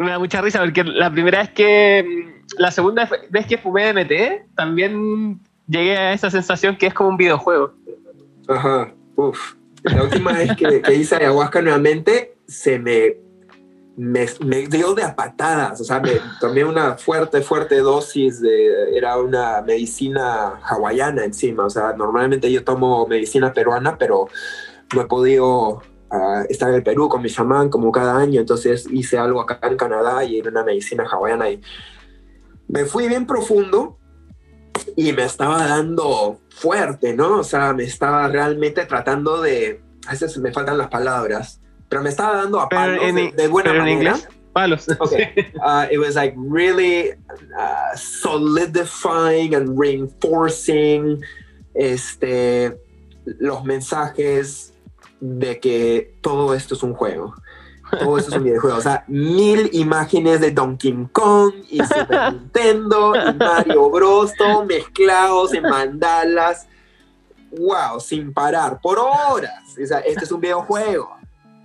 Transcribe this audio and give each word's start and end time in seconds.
me 0.00 0.10
da 0.10 0.18
mucha 0.18 0.40
risa 0.40 0.60
porque 0.60 0.84
la 0.84 1.10
primera 1.10 1.40
vez 1.40 1.50
que. 1.50 2.40
La 2.58 2.72
segunda 2.72 3.08
vez 3.30 3.46
que 3.46 3.58
fumé 3.58 3.92
DMT, 3.92 4.56
también 4.56 5.40
llegué 5.68 5.96
a 5.96 6.12
esa 6.12 6.30
sensación 6.30 6.76
que 6.76 6.86
es 6.86 6.94
como 6.94 7.10
un 7.10 7.16
videojuego. 7.16 7.72
Ajá, 8.48 8.92
uff. 9.14 9.54
La 9.84 10.02
última 10.02 10.32
vez 10.32 10.50
que, 10.56 10.94
hice 10.94 11.14
ayahuasca 11.14 11.62
nuevamente, 11.62 12.34
se 12.46 12.78
me 12.78 13.16
me, 13.96 14.26
dio 14.66 14.94
de 14.94 15.04
a 15.04 15.14
patadas, 15.14 15.80
o 15.80 15.84
sea, 15.84 16.00
me 16.00 16.12
tomé 16.40 16.64
una 16.64 16.96
fuerte, 16.96 17.42
fuerte 17.42 17.78
dosis 17.78 18.40
de, 18.40 18.96
era 18.96 19.18
una 19.18 19.60
medicina 19.62 20.58
hawaiana 20.62 21.24
encima, 21.24 21.66
o 21.66 21.70
sea, 21.70 21.92
normalmente 21.92 22.50
yo 22.50 22.64
tomo 22.64 23.06
medicina 23.06 23.52
peruana, 23.52 23.98
pero 23.98 24.28
no 24.94 25.02
he 25.02 25.06
podido 25.06 25.82
ah, 26.10 26.44
estar 26.48 26.68
en 26.68 26.76
el 26.76 26.82
Perú 26.82 27.08
con 27.08 27.22
mi 27.22 27.30
chamán 27.30 27.68
como 27.68 27.90
cada 27.92 28.16
año, 28.16 28.40
entonces 28.40 28.86
hice 28.90 29.18
algo 29.18 29.40
acá 29.40 29.58
en 29.62 29.76
Canadá 29.76 30.24
y 30.24 30.38
era 30.38 30.50
una 30.50 30.64
medicina 30.64 31.06
hawaiana 31.10 31.50
y 31.50 31.60
me 32.68 32.84
fui 32.84 33.08
bien 33.08 33.26
profundo 33.26 33.98
y 34.96 35.12
me 35.12 35.24
estaba 35.24 35.66
dando 35.66 36.40
fuerte, 36.50 37.14
¿no? 37.14 37.38
O 37.38 37.44
sea, 37.44 37.72
me 37.72 37.84
estaba 37.84 38.28
realmente 38.28 38.86
tratando 38.86 39.40
de, 39.40 39.82
a 40.06 40.12
veces 40.12 40.36
me 40.38 40.52
faltan 40.52 40.78
las 40.78 40.88
palabras, 40.88 41.60
pero 41.88 42.02
me 42.02 42.10
estaba 42.10 42.36
dando 42.36 42.60
a 42.60 42.68
palos 42.68 43.02
de, 43.36 43.48
buena 43.48 43.72
manera. 43.72 43.90
En 43.90 43.98
inglés? 43.98 44.28
Palos. 44.52 44.86
Okay. 44.98 45.52
Uh, 45.62 45.86
it 45.90 45.98
was 45.98 46.16
like 46.16 46.34
really 46.36 47.12
uh, 47.56 47.94
solidifying 47.94 49.54
and 49.54 49.78
reinforcing 49.78 51.22
este, 51.74 52.76
los 53.38 53.64
mensajes 53.64 54.69
de 55.20 55.60
que 55.60 56.16
todo 56.20 56.54
esto 56.54 56.74
es 56.74 56.82
un 56.82 56.94
juego. 56.94 57.34
Todo 57.98 58.18
esto 58.18 58.30
es 58.30 58.36
un 58.36 58.44
videojuego. 58.44 58.76
O 58.76 58.80
sea, 58.80 59.04
mil 59.08 59.68
imágenes 59.72 60.40
de 60.40 60.50
Donkey 60.50 61.08
Kong 61.12 61.52
y 61.68 61.78
Super 61.84 62.32
Nintendo 62.32 63.14
y 63.16 63.34
Mario 63.34 63.90
Bros. 63.90 64.32
Todo 64.34 64.64
mezclados 64.64 65.52
en 65.54 65.62
mandalas. 65.62 66.66
Wow, 67.50 67.98
sin 68.00 68.32
parar, 68.32 68.80
por 68.80 68.98
horas. 68.98 69.76
O 69.82 69.86
sea, 69.86 69.98
este 70.00 70.24
es 70.24 70.32
un 70.32 70.40
videojuego. 70.40 71.16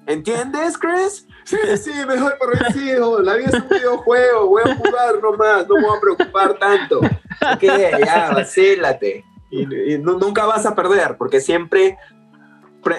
¿Entiendes, 0.08 0.78
Chris? 0.78 1.28
Sí, 1.45 1.58
sí, 1.78 1.92
mejor 2.08 2.38
parecido. 2.39 3.22
La 3.22 3.36
vida 3.36 3.50
es 3.50 3.53
un 3.56 3.70
videojuego. 3.70 4.48
Voy 4.48 4.64
a 4.66 4.76
jugar 4.76 5.22
nomás. 5.22 5.67
No 5.67 5.76
me 5.76 5.81
voy 5.88 5.98
a 5.98 6.02
preocupar 6.02 6.58
tanto. 6.58 7.00
Ok, 7.00 7.61
ya, 8.03 8.31
vacílate. 8.33 9.23
Y, 9.52 9.98
nunca 10.00 10.45
vas 10.45 10.66
a 10.66 10.76
perder 10.76 11.17
porque 11.17 11.39
siempre 11.39 11.98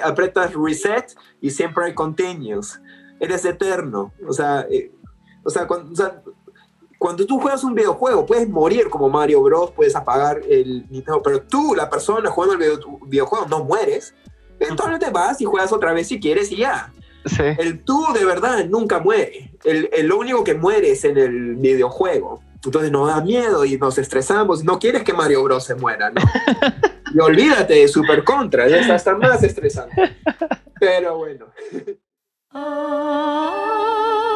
apretas 0.02 0.52
reset 0.54 1.14
y 1.40 1.50
siempre 1.50 1.86
hay 1.86 1.94
continuous. 1.94 2.80
Eres 3.20 3.44
eterno. 3.44 4.12
O 4.26 4.32
sea, 4.32 4.66
eh, 4.70 4.92
o, 5.42 5.50
sea, 5.50 5.66
cuando, 5.66 5.92
cuando 6.98 7.26
tú 7.26 7.40
juegas 7.40 7.64
un 7.64 7.74
videojuego, 7.74 8.26
puedes 8.26 8.48
morir 8.48 8.88
como 8.88 9.08
Mario 9.08 9.42
Bros, 9.42 9.72
puedes 9.72 9.96
apagar 9.96 10.40
el 10.48 10.86
Nintendo, 10.90 11.22
pero 11.22 11.42
tú, 11.42 11.74
la 11.74 11.88
persona 11.88 12.30
jugando 12.30 12.54
el 12.54 12.78
videojuego, 13.06 13.46
no 13.46 13.64
mueres. 13.64 14.14
Eventualmente 14.58 15.10
vas 15.10 15.40
y 15.40 15.44
juegas 15.44 15.72
otra 15.72 15.92
vez 15.92 16.08
si 16.08 16.18
quieres 16.18 16.50
y 16.52 16.58
ya. 16.58 16.92
El 17.38 17.82
tú 17.84 18.06
de 18.14 18.24
verdad 18.24 18.64
nunca 18.66 19.00
muere. 19.00 19.52
El, 19.64 19.90
el, 19.92 20.06
lo 20.06 20.18
único 20.18 20.44
que 20.44 20.54
muere 20.54 20.92
es 20.92 21.04
en 21.04 21.18
el 21.18 21.56
videojuego. 21.56 22.40
Entonces 22.66 22.90
nos 22.90 23.08
da 23.08 23.20
miedo 23.20 23.64
y 23.64 23.78
nos 23.78 23.98
estresamos. 23.98 24.64
No 24.64 24.78
quieres 24.78 25.02
que 25.02 25.12
Mario 25.12 25.42
Bros 25.42 25.64
se 25.64 25.74
muera, 25.74 26.10
¿no? 26.10 26.20
y 27.14 27.18
olvídate 27.18 27.74
de 27.74 27.88
Super 27.88 28.24
Contra, 28.24 28.68
ya 28.68 28.78
está 28.78 28.94
hasta 28.94 29.14
más 29.16 29.42
estresante. 29.42 30.16
Pero 30.78 31.16
bueno. 31.18 31.46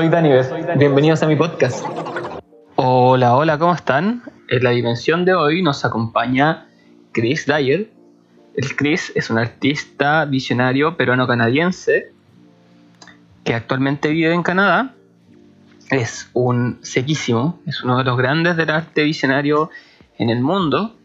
soy 0.00 0.08
Danives. 0.08 0.50
Bienvenidos 0.78 1.22
a 1.22 1.26
mi 1.26 1.36
podcast. 1.36 1.84
Hola, 2.76 3.36
hola, 3.36 3.58
¿cómo 3.58 3.74
están? 3.74 4.22
En 4.48 4.64
la 4.64 4.70
dimensión 4.70 5.26
de 5.26 5.34
hoy 5.34 5.60
nos 5.60 5.84
acompaña 5.84 6.68
Chris 7.12 7.44
Dyer. 7.44 7.90
El 8.54 8.76
Chris 8.76 9.12
es 9.14 9.28
un 9.28 9.36
artista 9.36 10.24
visionario 10.24 10.96
peruano-canadiense 10.96 12.12
que 13.44 13.52
actualmente 13.52 14.08
vive 14.08 14.32
en 14.32 14.42
Canadá. 14.42 14.94
Es 15.90 16.30
un 16.32 16.78
sequísimo, 16.80 17.60
es 17.66 17.82
uno 17.82 17.98
de 17.98 18.04
los 18.04 18.16
grandes 18.16 18.56
del 18.56 18.70
arte 18.70 19.04
visionario 19.04 19.68
en 20.16 20.30
el 20.30 20.40
mundo. 20.40 20.96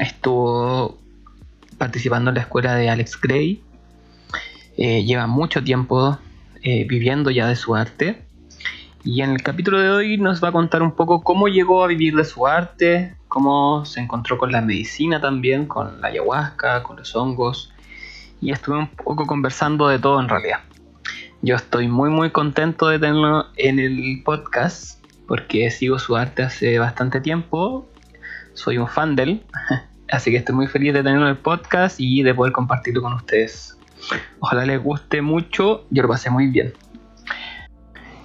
Estuvo 0.00 0.98
participando 1.78 2.30
en 2.32 2.34
la 2.34 2.40
escuela 2.40 2.74
de 2.74 2.90
Alex 2.90 3.20
Gray. 3.20 3.62
Eh, 4.76 5.04
lleva 5.04 5.28
mucho 5.28 5.62
tiempo 5.62 6.18
eh, 6.64 6.84
viviendo 6.88 7.30
ya 7.30 7.46
de 7.46 7.54
su 7.54 7.76
arte. 7.76 8.31
Y 9.04 9.20
en 9.22 9.30
el 9.30 9.42
capítulo 9.42 9.80
de 9.80 9.90
hoy 9.90 10.16
nos 10.16 10.42
va 10.42 10.48
a 10.48 10.52
contar 10.52 10.80
un 10.80 10.92
poco 10.92 11.22
cómo 11.22 11.48
llegó 11.48 11.82
a 11.82 11.88
vivir 11.88 12.14
de 12.14 12.24
su 12.24 12.46
arte, 12.46 13.16
cómo 13.26 13.84
se 13.84 13.98
encontró 13.98 14.38
con 14.38 14.52
la 14.52 14.60
medicina 14.60 15.20
también, 15.20 15.66
con 15.66 16.00
la 16.00 16.08
ayahuasca, 16.08 16.84
con 16.84 16.98
los 16.98 17.16
hongos. 17.16 17.72
Y 18.40 18.52
estuve 18.52 18.78
un 18.78 18.86
poco 18.86 19.26
conversando 19.26 19.88
de 19.88 19.98
todo 19.98 20.20
en 20.20 20.28
realidad. 20.28 20.60
Yo 21.42 21.56
estoy 21.56 21.88
muy 21.88 22.10
muy 22.10 22.30
contento 22.30 22.86
de 22.86 23.00
tenerlo 23.00 23.46
en 23.56 23.80
el 23.80 24.22
podcast 24.24 25.04
porque 25.26 25.68
sigo 25.72 25.98
su 25.98 26.16
arte 26.16 26.44
hace 26.44 26.78
bastante 26.78 27.20
tiempo. 27.20 27.88
Soy 28.54 28.78
un 28.78 28.86
fan 28.86 29.16
de 29.16 29.22
él. 29.24 29.42
Así 30.12 30.30
que 30.30 30.36
estoy 30.36 30.54
muy 30.54 30.68
feliz 30.68 30.94
de 30.94 31.02
tenerlo 31.02 31.24
en 31.24 31.30
el 31.30 31.38
podcast 31.38 31.98
y 31.98 32.22
de 32.22 32.34
poder 32.34 32.52
compartirlo 32.52 33.02
con 33.02 33.14
ustedes. 33.14 33.76
Ojalá 34.38 34.64
les 34.64 34.80
guste 34.80 35.22
mucho, 35.22 35.86
yo 35.90 36.02
lo 36.02 36.08
pasé 36.08 36.30
muy 36.30 36.46
bien. 36.46 36.72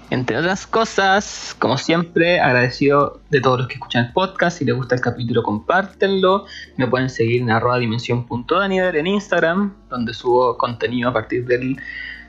Entre 0.09 0.37
otras 0.37 0.65
cosas, 0.65 1.55
como 1.59 1.77
siempre, 1.77 2.39
agradecido 2.39 3.19
de 3.29 3.41
todos 3.41 3.59
los 3.59 3.67
que 3.67 3.73
escuchan 3.73 4.05
el 4.05 4.13
podcast. 4.13 4.57
Si 4.57 4.65
les 4.65 4.73
gusta 4.73 4.95
el 4.95 5.01
capítulo, 5.01 5.43
compártenlo. 5.43 6.45
Me 6.77 6.87
pueden 6.87 7.09
seguir 7.09 7.41
en 7.41 7.51
arroba 7.51 7.77
dimensión.daniel 7.77 8.95
en 8.95 9.07
Instagram, 9.07 9.73
donde 9.89 10.13
subo 10.13 10.57
contenido 10.57 11.09
a 11.09 11.13
partir 11.13 11.45
de 11.45 11.75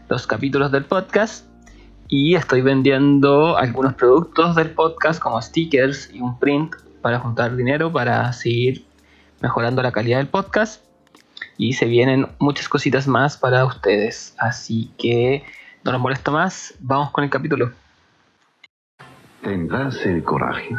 los 0.09 0.27
capítulos 0.27 0.73
del 0.73 0.87
podcast. 0.87 1.47
Y 2.09 2.35
estoy 2.35 2.63
vendiendo 2.63 3.57
algunos 3.57 3.95
productos 3.95 4.57
del 4.57 4.71
podcast, 4.71 5.21
como 5.21 5.41
stickers 5.41 6.11
y 6.13 6.21
un 6.21 6.37
print, 6.39 6.75
para 7.01 7.21
juntar 7.21 7.55
dinero 7.55 7.93
para 7.93 8.33
seguir 8.33 8.85
mejorando 9.41 9.83
la 9.83 9.93
calidad 9.93 10.19
del 10.19 10.27
podcast 10.27 10.83
y 11.57 11.75
se 11.75 11.87
vienen 11.87 12.29
muchas 12.39 12.69
cositas 12.69 13.07
más 13.07 13.37
para 13.37 13.65
ustedes. 13.65 14.35
Así 14.39 14.91
que 14.99 15.45
no 15.89 15.93
nos 15.93 16.03
molesto 16.03 16.31
más, 16.31 16.75
vamos 16.81 17.11
con 17.13 17.25
el 17.25 17.31
capítulo. 17.31 17.71
¿Tendrás 19.43 20.05
el 20.05 20.23
coraje? 20.23 20.77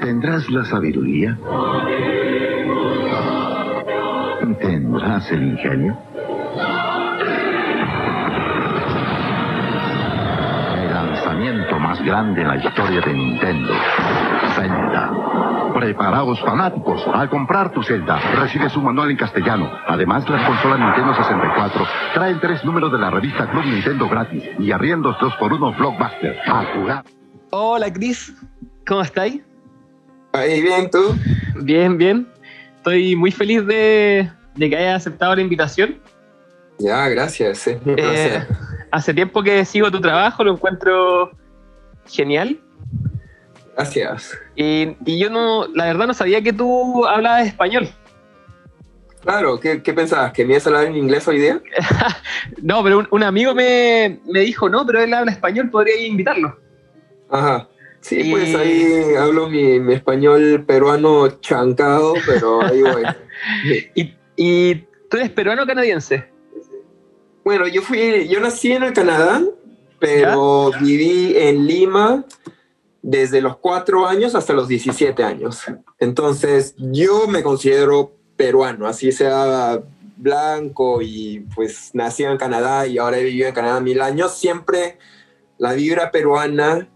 ¿Tendrás 0.00 0.50
la 0.50 0.64
sabiduría? 0.64 1.38
¿Tendrás 4.60 5.30
el 5.30 5.42
ingenio? 5.44 5.96
El 10.76 10.92
lanzamiento 10.92 11.78
más 11.78 12.04
grande 12.04 12.42
en 12.42 12.48
la 12.48 12.56
historia 12.56 13.00
de 13.02 13.12
Nintendo. 13.14 13.72
Zelda. 14.56 15.63
Preparaos 15.74 16.40
fanáticos. 16.40 17.02
Al 17.12 17.28
comprar 17.28 17.72
tu 17.72 17.82
celda, 17.82 18.18
recibes 18.36 18.76
un 18.76 18.84
manual 18.84 19.10
en 19.10 19.16
castellano. 19.16 19.70
Además, 19.88 20.28
la 20.30 20.46
consola 20.46 20.78
Nintendo 20.78 21.14
64 21.14 21.86
traen 22.14 22.40
tres 22.40 22.64
números 22.64 22.92
de 22.92 22.98
la 22.98 23.10
revista 23.10 23.50
Club 23.50 23.64
Nintendo 23.64 24.08
gratis 24.08 24.44
y 24.58 24.70
arriendos 24.70 25.16
dos 25.20 25.34
por 25.34 25.52
uno 25.52 25.74
Blockbuster. 25.76 26.38
A 26.46 26.64
jugar. 26.74 27.04
Hola, 27.50 27.92
Chris. 27.92 28.32
¿Cómo 28.86 29.02
estáis? 29.02 29.42
Ahí 30.32 30.62
bien, 30.62 30.90
¿tú? 30.90 31.14
Bien, 31.62 31.98
bien. 31.98 32.28
Estoy 32.76 33.16
muy 33.16 33.32
feliz 33.32 33.66
de, 33.66 34.30
que 34.56 34.76
hayas 34.76 35.02
aceptado 35.02 35.34
la 35.34 35.42
invitación. 35.42 35.96
Ya, 36.78 37.08
gracias. 37.08 37.66
Eh, 37.66 38.46
hace 38.90 39.14
tiempo 39.14 39.42
que 39.42 39.64
sigo 39.64 39.90
tu 39.90 40.00
trabajo, 40.00 40.44
lo 40.44 40.52
encuentro 40.52 41.32
genial. 42.06 42.60
Gracias. 43.76 44.38
Y, 44.54 44.94
yo 45.18 45.30
no, 45.30 45.66
la 45.68 45.86
verdad 45.86 46.06
no 46.06 46.14
sabía 46.14 46.42
que 46.42 46.52
tú 46.52 47.06
hablabas 47.06 47.46
español. 47.46 47.88
Claro, 49.22 49.58
¿qué, 49.58 49.82
qué 49.82 49.92
pensabas? 49.92 50.32
¿Que 50.32 50.44
me 50.44 50.52
ibas 50.52 50.66
a 50.66 50.68
hablar 50.68 50.84
en 50.84 50.96
inglés 50.96 51.26
hoy 51.26 51.40
día? 51.40 51.60
no, 52.62 52.84
pero 52.84 52.98
un, 52.98 53.08
un 53.10 53.22
amigo 53.22 53.54
me, 53.54 54.20
me, 54.26 54.40
dijo, 54.40 54.68
no, 54.68 54.86
pero 54.86 55.00
él 55.02 55.14
habla 55.14 55.32
español, 55.32 55.70
podría 55.70 55.96
invitarlo. 56.06 56.58
Ajá. 57.30 57.68
Sí, 58.00 58.30
pues 58.30 58.54
ahí 58.54 59.14
hablo 59.18 59.48
mi, 59.48 59.80
mi, 59.80 59.94
español 59.94 60.64
peruano 60.66 61.40
chancado, 61.40 62.12
pero 62.26 62.62
ahí 62.62 62.82
voy. 62.82 63.02
¿Y, 63.94 64.14
¿Y 64.36 64.74
tú 65.08 65.16
eres 65.16 65.30
peruano 65.30 65.66
canadiense? 65.66 66.28
Bueno, 67.44 67.66
yo 67.66 67.80
fui, 67.80 68.28
yo 68.28 68.40
nací 68.40 68.72
en 68.72 68.82
el 68.82 68.92
Canadá, 68.92 69.42
pero 69.98 70.70
¿Ya? 70.72 70.78
viví 70.80 71.34
en 71.36 71.66
Lima 71.66 72.24
desde 73.06 73.42
los 73.42 73.58
cuatro 73.58 74.06
años 74.06 74.34
hasta 74.34 74.54
los 74.54 74.66
17 74.66 75.22
años. 75.22 75.60
Entonces, 75.98 76.74
yo 76.78 77.26
me 77.26 77.42
considero 77.42 78.16
peruano, 78.34 78.86
así 78.86 79.12
sea 79.12 79.78
blanco 80.16 81.02
y 81.02 81.40
pues 81.54 81.90
nací 81.92 82.24
en 82.24 82.38
Canadá 82.38 82.86
y 82.86 82.96
ahora 82.96 83.18
he 83.18 83.24
vivido 83.24 83.48
en 83.48 83.54
Canadá 83.54 83.80
mil 83.80 84.00
años, 84.00 84.38
siempre 84.38 84.96
la 85.58 85.74
vibra 85.74 86.10
peruana 86.10 86.88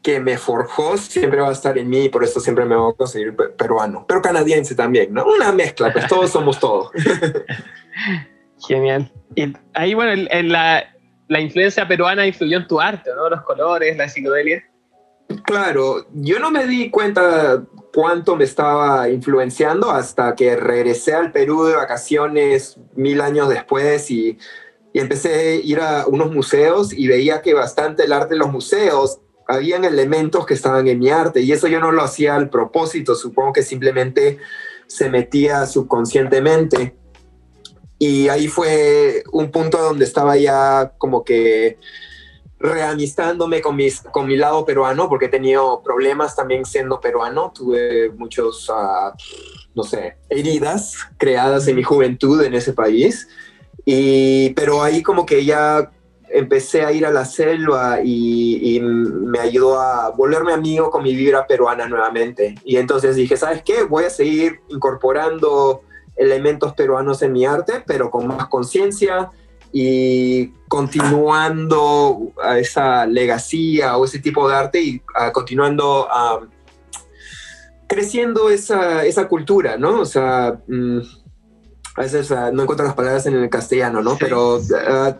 que 0.00 0.20
me 0.20 0.38
forjó 0.38 0.96
siempre 0.96 1.40
va 1.40 1.48
a 1.48 1.52
estar 1.52 1.76
en 1.76 1.88
mí 1.88 2.04
y 2.04 2.08
por 2.08 2.22
eso 2.22 2.38
siempre 2.38 2.64
me 2.64 2.76
voy 2.76 2.92
a 2.92 2.96
conseguir 2.96 3.34
peruano, 3.34 4.04
pero 4.06 4.22
canadiense 4.22 4.76
también, 4.76 5.12
¿no? 5.12 5.26
Una 5.26 5.50
mezcla, 5.50 5.92
pues 5.92 6.06
todos 6.06 6.30
somos 6.30 6.60
todos. 6.60 6.92
Genial. 8.68 9.10
Y 9.34 9.52
ahí, 9.74 9.94
bueno, 9.94 10.12
el, 10.30 10.52
la, 10.52 10.84
la, 11.26 11.40
influencia 11.40 11.88
peruana 11.88 12.24
influyó 12.28 12.58
en 12.58 12.68
tu 12.68 12.80
arte, 12.80 13.10
¿no? 13.16 13.28
Los 13.28 13.42
colores, 13.42 13.96
la 13.96 14.08
psicodelia. 14.08 14.62
Claro, 15.44 16.06
yo 16.14 16.38
no 16.38 16.50
me 16.50 16.66
di 16.66 16.90
cuenta 16.90 17.62
cuánto 17.92 18.36
me 18.36 18.44
estaba 18.44 19.08
influenciando 19.10 19.90
hasta 19.90 20.34
que 20.34 20.56
regresé 20.56 21.14
al 21.14 21.32
Perú 21.32 21.64
de 21.64 21.74
vacaciones 21.74 22.78
mil 22.94 23.20
años 23.20 23.48
después 23.48 24.10
y, 24.10 24.38
empecé 24.94 25.32
a 25.32 25.54
ir 25.54 25.80
a 25.80 26.06
unos 26.08 26.32
museos 26.32 26.92
y 26.92 27.06
veía 27.06 27.40
que 27.40 27.54
bastante 27.54 28.04
el 28.04 28.12
arte 28.12 28.34
de 28.34 28.40
los 28.40 28.50
museos 28.50 29.20
habían 29.46 29.84
elementos 29.84 30.44
que 30.44 30.54
estaban 30.54 30.88
en 30.88 30.98
mi 30.98 31.08
arte 31.08 31.40
y 31.40 31.52
eso 31.52 31.68
yo 31.68 31.78
no 31.78 31.92
lo 31.92 32.02
hacía 32.02 32.34
al 32.34 32.50
propósito, 32.50 33.14
supongo 33.14 33.52
que 33.52 33.62
simplemente 33.62 34.38
se 34.88 35.08
metía 35.08 35.66
subconscientemente. 35.66 36.96
Y 37.98 38.28
ahí 38.28 38.48
fue 38.48 39.22
un 39.30 39.52
punto 39.52 39.78
donde 39.78 40.04
estaba 40.04 40.36
ya 40.36 40.94
como 40.98 41.22
que 41.22 41.78
reamistándome 42.60 43.60
con, 43.60 43.76
mis, 43.76 44.00
con 44.00 44.26
mi 44.26 44.36
lado 44.36 44.64
peruano, 44.64 45.08
porque 45.08 45.26
he 45.26 45.30
tenido 45.30 45.82
problemas 45.82 46.34
también 46.34 46.64
siendo 46.64 47.00
peruano. 47.00 47.52
Tuve 47.54 48.10
muchos, 48.10 48.68
uh, 48.68 49.12
no 49.74 49.82
sé, 49.82 50.16
heridas 50.28 50.96
creadas 51.16 51.68
en 51.68 51.76
mi 51.76 51.82
juventud 51.82 52.42
en 52.42 52.54
ese 52.54 52.72
país. 52.72 53.28
Y, 53.84 54.50
pero 54.50 54.82
ahí 54.82 55.02
como 55.02 55.24
que 55.24 55.44
ya 55.44 55.90
empecé 56.30 56.82
a 56.82 56.92
ir 56.92 57.06
a 57.06 57.10
la 57.10 57.24
selva 57.24 58.00
y, 58.04 58.76
y, 58.76 58.80
me 58.80 59.38
ayudó 59.38 59.80
a 59.80 60.10
volverme 60.10 60.52
amigo 60.52 60.90
con 60.90 61.02
mi 61.02 61.14
vibra 61.14 61.46
peruana 61.46 61.86
nuevamente. 61.86 62.54
Y 62.64 62.76
entonces 62.76 63.16
dije, 63.16 63.36
¿sabes 63.36 63.62
qué? 63.62 63.84
Voy 63.84 64.04
a 64.04 64.10
seguir 64.10 64.60
incorporando 64.68 65.82
elementos 66.16 66.74
peruanos 66.74 67.22
en 67.22 67.32
mi 67.32 67.46
arte, 67.46 67.82
pero 67.86 68.10
con 68.10 68.26
más 68.26 68.48
conciencia 68.48 69.30
y 69.72 70.48
continuando 70.68 72.32
a 72.42 72.58
esa 72.58 73.06
legacía 73.06 73.96
o 73.96 74.04
ese 74.04 74.18
tipo 74.18 74.48
de 74.48 74.54
arte 74.54 74.80
y 74.80 74.96
uh, 74.96 75.32
continuando 75.32 76.06
uh, 76.06 76.46
creciendo 77.86 78.50
esa, 78.50 79.04
esa, 79.04 79.28
cultura, 79.28 79.76
¿no? 79.76 80.00
O 80.00 80.04
sea, 80.04 80.58
mm, 80.66 80.98
a 81.96 82.00
veces 82.00 82.30
uh, 82.30 82.52
no 82.52 82.62
encuentro 82.62 82.86
las 82.86 82.94
palabras 82.94 83.26
en 83.26 83.34
el 83.34 83.50
castellano, 83.50 84.02
¿no? 84.02 84.12
Sí. 84.12 84.18
Pero 84.20 84.60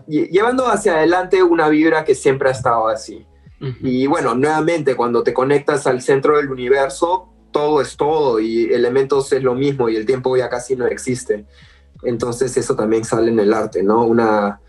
llevando 0.07 0.69
hacia 0.69 0.95
adelante 0.97 1.43
una 1.43 1.69
vibra 1.69 2.05
que 2.05 2.15
siempre 2.15 2.49
ha 2.49 2.53
estado 2.53 2.89
así. 2.89 3.27
Uh 3.61 3.67
-huh. 3.67 3.77
Y 3.83 4.07
bueno, 4.07 4.35
nuevamente, 4.35 4.95
cuando 4.95 5.23
te 5.23 5.35
conectas 5.35 5.87
al 5.87 6.01
centro 6.01 6.37
del 6.37 6.51
universo, 6.51 7.29
todo 7.51 7.81
es 7.81 7.97
todo 7.97 8.41
y 8.41 8.73
elementos 8.73 9.33
es 9.33 9.43
lo 9.43 9.55
mismo 9.55 9.89
y 9.89 9.97
el 9.97 10.07
tiempo 10.07 10.37
ya 10.37 10.49
casi 10.49 10.77
no 10.77 10.87
existe. 10.87 11.45
Entonces 12.03 12.57
eso 12.57 12.77
también 12.77 13.05
sale 13.05 13.31
en 13.31 13.41
el 13.41 13.53
arte, 13.53 13.83
¿no? 13.83 14.05
Una, 14.05 14.61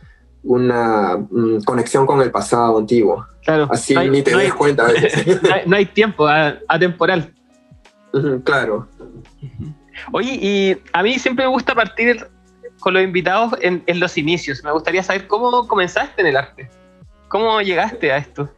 una 0.43 1.17
mm, 1.17 1.63
conexión 1.63 2.05
con 2.05 2.21
el 2.21 2.31
pasado 2.31 2.77
antiguo. 2.77 3.25
Claro. 3.43 3.67
Así 3.71 3.93
no 3.93 4.01
hay, 4.01 4.09
ni 4.09 4.21
te 4.21 4.31
no 4.31 4.37
das 4.37 4.45
hay, 4.45 4.51
cuenta. 4.51 4.87
No 5.43 5.53
hay, 5.53 5.61
no 5.65 5.75
hay 5.75 5.85
tiempo, 5.85 6.27
atemporal. 6.67 7.33
Uh 8.13 8.17
-huh, 8.17 8.43
claro. 8.43 8.87
Oye, 10.11 10.39
y 10.41 10.81
a 10.93 11.03
mí 11.03 11.19
siempre 11.19 11.45
me 11.45 11.51
gusta 11.51 11.75
partir 11.75 12.27
con 12.79 12.93
los 12.93 13.03
invitados 13.03 13.53
en, 13.61 13.83
en, 13.85 13.99
los 13.99 14.17
inicios. 14.17 14.63
Me 14.63 14.71
gustaría 14.71 15.03
saber 15.03 15.27
cómo 15.27 15.67
comenzaste 15.67 16.21
en 16.21 16.27
el 16.27 16.37
arte. 16.37 16.69
¿Cómo 17.27 17.61
llegaste 17.61 18.11
a 18.11 18.17
esto? 18.17 18.49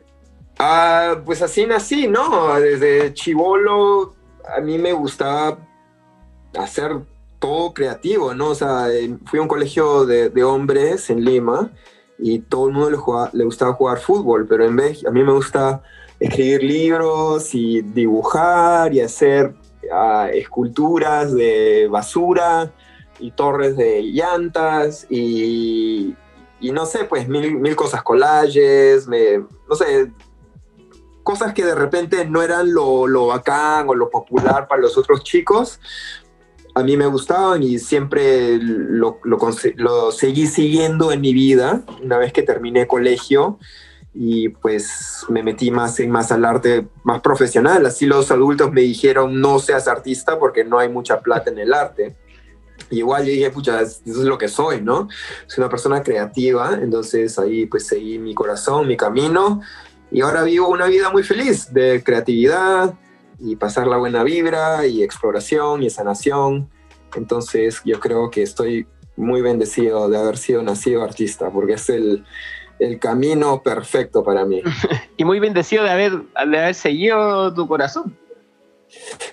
Ah, 0.59 1.15
pues 1.25 1.41
así 1.41 1.65
nací, 1.65 2.07
¿no? 2.07 2.53
Desde 2.59 3.13
chivolo 3.13 4.15
a 4.55 4.61
mí 4.61 4.77
me 4.77 4.93
gustaba 4.93 5.57
hacer 6.57 6.99
todo 7.41 7.73
creativo, 7.73 8.35
¿no? 8.35 8.49
O 8.49 8.55
sea, 8.55 8.87
fui 9.25 9.39
a 9.39 9.41
un 9.41 9.47
colegio 9.47 10.05
de, 10.05 10.29
de 10.29 10.43
hombres 10.43 11.09
en 11.09 11.25
Lima 11.25 11.71
y 12.19 12.39
todo 12.39 12.67
el 12.67 12.73
mundo 12.73 12.91
le, 12.91 12.97
jugaba, 12.97 13.31
le, 13.33 13.43
gustaba 13.43 13.73
jugar 13.73 13.99
fútbol, 13.99 14.45
pero 14.47 14.63
en 14.63 14.75
vez, 14.75 15.03
a 15.05 15.09
mí 15.09 15.23
me 15.23 15.33
gusta 15.33 15.81
escribir 16.19 16.63
libros 16.63 17.55
y 17.55 17.81
dibujar 17.81 18.93
y 18.93 19.01
hacer 19.01 19.55
uh, 19.91 20.27
esculturas 20.31 21.33
de 21.33 21.87
basura 21.89 22.71
y 23.19 23.31
torres 23.31 23.75
de 23.75 24.03
llantas 24.03 25.07
y, 25.09 26.15
y 26.59 26.71
no 26.71 26.85
sé, 26.85 27.05
pues 27.05 27.27
mil, 27.27 27.55
mil 27.57 27.75
cosas, 27.75 28.03
collages, 28.03 29.07
me, 29.07 29.39
no 29.67 29.75
sé, 29.75 30.11
cosas 31.23 31.53
que 31.53 31.65
de 31.65 31.75
repente 31.75 32.25
no 32.25 32.41
eran 32.41 32.73
lo, 32.73 33.07
lo 33.07 33.27
bacán 33.27 33.89
o 33.89 33.95
lo 33.95 34.09
popular 34.09 34.67
para 34.67 34.81
los 34.81 34.97
otros 34.97 35.23
chicos, 35.23 35.79
a 36.73 36.83
mí 36.83 36.97
me 36.97 37.07
gustaban 37.07 37.63
y 37.63 37.79
siempre 37.79 38.57
lo, 38.57 39.19
lo, 39.23 39.37
lo, 39.75 40.11
seguí 40.11 40.47
siguiendo 40.47 41.11
en 41.11 41.21
mi 41.21 41.33
vida 41.33 41.83
una 42.01 42.17
vez 42.17 42.31
que 42.33 42.43
terminé 42.43 42.87
colegio 42.87 43.59
y 44.13 44.49
pues 44.49 45.25
me 45.29 45.43
metí 45.43 45.71
más, 45.71 45.99
en, 45.99 46.11
más 46.11 46.31
al 46.31 46.45
arte 46.45 46.87
más 47.03 47.21
profesional. 47.21 47.85
Así 47.85 48.05
los 48.05 48.31
adultos 48.31 48.71
me 48.71 48.81
dijeron 48.81 49.39
no 49.39 49.59
seas 49.59 49.87
artista 49.87 50.39
porque 50.39 50.63
no 50.63 50.79
hay 50.79 50.89
mucha 50.89 51.21
plata 51.21 51.49
en 51.49 51.59
el 51.59 51.73
arte. 51.73 52.15
Y 52.89 52.99
igual 52.99 53.25
yo 53.25 53.31
dije, 53.31 53.51
pucha, 53.51 53.81
eso 53.81 54.01
es 54.05 54.17
lo 54.17 54.37
que 54.37 54.47
soy, 54.47 54.81
¿no? 54.81 55.07
Soy 55.47 55.61
una 55.61 55.69
persona 55.69 56.03
creativa, 56.03 56.79
entonces 56.81 57.37
ahí 57.39 57.65
pues 57.65 57.87
seguí 57.87 58.17
mi 58.19 58.33
corazón, 58.33 58.87
mi 58.87 58.97
camino 58.97 59.61
y 60.11 60.21
ahora 60.21 60.43
vivo 60.43 60.67
una 60.67 60.87
vida 60.87 61.09
muy 61.09 61.23
feliz 61.23 61.73
de 61.73 62.03
creatividad 62.03 62.93
y 63.41 63.55
pasar 63.55 63.87
la 63.87 63.97
buena 63.97 64.23
vibra 64.23 64.85
y 64.85 65.03
exploración 65.03 65.83
y 65.83 65.89
sanación. 65.89 66.69
Entonces 67.15 67.81
yo 67.83 67.99
creo 67.99 68.29
que 68.29 68.43
estoy 68.43 68.87
muy 69.17 69.41
bendecido 69.41 70.09
de 70.09 70.17
haber 70.17 70.37
sido 70.37 70.61
nacido 70.63 71.03
artista 71.03 71.49
porque 71.51 71.73
es 71.73 71.89
el, 71.89 72.25
el 72.79 72.99
camino 72.99 73.61
perfecto 73.61 74.23
para 74.23 74.45
mí. 74.45 74.61
y 75.17 75.25
muy 75.25 75.39
bendecido 75.39 75.83
de 75.83 75.89
haber, 75.89 76.21
de 76.21 76.59
haber 76.59 76.75
seguido 76.75 77.53
tu 77.53 77.67
corazón. 77.67 78.17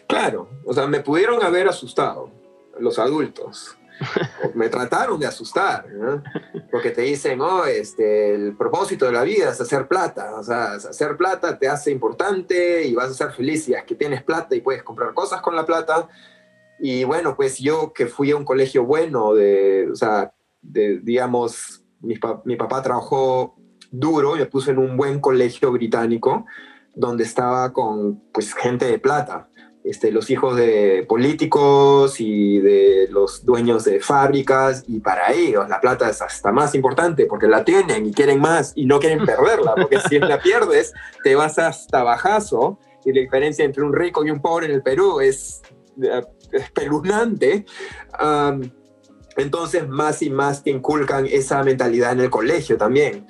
Claro, 0.06 0.48
o 0.64 0.72
sea, 0.72 0.86
me 0.86 1.00
pudieron 1.00 1.42
haber 1.42 1.68
asustado 1.68 2.30
los 2.78 2.98
adultos, 2.98 3.77
me 4.54 4.68
trataron 4.68 5.18
de 5.18 5.26
asustar, 5.26 5.88
¿no? 5.88 6.22
porque 6.70 6.90
te 6.90 7.02
dicen, 7.02 7.40
oh, 7.40 7.64
este, 7.64 8.34
el 8.34 8.56
propósito 8.56 9.06
de 9.06 9.12
la 9.12 9.22
vida 9.22 9.50
es 9.50 9.60
hacer 9.60 9.88
plata, 9.88 10.36
o 10.36 10.42
sea, 10.42 10.72
hacer 10.72 11.16
plata 11.16 11.58
te 11.58 11.68
hace 11.68 11.90
importante 11.90 12.86
y 12.86 12.94
vas 12.94 13.10
a 13.10 13.14
ser 13.14 13.32
feliz 13.32 13.68
y 13.68 13.74
es 13.74 13.84
que 13.84 13.94
tienes 13.94 14.22
plata 14.22 14.54
y 14.54 14.60
puedes 14.60 14.82
comprar 14.82 15.14
cosas 15.14 15.40
con 15.40 15.56
la 15.56 15.66
plata. 15.66 16.08
Y 16.80 17.04
bueno, 17.04 17.34
pues 17.34 17.58
yo 17.58 17.92
que 17.92 18.06
fui 18.06 18.30
a 18.30 18.36
un 18.36 18.44
colegio 18.44 18.84
bueno, 18.84 19.34
de, 19.34 19.88
o 19.90 19.96
sea, 19.96 20.32
digamos, 20.62 21.82
mi, 22.00 22.14
mi 22.44 22.56
papá 22.56 22.82
trabajó 22.82 23.56
duro, 23.90 24.36
me 24.36 24.46
puso 24.46 24.70
en 24.70 24.78
un 24.78 24.96
buen 24.96 25.20
colegio 25.20 25.72
británico 25.72 26.46
donde 26.94 27.24
estaba 27.24 27.72
con 27.72 28.20
pues 28.32 28.54
gente 28.54 28.86
de 28.86 28.98
plata 28.98 29.47
este, 29.88 30.12
los 30.12 30.28
hijos 30.28 30.54
de 30.54 31.06
políticos 31.08 32.20
y 32.20 32.58
de 32.58 33.08
los 33.10 33.44
dueños 33.44 33.84
de 33.84 34.00
fábricas, 34.00 34.84
y 34.86 35.00
para 35.00 35.32
ellos 35.32 35.66
la 35.68 35.80
plata 35.80 36.10
es 36.10 36.20
hasta 36.20 36.52
más 36.52 36.74
importante 36.74 37.24
porque 37.24 37.46
la 37.46 37.64
tienen 37.64 38.06
y 38.06 38.12
quieren 38.12 38.38
más 38.38 38.72
y 38.74 38.84
no 38.84 38.98
quieren 38.98 39.24
perderla, 39.24 39.74
porque 39.74 39.98
si 40.00 40.18
la 40.18 40.38
pierdes 40.42 40.92
te 41.24 41.34
vas 41.34 41.58
hasta 41.58 42.02
bajazo, 42.02 42.78
y 43.04 43.12
la 43.12 43.20
diferencia 43.22 43.64
entre 43.64 43.82
un 43.82 43.94
rico 43.94 44.24
y 44.26 44.30
un 44.30 44.42
pobre 44.42 44.66
en 44.66 44.72
el 44.72 44.82
Perú 44.82 45.20
es 45.20 45.62
espeluznante. 46.52 47.64
Um, 48.22 48.70
entonces 49.38 49.88
más 49.88 50.20
y 50.20 50.28
más 50.28 50.62
te 50.62 50.70
inculcan 50.70 51.26
esa 51.26 51.62
mentalidad 51.62 52.12
en 52.12 52.20
el 52.20 52.30
colegio 52.30 52.76
también 52.76 53.26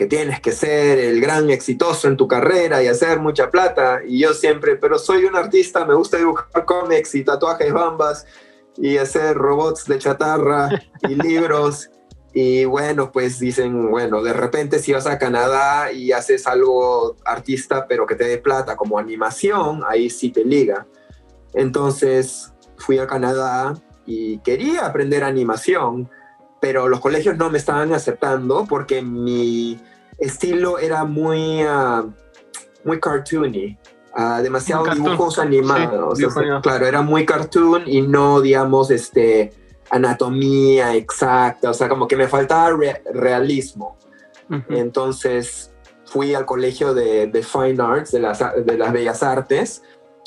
que 0.00 0.06
tienes 0.06 0.40
que 0.40 0.52
ser 0.52 0.98
el 0.98 1.20
gran 1.20 1.50
exitoso 1.50 2.08
en 2.08 2.16
tu 2.16 2.26
carrera 2.26 2.82
y 2.82 2.86
hacer 2.86 3.20
mucha 3.20 3.50
plata. 3.50 4.00
Y 4.02 4.20
yo 4.20 4.32
siempre, 4.32 4.76
pero 4.76 4.98
soy 4.98 5.26
un 5.26 5.36
artista, 5.36 5.84
me 5.84 5.92
gusta 5.92 6.16
dibujar 6.16 6.64
cómics 6.64 7.14
y 7.16 7.22
tatuajes 7.22 7.70
bambas. 7.70 8.24
y 8.78 8.96
hacer 8.96 9.36
robots 9.36 9.84
de 9.84 9.98
chatarra 9.98 10.70
y 11.06 11.14
libros. 11.22 11.90
Y 12.32 12.64
bueno, 12.64 13.12
pues 13.12 13.38
dicen, 13.38 13.90
bueno, 13.90 14.22
de 14.22 14.32
repente 14.32 14.78
si 14.78 14.94
vas 14.94 15.06
a 15.06 15.18
Canadá 15.18 15.92
y 15.92 16.12
haces 16.12 16.46
algo 16.46 17.16
artista, 17.26 17.86
pero 17.86 18.06
que 18.06 18.14
te 18.14 18.24
dé 18.24 18.38
plata 18.38 18.76
como 18.76 18.98
animación, 18.98 19.82
ahí 19.86 20.08
sí 20.08 20.30
te 20.30 20.46
liga. 20.46 20.86
Entonces 21.52 22.54
fui 22.78 22.96
a 22.96 23.06
Canadá 23.06 23.74
y 24.06 24.38
quería 24.38 24.86
aprender 24.86 25.24
animación, 25.24 26.08
pero 26.60 26.88
los 26.88 27.00
colegios 27.00 27.36
no 27.36 27.50
me 27.50 27.58
estaban 27.58 27.92
aceptando 27.92 28.66
porque 28.68 29.02
mi 29.02 29.80
estilo 30.18 30.78
era 30.78 31.04
muy, 31.04 31.64
uh, 31.64 32.12
muy 32.84 33.00
cartoony. 33.00 33.78
Uh, 34.16 34.42
demasiado 34.42 34.84
dibujos 34.92 35.38
animados. 35.38 36.18
claro, 36.62 36.86
era 36.86 37.00
muy 37.00 37.24
cartoon 37.24 37.84
y 37.86 38.02
no, 38.02 38.40
digamos, 38.40 38.90
este, 38.90 39.52
anatomía 39.90 40.94
exacta, 40.94 41.70
o 41.70 41.74
sea, 41.74 41.88
como 41.88 42.08
que 42.08 42.16
me 42.16 42.28
faltaba 42.28 42.76
realismo. 43.12 43.96
Entonces 44.68 45.72
fui 46.06 46.34
al 46.34 46.44
colegio 46.44 46.92
de, 46.92 47.30
Fine 47.44 47.80
Arts, 47.80 48.10
de 48.10 48.18
las, 48.18 48.40
de 48.40 48.76
las 48.76 48.92
Bellas 48.92 49.22
Artes, 49.22 49.82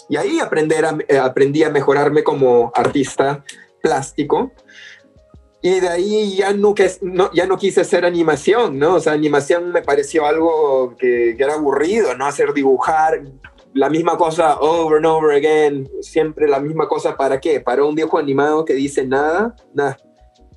y 0.10 0.16
ahí 0.16 0.40
aprender 0.40 0.86
eh, 1.08 1.18
aprendí 1.18 1.64
a 1.64 1.70
mejorarme 1.70 2.24
como 2.24 2.72
artista 2.76 3.44
plástico. 3.82 4.52
Y 5.66 5.80
de 5.80 5.88
ahí 5.88 6.36
ya 6.36 6.52
no, 6.52 6.76
no, 7.02 7.32
ya 7.32 7.48
no 7.48 7.58
quise 7.58 7.82
hacer 7.82 8.04
animación, 8.04 8.78
¿no? 8.78 8.96
O 8.96 9.00
sea, 9.00 9.14
animación 9.14 9.72
me 9.72 9.82
pareció 9.82 10.26
algo 10.26 10.94
que, 11.00 11.36
que 11.38 11.44
era 11.44 11.54
aburrido, 11.54 12.14
¿no? 12.18 12.26
Hacer 12.26 12.54
dibujar 12.54 13.22
la 13.74 13.90
misma 13.90 14.18
cosa 14.18 14.58
over 14.60 14.98
and 14.98 15.06
over 15.06 15.34
again, 15.34 15.90
siempre 16.02 16.50
la 16.50 16.60
misma 16.60 16.90
cosa, 16.90 17.16
¿para 17.16 17.40
qué? 17.40 17.62
Para 17.62 17.86
un 17.86 17.96
viejo 17.96 18.18
animado 18.18 18.66
que 18.66 18.74
dice 18.74 19.08
nada, 19.08 19.56
nada. 19.74 19.98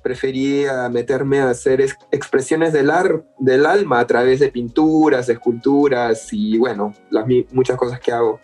Prefería 0.03 0.89
meterme 0.89 1.39
a 1.39 1.51
hacer 1.51 1.79
expresiones 2.11 2.73
del, 2.73 2.91
ar 2.91 3.23
del 3.39 3.65
alma 3.65 4.01
a 4.01 4.07
través 4.07 4.41
de 4.41 4.49
pinturas, 4.49 5.29
esculturas 5.29 6.27
y 6.33 6.57
bueno, 6.57 6.93
las 7.09 7.25
muchas 7.53 7.77
cosas 7.77 8.01
que 8.01 8.11
hago. 8.11 8.41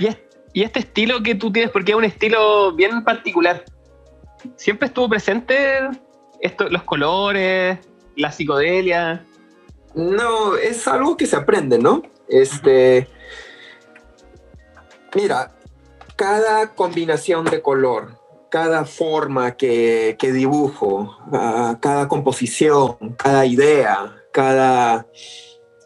¿Y, 0.00 0.08
¿Y 0.52 0.64
este 0.64 0.80
estilo 0.80 1.22
que 1.22 1.36
tú 1.36 1.52
tienes, 1.52 1.70
porque 1.70 1.92
es 1.92 1.98
un 1.98 2.04
estilo 2.04 2.72
bien 2.72 3.04
particular, 3.04 3.64
siempre 4.56 4.88
estuvo 4.88 5.08
presente 5.08 5.78
esto, 6.40 6.68
los 6.68 6.82
colores, 6.84 7.78
la 8.16 8.32
psicodelia? 8.32 9.24
No, 9.94 10.56
es 10.56 10.86
algo 10.86 11.16
que 11.16 11.26
se 11.26 11.36
aprende, 11.36 11.78
¿no? 11.78 12.02
Este, 12.28 13.08
Mira, 15.16 15.50
cada 16.14 16.74
combinación 16.74 17.46
de 17.46 17.62
color, 17.62 18.20
cada 18.50 18.84
forma 18.84 19.56
que, 19.56 20.14
dibujo, 20.20 21.16
ah, 21.32 21.78
cada 21.80 22.06
composición, 22.06 22.98
cada 23.16 23.46
idea, 23.46 24.14
cada, 24.30 25.06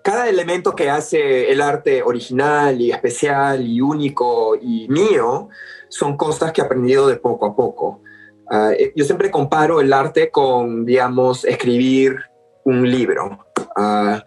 cada 0.03 0.29
elemento 0.29 0.75
que 0.75 0.91
hace 0.91 1.53
el 1.53 1.61
arte 1.61 2.03
original 2.03 2.81
y 2.81 2.91
especial 2.91 3.65
y 3.65 3.81
único 3.81 4.57
y 4.57 4.89
mío, 4.89 5.49
son 5.89 6.17
cosas 6.17 6.51
que 6.51 6.61
he 6.61 6.65
aprendido 6.65 7.07
de 7.07 7.15
poco 7.15 7.47
a 7.47 7.55
poco. 7.55 8.03
Eh, 8.51 8.93
yo 8.97 9.05
siempre 9.05 9.31
comparo 9.31 9.81
el 9.81 9.93
arte 9.93 10.31
con, 10.31 10.85
digamos, 10.85 11.45
escribir 11.45 12.17
un 12.65 12.91
libro. 12.91 13.47
Uh, 13.77 14.19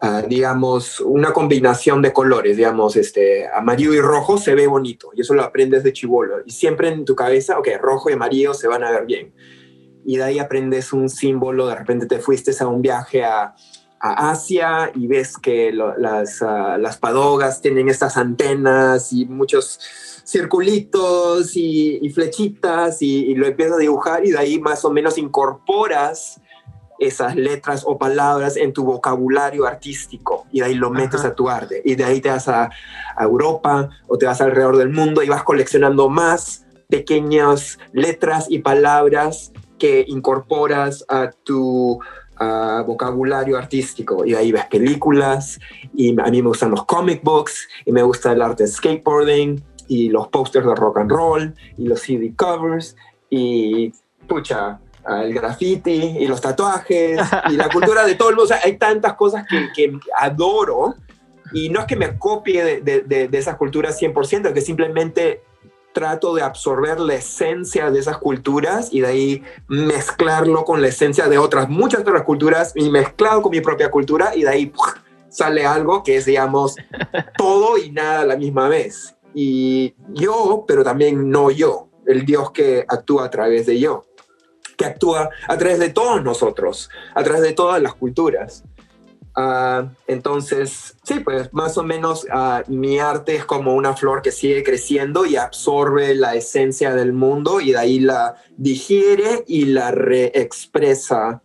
Ah, 0.00 0.22
digamos, 0.22 1.00
una 1.00 1.32
combinación 1.32 2.00
de 2.02 2.12
colores, 2.12 2.56
digamos, 2.56 2.94
este, 2.94 3.48
amarillo 3.48 3.92
y 3.92 4.00
rojo 4.00 4.38
se 4.38 4.54
ve 4.54 4.68
bonito 4.68 5.10
y 5.12 5.22
eso 5.22 5.34
lo 5.34 5.42
aprendes 5.42 5.82
de 5.82 5.92
chivolo 5.92 6.36
y 6.46 6.52
siempre 6.52 6.88
en 6.88 7.04
tu 7.04 7.16
cabeza, 7.16 7.58
ok, 7.58 7.66
rojo 7.80 8.08
y 8.08 8.12
amarillo 8.12 8.54
se 8.54 8.68
van 8.68 8.84
a 8.84 8.92
ver 8.92 9.06
bien. 9.06 9.34
Y 10.06 10.16
de 10.16 10.22
ahí 10.22 10.38
aprendes 10.38 10.92
un 10.92 11.08
símbolo, 11.08 11.66
de 11.66 11.74
repente 11.74 12.06
te 12.06 12.20
fuiste 12.20 12.52
a 12.60 12.68
un 12.68 12.80
viaje 12.80 13.24
a, 13.24 13.56
a 14.00 14.30
Asia 14.30 14.92
y 14.94 15.08
ves 15.08 15.36
que 15.36 15.72
las, 15.72 16.42
uh, 16.42 16.78
las 16.78 16.96
padogas 16.98 17.60
tienen 17.60 17.88
estas 17.88 18.16
antenas 18.16 19.12
y 19.12 19.26
muchos 19.26 19.80
circulitos 20.28 21.56
y, 21.56 22.00
y 22.02 22.10
flechitas 22.10 23.00
y, 23.00 23.30
y, 23.30 23.34
lo 23.34 23.46
empiezas 23.46 23.76
a 23.76 23.80
dibujar 23.80 24.26
y 24.26 24.32
de 24.32 24.38
ahí 24.38 24.60
más 24.60 24.84
o 24.84 24.90
menos 24.90 25.16
incorporas 25.16 26.38
esas 26.98 27.34
letras 27.34 27.82
o 27.86 27.96
palabras 27.96 28.56
en 28.56 28.74
tu 28.74 28.84
vocabulario 28.84 29.66
artístico 29.66 30.46
y 30.52 30.60
de 30.60 30.66
ahí 30.66 30.74
lo 30.74 30.90
metes 30.90 31.24
a 31.24 31.34
tu 31.34 31.48
arte. 31.48 31.80
Y 31.82 31.94
de 31.94 32.04
ahí 32.04 32.20
te 32.20 32.28
vas 32.28 32.48
a, 32.48 32.68
Europa 33.18 33.88
o 34.06 34.16
te 34.18 34.26
vas 34.26 34.40
alrededor 34.40 34.76
del 34.76 34.90
mundo 34.90 35.22
y 35.22 35.28
vas 35.28 35.42
coleccionando 35.42 36.08
más 36.08 36.66
pequeñas 36.88 37.78
letras 37.92 38.46
y 38.48 38.60
palabras 38.60 39.52
que 39.78 40.04
incorporas 40.06 41.04
a 41.08 41.30
tu 41.30 41.98
vocabulario 42.86 43.56
artístico. 43.56 44.24
Y 44.24 44.32
de 44.32 44.36
ahí 44.36 44.52
ves 44.52 44.66
películas 44.66 45.58
y 45.94 46.10
a 46.20 46.30
mí 46.30 46.42
me 46.42 46.48
gustan 46.48 46.70
los 46.70 46.84
comic 46.84 47.24
books 47.24 47.66
y 47.86 47.92
me 47.92 48.02
gusta 48.02 48.32
el 48.32 48.42
arte 48.42 48.64
de 48.64 48.68
skateboarding 48.68 49.64
y 49.88 50.10
los 50.10 50.28
posters 50.28 50.66
de 50.66 50.74
rock 50.74 50.98
and 50.98 51.10
roll 51.10 51.54
y 51.76 51.86
los 51.86 52.00
CD 52.00 52.32
covers 52.36 52.96
y 53.30 53.92
pucha, 54.26 54.78
el 55.08 55.34
graffiti 55.34 56.18
y 56.18 56.26
los 56.26 56.40
tatuajes 56.40 57.18
y 57.50 57.52
la 57.52 57.68
cultura 57.68 58.04
de 58.04 58.14
todo 58.14 58.30
el 58.30 58.36
mundo. 58.36 58.44
O 58.44 58.48
sea, 58.48 58.60
hay 58.62 58.76
tantas 58.76 59.14
cosas 59.14 59.46
que, 59.74 59.98
adoro 60.16 60.94
y 61.52 61.70
no 61.70 61.80
es 61.80 61.86
que 61.86 61.96
me 61.96 62.18
copie 62.18 62.62
de, 62.62 63.02
de, 63.02 63.28
de, 63.28 63.38
esas 63.38 63.56
culturas 63.56 64.00
100%, 64.00 64.48
es 64.48 64.52
que 64.52 64.60
simplemente 64.60 65.42
trato 65.92 66.34
de 66.34 66.42
absorber 66.42 67.00
la 67.00 67.14
esencia 67.14 67.90
de 67.90 67.98
esas 67.98 68.18
culturas 68.18 68.90
y 68.92 69.00
de 69.00 69.06
ahí 69.06 69.42
mezclarlo 69.66 70.64
con 70.64 70.82
la 70.82 70.88
esencia 70.88 71.26
de 71.28 71.38
otras, 71.38 71.68
muchas 71.68 72.02
otras 72.02 72.22
culturas 72.22 72.72
y 72.76 72.90
mezclado 72.90 73.42
con 73.42 73.50
mi 73.50 73.60
propia 73.60 73.90
cultura 73.90 74.36
y 74.36 74.42
de 74.42 74.48
ahí 74.48 74.72
sale 75.28 75.66
algo 75.66 76.02
que 76.02 76.16
es, 76.16 76.26
digamos, 76.26 76.76
todo 77.36 77.78
y 77.78 77.90
nada 77.90 78.20
a 78.20 78.26
la 78.26 78.36
misma 78.36 78.68
vez. 78.68 79.16
Y 79.34 79.94
yo, 80.14 80.64
pero 80.66 80.82
también 80.82 81.30
no 81.30 81.50
yo, 81.50 81.88
el 82.06 82.24
Dios 82.24 82.50
que 82.52 82.84
actúa 82.88 83.26
a 83.26 83.30
través 83.30 83.66
de 83.66 83.78
yo 83.78 84.04
que 84.78 84.86
actúa 84.86 85.28
a 85.48 85.58
través 85.58 85.80
de 85.80 85.90
todos 85.90 86.22
nosotros, 86.22 86.88
a 87.14 87.22
través 87.22 87.42
de 87.42 87.52
todas 87.52 87.82
las 87.82 87.94
culturas. 87.94 88.64
Uh, 89.36 89.88
entonces, 90.06 90.96
sí, 91.04 91.20
pues 91.20 91.52
más 91.52 91.76
o 91.78 91.84
menos 91.84 92.24
uh, 92.24 92.68
mi 92.72 92.98
arte 92.98 93.36
es 93.36 93.44
como 93.44 93.74
una 93.74 93.94
flor 93.94 94.22
que 94.22 94.32
sigue 94.32 94.64
creciendo 94.64 95.26
y 95.26 95.36
absorbe 95.36 96.14
la 96.14 96.34
esencia 96.34 96.94
del 96.94 97.12
mundo 97.12 97.60
y 97.60 97.72
de 97.72 97.78
ahí 97.78 98.00
la 98.00 98.36
digiere 98.56 99.44
y 99.46 99.66
la 99.66 99.90
reexpresa 99.90 101.42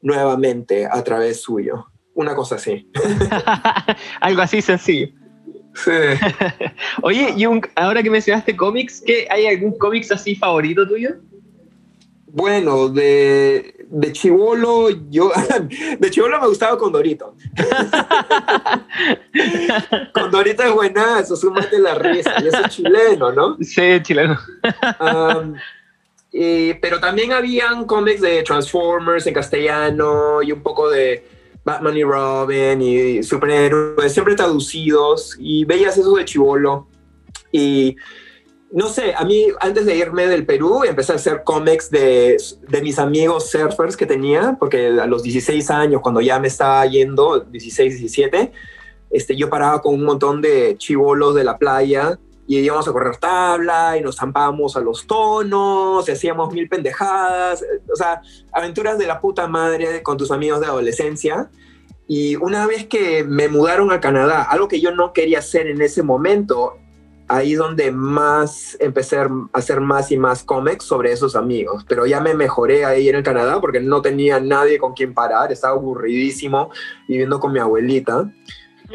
nuevamente 0.00 0.86
a 0.90 1.02
través 1.04 1.40
suyo. 1.40 1.86
Una 2.14 2.34
cosa 2.34 2.54
así. 2.54 2.90
Algo 4.20 4.42
así 4.42 4.62
sencillo. 4.62 5.08
Sí. 5.76 5.90
Oye, 7.02 7.34
y 7.36 7.44
ahora 7.74 8.02
que 8.02 8.10
mencionaste 8.10 8.56
cómics, 8.56 9.02
¿qué, 9.04 9.26
¿hay 9.30 9.46
algún 9.46 9.76
cómics 9.76 10.10
así 10.10 10.34
favorito 10.34 10.88
tuyo? 10.88 11.16
Bueno, 12.26 12.88
de, 12.88 13.86
de 13.88 14.12
chivolo, 14.12 14.88
yo, 15.10 15.30
de 15.98 16.10
chivolo 16.10 16.40
me 16.40 16.48
gustaba 16.48 16.78
Condorito. 16.78 17.34
Condorito 20.12 20.62
es 20.62 20.72
buenazo, 20.72 21.36
súmate 21.36 21.78
la 21.78 21.94
risa, 21.94 22.34
y 22.42 22.48
es 22.48 22.54
chileno, 22.68 23.32
¿no? 23.32 23.56
Sí, 23.60 24.00
chileno. 24.02 24.38
pero 26.80 27.00
también 27.00 27.32
habían 27.32 27.84
cómics 27.84 28.20
de 28.20 28.42
Transformers 28.42 29.26
en 29.26 29.34
castellano 29.34 30.42
y 30.42 30.52
un 30.52 30.62
poco 30.62 30.90
de 30.90 31.35
Batman 31.66 31.96
y 31.96 32.04
Robin 32.04 32.80
y 32.80 33.24
superhéroes, 33.24 34.12
siempre 34.12 34.36
traducidos, 34.36 35.36
y 35.36 35.64
veías 35.64 35.98
eso 35.98 36.14
de 36.14 36.24
chivolo. 36.24 36.86
Y 37.50 37.96
no 38.70 38.86
sé, 38.86 39.12
a 39.16 39.24
mí 39.24 39.46
antes 39.58 39.84
de 39.84 39.96
irme 39.96 40.28
del 40.28 40.46
Perú 40.46 40.84
empecé 40.84 41.10
a 41.10 41.16
hacer 41.16 41.42
cómics 41.42 41.90
de, 41.90 42.36
de, 42.68 42.82
mis 42.82 43.00
amigos 43.00 43.50
surfers 43.50 43.96
que 43.96 44.06
tenía, 44.06 44.56
porque 44.60 44.86
a 44.86 45.06
los 45.06 45.24
16 45.24 45.68
años, 45.72 46.02
cuando 46.02 46.20
ya 46.20 46.38
me 46.38 46.46
estaba 46.46 46.86
yendo, 46.86 47.40
16, 47.40 47.98
17, 47.98 48.52
este, 49.10 49.36
yo 49.36 49.50
paraba 49.50 49.82
con 49.82 49.94
un 49.94 50.04
montón 50.04 50.40
de 50.40 50.76
chivolos 50.78 51.34
de 51.34 51.42
la 51.42 51.58
playa 51.58 52.16
y 52.46 52.58
íbamos 52.58 52.86
a 52.86 52.92
correr 52.92 53.16
tabla 53.16 53.96
y 53.96 54.02
nos 54.02 54.16
zampábamos 54.16 54.76
a 54.76 54.80
los 54.80 55.06
tonos 55.06 56.08
y 56.08 56.12
hacíamos 56.12 56.52
mil 56.52 56.68
pendejadas, 56.68 57.64
o 57.92 57.96
sea, 57.96 58.22
aventuras 58.52 58.98
de 58.98 59.06
la 59.06 59.20
puta 59.20 59.46
madre 59.46 60.02
con 60.02 60.16
tus 60.16 60.30
amigos 60.30 60.60
de 60.60 60.66
adolescencia. 60.66 61.50
Y 62.08 62.36
una 62.36 62.66
vez 62.66 62.86
que 62.86 63.24
me 63.24 63.48
mudaron 63.48 63.90
a 63.90 64.00
Canadá, 64.00 64.42
algo 64.42 64.68
que 64.68 64.80
yo 64.80 64.92
no 64.92 65.12
quería 65.12 65.40
hacer 65.40 65.66
en 65.66 65.82
ese 65.82 66.04
momento 66.04 66.78
ahí 67.28 67.54
donde 67.54 67.90
más 67.90 68.76
empecé 68.78 69.18
a 69.18 69.28
hacer 69.52 69.80
más 69.80 70.12
y 70.12 70.16
más 70.16 70.44
cómics 70.44 70.84
sobre 70.84 71.12
esos 71.12 71.34
amigos. 71.34 71.84
Pero 71.88 72.06
ya 72.06 72.20
me 72.20 72.34
mejoré 72.34 72.84
ahí 72.84 73.08
en 73.08 73.16
el 73.16 73.22
Canadá 73.22 73.60
porque 73.60 73.80
no 73.80 74.02
tenía 74.02 74.38
nadie 74.38 74.78
con 74.78 74.94
quien 74.94 75.14
parar, 75.14 75.50
estaba 75.50 75.74
aburridísimo 75.74 76.70
viviendo 77.08 77.40
con 77.40 77.52
mi 77.52 77.58
abuelita. 77.58 78.32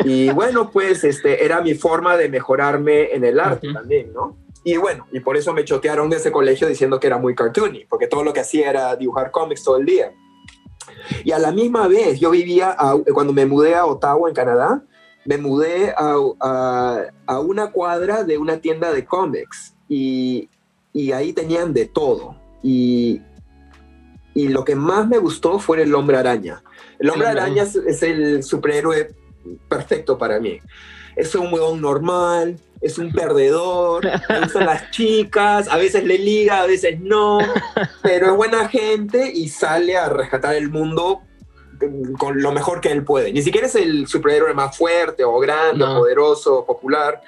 Y 0.03 0.29
bueno, 0.31 0.71
pues 0.71 1.03
este, 1.03 1.43
era 1.43 1.61
mi 1.61 1.73
forma 1.73 2.17
de 2.17 2.29
mejorarme 2.29 3.13
en 3.13 3.23
el 3.23 3.39
arte 3.39 3.71
también, 3.73 4.13
¿no? 4.13 4.37
y 4.63 4.77
bueno, 4.77 5.07
y 5.11 5.19
por 5.19 5.37
eso 5.37 5.53
me 5.53 5.65
chotearon 5.65 6.09
de 6.09 6.17
ese 6.17 6.31
colegio 6.31 6.67
diciendo 6.67 6.99
que 6.99 7.07
era 7.07 7.17
muy 7.17 7.33
cartoony, 7.33 7.85
porque 7.89 8.07
todo 8.07 8.23
lo 8.23 8.31
que 8.31 8.41
hacía 8.41 8.69
era 8.69 8.95
dibujar 8.95 9.31
cómics 9.31 9.63
todo 9.63 9.77
el 9.77 9.85
día. 9.85 10.13
Y 11.23 11.31
a 11.31 11.39
la 11.39 11.51
misma 11.51 11.87
vez, 11.87 12.19
yo 12.19 12.29
vivía, 12.29 12.75
cuando 13.13 13.33
me 13.33 13.45
mudé 13.45 13.75
a 13.75 13.85
Ottawa, 13.85 14.29
en 14.29 14.35
Canadá, 14.35 14.83
me 15.25 15.37
mudé 15.37 15.93
a, 15.97 16.15
a, 17.27 17.39
una 17.39 17.71
cuadra 17.71 18.23
de 18.23 18.37
una 18.37 18.57
tienda 18.57 18.91
de 18.91 19.05
cómics 19.05 19.75
y, 19.87 20.49
y 20.93 21.11
ahí 21.11 21.33
tenían 21.33 21.73
de 21.73 21.87
todo. 21.87 22.35
Y, 22.61 23.21
y, 24.35 24.49
lo 24.49 24.63
que 24.63 24.75
más 24.75 25.07
me 25.07 25.17
gustó 25.17 25.57
fue 25.57 25.81
el 25.81 25.93
hombre 25.95 26.17
araña. 26.17 26.63
El 26.99 27.09
hombre 27.09 27.27
araña 27.27 27.63
es, 27.63 27.75
es 27.75 28.03
el 28.03 28.43
superhéroe 28.43 29.15
perfecto 29.67 30.17
para 30.17 30.39
mí. 30.39 30.59
Es 31.15 31.35
un 31.35 31.53
huevón 31.53 31.81
normal, 31.81 32.57
es 32.81 32.97
un 32.97 33.11
perdedor, 33.11 34.05
le 34.05 34.39
gustan 34.41 34.65
las 34.65 34.89
chicas, 34.91 35.67
a 35.67 35.77
veces 35.77 36.03
le 36.03 36.17
liga, 36.17 36.61
a 36.61 36.65
veces 36.65 36.99
no, 36.99 37.39
pero 38.01 38.27
es 38.27 38.35
buena 38.35 38.67
gente 38.69 39.31
y 39.33 39.49
sale 39.49 39.97
a 39.97 40.09
rescatar 40.09 40.55
el 40.55 40.69
mundo 40.69 41.21
con 42.17 42.41
lo 42.41 42.51
mejor 42.51 42.81
que 42.81 42.91
él 42.91 43.03
puede. 43.03 43.31
Ni 43.33 43.41
siquiera 43.41 43.67
es 43.67 43.75
el 43.75 44.07
superhéroe 44.07 44.53
más 44.53 44.77
fuerte 44.77 45.23
o 45.23 45.39
grande, 45.39 45.83
o 45.83 45.99
poderoso, 45.99 46.59
o 46.59 46.65
popular. 46.65 47.21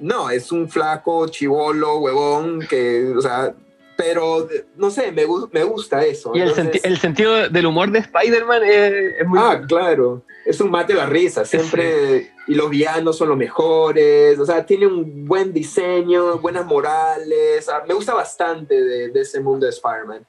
No, 0.00 0.30
es 0.30 0.52
un 0.52 0.68
flaco, 0.68 1.28
chivolo, 1.28 1.98
huevón, 1.98 2.60
que, 2.60 3.12
o 3.16 3.20
sea, 3.20 3.54
pero 3.98 4.46
no 4.76 4.92
sé, 4.92 5.10
me, 5.10 5.24
me 5.50 5.64
gusta 5.64 6.04
eso. 6.04 6.30
Y 6.32 6.40
el, 6.40 6.52
el, 6.84 6.98
sentido 6.98 7.48
del 7.48 7.66
humor 7.66 7.90
de 7.90 7.98
Spider-Man 7.98 8.62
es, 8.64 9.26
muy... 9.26 9.40
Ah, 9.42 9.60
claro, 9.66 10.22
es 10.46 10.60
un 10.60 10.70
mate 10.70 10.92
de 10.92 11.00
la 11.00 11.06
risa, 11.06 11.44
siempre... 11.44 12.30
Y 12.46 12.54
los 12.54 12.70
villanos 12.70 13.18
son 13.18 13.30
los 13.30 13.36
mejores, 13.36 14.38
o 14.38 14.46
sea, 14.46 14.64
tiene 14.64 14.86
un 14.86 15.26
buen 15.26 15.52
diseño, 15.52 16.38
buenas 16.38 16.64
morales, 16.64 17.68
me 17.88 17.92
gusta 17.92 18.14
bastante 18.14 18.80
de, 18.80 19.08
de 19.08 19.20
ese 19.20 19.40
mundo 19.40 19.66
de 19.66 19.72
Spider-Man. 19.72 20.24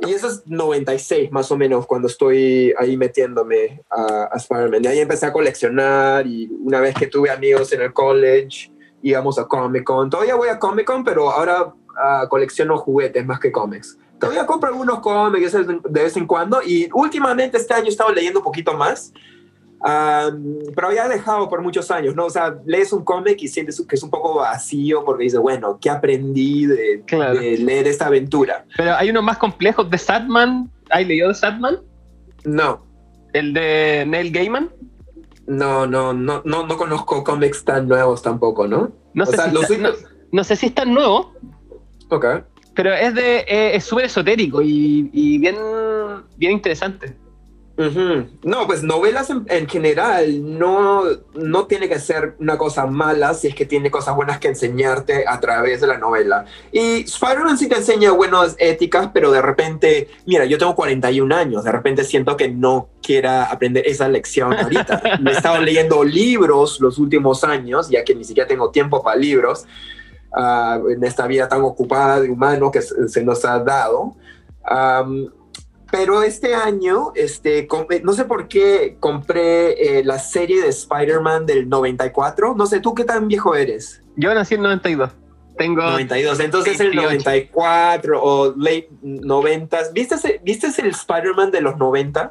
Y 0.00 0.10
eso 0.10 0.26
es 0.26 0.42
96 0.46 1.30
más 1.30 1.50
o 1.52 1.56
menos 1.56 1.86
cuando 1.86 2.08
estoy 2.08 2.74
ahí 2.76 2.96
metiéndome 2.96 3.84
a, 3.88 4.30
a 4.32 4.36
Spider-Man. 4.36 4.82
Y 4.82 4.86
ahí 4.88 4.98
empecé 4.98 5.26
a 5.26 5.32
coleccionar 5.32 6.26
y 6.26 6.50
una 6.60 6.80
vez 6.80 6.96
que 6.96 7.06
tuve 7.06 7.30
amigos 7.30 7.72
en 7.72 7.82
el 7.82 7.92
college, 7.92 8.72
íbamos 9.00 9.38
a 9.38 9.46
Comic 9.46 9.84
Con. 9.84 10.10
Todavía 10.10 10.34
voy 10.34 10.48
a 10.48 10.58
Comic 10.58 10.86
Con, 10.86 11.04
pero 11.04 11.30
ahora 11.30 11.72
uh, 11.96 12.28
colecciono 12.28 12.76
juguetes 12.78 13.24
más 13.24 13.40
que 13.40 13.52
cómics. 13.52 13.98
Todavía 14.18 14.44
compro 14.44 14.68
algunos 14.68 15.00
cómics 15.00 15.52
de 15.52 16.02
vez 16.02 16.16
en 16.16 16.26
cuando 16.26 16.62
y 16.62 16.88
últimamente 16.92 17.56
este 17.56 17.72
año 17.72 17.86
he 17.86 17.88
estado 17.88 18.12
leyendo 18.12 18.40
un 18.40 18.44
poquito 18.44 18.74
más. 18.74 19.12
pero 19.80 20.88
había 20.88 21.08
dejado 21.08 21.48
por 21.48 21.62
muchos 21.62 21.90
años, 21.90 22.14
¿no? 22.14 22.26
O 22.26 22.30
sea, 22.30 22.54
lees 22.66 22.92
un 22.92 23.02
cómic 23.02 23.42
y 23.42 23.48
sientes 23.48 23.82
que 23.88 23.96
es 23.96 24.02
un 24.02 24.10
poco 24.10 24.34
vacío 24.34 25.04
porque 25.04 25.24
dices, 25.24 25.40
bueno, 25.40 25.78
¿qué 25.80 25.88
aprendí 25.88 26.66
de, 26.66 27.02
de, 27.08 27.58
leer 27.58 27.86
esta 27.86 28.06
aventura? 28.06 28.66
Pero 28.76 28.94
hay 28.94 29.08
unos 29.08 29.24
más 29.24 29.38
complejos 29.38 29.88
de 29.90 29.96
Sadman. 29.96 30.70
¿Hay 30.90 31.06
leído 31.06 31.28
de 31.28 31.34
Sadman? 31.34 31.78
No. 32.44 32.84
¿El 33.32 33.54
de 33.54 34.04
Neil 34.06 34.32
Gaiman? 34.32 34.70
No, 35.46 35.86
no, 35.86 36.12
no, 36.12 36.42
no, 36.44 36.66
no 36.66 36.76
conozco 36.76 37.24
cómics 37.24 37.64
tan 37.64 37.88
nuevos 37.88 38.22
tampoco, 38.22 38.68
¿no? 38.68 38.92
No, 39.14 39.26
sé, 39.26 39.36
si 39.66 39.78
no, 39.78 39.90
no 40.30 40.44
sé 40.44 40.56
si 40.56 40.66
es 40.66 40.74
tan 40.74 40.94
nuevo, 40.94 41.32
Ok. 42.10 42.26
Pero 42.74 42.92
es 42.92 43.14
de 43.14 43.38
eh, 43.40 43.76
es 43.76 43.84
súper 43.84 44.06
esotérico 44.06 44.62
y, 44.62 45.38
bien, 45.38 45.56
bien 46.36 46.52
interesante. 46.52 47.16
No, 48.42 48.66
pues 48.66 48.82
novelas 48.82 49.30
en, 49.30 49.66
general 49.66 50.58
no, 50.58 51.02
no 51.32 51.66
tiene 51.66 51.88
que 51.88 51.98
ser 51.98 52.34
una 52.38 52.58
cosa 52.58 52.84
mala 52.84 53.32
si 53.32 53.48
es 53.48 53.54
que 53.54 53.64
tiene 53.64 53.90
cosas 53.90 54.14
buenas 54.14 54.38
que 54.38 54.48
enseñarte 54.48 55.24
a 55.26 55.40
través 55.40 55.80
de 55.80 55.86
la 55.86 55.96
novela. 55.96 56.44
Y 56.72 57.04
Spider-Man 57.04 57.56
sí 57.56 57.68
te 57.68 57.76
enseña 57.76 58.10
buenas 58.10 58.54
éticas, 58.58 59.08
pero 59.14 59.30
de 59.30 59.40
repente, 59.40 60.08
mira, 60.26 60.44
yo 60.44 60.58
tengo 60.58 60.74
41 60.74 61.34
años, 61.34 61.64
de 61.64 61.72
repente 61.72 62.04
siento 62.04 62.36
que 62.36 62.48
no 62.50 62.90
quiera 63.02 63.44
aprender 63.44 63.86
esa 63.86 64.08
lección 64.08 64.52
ahorita. 64.52 65.02
Me 65.22 65.30
he 65.30 65.34
estado 65.34 65.58
leyendo 65.62 66.04
libros 66.04 66.80
los 66.80 66.98
últimos 66.98 67.44
años, 67.44 67.88
ya 67.88 68.04
que 68.04 68.14
ni 68.14 68.24
siquiera 68.24 68.46
tengo 68.46 68.70
tiempo 68.70 69.02
para 69.02 69.16
libros. 69.16 69.64
Ah, 70.32 70.78
en 70.88 71.02
esta 71.02 71.26
vida 71.26 71.48
tan 71.48 71.62
ocupada 71.62 72.20
de 72.20 72.30
humano 72.30 72.70
que 72.70 72.80
se, 72.82 73.24
nos 73.24 73.44
ha 73.44 73.58
dado. 73.58 74.14
pero 75.90 76.22
este 76.22 76.54
año, 76.54 77.12
este, 77.16 77.66
no 78.04 78.12
sé 78.12 78.24
por 78.24 78.46
qué 78.46 78.96
compré 79.00 79.98
eh, 79.98 80.04
la 80.04 80.20
serie 80.20 80.62
de 80.62 80.68
Spider-Man 80.68 81.46
del 81.46 81.68
94. 81.68 82.54
No 82.54 82.66
sé, 82.66 82.78
¿tú 82.80 82.94
qué 82.94 83.04
tan 83.04 83.26
viejo 83.26 83.56
eres? 83.56 84.02
Yo 84.16 84.32
nací 84.32 84.54
en 84.54 84.62
92. 84.62 85.10
Tengo 85.58 85.82
92, 85.82 86.40
entonces 86.40 86.80
el 86.80 86.94
94 86.94 88.22
o 88.22 88.54
late 88.56 88.88
90. 89.02 89.78
¿Viste, 89.92 90.40
¿Viste 90.42 90.68
el 90.80 90.90
Spider-Man 90.90 91.50
de 91.50 91.60
los 91.60 91.76
90? 91.76 92.30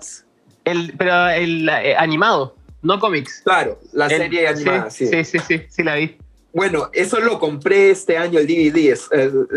El, 0.63 0.93
pero 0.97 1.27
el 1.27 1.67
eh, 1.67 1.95
animado, 1.97 2.55
no 2.81 2.97
cómics. 2.99 3.41
Claro, 3.43 3.77
la 3.91 4.07
serie 4.07 4.47
animada, 4.47 4.89
sí, 4.89 5.05
sí, 5.05 5.23
sí, 5.25 5.39
sí, 5.39 5.61
sí, 5.67 5.83
la 5.83 5.95
vi. 5.95 6.17
Bueno, 6.53 6.89
eso 6.93 7.19
lo 7.19 7.39
compré 7.39 7.91
este 7.91 8.17
año, 8.17 8.39
el 8.39 8.47
DVD, 8.47 8.91
es, 8.91 9.09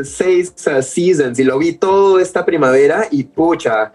seis 0.05 0.53
uh, 0.67 0.83
seasons, 0.83 1.39
y 1.39 1.45
lo 1.45 1.59
vi 1.59 1.73
todo 1.73 2.21
esta 2.21 2.45
primavera 2.45 3.09
y 3.11 3.25
pucha, 3.25 3.93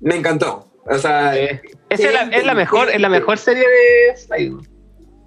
me 0.00 0.16
encantó. 0.16 0.68
O 0.84 0.96
sea, 0.96 1.36
es, 1.36 2.00
la, 2.44 2.54
mejor, 2.54 2.88
es 2.90 3.00
la 3.00 3.08
mejor 3.08 3.36
serie 3.36 3.64
de. 3.64 4.56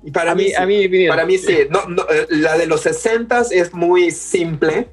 Y 0.03 0.12
para 0.12 0.34
mí, 0.34 0.53
a 0.53 0.65
mí, 0.65 1.07
para 1.07 1.25
mí 1.25 1.38
sí. 1.38 1.67
No, 1.69 1.86
no, 1.88 2.03
eh, 2.10 2.25
la 2.29 2.57
de 2.57 2.65
los 2.65 2.81
60 2.81 3.43
es 3.51 3.73
muy 3.73 4.10
simple 4.10 4.89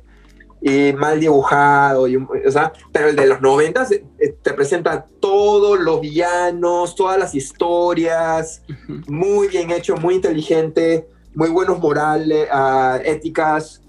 y 0.60 0.92
mal 0.92 1.20
dibujado, 1.20 2.08
y, 2.08 2.16
o 2.16 2.50
sea, 2.50 2.72
pero 2.92 3.08
el 3.08 3.16
de 3.16 3.26
los 3.26 3.40
90 3.40 3.86
eh, 4.18 4.34
te 4.42 4.52
presenta 4.52 5.06
todos 5.20 5.78
los 5.78 6.00
villanos, 6.00 6.96
todas 6.96 7.16
las 7.16 7.34
historias, 7.36 8.62
muy 9.06 9.46
bien 9.46 9.70
hecho, 9.70 9.96
muy 9.96 10.16
inteligente 10.16 11.06
muy 11.38 11.50
buenos 11.50 11.78
morales, 11.78 12.48
uh, 12.52 12.96
éticas. 13.04 13.80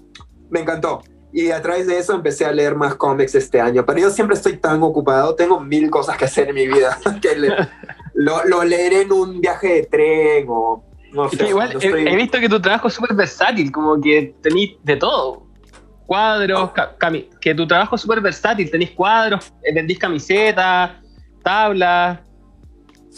Me 0.50 0.60
encantó. 0.60 1.02
Y 1.32 1.50
a 1.50 1.60
través 1.60 1.88
de 1.88 1.98
eso 1.98 2.14
empecé 2.14 2.44
a 2.44 2.52
leer 2.52 2.76
más 2.76 2.94
cómics 2.94 3.34
este 3.34 3.60
año. 3.60 3.84
Pero 3.84 3.98
yo 3.98 4.10
siempre 4.10 4.36
estoy 4.36 4.58
tan 4.58 4.80
ocupado, 4.84 5.34
tengo 5.34 5.58
mil 5.58 5.90
cosas 5.90 6.16
que 6.16 6.26
hacer 6.26 6.48
en 6.50 6.54
mi 6.54 6.68
vida, 6.68 6.96
que 7.20 7.34
lo, 8.14 8.44
lo, 8.44 8.62
leeré 8.62 9.02
en 9.02 9.10
un 9.10 9.40
viaje 9.40 9.66
de 9.66 9.82
tren 9.86 10.46
o 10.48 10.84
no 11.12 11.28
sé. 11.28 11.48
Igual 11.48 11.76
he, 11.80 12.14
visto 12.14 12.38
que 12.38 12.48
tu 12.48 12.60
trabajo 12.60 12.86
es 12.86 12.94
súper 12.94 13.16
versátil, 13.16 13.72
como 13.72 14.00
que 14.00 14.32
tenéis 14.40 14.76
de 14.84 14.94
todo. 14.94 15.42
Cuadros, 16.06 16.70
que 17.40 17.52
tu 17.52 17.66
trabajo 17.66 17.96
es 17.96 18.02
súper 18.02 18.20
versátil, 18.20 18.70
tenéis 18.70 18.92
cuadros, 18.92 19.52
eh, 19.64 19.74
vendís 19.74 19.98
camisetas, 19.98 20.92
tablas. 21.42 22.20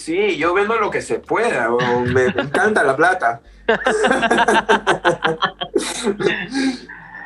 Sí, 0.02 0.36
yo 0.36 0.52
vendo 0.52 0.74
lo 0.78 0.90
que 0.90 1.00
se 1.00 1.20
pueda, 1.20 1.70
me 2.12 2.24
encanta 2.24 2.82
la 2.82 2.96
plata. 2.96 3.40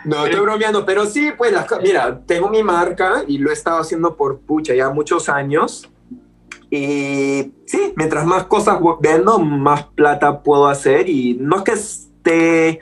no, 0.04 0.26
estoy 0.26 0.40
bromeando, 0.40 0.84
pero 0.84 1.06
sí, 1.06 1.32
pues, 1.38 1.54
mira, 1.82 2.20
tengo 2.26 2.50
mi 2.50 2.62
marca 2.62 3.24
y 3.26 3.38
lo 3.38 3.48
he 3.48 3.54
estado 3.54 3.78
haciendo 3.78 4.14
por 4.14 4.40
pucha 4.40 4.74
ya 4.74 4.90
muchos 4.90 5.30
años. 5.30 5.88
Y 6.70 7.54
sí, 7.64 7.94
mientras 7.96 8.26
más 8.26 8.44
cosas 8.44 8.78
vendo, 9.00 9.38
más 9.38 9.84
plata 9.84 10.42
puedo 10.42 10.68
hacer. 10.68 11.08
Y 11.08 11.38
no 11.40 11.56
es 11.56 11.62
que 11.62 11.72
esté 11.72 12.80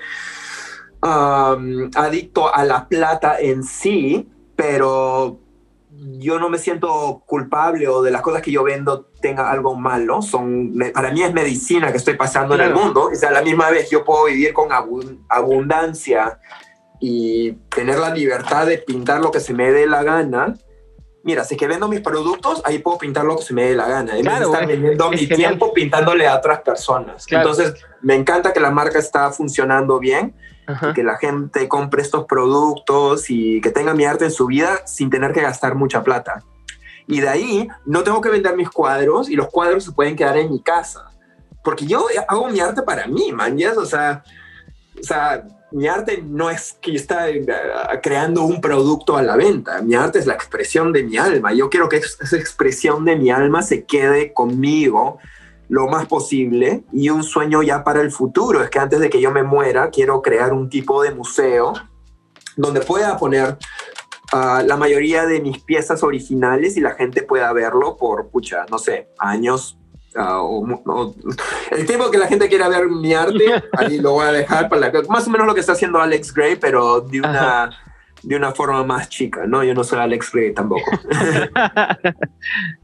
adicto 1.03 2.53
a 2.53 2.65
la 2.65 2.89
plata 2.89 3.39
en 3.39 3.63
sí, 3.63 4.29
pero 4.57 5.39
yo 6.19 6.39
no 6.39 6.49
me 6.49 6.59
siento 6.59 7.23
culpable 7.27 7.89
o 7.89 8.03
de 8.03 8.11
las 8.11 8.21
cosas 8.21 8.43
que 8.43 8.51
yo 8.51 8.63
vendo 8.63 9.07
tenga 9.21 9.51
algo 9.51 9.75
malo. 9.75 10.21
Son, 10.23 10.75
para 10.93 11.11
mí 11.11 11.23
es 11.23 11.33
medicina 11.33 11.91
que 11.91 11.99
estoy 11.99 12.15
pasando 12.15 12.55
en 12.55 12.61
el 12.61 12.75
mundo. 12.75 13.09
O 13.13 13.15
sea, 13.15 13.31
a 13.31 13.33
la 13.33 13.43
misma 13.43 13.71
vez 13.71 13.89
yo 13.91 14.05
puedo 14.05 14.27
vivir 14.27 14.53
con 14.53 14.69
abundancia 15.29 16.39
y 17.01 17.53
tener 17.75 17.99
la 17.99 18.15
libertad 18.15 18.67
de 18.67 18.79
pintar 18.79 19.21
lo 19.21 19.31
que 19.31 19.41
se 19.41 19.55
me 19.55 19.73
dé 19.73 19.87
la 19.87 20.03
gana. 20.03 20.55
Mira, 21.23 21.43
si 21.45 21.55
es 21.55 21.59
que 21.59 21.67
vendo 21.67 21.89
mis 21.89 22.01
productos, 22.01 22.61
ahí 22.67 22.81
puedo 22.81 22.99
pintar 22.99 23.25
lo 23.25 23.37
que 23.37 23.45
se 23.45 23.55
me 23.55 23.65
dé 23.65 23.75
la 23.75 23.89
gana. 23.89 24.19
En 24.19 24.25
vez 24.25 24.41
de 24.41 24.45
estar 24.45 24.67
vendiendo 24.67 25.11
mi 25.11 25.27
tiempo 25.27 25.73
pintándole 25.73 26.27
a 26.27 26.37
otras 26.37 26.61
personas. 26.61 27.25
Entonces, 27.31 27.75
me 28.03 28.15
encanta 28.15 28.53
que 28.53 28.61
la 28.61 28.71
marca 28.71 28.99
está 28.99 29.31
funcionando 29.31 29.99
bien 29.99 30.35
que 30.95 31.03
la 31.03 31.17
gente 31.17 31.69
compre 31.69 32.03
estos 32.03 32.25
productos 32.27 33.29
y 33.29 33.61
que 33.61 33.71
tenga 33.71 33.95
mi 33.95 34.05
arte 34.05 34.25
en 34.25 34.31
su 34.31 34.47
vida 34.47 34.87
sin 34.87 35.11
tener 35.11 35.33
que 35.33 35.43
gastar 35.43 35.75
mucha 35.75 36.03
plata. 36.03 36.43
Y 37.07 37.21
de 37.21 37.29
ahí 37.29 37.69
no 37.85 38.03
tengo 38.03 38.21
que 38.21 38.31
vender 38.31 38.57
mis 38.57 38.71
cuadros 38.71 39.29
y 39.29 39.37
los 39.37 39.49
cuadros 39.49 39.85
se 39.85 39.93
pueden 39.93 40.17
quedar 40.17 40.37
en 40.39 40.51
mi 40.51 40.61
casa. 40.61 41.11
Porque 41.63 41.87
yo 41.87 42.07
hago 42.29 42.49
mi 42.49 42.61
arte 42.61 42.83
para 42.83 43.07
mí, 43.07 43.33
man, 43.33 43.57
O 43.77 43.85
sea, 43.85 44.23
o 44.99 45.03
sea, 45.03 45.45
mi 45.73 45.89
arte 45.89 46.23
no 46.23 46.51
es 46.51 46.79
que 46.81 46.95
está 46.95 47.29
eh, 47.29 47.45
creando 48.03 48.45
un 48.45 48.61
producto 48.61 49.17
a 49.17 49.23
la 49.23 49.37
venta. 49.37 49.83
Mi 49.83 49.95
arte 49.95 50.19
es 50.19 50.27
la 50.27 50.35
expresión 50.35 50.93
de 50.93 51.03
mi 51.03 51.17
alma. 51.17 51.53
Yo 51.53 51.69
quiero 51.69 51.89
que 51.89 51.97
esa 51.97 52.37
expresión 52.37 53.05
de 53.05 53.17
mi 53.17 53.31
alma 53.31 53.61
se 53.63 53.85
quede 53.85 54.33
conmigo 54.33 55.19
lo 55.69 55.89
más 55.89 56.07
posible 56.07 56.85
y 56.93 57.09
un 57.11 57.23
sueño 57.23 57.63
ya 57.63 57.83
para 57.85 58.01
el 58.03 58.11
futuro 58.11 58.63
es 58.63 58.71
que 58.71 58.79
antes 58.79 59.01
de 59.01 59.09
que 59.11 59.21
yo 59.21 59.31
me 59.31 59.43
muera 59.43 59.91
quiero 59.91 60.21
crear 60.23 60.53
un 60.53 60.69
tipo 60.69 61.03
de 61.03 61.11
museo 61.15 61.73
donde 62.57 62.81
pueda 62.81 63.17
poner 63.17 63.57
ah, 64.33 64.63
la 64.67 64.77
mayoría 64.77 65.27
de 65.27 65.41
mis 65.41 65.59
piezas 65.63 66.03
originales 66.03 66.77
y 66.77 66.81
la 66.81 66.93
gente 66.95 67.23
pueda 67.23 67.53
verlo 67.53 67.97
por, 67.97 68.29
pucha, 68.29 68.67
no 68.71 68.79
sé, 68.79 69.09
años. 69.19 69.79
ah, 70.17 70.41
o 70.43 70.61
o- 70.87 71.15
el 71.73 71.87
tiempo 71.87 72.11
que 72.11 72.19
la 72.19 72.27
gente 72.29 72.49
quiera 72.49 72.69
ver 72.69 72.87
mi 72.89 73.15
arte, 73.15 73.63
ahí 73.79 73.99
lo 73.99 74.13
voy 74.13 74.27
a 74.27 74.33
dejar 74.33 74.69
para 74.69 74.93
la, 74.93 75.03
más 75.09 75.27
o 75.27 75.31
menos 75.31 75.47
lo 75.47 75.55
que 75.55 75.61
está 75.61 75.73
haciendo 75.73 76.01
Alex 76.01 76.33
Gray, 76.33 76.57
pero 76.57 77.01
de 77.01 77.21
una, 77.21 77.71
de 78.23 78.37
una 78.37 78.53
forma 78.53 78.85
más 78.85 79.09
chica, 79.09 79.47
¿no? 79.47 79.65
Yo 79.65 79.75
no 79.75 79.83
soy 79.83 79.99
Alex 79.99 80.31
Gray 80.33 80.55
tampoco. 80.55 80.89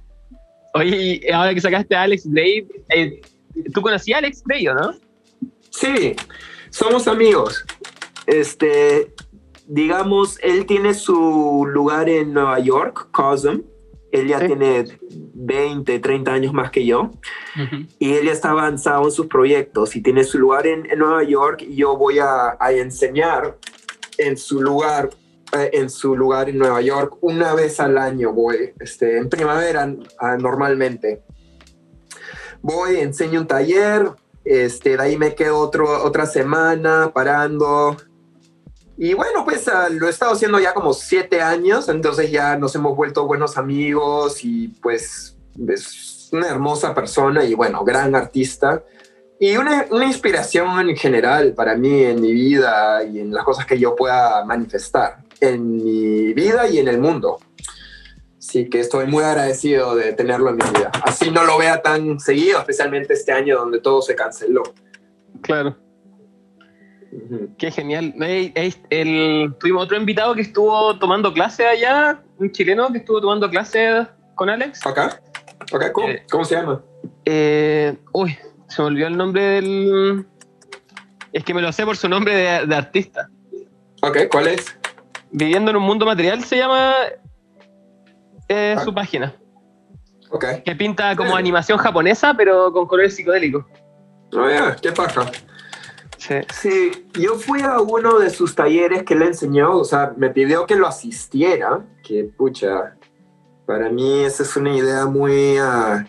Oye, 0.75 1.21
y 1.23 1.31
ahora 1.33 1.55
que 1.55 1.61
sacaste 1.61 1.95
a 1.97 2.03
Alex 2.03 2.27
Gray, 2.27 2.67
eh, 2.91 3.21
¿tú 3.75 3.83
conocías 3.83 4.17
a 4.17 4.19
Alex 4.19 4.43
Gray 4.45 4.69
o 4.69 4.75
no? 4.75 4.93
Sí, 5.71 6.15
somos 6.71 7.09
amigos. 7.09 7.65
Este, 8.27 9.13
digamos, 9.67 10.39
él 10.43 10.67
tiene 10.67 10.95
su 10.95 11.67
lugar 11.73 12.09
en 12.09 12.33
Nueva 12.35 12.59
York, 12.61 13.09
Cosm. 13.11 13.63
Él 14.13 14.27
ya 14.27 14.41
Sí. 14.41 14.47
tiene 14.49 14.85
20, 15.35 15.99
30 16.01 16.33
años 16.33 16.53
más 16.53 16.71
que 16.71 16.85
yo. 16.85 17.13
Y 18.01 18.13
él 18.15 18.27
ya 18.27 18.33
está 18.33 18.51
avanzado 18.51 19.05
en 19.05 19.13
sus 19.13 19.27
proyectos 19.27 19.95
y 19.95 20.03
tiene 20.03 20.25
su 20.25 20.39
lugar 20.39 20.67
en, 20.67 20.91
en 20.91 20.99
Nueva 20.99 21.23
York. 21.23 21.63
Y 21.63 21.77
yo 21.77 21.97
voy 21.97 22.19
a, 22.19 22.57
a 22.59 22.73
enseñar 22.73 23.57
en 24.19 24.37
su 24.37 24.61
lugar. 24.61 25.11
Eh, 25.57 25.71
en 25.73 25.91
su 25.91 26.17
lugar 26.17 26.49
en 26.49 26.59
Nueva 26.59 26.81
York 26.81 27.17
una 27.21 27.55
vez 27.55 27.81
al 27.81 27.99
año 27.99 28.33
voy 28.33 28.73
este, 28.79 29.19
en 29.19 29.29
primavera 29.29 29.93
ah, 30.19 30.37
normalmente 30.37 31.23
voy 32.63 32.97
enseño 32.97 33.41
un 33.41 33.47
taller 33.47 34.11
este, 34.45 34.97
de 34.97 35.03
ahí 35.03 35.17
me 35.17 35.35
quedo 35.35 35.59
otro, 35.59 36.03
otra 36.03 36.27
semana 36.27 37.11
parando. 37.13 37.97
Y 38.97 39.15
bueno, 39.15 39.45
pues 39.45 39.69
ah, 39.69 39.89
lo 39.91 40.07
he 40.07 40.11
estado 40.11 40.33
haciendo 40.33 40.59
ya 40.59 40.75
como 40.75 40.93
siete 40.93 41.41
años, 41.41 41.89
entonces 41.89 42.31
ya 42.31 42.57
nos 42.57 42.75
hemos 42.75 42.97
vuelto 42.97 43.27
buenos 43.27 43.57
amigos 43.57 44.45
y 44.45 44.69
pues 44.69 45.37
es 45.69 46.29
una 46.33 46.49
hermosa 46.49 46.95
persona 46.95 47.45
y 47.45 47.55
bueno, 47.55 47.85
gran 47.85 48.15
artista. 48.15 48.83
Y 49.39 49.57
una, 49.57 49.87
una 49.91 50.05
inspiración 50.05 50.91
en 50.91 50.97
general 50.97 51.55
para 51.55 51.75
mí 51.75 52.05
en 52.05 52.21
mi 52.21 52.33
vida 52.33 53.03
y 53.05 53.21
en 53.21 53.33
las 53.33 53.45
cosas 53.45 53.65
que 53.65 53.79
yo 53.79 53.97
pueda 53.97 54.45
manifestar 54.45 55.19
en 55.41 55.77
mi 55.77 56.33
vida 56.35 56.69
y 56.69 56.79
en 56.79 56.89
el 56.89 56.99
mundo. 56.99 57.39
Así 58.39 58.69
que 58.69 58.81
estoy 58.81 59.07
muy 59.07 59.23
agradecido 59.23 59.95
de 59.95 60.13
tenerlo 60.13 60.51
en 60.51 60.57
mi 60.57 60.65
vida. 60.77 60.91
Así 61.05 61.31
no 61.31 61.45
lo 61.45 61.59
vea 61.59 61.83
tan 61.83 62.19
seguido, 62.19 62.59
especialmente 62.59 63.13
este 63.15 63.33
año 63.33 63.59
donde 63.59 63.81
todo 63.81 64.03
se 64.03 64.15
canceló. 64.15 64.63
Claro. 65.43 65.77
Qué 67.59 67.71
genial. 67.71 68.15
El- 68.91 69.55
tuvimos 69.59 69.85
otro 69.85 69.97
invitado 69.97 70.35
que 70.35 70.43
estuvo 70.43 70.99
tomando 70.99 71.33
clases 71.33 71.67
allá, 71.67 72.23
un 72.39 72.51
chileno 72.53 72.91
que 72.93 72.99
estuvo 72.99 73.21
tomando 73.21 73.51
clases 73.51 74.07
con 74.37 74.49
Alex. 74.49 74.87
¿Acá? 74.87 75.21
¿Acá? 75.73 75.93
¿Cómo, 75.93 76.09
Eh. 76.09 76.23
¿Cómo 76.31 76.45
se 76.45 76.55
llama? 76.55 76.83
Eh, 77.25 77.97
uy, 78.13 78.37
se 78.69 78.83
me 78.83 78.89
olvidó 78.89 79.07
el 79.09 79.17
nombre 79.17 79.43
del... 79.43 80.27
Es 81.33 81.45
que 81.45 81.53
me 81.55 81.63
lo 81.63 81.71
sé 81.73 81.85
por 81.85 81.97
su 81.97 82.09
nombre 82.09 82.35
de, 82.35 82.67
de 82.67 82.75
artista. 82.75 83.29
Ok, 84.03 84.19
¿cuál 84.31 84.49
es? 84.49 84.77
Viviendo 85.33 85.71
en 85.71 85.77
un 85.77 85.83
mundo 85.85 86.07
material 86.07 86.43
se 86.45 86.57
llama 86.57 86.95
eh, 88.49 88.75
Ah. 88.77 88.85
su 88.85 88.93
página. 88.95 89.35
Ok. 90.31 90.45
Que 90.65 90.75
pinta 90.77 91.15
como 91.17 91.37
animación 91.37 91.79
japonesa, 91.79 92.35
pero 92.35 92.73
con 92.73 92.87
colores 92.87 93.15
psicodélicos. 93.17 93.65
Oh, 94.33 94.49
ya, 94.49 94.77
qué 94.77 94.93
paja. 94.93 95.31
Sí. 96.19 96.35
Sí, 96.53 97.07
yo 97.19 97.35
fui 97.37 97.63
a 97.63 97.81
uno 97.81 98.19
de 98.19 98.31
sus 98.31 98.55
talleres 98.55 99.03
que 99.05 99.15
le 99.15 99.27
enseñó, 99.27 99.73
o 99.77 99.85
sea, 99.85 100.13
me 100.17 100.31
pidió 100.31 100.67
que 100.67 100.77
lo 100.77 100.87
asistiera, 100.87 101.81
que 102.05 102.25
pucha, 102.25 102.97
para 103.67 103.89
mí 103.89 104.25
esa 104.25 104.43
es 104.43 104.55
una 104.57 104.75
idea 104.77 105.07
muy 105.07 105.57
ah, 105.59 106.07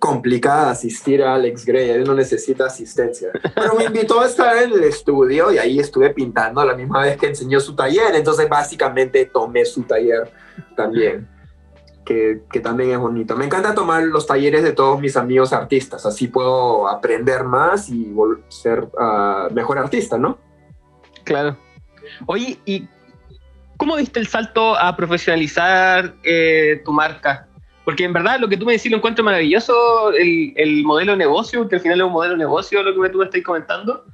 complicada, 0.00 0.70
asistir 0.70 1.22
a 1.22 1.34
Alex 1.34 1.66
Gray, 1.66 1.90
él 1.90 2.04
no 2.04 2.14
necesita 2.14 2.64
asistencia. 2.64 3.28
Pero 3.54 3.74
me 3.74 3.84
invitó 3.84 4.20
a 4.20 4.26
estar 4.26 4.56
en 4.56 4.72
el 4.72 4.82
estudio 4.82 5.52
y 5.52 5.58
ahí 5.58 5.78
estuve 5.78 6.10
pintando 6.10 6.62
a 6.62 6.64
la 6.64 6.74
misma 6.74 7.02
vez 7.02 7.18
que 7.18 7.26
enseñó 7.26 7.60
su 7.60 7.76
taller, 7.76 8.14
entonces 8.14 8.48
básicamente 8.48 9.26
tomé 9.26 9.64
su 9.64 9.82
taller 9.82 10.32
también. 10.74 11.28
Que, 12.04 12.42
que 12.50 12.58
también 12.58 12.90
es 12.90 12.98
bonito. 12.98 13.36
Me 13.36 13.44
encanta 13.44 13.72
tomar 13.72 14.02
los 14.02 14.26
talleres 14.26 14.64
de 14.64 14.72
todos 14.72 14.98
mis 15.00 15.16
amigos 15.16 15.52
artistas, 15.52 16.04
así 16.06 16.26
puedo 16.26 16.88
aprender 16.88 17.44
más 17.44 17.88
y 17.88 18.12
ser 18.48 18.88
ah, 18.98 19.48
mejor 19.52 19.78
artista, 19.78 20.18
¿no? 20.18 20.38
Claro. 21.22 21.56
Oye, 22.26 22.58
¿y 22.64 22.88
cómo 23.76 23.96
diste 23.96 24.18
el 24.18 24.26
salto 24.26 24.76
a 24.76 24.96
profesionalizar 24.96 26.16
eh, 26.24 26.80
tu 26.84 26.92
marca? 26.92 27.49
Porque 27.90 28.04
en 28.04 28.12
verdad 28.12 28.38
lo 28.38 28.48
que 28.48 28.56
tú 28.56 28.66
me 28.66 28.74
decís 28.74 28.88
lo 28.88 28.98
encuentro 28.98 29.24
maravilloso, 29.24 30.12
el, 30.12 30.52
el 30.54 30.84
modelo 30.84 31.10
de 31.10 31.18
negocio, 31.18 31.68
que 31.68 31.74
al 31.74 31.80
final 31.80 31.98
es 32.00 32.06
un 32.06 32.12
modelo 32.12 32.34
de 32.34 32.38
negocio 32.38 32.80
lo 32.84 33.02
que 33.02 33.08
tú 33.08 33.18
me 33.18 33.24
estás 33.24 33.42
comentando, 33.42 34.04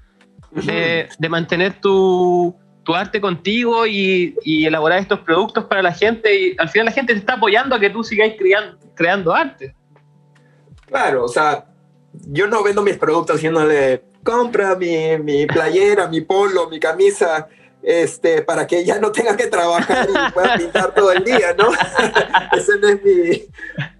de, 0.50 1.06
de 1.18 1.28
mantener 1.28 1.78
tu, 1.78 2.56
tu 2.84 2.94
arte 2.94 3.20
contigo 3.20 3.86
y, 3.86 4.34
y 4.44 4.64
elaborar 4.64 4.98
estos 4.98 5.20
productos 5.20 5.64
para 5.64 5.82
la 5.82 5.92
gente. 5.92 6.34
Y 6.34 6.56
al 6.56 6.70
final 6.70 6.86
la 6.86 6.92
gente 6.92 7.12
te 7.12 7.18
está 7.18 7.34
apoyando 7.34 7.76
a 7.76 7.78
que 7.78 7.90
tú 7.90 8.02
sigáis 8.02 8.36
creando, 8.38 8.78
creando 8.94 9.34
arte. 9.34 9.76
Claro, 10.86 11.24
o 11.24 11.28
sea, 11.28 11.66
yo 12.28 12.46
no 12.46 12.62
vendo 12.62 12.82
mis 12.82 12.96
productos 12.96 13.36
haciéndole, 13.36 14.04
compra 14.24 14.74
mi, 14.74 15.18
mi 15.18 15.44
playera, 15.44 16.08
mi 16.08 16.22
polo, 16.22 16.70
mi 16.70 16.80
camisa, 16.80 17.46
este, 17.86 18.42
para 18.42 18.66
que 18.66 18.84
ya 18.84 18.98
no 18.98 19.12
tenga 19.12 19.36
que 19.36 19.46
trabajar 19.46 20.08
y 20.10 20.32
pueda 20.32 20.56
pintar 20.56 20.92
todo 20.92 21.12
el 21.12 21.22
día, 21.22 21.54
¿no? 21.56 21.70
Ese 22.52 22.80
no 22.80 22.88
es 22.88 23.04
mi, 23.04 23.44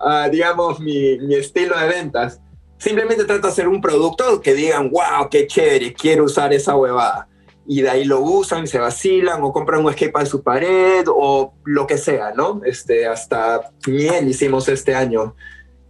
ah, 0.00 0.28
digamos, 0.28 0.80
mi, 0.80 1.32
estilo 1.36 1.78
de 1.78 1.86
ventas. 1.86 2.40
Simplemente 2.78 3.24
trato 3.24 3.42
de 3.42 3.52
hacer 3.52 3.68
un 3.68 3.80
producto 3.80 4.40
que 4.40 4.54
digan, 4.54 4.90
wow, 4.90 5.28
qué 5.30 5.46
chévere, 5.46 5.94
quiero 5.94 6.24
usar 6.24 6.52
esa 6.52 6.74
huevada. 6.76 7.28
Y 7.64 7.82
de 7.82 7.90
ahí 7.90 8.04
lo 8.04 8.20
usan, 8.22 8.66
se 8.66 8.80
vacilan 8.80 9.40
o 9.44 9.52
compran 9.52 9.84
un 9.84 9.90
escape 9.90 10.18
en 10.18 10.26
su 10.26 10.42
pared 10.42 11.04
o 11.06 11.54
lo 11.64 11.86
que 11.86 11.96
sea, 11.96 12.32
¿no? 12.32 12.62
Este, 12.64 13.06
hasta 13.06 13.70
miel 13.86 14.28
hicimos 14.28 14.68
este 14.68 14.96
año. 14.96 15.36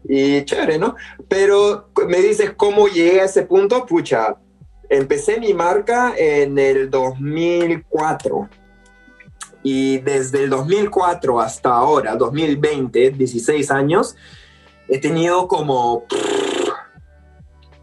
Y 0.05 0.45
chévere, 0.45 0.79
¿no? 0.79 0.97
Pero 1.29 1.89
me 2.07 2.19
dices 2.19 2.53
cómo 2.59 2.89
llegué 2.89 3.23
a 3.23 3.25
ese 3.25 3.43
punto, 3.43 3.87
pucha, 3.87 4.37
empecé 4.91 5.41
mi 5.41 5.55
marca 5.55 6.15
en 6.17 6.59
el 6.59 6.91
2004 6.91 8.49
y 9.69 9.99
desde 9.99 10.45
el 10.45 10.51
2004 10.51 11.41
hasta 11.41 11.71
ahora, 11.71 12.15
2020, 12.15 13.11
16 13.11 13.71
años, 13.73 14.15
he 14.89 15.01
tenido 15.01 15.49
como 15.49 16.05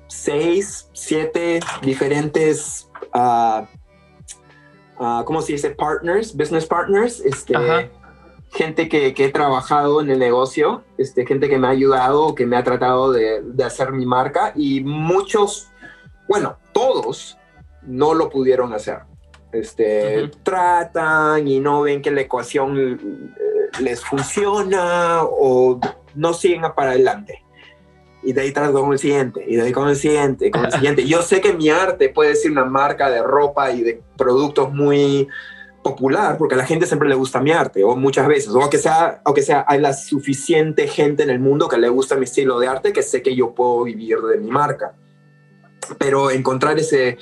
6, 0.07 0.89
7 0.93 1.59
diferentes, 1.81 2.89
ah, 3.11 3.67
ah, 4.97 5.23
¿cómo 5.25 5.41
se 5.41 5.51
dice? 5.51 5.71
Partners, 5.71 6.33
business 6.33 6.65
partners, 6.65 7.19
este, 7.19 7.57
Ajá. 7.57 7.89
gente 8.53 8.87
que, 8.87 9.13
que 9.13 9.25
he 9.25 9.29
trabajado 9.29 9.99
en 9.99 10.09
el 10.09 10.19
negocio, 10.19 10.85
este, 10.97 11.25
gente 11.25 11.49
que 11.49 11.57
me 11.57 11.67
ha 11.67 11.71
ayudado, 11.71 12.33
que 12.33 12.45
me 12.45 12.55
ha 12.55 12.63
tratado 12.63 13.11
de, 13.11 13.41
de 13.41 13.63
hacer 13.65 13.91
mi 13.91 14.05
marca 14.05 14.53
y 14.55 14.79
muchos, 14.79 15.72
bueno, 16.27 16.57
todos 16.71 17.37
no 17.81 18.13
lo 18.13 18.29
pudieron 18.29 18.73
hacer. 18.73 18.99
Este. 19.51 20.31
Tratan 20.41 21.47
y 21.47 21.59
no 21.59 21.81
ven 21.81 22.01
que 22.01 22.11
la 22.11 22.21
ecuación 22.21 22.77
eh, 22.77 23.79
les 23.79 24.03
funciona 24.03 25.23
o 25.23 25.79
no 26.15 26.33
siguen 26.33 26.63
para 26.75 26.91
adelante. 26.91 27.43
Y 28.23 28.33
de 28.33 28.41
ahí 28.41 28.51
tratan 28.51 28.71
con 28.71 28.93
el 28.93 28.99
siguiente, 28.99 29.43
y 29.45 29.57
de 29.57 29.63
ahí 29.63 29.71
con 29.73 29.89
el 29.89 29.97
siguiente, 29.97 30.49
con 30.49 30.65
el 30.65 30.71
siguiente. 30.71 31.05
Yo 31.05 31.21
sé 31.21 31.41
que 31.41 31.53
mi 31.53 31.69
arte 31.69 32.07
puede 32.07 32.35
ser 32.35 32.51
una 32.51 32.63
marca 32.63 33.09
de 33.09 33.21
ropa 33.21 33.71
y 33.71 33.81
de 33.81 34.01
productos 34.15 34.73
muy 34.73 35.27
popular, 35.83 36.37
porque 36.37 36.55
a 36.55 36.57
la 36.57 36.65
gente 36.65 36.85
siempre 36.85 37.09
le 37.09 37.15
gusta 37.15 37.41
mi 37.41 37.51
arte, 37.51 37.83
o 37.83 37.97
muchas 37.97 38.25
veces, 38.27 38.49
o 38.49 38.69
que 38.69 38.77
sea, 38.77 39.21
aunque 39.25 39.41
sea, 39.41 39.65
hay 39.67 39.81
la 39.81 39.91
suficiente 39.91 40.87
gente 40.87 41.23
en 41.23 41.29
el 41.29 41.39
mundo 41.39 41.67
que 41.67 41.77
le 41.77 41.89
gusta 41.89 42.15
mi 42.15 42.23
estilo 42.23 42.59
de 42.59 42.67
arte, 42.67 42.93
que 42.93 43.03
sé 43.03 43.21
que 43.21 43.35
yo 43.35 43.53
puedo 43.53 43.83
vivir 43.83 44.19
de 44.19 44.37
mi 44.37 44.49
marca. 44.49 44.95
Pero 45.97 46.31
encontrar 46.31 46.77
ese, 46.79 47.17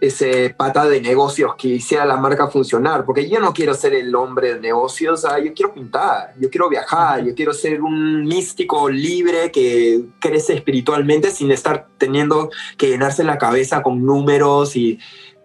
ese 0.00 0.54
pata 0.56 0.86
de 0.88 1.00
negocios 1.00 1.54
que 1.56 1.68
hiciera 1.68 2.04
la 2.06 2.16
marca 2.16 2.48
funcionar, 2.48 3.04
porque 3.04 3.28
yo 3.28 3.40
no 3.40 3.52
quiero 3.52 3.74
ser 3.74 3.94
el 3.94 4.14
hombre 4.14 4.54
de 4.54 4.60
negocios, 4.60 5.24
ah, 5.24 5.38
yo 5.38 5.52
quiero 5.54 5.74
pintar, 5.74 6.34
yo 6.38 6.48
quiero 6.50 6.68
viajar, 6.68 7.24
yo 7.24 7.34
quiero 7.34 7.52
ser 7.52 7.82
un 7.82 8.24
místico 8.24 8.88
libre 8.88 9.50
que 9.50 10.04
crece 10.20 10.54
espiritualmente 10.54 11.30
sin 11.30 11.50
estar 11.50 11.88
teniendo 11.98 12.50
que 12.76 12.88
llenarse 12.88 13.24
la 13.24 13.38
cabeza 13.38 13.82
con 13.82 14.04
números 14.04 14.76
y 14.76 14.98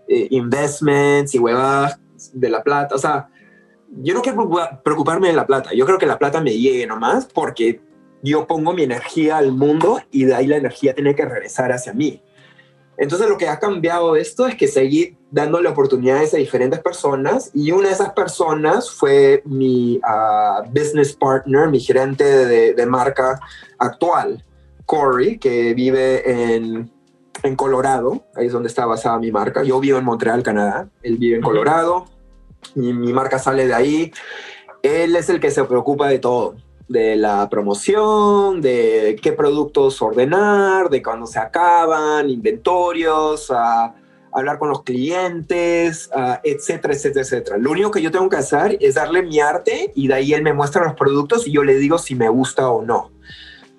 eh, 0.08 0.28
investments 0.32 1.34
y 1.34 1.40
huevadas 1.40 2.00
de 2.34 2.50
la 2.50 2.62
plata. 2.62 2.96
O 2.96 3.00
sea, 3.00 3.30
yo 4.02 4.14
no 4.14 4.22
quiero 4.22 4.38
preocupa- 4.38 4.82
preocuparme 4.84 5.28
de 5.30 5.34
la 5.34 5.48
plata, 5.48 5.72
yo 5.74 5.86
creo 5.86 5.98
que 5.98 6.06
la 6.06 6.20
plata 6.20 6.42
me 6.42 6.58
llegue 6.58 6.86
nomás 6.86 7.26
porque 7.26 7.82
yo 8.22 8.48
pongo 8.48 8.74
mi 8.74 8.84
energía 8.84 9.38
al 9.38 9.52
mundo 9.52 10.00
y 10.12 10.26
de 10.26 10.36
ahí 10.36 10.48
la 10.48 10.58
energía 10.58 10.94
tiene 10.94 11.14
que 11.14 11.26
regresar 11.26 11.72
hacia 11.72 11.94
mí. 11.94 12.22
Entonces 12.98 13.28
lo 13.28 13.38
que 13.38 13.48
ha 13.48 13.60
cambiado 13.60 14.16
esto 14.16 14.48
es 14.48 14.56
que 14.56 14.68
seguí 14.68 15.18
dándole 15.32 15.68
oportunidades 15.68 16.34
a 16.34 16.38
diferentes 16.38 16.80
personas 16.80 17.50
y 17.54 17.72
una 17.72 17.88
de 17.88 17.94
esas 17.94 18.14
personas 18.14 18.92
fue 18.92 19.42
mi 19.46 20.00
ah, 20.04 20.64
business 20.68 21.14
partner, 21.14 21.70
mi 21.70 21.80
gerente 21.80 22.24
de, 22.24 22.74
de, 22.74 22.86
marca 22.86 23.40
actual, 23.80 24.44
Corey, 24.86 25.40
que 25.40 25.74
vive 25.74 26.56
en, 26.56 26.92
en, 27.42 27.56
Colorado, 27.56 28.26
ahí 28.36 28.46
es 28.46 28.54
donde 28.54 28.70
está 28.70 28.86
basada 28.86 29.18
mi 29.18 29.32
marca. 29.32 29.64
Yo 29.64 29.80
vivo 29.80 29.98
en 29.98 30.06
Montreal, 30.06 30.44
Canadá, 30.44 30.88
él 31.02 31.18
vive 31.18 31.38
en 31.38 31.42
Colorado 31.42 32.06
y 32.76 32.94
mi 32.94 33.12
marca 33.12 33.40
sale 33.40 33.66
de 33.66 33.74
ahí. 33.74 34.12
Él 34.84 35.16
es 35.16 35.30
el 35.30 35.40
que 35.40 35.50
se 35.50 35.64
preocupa 35.64 36.08
de 36.08 36.20
todo 36.20 36.56
de 36.94 37.16
la 37.16 37.50
promoción, 37.50 38.62
de 38.62 39.20
qué 39.22 39.34
productos 39.34 40.00
ordenar, 40.02 40.90
de 40.90 41.02
cuándo 41.02 41.26
se 41.26 41.40
acaban, 41.40 42.30
inventorios, 42.30 43.50
a 43.50 43.96
hablar 44.32 44.60
con 44.60 44.70
los 44.70 44.84
clientes, 44.84 46.10
etcétera, 46.44 46.94
etcétera, 46.94 47.22
etcétera. 47.24 47.58
Lo 47.58 47.72
único 47.72 47.90
que 47.90 48.02
yo 48.02 48.12
tengo 48.12 48.30
que 48.30 48.38
hacer 48.38 48.78
es 48.80 48.94
darle 48.94 49.24
mi 49.24 49.40
arte 49.40 49.92
y 49.96 50.08
de 50.08 50.14
ahí 50.14 50.34
él 50.34 50.44
me 50.44 50.54
muestra 50.54 50.84
los 50.84 50.94
productos 50.94 51.48
y 51.48 51.52
yo 51.52 51.64
le 51.64 51.76
digo 51.76 51.98
si 51.98 52.14
me 52.14 52.30
gusta 52.30 52.70
o 52.70 52.84
no. 52.84 53.12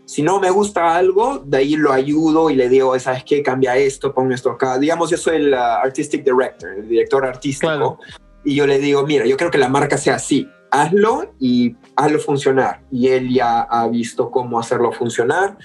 Si 0.06 0.22
no 0.22 0.40
me 0.40 0.50
gusta 0.50 0.96
algo, 0.96 1.38
de 1.38 1.58
ahí 1.58 1.76
lo 1.76 1.92
ayudo 1.92 2.50
y 2.50 2.56
le 2.56 2.68
digo, 2.68 2.98
¿sabes 2.98 3.24
qué? 3.24 3.42
Cambia 3.42 3.76
esto, 3.76 4.12
pon 4.12 4.32
esto 4.32 4.50
acá. 4.50 4.76
Digamos, 4.78 5.08
yo 5.08 5.16
soy 5.16 5.36
el 5.36 5.54
uh, 5.54 5.80
artistic 5.82 6.24
director, 6.24 6.70
el 6.76 6.88
director 6.88 7.24
artístico. 7.24 7.98
Y 8.44 8.56
yo 8.56 8.66
le 8.66 8.78
digo, 8.78 9.06
mira, 9.06 9.24
yo 9.24 9.36
creo 9.36 9.50
que 9.50 9.56
la 9.58 9.68
marca 9.68 9.96
sea 9.96 10.16
así 10.16 10.48
hazlo 10.74 11.34
y 11.38 11.76
hazlo 11.94 12.18
funcionar. 12.18 12.80
Y 12.90 13.08
él 13.08 13.32
ya 13.32 13.60
ha 13.62 13.86
visto 13.88 14.30
cómo 14.30 14.58
hacerlo 14.58 14.90
funcionar. 14.90 15.56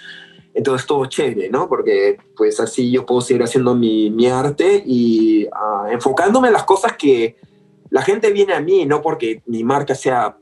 Entonces 0.54 0.86
todo 0.86 1.06
chévere, 1.06 1.50
¿no? 1.50 1.68
Porque 1.68 2.18
pues 2.36 2.60
así 2.60 2.92
yo 2.92 3.06
puedo 3.06 3.22
seguir 3.22 3.44
haciendo 3.44 3.76
mi, 3.76 4.12
mi 4.12 4.28
arte 4.28 4.84
y 4.86 5.46
uh, 5.46 5.88
enfocándome 5.92 6.48
en 6.48 6.54
las 6.54 6.64
cosas 6.64 6.96
que 6.96 7.38
la 7.90 8.04
gente 8.04 8.32
viene 8.32 8.54
a 8.54 8.62
mí, 8.62 8.86
no 8.86 9.02
porque 9.02 9.42
mi 9.48 9.64
marca 9.64 9.96
sea 9.96 10.38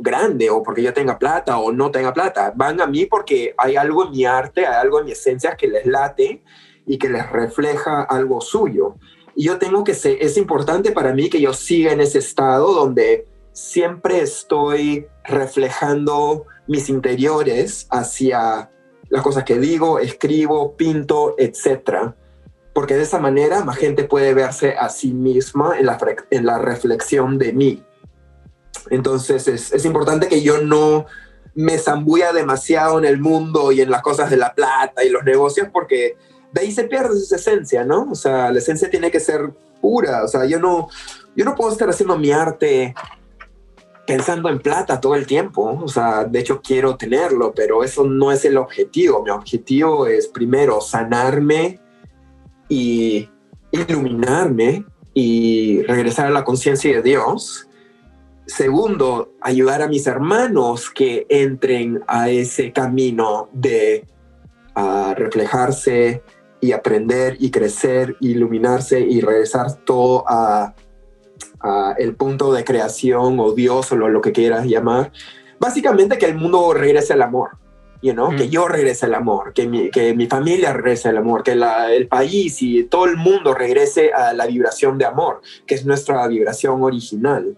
grande 0.00 0.50
o 0.50 0.62
porque 0.62 0.82
yo 0.82 0.92
tenga 0.92 1.18
plata 1.18 1.58
o 1.58 1.70
no 1.70 1.90
tenga 1.90 2.12
plata. 2.12 2.52
Van 2.56 2.80
a 2.80 2.86
mí 2.86 3.06
porque 3.06 3.54
hay 3.56 3.76
algo 3.76 4.06
en 4.06 4.10
mi 4.10 4.24
arte, 4.24 4.66
hay 4.66 4.74
algo 4.74 4.98
en 4.98 5.06
mi 5.06 5.12
esencia 5.12 5.56
que 5.56 5.68
les 5.68 5.86
late 5.86 6.42
y 6.86 6.98
que 6.98 7.08
les 7.08 7.30
refleja 7.30 8.02
algo 8.02 8.40
suyo. 8.40 8.96
Y 9.36 9.44
yo 9.44 9.58
tengo 9.58 9.84
que 9.84 9.94
ser, 9.94 10.18
es 10.20 10.36
importante 10.36 10.90
para 10.90 11.12
mí 11.12 11.30
que 11.30 11.40
yo 11.40 11.52
siga 11.52 11.92
en 11.92 12.00
ese 12.00 12.18
estado 12.18 12.72
donde 12.72 13.26
siempre 13.58 14.20
estoy 14.20 15.08
reflejando 15.24 16.46
mis 16.68 16.88
interiores 16.88 17.88
hacia 17.90 18.70
las 19.08 19.22
cosas 19.22 19.44
que 19.44 19.58
digo, 19.58 19.98
escribo, 19.98 20.76
pinto, 20.76 21.34
etc. 21.38 22.12
Porque 22.72 22.94
de 22.94 23.02
esa 23.02 23.18
manera 23.18 23.64
más 23.64 23.76
gente 23.76 24.04
puede 24.04 24.32
verse 24.32 24.74
a 24.78 24.88
sí 24.88 25.12
misma 25.12 25.78
en 25.78 25.86
la, 25.86 25.98
en 26.30 26.46
la 26.46 26.58
reflexión 26.58 27.38
de 27.38 27.52
mí. 27.52 27.82
Entonces 28.90 29.48
es, 29.48 29.72
es 29.72 29.84
importante 29.84 30.28
que 30.28 30.42
yo 30.42 30.62
no 30.62 31.06
me 31.54 31.78
zambulla 31.78 32.32
demasiado 32.32 32.98
en 32.98 33.04
el 33.04 33.18
mundo 33.18 33.72
y 33.72 33.80
en 33.80 33.90
las 33.90 34.02
cosas 34.02 34.30
de 34.30 34.36
la 34.36 34.54
plata 34.54 35.02
y 35.04 35.10
los 35.10 35.24
negocios 35.24 35.68
porque 35.72 36.16
de 36.52 36.60
ahí 36.60 36.70
se 36.70 36.84
pierde 36.84 37.18
esa 37.18 37.36
esencia, 37.36 37.84
¿no? 37.84 38.08
O 38.10 38.14
sea, 38.14 38.52
la 38.52 38.58
esencia 38.58 38.88
tiene 38.88 39.10
que 39.10 39.18
ser 39.18 39.50
pura. 39.80 40.22
O 40.22 40.28
sea, 40.28 40.44
yo 40.44 40.60
no, 40.60 40.88
yo 41.34 41.44
no 41.44 41.56
puedo 41.56 41.72
estar 41.72 41.90
haciendo 41.90 42.16
mi 42.16 42.30
arte 42.30 42.94
pensando 44.08 44.48
en 44.48 44.58
plata 44.58 44.98
todo 44.98 45.14
el 45.16 45.26
tiempo. 45.26 45.78
O 45.82 45.86
sea, 45.86 46.24
de 46.24 46.38
hecho 46.38 46.62
quiero 46.62 46.96
tenerlo, 46.96 47.52
pero 47.54 47.84
eso 47.84 48.04
no 48.04 48.32
es 48.32 48.42
el 48.46 48.56
objetivo. 48.56 49.22
Mi 49.22 49.28
objetivo 49.28 50.06
es 50.06 50.28
primero 50.28 50.80
sanarme 50.80 51.78
y 52.70 53.28
iluminarme 53.70 54.86
y 55.12 55.82
regresar 55.82 56.28
a 56.28 56.30
la 56.30 56.42
conciencia 56.42 56.90
de 56.90 57.02
Dios. 57.02 57.68
Segundo, 58.46 59.34
ayudar 59.42 59.82
a 59.82 59.88
mis 59.88 60.06
hermanos 60.06 60.88
que 60.88 61.26
entren 61.28 62.02
a 62.06 62.30
ese 62.30 62.72
camino 62.72 63.50
de 63.52 64.06
reflejarse 65.16 66.22
y 66.62 66.72
aprender 66.72 67.36
y 67.40 67.50
crecer, 67.50 68.16
iluminarse 68.20 69.00
y 69.00 69.20
regresar 69.20 69.84
todo 69.84 70.24
a 70.26 70.74
el 71.98 72.14
punto 72.14 72.52
de 72.52 72.64
creación 72.64 73.40
o 73.40 73.52
Dios 73.52 73.90
o 73.92 73.96
lo, 73.96 74.20
que 74.20 74.32
quieras 74.32 74.66
llamar. 74.66 75.12
Básicamente 75.58 76.18
que 76.18 76.26
el 76.26 76.36
mundo 76.36 76.72
regrese 76.72 77.14
al 77.14 77.22
amor, 77.22 77.50
you 78.00 78.12
know? 78.12 78.30
que 78.30 78.44
mm. 78.44 78.50
yo 78.50 78.68
regrese 78.68 79.06
al 79.06 79.14
amor, 79.14 79.52
que 79.52 79.66
mi, 79.66 79.90
que 79.90 80.14
mi 80.14 80.26
familia 80.26 80.72
regrese 80.72 81.08
al 81.08 81.16
amor, 81.16 81.42
que 81.42 81.52
el 81.52 82.08
país 82.08 82.62
y 82.62 82.84
todo 82.84 83.06
el 83.06 83.16
mundo 83.16 83.54
regrese 83.54 84.12
a 84.12 84.32
la 84.32 84.46
vibración 84.46 84.98
de 84.98 85.06
amor, 85.06 85.40
que 85.66 85.74
es 85.74 85.84
nuestra 85.84 86.26
vibración 86.28 86.82
original. 86.82 87.56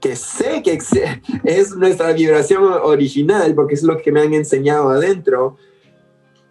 Que 0.00 0.16
sé 0.16 0.62
que 0.62 0.78
es 1.44 1.76
nuestra 1.76 2.12
vibración 2.12 2.64
original 2.64 3.54
porque 3.54 3.74
es 3.74 3.82
lo 3.82 3.98
que 3.98 4.12
me 4.12 4.20
han 4.20 4.34
enseñado 4.34 4.90
adentro, 4.90 5.56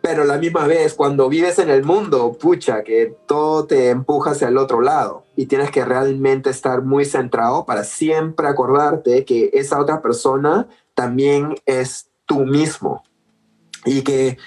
pero 0.01 0.23
a 0.23 0.25
la 0.25 0.37
misma 0.37 0.65
vez, 0.65 0.93
cuando 0.93 1.27
vives 1.27 1.59
en 1.59 1.69
el 1.69 1.83
mundo, 1.83 2.31
pucha, 2.39 2.83
que 2.83 3.13
todo 3.27 3.65
te 3.65 3.89
empuja 3.89 4.31
hacia 4.31 4.47
el 4.47 4.57
otro 4.57 4.81
lado 4.81 5.25
y 5.39 5.45
tienes 5.45 5.71
que 5.71 5.85
realmente 5.85 6.49
estar 6.49 6.81
muy 6.81 7.05
centrado 7.05 7.65
para 7.65 7.85
siempre 7.85 8.45
acordarte 8.45 9.23
que 9.23 9.49
esa 9.53 9.79
otra 9.79 10.01
persona 10.01 10.67
también 10.93 11.55
es 11.65 12.09
tú 12.25 12.39
mismo. 12.39 13.03
Y 13.85 14.01
que 14.01 14.37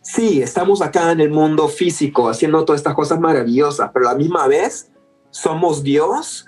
sí, 0.00 0.40
estamos 0.40 0.80
acá 0.80 1.12
en 1.12 1.20
el 1.20 1.28
mundo 1.28 1.68
físico 1.68 2.30
haciendo 2.30 2.64
todas 2.64 2.80
estas 2.80 2.94
cosas 2.94 3.20
maravillosas, 3.20 3.90
pero 3.92 4.08
a 4.08 4.12
la 4.12 4.18
misma 4.18 4.46
vez 4.46 4.90
somos 5.28 5.82
Dios 5.82 6.46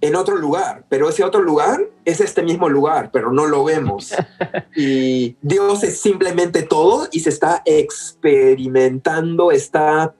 en 0.00 0.14
otro 0.14 0.36
lugar, 0.36 0.84
pero 0.88 1.08
ese 1.08 1.24
otro 1.24 1.42
lugar 1.42 1.80
es 2.04 2.20
este 2.20 2.44
mismo 2.44 2.68
lugar, 2.68 3.10
pero 3.12 3.32
no 3.32 3.46
lo 3.46 3.64
vemos. 3.64 4.14
Y 4.76 5.36
Dios 5.42 5.82
es 5.82 6.00
simplemente 6.00 6.62
todo 6.62 7.08
y 7.10 7.18
se 7.18 7.30
está 7.30 7.62
experimentando, 7.64 9.50
está 9.50 10.14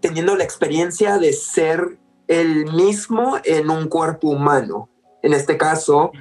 teniendo 0.00 0.36
la 0.36 0.44
experiencia 0.44 1.16
de 1.16 1.32
ser 1.32 2.01
el 2.40 2.72
mismo 2.72 3.38
en 3.44 3.70
un 3.70 3.88
cuerpo 3.88 4.28
humano. 4.28 4.88
En 5.22 5.34
este 5.34 5.56
caso, 5.56 6.12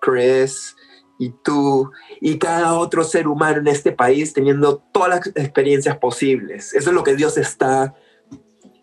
Chris 0.00 0.76
y 1.18 1.30
tú 1.42 1.90
y 2.20 2.38
cada 2.38 2.74
otro 2.74 3.02
ser 3.02 3.26
humano 3.26 3.58
en 3.58 3.68
este 3.68 3.90
país 3.90 4.32
teniendo 4.32 4.78
todas 4.92 5.08
las 5.08 5.26
experiencias 5.28 5.98
posibles. 5.98 6.72
Eso 6.74 6.90
es 6.90 6.94
lo 6.94 7.02
que 7.02 7.16
Dios 7.16 7.36
está 7.36 7.94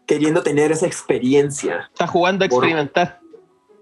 queriendo 0.05 0.43
tener 0.43 0.71
esa 0.71 0.85
experiencia. 0.85 1.89
Está 1.91 2.07
jugando 2.07 2.43
a 2.43 2.47
experimentar. 2.47 3.19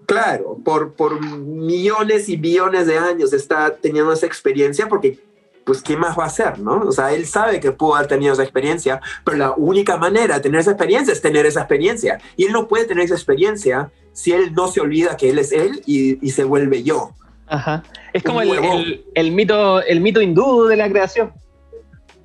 Claro, 0.06 0.58
por, 0.64 0.94
por 0.94 1.20
millones 1.20 2.28
y 2.28 2.36
billones 2.36 2.86
de 2.86 2.98
años 2.98 3.32
está 3.32 3.74
teniendo 3.76 4.12
esa 4.12 4.26
experiencia 4.26 4.88
porque, 4.88 5.18
pues, 5.64 5.82
¿qué 5.82 5.96
más 5.96 6.18
va 6.18 6.24
a 6.24 6.26
hacer, 6.26 6.58
no? 6.58 6.80
O 6.80 6.92
sea, 6.92 7.12
él 7.12 7.26
sabe 7.26 7.60
que 7.60 7.72
pudo 7.72 7.96
haber 7.96 8.08
tenido 8.08 8.32
esa 8.32 8.42
experiencia, 8.42 9.00
pero 9.24 9.36
la 9.36 9.52
única 9.52 9.96
manera 9.96 10.36
de 10.36 10.40
tener 10.40 10.60
esa 10.60 10.72
experiencia 10.72 11.12
es 11.12 11.20
tener 11.20 11.46
esa 11.46 11.60
experiencia. 11.60 12.18
Y 12.36 12.46
él 12.46 12.52
no 12.52 12.68
puede 12.68 12.84
tener 12.84 13.04
esa 13.04 13.14
experiencia 13.14 13.90
si 14.12 14.32
él 14.32 14.52
no 14.54 14.68
se 14.68 14.80
olvida 14.80 15.16
que 15.16 15.30
él 15.30 15.38
es 15.38 15.52
él 15.52 15.82
y, 15.86 16.30
se 16.30 16.44
vuelve 16.44 16.82
yo. 16.82 17.12
Ajá. 17.46 17.82
Es 18.12 18.22
como 18.22 18.40
el, 18.40 19.04
el, 19.14 19.32
mito, 19.32 19.82
el 19.82 20.00
mito 20.00 20.20
hindú 20.20 20.64
de 20.66 20.76
la 20.76 20.88
creación. 20.88 21.32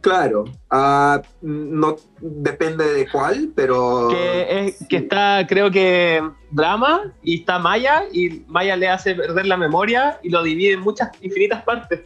Claro, 0.01 0.45
uh, 0.71 1.21
no 1.41 1.97
depende 2.21 2.93
de 2.93 3.09
cuál, 3.09 3.51
pero... 3.55 4.07
Que, 4.09 4.67
es, 4.67 4.87
que 4.87 4.97
está, 4.97 5.45
creo 5.47 5.69
que, 5.69 6.21
drama 6.51 7.13
y 7.23 7.39
está 7.39 7.59
Maya 7.59 8.03
y 8.13 8.43
Maya 8.47 8.75
le 8.75 8.87
hace 8.87 9.15
perder 9.15 9.47
la 9.47 9.57
memoria 9.57 10.19
y 10.23 10.29
lo 10.29 10.43
divide 10.43 10.73
en 10.73 10.81
muchas 10.81 11.09
infinitas 11.21 11.63
partes. 11.63 12.01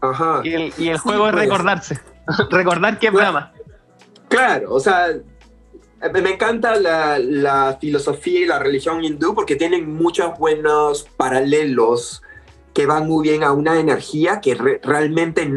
Ajá. 0.00 0.40
Y 0.44 0.54
el, 0.54 0.72
y 0.78 0.88
el 0.88 0.98
juego 0.98 1.26
es 1.26 1.32
pues. 1.32 1.44
recordarse, 1.44 2.00
recordar 2.50 2.98
que 2.98 3.08
es 3.08 3.12
drama. 3.12 3.52
Claro, 4.28 4.74
o 4.74 4.80
sea, 4.80 5.08
me 6.12 6.30
encanta 6.30 6.76
la, 6.76 7.18
la, 7.18 7.76
filosofía 7.80 8.40
y 8.40 8.46
la 8.46 8.58
religión 8.58 9.04
hindú 9.04 9.34
porque 9.34 9.56
tienen 9.56 9.92
muchos 9.92 10.38
buenos 10.38 11.02
paralelos 11.16 12.22
que 12.72 12.86
van 12.86 13.08
muy 13.08 13.28
bien 13.28 13.42
a 13.42 13.52
una 13.52 13.78
energía 13.78 14.40
que 14.40 14.54
realmente 14.54 15.50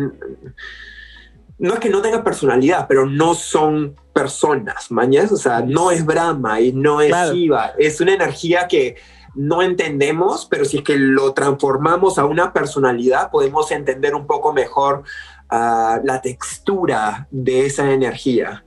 no 1.60 1.74
es 1.74 1.80
que 1.80 1.90
no 1.90 2.02
tenga 2.02 2.24
personalidad, 2.24 2.88
pero 2.88 3.06
no 3.06 3.36
son 3.36 3.96
personas, 4.12 4.92
mañas, 4.92 5.32
o 5.32 5.38
sea, 5.38 5.62
no 5.62 5.92
es 5.92 6.06
Brahma 6.06 6.60
y 6.60 6.74
no 6.74 7.02
es 7.02 7.14
Shiva, 7.32 7.74
es 7.78 8.02
una 8.02 8.14
energía 8.14 8.68
que 8.68 8.98
no 9.36 9.62
entendemos, 9.62 10.46
pero 10.50 10.66
si 10.66 10.78
es 10.78 10.84
que 10.84 10.98
lo 10.98 11.34
transformamos 11.34 12.18
a 12.18 12.26
una 12.26 12.54
personalidad, 12.54 13.32
podemos 13.32 13.72
entender 13.72 14.16
un 14.16 14.28
poco 14.28 14.54
mejor 14.54 15.04
ah, 15.50 16.00
la 16.04 16.22
textura 16.22 17.28
de 17.32 17.66
esa 17.66 17.92
energía. 17.92 18.66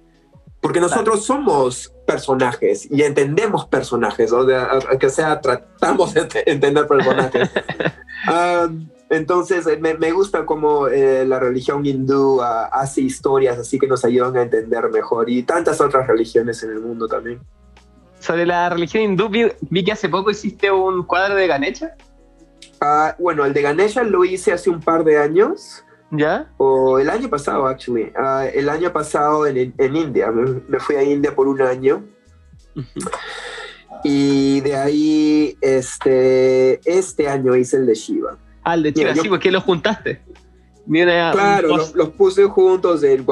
Porque 0.61 0.81
nosotros 0.81 1.25
somos 1.25 1.93
personajes 2.07 2.89
y 2.91 3.03
entendemos 3.03 3.67
personajes, 3.67 4.33
o 4.33 4.47
sea, 4.47 4.81
que 4.99 5.11
sea, 5.11 5.41
tratamos 5.41 6.15
de 6.15 6.29
entender 6.47 6.87
personajes. 6.87 7.51
Ah, 8.29 8.67
Entonces, 9.09 9.67
eh, 9.69 9.77
me, 9.77 9.95
me 9.95 10.11
gusta 10.11 10.45
cómo 10.47 10.89
eh, 10.89 11.25
la 11.27 11.39
religión 11.39 11.87
hindú 11.87 12.41
ah, 12.41 12.65
hace 12.73 13.03
historias 13.03 13.59
así 13.59 13.79
que 13.79 13.87
nos 13.87 14.05
ayudan 14.05 14.37
a 14.37 14.43
entender 14.43 14.89
mejor 14.91 15.31
y 15.31 15.45
tantas 15.45 15.81
otras 15.81 16.09
religiones 16.09 16.61
en 16.65 16.71
el 16.71 16.81
mundo 16.81 17.07
también. 17.07 17.41
Sobre 18.21 18.47
la 18.47 18.69
religión 18.71 19.03
hindú, 19.03 19.29
vi, 19.29 19.47
vi 19.71 19.85
que 19.85 19.93
hace 19.93 20.09
poco 20.09 20.31
hiciste 20.31 20.71
un 20.71 21.05
cuadro 21.05 21.35
de 21.37 21.47
Ganesha. 21.47 21.95
Ah, 22.81 23.15
bueno, 23.19 23.45
el 23.45 23.53
de 23.55 23.63
Ganesha 23.63 24.03
lo 24.03 24.25
hice 24.25 24.53
hace 24.53 24.69
un 24.71 24.81
par 24.81 25.05
de 25.05 25.19
años, 25.19 25.85
¿Ya? 26.11 26.51
o 26.57 26.99
el 26.99 27.09
año 27.11 27.29
pasado, 27.29 27.67
actually. 27.67 28.13
Ah, 28.17 28.47
el 28.53 28.69
año 28.69 28.93
pasado 28.93 29.47
en, 29.47 29.73
en 29.77 29.97
India, 29.97 30.31
me, 30.31 30.61
me 30.69 30.79
fui 30.81 30.97
a 30.97 31.03
India 31.03 31.35
por 31.35 31.47
un 31.49 31.61
año. 31.63 32.05
Y 34.05 34.61
de 34.61 34.77
ahí, 34.77 35.57
este, 35.61 36.81
este 36.85 37.29
año 37.29 37.57
hice 37.57 37.79
el 37.79 37.87
de 37.87 37.95
Shiva. 37.95 38.37
Ah, 38.63 38.75
el 38.75 38.83
de 38.85 38.93
Mira, 38.93 39.13
yo- 39.15 39.23
sí, 39.23 39.29
¿por 39.29 39.39
qué 39.39 39.51
lo 39.51 39.61
juntaste? 39.61 40.21
Viene 40.85 41.21
a- 41.21 41.33
Claro, 41.33 41.69
los, 41.77 41.95
los 41.95 42.11
puse 42.11 42.45
juntos 42.45 43.03
eh, 43.03 43.23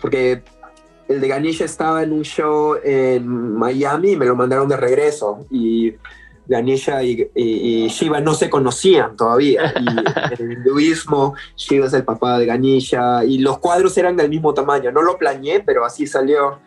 porque 0.00 0.42
el 1.08 1.20
de 1.20 1.28
Ganesha 1.28 1.64
estaba 1.64 2.02
en 2.02 2.12
un 2.12 2.22
show 2.22 2.76
en 2.82 3.26
Miami 3.56 4.12
y 4.12 4.16
me 4.16 4.26
lo 4.26 4.36
mandaron 4.36 4.68
de 4.68 4.76
regreso. 4.76 5.46
Y 5.50 5.94
Ganesha 6.46 7.02
y, 7.02 7.30
y- 7.34 7.84
y 7.84 7.88
Shiva 7.88 8.20
no 8.20 8.34
se 8.34 8.48
conocían 8.50 9.16
todavía. 9.16 9.72
Y 9.80 9.86
en 9.88 9.98
el 10.50 10.52
hinduismo, 10.58 11.34
Shiva 11.56 11.86
es 11.86 11.92
el 11.92 12.04
papá 12.04 12.38
de 12.38 12.46
Ganesha 12.46 13.24
y 13.24 13.38
los 13.38 13.58
cuadros 13.58 13.96
eran 13.98 14.16
del 14.16 14.28
mismo 14.30 14.52
tamaño. 14.54 14.90
No 14.92 15.02
lo 15.02 15.16
planeé, 15.18 15.60
pero 15.60 15.84
así 15.84 16.06
salió. 16.06 16.58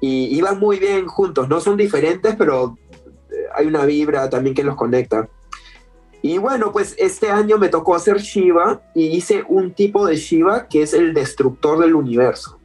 Y 0.00 0.36
iban 0.36 0.58
muy 0.60 0.78
bien 0.78 1.06
juntos. 1.06 1.48
No 1.48 1.60
son 1.60 1.76
diferentes, 1.76 2.34
pero 2.36 2.76
eh, 2.92 3.34
hay 3.54 3.66
una 3.66 3.84
vibra 3.84 4.28
también 4.30 4.54
que 4.54 4.62
los 4.64 4.76
conecta. 4.76 5.28
Y 6.22 6.38
bueno, 6.38 6.72
pues 6.72 6.94
este 6.98 7.30
año 7.30 7.58
me 7.58 7.68
tocó 7.68 7.94
hacer 7.94 8.18
Shiva 8.18 8.80
y 8.94 9.06
hice 9.08 9.44
un 9.48 9.72
tipo 9.74 10.06
de 10.06 10.16
Shiva 10.16 10.68
que 10.68 10.82
es 10.82 10.94
el 10.94 11.12
destructor 11.12 11.78
del 11.78 11.94
universo. 11.94 12.58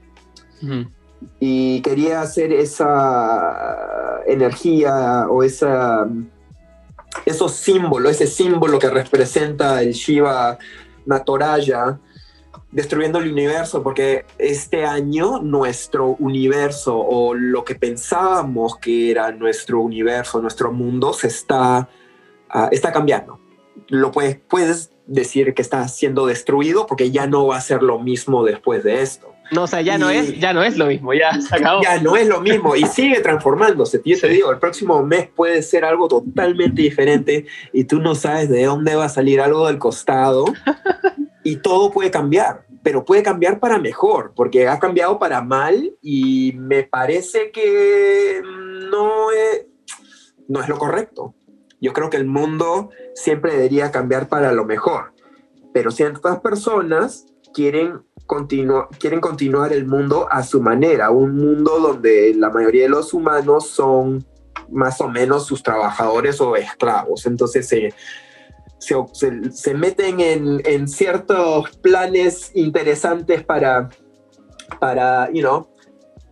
Y 1.40 1.82
quería 1.82 2.22
hacer 2.22 2.54
esa 2.54 4.22
energía 4.26 5.28
o 5.30 5.44
esa, 5.44 6.08
esos 7.26 7.54
símbolos, 7.54 8.12
ese 8.12 8.28
símbolo 8.28 8.80
que 8.80 8.90
representa 8.90 9.82
el 9.82 9.94
Shiva 9.94 10.58
Natoraya 11.06 12.00
destruyendo 12.72 13.20
el 13.20 13.32
universo, 13.32 13.82
porque 13.82 14.26
este 14.38 14.86
año 14.86 15.40
nuestro 15.40 16.16
universo 16.20 16.98
o 16.98 17.34
lo 17.34 17.64
que 17.64 17.76
pensábamos 17.76 18.78
que 18.78 19.12
era 19.12 19.32
nuestro 19.32 19.82
universo, 19.82 20.42
nuestro 20.42 20.72
mundo, 20.72 21.14
se 21.14 21.28
está, 21.28 21.90
ah, 22.50 22.70
está 22.72 22.92
cambiando. 22.92 23.40
Lo 23.88 24.12
puedes, 24.12 24.38
puedes 24.38 24.92
decir 25.08 25.54
que 25.56 25.62
está 25.62 25.88
siendo 25.88 26.28
destruido 26.28 26.86
porque 26.86 27.10
ya 27.10 27.26
no 27.26 27.48
va 27.48 27.58
a 27.58 27.62
ser 27.62 27.82
lo 27.82 28.00
mismo 28.00 28.44
después 28.44 28.84
de 28.84 29.02
esto. 29.02 29.34
No, 29.52 29.64
o 29.64 29.68
sea, 29.68 29.82
ya 29.82 29.98
no 29.98 30.10
es, 30.10 30.40
ya 30.40 30.54
no 30.54 30.64
es 30.64 30.78
lo 30.78 30.86
mismo, 30.86 31.14
ya 31.14 31.40
se 31.42 31.56
acabó. 31.56 31.82
Ya 31.82 32.00
no 32.00 32.16
es 32.16 32.28
lo 32.28 32.40
mismo 32.42 32.76
y 32.76 32.86
sigue 32.86 33.20
transformándose. 33.22 34.02
Yo 34.06 34.20
te 34.20 34.30
digo, 34.30 34.52
el 34.52 34.60
próximo 34.60 35.04
mes 35.04 35.28
puede 35.28 35.62
ser 35.64 35.86
algo 35.86 36.08
totalmente 36.08 36.82
diferente 36.82 37.46
y 37.74 37.86
tú 37.86 38.00
no 38.00 38.16
sabes 38.16 38.50
de 38.50 38.66
dónde 38.66 38.96
va 38.96 39.06
a 39.06 39.10
salir 39.10 39.42
algo 39.42 39.68
del 39.68 39.80
costado 39.80 40.46
y 41.44 41.58
todo 41.58 41.92
puede 41.92 42.12
cambiar, 42.12 42.66
pero 42.84 43.06
puede 43.06 43.24
cambiar 43.24 43.60
para 43.60 43.80
mejor, 43.80 44.34
porque 44.36 44.68
ha 44.68 44.80
cambiado 44.80 45.18
para 45.18 45.42
mal 45.42 45.96
y 46.02 46.54
me 46.58 46.84
parece 46.84 47.52
que 47.52 48.42
no 48.92 49.32
es, 49.32 49.66
no 50.48 50.62
es 50.62 50.70
lo 50.70 50.78
correcto. 50.78 51.34
Yo 51.82 51.94
creo 51.94 52.10
que 52.10 52.18
el 52.18 52.26
mundo 52.26 52.90
siempre 53.16 53.54
debería 53.54 53.92
cambiar 53.92 54.28
para 54.28 54.52
lo 54.52 54.66
mejor, 54.66 55.14
pero 55.74 55.92
ciertas 55.92 56.40
personas 56.42 57.26
quieren, 57.54 58.02
continu- 58.30 58.88
quieren 59.00 59.20
continuar 59.20 59.74
el 59.74 59.86
mundo 59.88 60.28
a 60.30 60.44
su 60.44 60.62
manera, 60.62 61.10
un 61.10 61.36
mundo 61.36 61.80
donde 61.80 62.34
la 62.36 62.52
mayoría 62.52 62.84
de 62.84 62.90
los 62.90 63.12
humanos 63.14 63.68
son 63.72 64.24
más 64.70 65.02
o 65.02 65.10
menos 65.10 65.48
sus 65.48 65.64
trabajadores 65.64 66.40
o 66.40 66.56
esclavos. 66.56 67.26
Entonces 67.26 67.68
se, 67.68 67.92
se, 68.78 68.96
se- 69.14 69.52
se 69.52 69.74
meten 69.74 70.20
en, 70.20 70.62
en 70.64 70.88
ciertos 70.88 71.72
planes 71.82 72.52
interesantes 72.54 73.44
para, 73.44 73.90
para 74.80 75.30
you 75.32 75.42
know, 75.42 75.68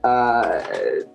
ah, 0.04 0.60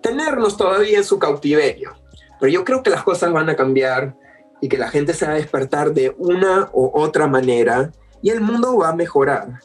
tenernos 0.01 0.57
todavía 0.57 0.97
en 0.97 1.03
su 1.05 1.17
cautiverio. 1.17 1.93
Pero 2.41 2.51
yo 2.51 2.65
creo 2.65 2.83
que 2.83 2.89
las 2.89 3.03
cosas 3.03 3.31
van 3.31 3.49
a 3.49 3.55
cambiar 3.55 4.17
y 4.59 4.67
que 4.67 4.77
la 4.77 4.89
gente 4.89 5.13
se 5.13 5.25
va 5.25 5.31
a 5.31 5.35
despertar 5.35 5.93
de 5.93 6.13
una 6.17 6.69
u 6.73 6.91
otra 6.93 7.25
manera 7.27 7.91
y 8.21 8.31
el 8.31 8.41
mundo 8.41 8.77
va 8.77 8.89
a 8.89 8.95
mejorar. 8.95 9.59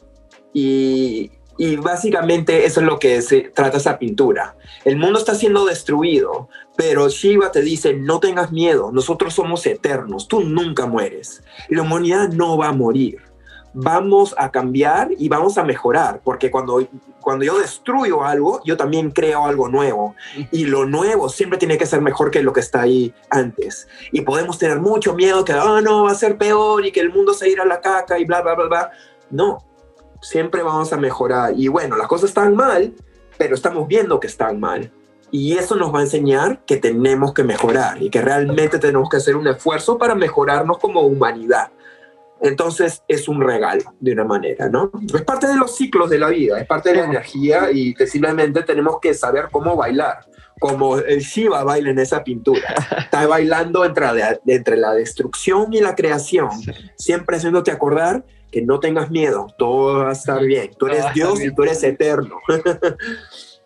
Y, 0.53 1.31
y 1.59 1.75
básicamente 1.75 2.65
eso 2.65 2.79
es 2.79 2.85
lo 2.85 2.99
que 2.99 3.21
se 3.21 3.41
trata 3.41 3.77
esa 3.77 3.99
pintura. 3.99 4.55
El 4.85 4.95
mundo 4.95 5.19
está 5.19 5.35
siendo 5.35 5.65
destruido, 5.65 6.47
pero 6.77 7.09
Shiva 7.09 7.51
te 7.51 7.61
dice, 7.61 7.93
no 7.93 8.21
tengas 8.21 8.53
miedo, 8.53 8.93
nosotros 8.93 9.33
somos 9.33 9.65
eternos, 9.65 10.29
tú 10.29 10.39
nunca 10.39 10.85
mueres. 10.85 11.43
La 11.67 11.81
humanidad 11.81 12.29
no 12.29 12.57
va 12.57 12.69
a 12.69 12.71
morir. 12.71 13.17
Vamos 13.73 14.33
a 14.37 14.49
cambiar 14.49 15.09
y 15.17 15.27
vamos 15.27 15.57
a 15.57 15.65
mejorar, 15.65 16.21
porque 16.23 16.49
cuando, 16.49 16.87
cuando 17.19 17.43
yo 17.43 17.59
destruyo 17.59 18.23
algo, 18.23 18.61
yo 18.63 18.77
también 18.77 19.11
creo 19.11 19.45
algo 19.45 19.67
nuevo. 19.67 20.15
Y 20.51 20.63
lo 20.63 20.85
nuevo 20.85 21.27
siempre 21.27 21.59
tiene 21.59 21.77
que 21.77 21.85
ser 21.85 21.99
mejor 21.99 22.31
que 22.31 22.41
lo 22.41 22.53
que 22.53 22.61
está 22.61 22.83
ahí 22.83 23.13
antes. 23.29 23.89
Y 24.13 24.21
podemos 24.21 24.57
tener 24.57 24.79
mucho 24.79 25.13
miedo 25.13 25.43
que, 25.43 25.53
oh, 25.55 25.81
no, 25.81 26.05
va 26.05 26.11
a 26.11 26.15
ser 26.15 26.37
peor 26.37 26.85
y 26.85 26.93
que 26.93 27.01
el 27.01 27.11
mundo 27.11 27.33
se 27.33 27.49
irá 27.49 27.63
a 27.63 27.67
la 27.67 27.81
caca 27.81 28.17
y 28.17 28.23
bla, 28.23 28.41
bla, 28.41 28.55
bla, 28.55 28.67
bla. 28.67 28.91
No, 29.29 29.68
siempre 30.21 30.63
vamos 30.63 30.91
a 30.93 30.97
mejorar. 30.97 31.53
Y 31.55 31.67
bueno, 31.67 31.95
las 31.95 32.07
cosas 32.07 32.29
están 32.29 32.55
mal, 32.55 32.93
pero 33.37 33.55
estamos 33.55 33.87
viendo 33.87 34.19
que 34.19 34.27
están 34.27 34.59
mal. 34.59 34.91
Y 35.31 35.57
eso 35.57 35.75
nos 35.75 35.93
va 35.93 35.99
a 35.99 36.03
enseñar 36.03 36.65
que 36.65 36.77
tenemos 36.77 37.33
que 37.33 37.43
mejorar 37.43 38.01
y 38.01 38.09
que 38.09 38.21
realmente 38.21 38.79
tenemos 38.79 39.09
que 39.09 39.17
hacer 39.17 39.35
un 39.35 39.47
esfuerzo 39.47 39.97
para 39.97 40.15
mejorarnos 40.15 40.79
como 40.79 41.01
humanidad. 41.01 41.69
Entonces 42.41 43.03
es 43.07 43.27
un 43.27 43.41
regalo 43.41 43.93
de 43.99 44.13
una 44.13 44.23
manera, 44.23 44.69
¿no? 44.69 44.91
Es 45.13 45.21
parte 45.23 45.47
de 45.47 45.55
los 45.55 45.75
ciclos 45.75 46.09
de 46.09 46.17
la 46.17 46.29
vida, 46.29 46.59
es 46.59 46.65
parte 46.65 46.89
de 46.89 46.95
la 46.95 47.05
energía 47.05 47.69
y 47.71 47.93
que 47.93 48.07
simplemente 48.07 48.63
tenemos 48.63 48.99
que 49.01 49.13
saber 49.13 49.49
cómo 49.51 49.75
bailar, 49.75 50.25
como 50.59 50.97
el 50.97 51.19
Shiva 51.19 51.63
baila 51.63 51.91
en 51.91 51.99
esa 51.99 52.23
pintura. 52.23 52.73
Está 52.97 53.27
bailando 53.27 53.83
entre 53.83 54.05
la, 54.13 54.39
entre 54.47 54.77
la 54.77 54.93
destrucción 54.93 55.73
y 55.73 55.81
la 55.81 55.95
creación, 55.95 56.49
siempre 56.95 57.37
haciéndote 57.37 57.71
acordar 57.71 58.23
que 58.51 58.61
no 58.61 58.79
tengas 58.79 59.11
miedo, 59.11 59.47
todo 59.57 59.99
va 59.99 60.09
a 60.09 60.13
estar 60.13 60.41
bien. 60.41 60.71
Tú 60.77 60.87
eres 60.87 61.05
Dios 61.13 61.41
y 61.41 61.53
tú 61.53 61.63
eres 61.63 61.83
eterno. 61.83 62.39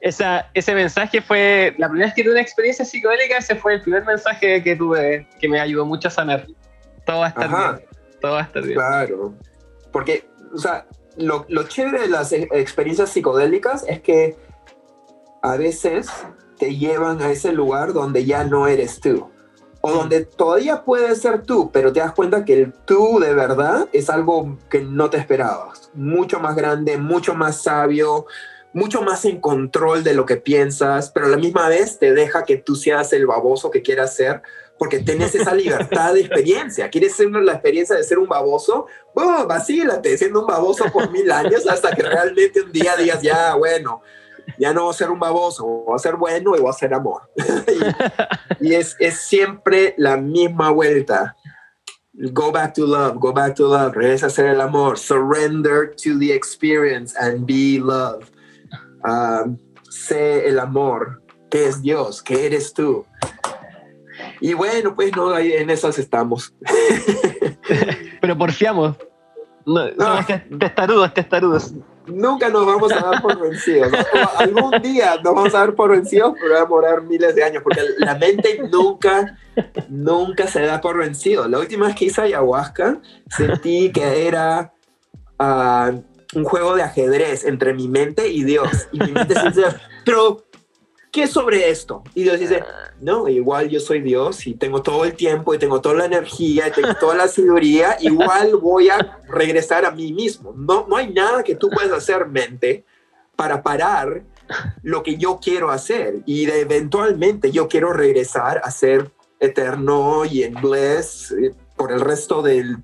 Esa, 0.02 0.50
ese 0.54 0.76
mensaje 0.76 1.22
fue, 1.22 1.76
la 1.78 1.88
primera 1.88 2.08
vez 2.08 2.14
que 2.14 2.24
tuve 2.24 2.34
una 2.34 2.42
experiencia 2.42 2.84
psicodélica, 2.84 3.38
ese 3.38 3.56
fue 3.56 3.76
el 3.76 3.82
primer 3.82 4.04
mensaje 4.04 4.62
que 4.62 4.76
tuve 4.76 5.26
que 5.40 5.48
me 5.48 5.62
ayudó 5.62 5.86
mucho 5.86 6.10
a 6.10 6.12
sanar. 6.12 6.46
Todo 7.06 7.20
va 7.20 7.28
a 7.28 7.30
estar 7.30 7.46
Ajá. 7.46 7.72
bien. 7.72 7.88
Todo 8.20 8.34
va 8.34 8.40
a 8.40 8.44
estar 8.44 8.64
bien. 8.64 8.74
Claro. 8.74 9.34
Porque, 9.94 10.28
o 10.54 10.58
sea, 10.58 10.86
lo, 11.16 11.46
lo 11.48 11.64
chévere 11.64 12.02
de 12.02 12.08
las 12.10 12.34
e- 12.34 12.50
experiencias 12.52 13.12
psicodélicas 13.12 13.86
es 13.88 14.02
que 14.02 14.36
a 15.42 15.56
veces 15.56 16.10
te 16.58 16.76
llevan 16.76 17.22
a 17.22 17.32
ese 17.32 17.54
lugar 17.54 17.94
donde 17.94 18.26
ya 18.26 18.44
no 18.44 18.68
eres 18.68 19.00
tú. 19.00 19.32
O 19.86 19.92
donde 19.92 20.24
todavía 20.24 20.86
puedes 20.86 21.20
ser 21.22 21.42
tú, 21.42 21.70
pero 21.70 21.92
te 21.92 22.00
das 22.00 22.14
cuenta 22.14 22.46
que 22.46 22.54
el 22.54 22.74
tú 22.74 23.20
de 23.20 23.34
verdad 23.34 23.90
es 23.92 24.10
algo 24.10 24.58
que 24.70 24.80
no 24.80 25.10
te 25.10 25.18
esperabas. 25.18 25.90
Mucho 25.94 26.40
más 26.40 26.56
grande, 26.56 26.98
mucho 26.98 27.36
más 27.36 27.64
sabio, 27.64 28.26
mucho 28.72 29.02
más 29.02 29.26
en 29.26 29.42
control 29.42 30.06
de 30.06 30.14
lo 30.14 30.26
que 30.26 30.38
piensas, 30.38 31.12
pero 31.12 31.26
a 31.26 31.30
la 31.30 31.36
misma 31.36 31.68
vez 31.68 32.00
te 32.00 32.14
deja 32.14 32.46
que 32.46 32.56
tú 32.56 32.78
seas 32.78 33.12
el 33.12 33.28
baboso 33.28 33.72
que 33.72 33.82
quieras 33.82 34.16
ser, 34.16 34.42
porque 34.80 35.00
tienes 35.00 35.36
esa 35.36 35.54
libertad 35.56 36.14
de 36.14 36.22
experiencia. 36.22 36.90
¿Quieres 36.90 37.14
ser 37.14 37.30
la 37.30 37.52
experiencia 37.52 37.98
de 37.98 38.06
ser 38.06 38.20
un 38.20 38.30
baboso? 38.30 38.88
Bueno, 39.14 39.46
vacílate 39.46 40.18
siendo 40.18 40.42
un 40.42 40.48
baboso 40.48 40.86
por 40.94 41.12
mil 41.12 41.30
años 41.30 41.68
hasta 41.68 41.94
que 41.94 42.04
realmente 42.04 42.62
un 42.62 42.72
día 42.72 42.96
digas, 42.96 43.22
ya, 43.22 43.56
bueno, 43.56 44.02
ya 44.58 44.74
no 44.74 44.84
voy 44.84 44.92
a 44.92 44.98
ser 44.98 45.10
un 45.10 45.20
baboso, 45.20 45.66
voy 45.66 45.96
a 45.96 46.00
ser 46.00 46.16
bueno 46.16 46.56
y 46.56 46.62
voy 46.62 46.70
a 46.70 46.74
ser 46.74 46.94
amor. 46.94 47.22
y 48.60 48.74
es, 48.74 48.96
es 49.00 49.20
siempre 49.22 49.94
la 49.98 50.18
misma 50.18 50.72
vuelta. 50.72 51.36
Go 52.14 52.52
back 52.52 52.74
to 52.76 52.86
love, 52.86 53.18
go 53.18 53.34
back 53.34 53.56
to 53.56 53.68
love, 53.68 53.96
regresa 53.96 54.28
a 54.28 54.30
ser 54.30 54.48
el 54.48 54.62
amor, 54.62 54.98
surrender 54.98 55.96
to 55.96 56.18
the 56.20 56.32
experience 56.32 57.16
and 57.18 57.46
be 57.46 57.80
love. 57.80 58.30
Um, 59.04 59.58
sé 59.90 60.48
el 60.48 60.60
amor, 60.60 61.22
que 61.50 61.68
es 61.68 61.82
Dios, 61.82 62.22
que 62.22 62.46
eres 62.46 62.74
tú. 62.74 63.06
Y 64.42 64.54
bueno, 64.54 64.96
pues 64.96 65.16
no, 65.16 65.32
ahí 65.32 65.54
en 65.54 65.70
esas 65.70 65.98
estamos. 65.98 66.54
Pero 68.22 68.38
porfiamos. 68.38 68.98
No, 69.66 69.82
somos 69.88 69.98
Ah. 70.00 70.26
tes- 70.28 70.60
testarudos, 70.60 71.14
testarudos. 71.14 71.74
nunca 72.08 72.50
nos 72.50 72.66
vamos 72.66 72.92
a 72.92 73.00
dar 73.00 73.22
por 73.22 73.40
vencidos. 73.40 73.90
algún 74.38 74.72
día 74.82 75.16
nos 75.24 75.34
vamos 75.36 75.56
a 75.56 75.60
dar 75.60 75.74
por 75.74 75.92
vencidos, 75.92 76.34
pero 76.42 76.56
va 76.56 76.62
a 76.62 76.66
morar 76.66 77.02
miles 77.04 77.34
de 77.34 77.44
años, 77.44 77.64
porque 77.64 77.82
la 78.00 78.16
mente 78.16 78.60
nunca, 78.72 79.38
nunca 79.90 80.48
se 80.48 80.62
da 80.66 80.82
por 80.82 80.98
vencido. 80.98 81.48
La 81.48 81.60
última 81.60 81.88
vez 81.88 81.96
que 81.96 82.06
hice 82.06 82.22
ayahuasca, 82.22 83.00
sentí 83.30 83.92
que 83.92 84.28
era 84.28 84.74
ah, 85.40 85.92
un 86.36 86.44
juego 86.44 86.76
de 86.76 86.84
ajedrez 86.84 87.46
entre 87.46 87.74
mi 87.74 87.88
mente 87.88 88.28
y 88.28 88.44
Dios. 88.44 88.88
Y 88.92 89.00
mi 89.00 89.12
mente 89.14 89.36
dice, 89.46 89.64
pero 90.06 90.44
¿qué 91.14 91.24
es 91.24 91.32
sobre 91.32 91.70
esto? 91.70 92.04
Y 92.16 92.24
Dios 92.24 92.40
dice, 92.40 92.64
no, 93.00 93.28
igual 93.30 93.70
yo 93.70 93.80
soy 93.80 94.02
Dios 94.02 94.48
y 94.48 94.56
tengo 94.56 94.82
todo 94.82 95.06
el 95.06 95.14
tiempo 95.14 95.54
y 95.54 95.60
tengo 95.60 95.80
toda 95.80 95.96
la 95.96 96.06
energía 96.06 96.68
y 96.68 96.72
tengo 96.72 96.96
toda 96.96 97.14
la 97.14 97.28
sabiduría, 97.28 97.98
igual 98.02 98.56
voy 98.58 98.90
a 98.90 99.20
regresar 99.30 99.86
a 99.86 99.92
mí 99.92 100.12
mismo. 100.12 100.54
No, 100.58 100.88
no 100.90 100.98
hay 100.98 101.14
nada 101.14 101.44
que 101.44 101.56
tú 101.56 101.70
puedas 101.70 101.92
hacer, 101.92 102.26
mente, 102.28 102.84
para 103.36 103.62
parar 103.62 104.24
lo 104.82 105.04
que 105.04 105.16
yo 105.18 105.40
quiero 105.42 105.70
hacer. 105.70 106.24
Y 106.26 106.50
eventualmente 106.50 107.52
yo 107.52 107.68
quiero 107.68 107.94
regresar 107.94 108.60
a 108.64 108.72
ser 108.72 109.12
eterno 109.40 110.26
y 110.26 110.42
en 110.42 110.56
bliss 110.56 111.32
eh, 111.32 111.54
por 111.78 111.92
el 111.92 112.02
resto 112.02 112.42
del, 112.42 112.78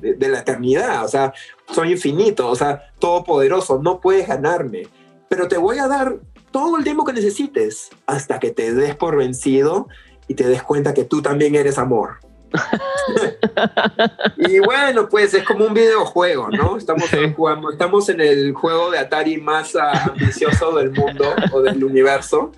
de, 0.00 0.14
de 0.14 0.28
la 0.28 0.38
eternidad. 0.38 1.04
O 1.04 1.08
sea, 1.08 1.34
soy 1.72 1.90
infinito, 1.90 2.48
o 2.48 2.54
sea, 2.54 2.92
todopoderoso, 3.00 3.80
no 3.82 4.00
puedes 4.00 4.28
ganarme. 4.28 4.86
Pero 5.28 5.48
te 5.48 5.58
voy 5.58 5.78
a 5.78 5.88
dar 5.88 6.20
todo 6.54 6.78
el 6.78 6.84
tiempo 6.84 7.04
que 7.04 7.12
necesites 7.12 7.90
hasta 8.06 8.38
que 8.38 8.52
te 8.52 8.72
des 8.72 8.94
por 8.94 9.16
vencido 9.16 9.88
y 10.28 10.34
te 10.34 10.46
des 10.46 10.62
cuenta 10.62 10.94
que 10.94 11.02
tú 11.02 11.20
también 11.20 11.56
eres 11.56 11.78
amor. 11.78 12.20
y 14.36 14.60
bueno, 14.60 15.08
pues 15.08 15.34
es 15.34 15.42
como 15.42 15.64
un 15.64 15.74
videojuego, 15.74 16.50
¿no? 16.50 16.76
Estamos, 16.76 17.10
jugando, 17.34 17.72
estamos 17.72 18.08
en 18.08 18.20
el 18.20 18.52
juego 18.52 18.92
de 18.92 19.00
Atari 19.00 19.38
más 19.38 19.74
ambicioso 19.74 20.70
del 20.76 20.92
mundo 20.92 21.24
o 21.50 21.60
del 21.60 21.82
universo. 21.82 22.52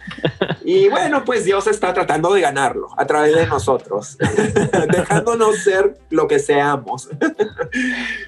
Y 0.62 0.90
bueno, 0.90 1.24
pues 1.24 1.46
Dios 1.46 1.66
está 1.66 1.94
tratando 1.94 2.34
de 2.34 2.42
ganarlo 2.42 2.88
a 2.98 3.06
través 3.06 3.34
de 3.34 3.46
nosotros, 3.46 4.18
dejándonos 4.92 5.56
ser 5.60 5.96
lo 6.10 6.28
que 6.28 6.38
seamos. 6.38 7.08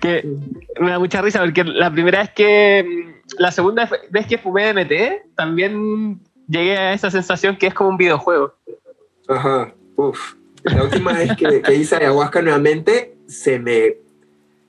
que 0.00 0.26
me 0.80 0.92
da 0.92 0.98
mucha 0.98 1.20
risa 1.20 1.40
porque 1.40 1.62
la 1.62 1.90
primera 1.92 2.20
vez 2.20 2.30
que 2.30 3.17
la 3.36 3.52
segunda 3.52 3.88
vez 4.10 4.26
que 4.26 4.38
fumé 4.38 4.72
DMT, 4.72 5.34
también 5.36 6.20
llegué 6.48 6.76
a 6.76 6.92
esa 6.92 7.10
sensación 7.10 7.56
que 7.56 7.66
es 7.66 7.74
como 7.74 7.90
un 7.90 7.96
videojuego. 7.96 8.54
Ajá, 9.28 9.74
uff. 9.96 10.34
La 10.64 10.82
última 10.82 11.12
vez 11.12 11.36
que, 11.36 11.74
hice 11.74 11.96
ayahuasca 11.96 12.42
nuevamente, 12.42 13.16
se 13.26 13.58
me, 13.58 13.96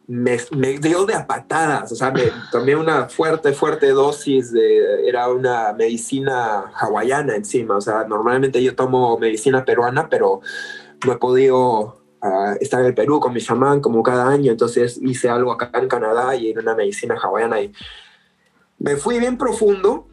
me, 0.08 0.38
dio 0.80 1.06
de 1.06 1.16
a 1.16 1.26
patadas. 1.26 1.92
O 1.92 1.96
sea, 1.96 2.12
me 2.12 2.24
tomé 2.52 2.76
una 2.76 3.10
fuerte, 3.10 3.54
fuerte 3.54 3.90
dosis 3.90 4.52
de. 4.52 5.08
Era 5.08 5.30
una 5.30 5.74
medicina 5.74 6.72
hawaiana 6.76 7.36
encima. 7.36 7.78
O 7.78 7.82
sea, 7.82 8.06
normalmente 8.06 8.62
yo 8.62 8.76
tomo 8.76 9.18
medicina 9.18 9.66
peruana, 9.66 10.10
pero 10.10 10.42
no 11.06 11.14
he 11.14 11.18
podido 11.18 12.02
ah, 12.22 12.56
estar 12.60 12.82
en 12.82 12.88
el 12.88 12.94
Perú 12.94 13.20
con 13.20 13.34
mi 13.34 13.42
chamán 13.42 13.82
como 13.82 14.04
cada 14.04 14.30
año. 14.30 14.52
Entonces 14.52 15.00
hice 15.02 15.30
algo 15.30 15.52
acá 15.52 15.72
en 15.74 15.88
Canadá 15.88 16.36
y 16.36 16.52
era 16.52 16.62
una 16.62 16.76
medicina 16.76 17.16
hawaiana. 17.22 17.62
Y 17.62 17.74
me 18.80 18.96
fui 18.96 19.20
bien 19.20 19.38
profundo 19.38 20.08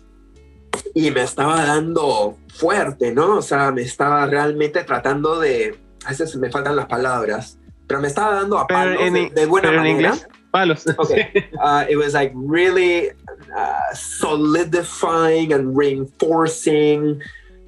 y 0.94 1.10
me 1.10 1.22
estaba 1.22 1.64
dando 1.64 2.36
fuerte, 2.48 3.12
¿no? 3.12 3.36
O 3.36 3.42
sea, 3.42 3.70
me 3.70 3.82
estaba 3.82 4.26
realmente 4.26 4.82
tratando 4.84 5.38
de, 5.38 5.78
a 6.04 6.10
veces 6.10 6.36
me 6.36 6.50
faltan 6.50 6.76
las 6.76 6.86
palabras, 6.86 7.58
pero 7.86 8.00
me 8.00 8.08
estaba 8.08 8.34
dando 8.34 8.58
a 8.58 8.66
palos 8.66 8.98
de, 8.98 9.46
buena 9.46 9.70
manera. 9.70 9.88
En 9.88 9.96
inglés? 9.96 10.28
Palos. 10.50 10.86
Okay. 10.98 11.50
Uh, 11.62 11.84
it 11.88 11.96
was 11.96 12.14
like 12.14 12.32
really 12.34 13.10
uh, 13.56 13.94
solidifying 13.94 15.52
and 15.52 15.76
reinforcing 15.76 17.20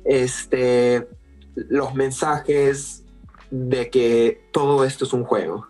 este, 0.04 1.06
los 1.54 1.94
mensajes 1.94 3.04
de 3.50 3.90
que 3.90 4.40
todo 4.52 4.84
esto 4.84 5.04
es 5.04 5.12
un 5.12 5.24
juego. 5.24 5.66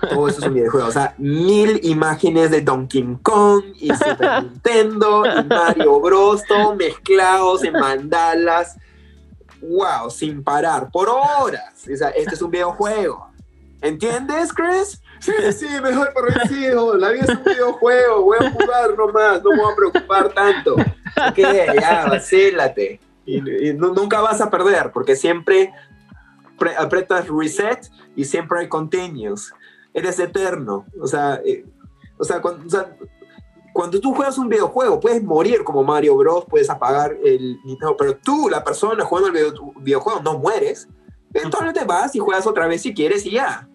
Todo 0.00 0.28
eso 0.28 0.40
es 0.40 0.46
un 0.46 0.54
videojuego. 0.54 0.88
O 0.88 0.92
sea, 0.92 1.14
mil 1.18 1.80
imágenes 1.84 2.50
de 2.50 2.60
Donkey 2.60 3.18
Kong 3.22 3.64
y 3.76 3.88
Super 3.88 4.42
Nintendo 4.42 5.24
y 5.26 5.44
Mario 5.44 6.00
Bros. 6.00 6.44
Todo 6.44 6.74
mezclados 6.74 7.64
en 7.64 7.72
mandalas. 7.72 8.76
Wow, 9.60 10.10
sin 10.10 10.42
parar, 10.42 10.90
por 10.90 11.08
horas. 11.08 11.86
O 11.92 11.96
sea, 11.96 12.10
este 12.10 12.34
es 12.34 12.42
un 12.42 12.50
videojuego. 12.50 13.28
¿Entiendes, 13.80 14.52
Chris? 14.52 15.00
Sí, 15.20 15.32
sí, 15.52 15.66
mejor 15.82 16.12
por 16.12 16.32
vencido. 16.32 16.96
La 16.96 17.10
vida 17.10 17.24
es 17.24 17.30
un 17.30 17.44
videojuego. 17.44 18.22
Voy 18.22 18.38
a 18.40 18.50
jugar 18.50 18.96
nomás. 18.96 19.42
No 19.42 19.50
me 19.50 19.62
voy 19.62 19.72
a 19.72 19.76
preocupar 19.76 20.28
tanto. 20.32 20.74
Ok, 20.74 21.38
ya, 21.80 22.06
vacílate. 22.08 23.00
Y, 23.26 23.40
nunca 23.74 24.20
vas 24.20 24.40
a 24.40 24.50
perder 24.50 24.90
porque 24.92 25.14
siempre 25.14 25.72
apretas 26.78 27.28
reset 27.28 27.90
y 28.16 28.24
siempre 28.24 28.60
hay 28.60 28.68
continues 28.68 29.52
eres 29.94 30.18
eterno. 30.18 30.86
O 31.00 31.06
sea, 31.06 31.40
eh, 31.44 31.64
o, 32.16 32.24
sea, 32.24 32.40
cuando, 32.40 34.00
tú 34.00 34.14
juegas 34.14 34.38
un 34.38 34.48
videojuego, 34.48 35.00
puedes 35.00 35.22
morir 35.22 35.64
como 35.64 35.84
Mario 35.84 36.16
Bros, 36.16 36.44
puedes 36.48 36.70
apagar 36.70 37.16
el 37.24 37.58
pero 37.96 38.16
tú, 38.16 38.48
la 38.48 38.64
persona 38.64 39.04
jugando 39.04 39.30
el 39.30 39.52
videojuego, 39.80 40.20
no 40.22 40.38
mueres. 40.38 40.88
Eventualmente 41.32 41.84
vas 41.84 42.14
y 42.14 42.18
juegas 42.18 42.46
otra 42.46 42.66
vez 42.66 42.82
si 42.82 42.94
quieres 42.94 43.26
y 43.26 43.32
ya. 43.32 43.68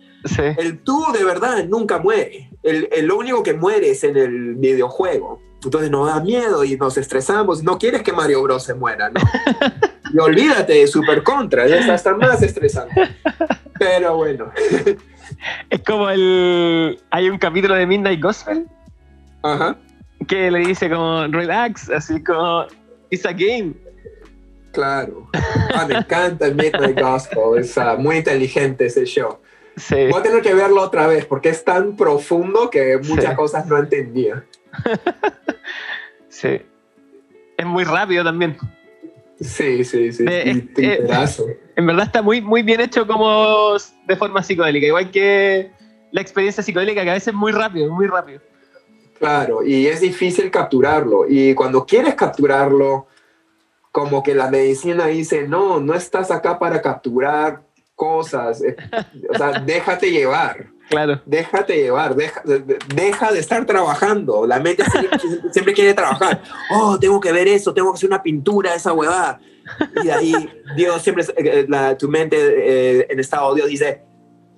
El 0.57 0.83
tú 0.83 1.05
de 1.13 1.23
verdad 1.23 1.65
nunca 1.65 1.99
muere. 1.99 2.49
El, 2.63 2.87
el, 2.91 3.05
lo 3.05 3.17
único 3.17 3.43
que 3.43 3.53
muere 3.53 3.91
es 3.91 4.03
en 4.03 4.17
el 4.17 4.55
videojuego. 4.55 5.41
Entonces 5.63 5.89
nos 5.91 6.07
da 6.07 6.19
miedo 6.19 6.63
y 6.63 6.75
nos 6.77 6.97
estresamos. 6.97 7.63
No 7.63 7.77
quieres 7.77 8.03
que 8.03 8.11
Mario 8.11 8.41
Bros 8.43 8.63
se 8.63 8.73
muera, 8.73 9.09
¿no? 9.09 9.21
y 10.13 10.19
olvídate 10.19 10.73
de 10.73 10.87
Super 10.87 11.23
Contra, 11.23 11.67
ya 11.67 11.77
está, 11.77 11.95
está 11.95 12.15
más 12.15 12.41
estresante. 12.41 13.15
Pero 13.79 14.17
bueno. 14.17 14.51
Es 15.69 15.81
como 15.83 16.09
el. 16.09 17.01
Hay 17.11 17.29
un 17.29 17.37
capítulo 17.37 17.75
de 17.75 17.85
Midnight 17.85 18.21
Gospel. 18.21 18.67
Ajá. 19.43 19.77
Que 20.27 20.49
le 20.49 20.59
dice 20.59 20.89
como, 20.89 21.27
relax, 21.27 21.89
así 21.89 22.23
como, 22.23 22.65
it's 23.09 23.25
a 23.25 23.33
game. 23.33 23.73
Claro. 24.71 25.29
Ah, 25.73 25.85
me 25.87 25.95
encanta 25.95 26.47
el 26.47 26.55
Midnight 26.55 26.99
Gospel. 26.99 27.59
Es 27.59 27.77
uh, 27.77 27.97
muy 27.97 28.17
inteligente 28.17 28.85
ese 28.85 29.05
show. 29.05 29.39
Sí. 29.75 30.07
Voy 30.09 30.19
a 30.19 30.23
tener 30.23 30.41
que 30.41 30.53
verlo 30.53 30.81
otra 30.81 31.07
vez 31.07 31.25
porque 31.25 31.49
es 31.49 31.63
tan 31.63 31.95
profundo 31.95 32.69
que 32.69 32.99
muchas 33.07 33.35
cosas 33.35 33.65
no 33.67 33.77
entendía. 33.77 34.43
sí. 36.29 36.61
Es 37.57 37.65
muy 37.65 37.83
rápido 37.83 38.23
también. 38.23 38.57
Sí, 39.39 39.83
sí, 39.83 40.11
sí. 40.13 40.25
Eh, 40.27 40.67
en 41.75 41.85
verdad 41.85 42.05
está 42.05 42.21
muy, 42.21 42.41
muy 42.41 42.61
bien 42.61 42.81
hecho 42.81 43.05
como 43.07 43.75
de 44.07 44.15
forma 44.15 44.43
psicodélica, 44.43 44.87
igual 44.87 45.11
que 45.11 45.71
la 46.11 46.21
experiencia 46.21 46.63
psicodélica 46.63 47.03
que 47.03 47.09
a 47.09 47.13
veces 47.13 47.29
es 47.29 47.33
muy 47.33 47.51
rápido, 47.51 47.91
muy 47.91 48.07
rápido. 48.07 48.39
Claro, 49.19 49.65
y 49.65 49.87
es 49.87 50.01
difícil 50.01 50.51
capturarlo. 50.51 51.25
Y 51.27 51.55
cuando 51.55 51.85
quieres 51.85 52.13
capturarlo, 52.15 53.07
como 53.91 54.21
que 54.21 54.35
la 54.35 54.49
medicina 54.49 55.07
dice, 55.07 55.47
no, 55.47 55.79
no 55.79 55.93
estás 55.93 56.29
acá 56.31 56.59
para 56.59 56.81
capturar 56.81 57.61
cosas, 57.95 58.61
eh, 58.63 58.75
o 59.29 59.37
sea, 59.37 59.59
déjate 59.65 60.11
llevar. 60.11 60.67
Claro. 60.93 61.21
Déjate 61.25 61.75
llevar, 61.75 62.15
deja, 62.15 62.41
deja 62.95 63.31
de 63.31 63.39
estar 63.39 63.65
trabajando. 63.65 64.45
La 64.45 64.59
mente 64.59 64.83
siempre, 65.51 65.73
quiere 65.73 65.93
trabajar. 65.93 66.41
Oh, 66.71 66.99
tengo 66.99 67.19
que 67.19 67.31
ver 67.31 67.47
eso, 67.47 67.73
tengo 67.73 67.91
que 67.91 67.97
hacer 67.97 68.09
una 68.09 68.21
pintura, 68.21 68.75
esa 68.75 68.93
huevada. 68.93 69.39
Y 70.03 70.09
ahí 70.09 70.33
Dios 70.75 71.01
siempre, 71.01 71.25
eh, 71.37 71.65
la, 71.67 71.97
tu 71.97 72.07
mente 72.09 72.37
eh, 72.37 73.07
en 73.09 73.19
estado 73.19 73.49
de 73.53 73.61
Dios 73.61 73.69
dice, 73.69 74.03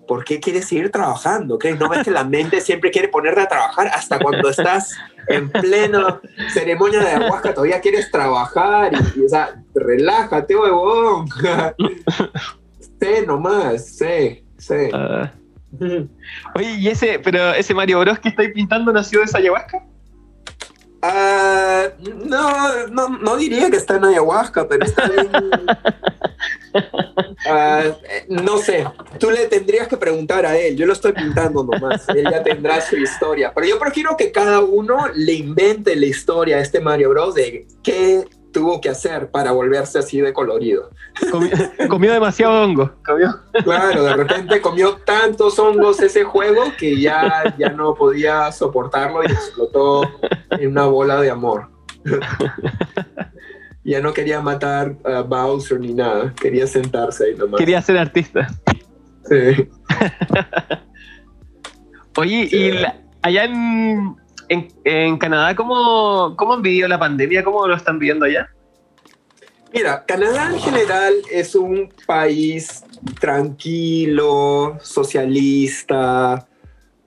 ¿por 0.08 0.26
qué 0.26 0.40
quieres 0.42 0.66
seguir 0.66 0.92
trabajando? 0.92 1.58
¿No 1.80 1.90
ves 1.90 2.04
que 2.04 2.12
la 2.12 2.26
mente 2.26 2.60
siempre 2.60 2.92
quiere 2.92 3.08
ponerte 3.08 3.42
a 3.42 3.48
trabajar 3.48 3.88
hasta 3.88 4.20
cuando 4.20 4.50
estás 4.50 4.94
en 5.28 5.50
pleno 5.50 6.20
ceremonia 6.54 7.00
de 7.00 7.08
ayahuasca? 7.08 7.54
Todavía 7.54 7.80
quieres 7.80 8.12
trabajar 8.12 8.92
y, 9.16 9.24
o 9.24 9.30
sea, 9.30 9.64
relájate, 9.74 10.56
huevón. 10.56 11.28
sé 13.00 13.26
nomás, 13.26 13.86
sé, 13.86 14.44
sé. 14.58 14.90
Ah. 14.94 15.32
Oye, 16.56 16.72
¿y 16.78 16.88
ese, 16.88 17.20
pero 17.20 17.54
ese 17.54 17.74
Mario 17.74 18.00
Bros 18.00 18.20
que 18.20 18.30
estáis 18.30 18.52
pintando 18.54 18.92
nació 18.92 19.20
de 19.20 19.26
esa 19.26 19.38
ayahuasca? 19.38 19.84
Ah, 21.02 21.90
no, 22.26 22.88
no, 22.88 23.10
no, 23.10 23.38
diría 23.38 23.70
que 23.70 23.78
está 23.78 23.98
en 23.98 24.06
ayahuasca, 24.06 24.68
pero 24.68 24.86
está 24.86 25.08
bien. 25.08 25.30
Ah, 27.48 27.84
no 28.28 28.58
sé, 28.58 28.86
tú 29.20 29.30
le 29.30 29.46
tendrías 29.46 29.88
que 29.88 29.96
preguntar 29.96 30.46
a 30.46 30.58
él. 30.58 30.76
Yo 30.76 30.86
lo 30.86 30.94
estoy 30.94 31.14
pintando 31.14 31.64
nomás. 31.64 32.10
Él 32.10 32.28
ya 32.30 32.44
tendrá 32.44 32.82
su 32.82 32.98
historia. 32.98 33.54
Pero 33.54 33.68
yo 33.68 33.80
prefiero 33.80 34.18
que 34.18 34.32
cada 34.32 34.60
uno 34.60 35.08
le 35.14 35.34
invente 35.34 35.96
la 35.96 36.08
historia 36.08 36.58
a 36.58 36.60
este 36.60 36.82
Mario 36.82 37.12
Bros. 37.12 37.36
de 37.36 37.68
qué 37.84 38.26
tuvo 38.56 38.80
que 38.80 38.88
hacer 38.88 39.30
para 39.32 39.52
volverse 39.52 40.00
así 40.00 40.22
de 40.22 40.32
colorido. 40.32 40.90
Comió, 41.90 42.14
demasiado 42.14 42.64
hongo. 42.64 42.90
Claro, 43.04 44.04
de 44.06 44.16
repente 44.16 44.62
comió 44.62 44.96
tantos 44.96 45.60
hongos 45.60 46.00
ese 46.00 46.24
juego 46.24 46.64
que 46.80 46.98
ya, 46.98 47.54
ya 47.58 47.70
no 47.70 47.96
podía 47.96 48.50
soportarlo 48.54 49.24
y 49.24 49.26
explotó 49.26 50.10
en 50.52 50.72
una 50.72 50.86
bola 50.86 51.20
de 51.20 51.32
amor. 51.32 51.68
ya 53.84 54.00
no 54.00 54.14
quería 54.14 54.40
matar 54.40 54.96
a 55.04 55.20
Bowser 55.20 55.82
ni 55.82 55.94
nada, 55.94 56.34
quería 56.40 56.66
sentarse 56.66 57.26
ahí 57.26 57.36
nomás. 57.36 57.60
Quería 57.60 57.82
ser 57.82 57.98
artista. 57.98 58.48
Sí. 59.28 59.70
Oye, 62.16 62.48
y 62.50 62.72
allá 63.22 63.44
en, 63.44 64.16
en, 64.50 65.18
Canadá, 65.18 65.56
¿cómo, 65.56 66.36
¿cómo 66.38 66.54
han 66.54 66.62
vivido 66.62 66.88
la 66.88 67.00
pandemia? 67.00 67.44
¿Cómo 67.44 67.68
lo 67.68 67.76
están 67.76 68.00
viviendo 68.00 68.26
allá? 68.26 68.50
Mira, 69.74 70.06
Canadá 70.06 70.52
en 70.54 70.60
general 70.60 71.14
es 71.30 71.54
un 71.54 71.94
país 72.08 72.84
tranquilo, 73.20 74.78
socialista, 74.82 76.48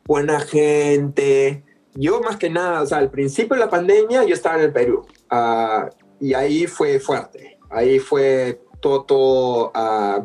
buena 0.05 0.41
gente. 0.41 1.65
Yo 1.95 2.21
más 2.21 2.37
que 2.37 2.51
nada, 2.51 2.83
o 2.83 2.87
sea, 2.87 2.99
al 2.99 3.11
principio 3.11 3.55
de 3.55 3.61
la 3.61 3.71
pandemia 3.71 4.25
yo 4.25 4.35
estaba 4.35 4.57
en 4.57 4.65
el 4.65 4.73
Perú 4.73 5.07
uh, 5.33 5.89
y 6.21 6.35
ahí 6.35 6.67
fue 6.67 7.01
fuerte. 7.01 7.59
Ahí 7.71 7.99
fue 7.99 8.61
todo, 8.81 9.73
uh, 9.75 10.23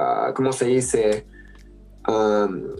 uh, 0.00 0.34
¿cómo 0.34 0.52
se 0.52 0.66
dice? 0.66 1.26
Um, 2.08 2.76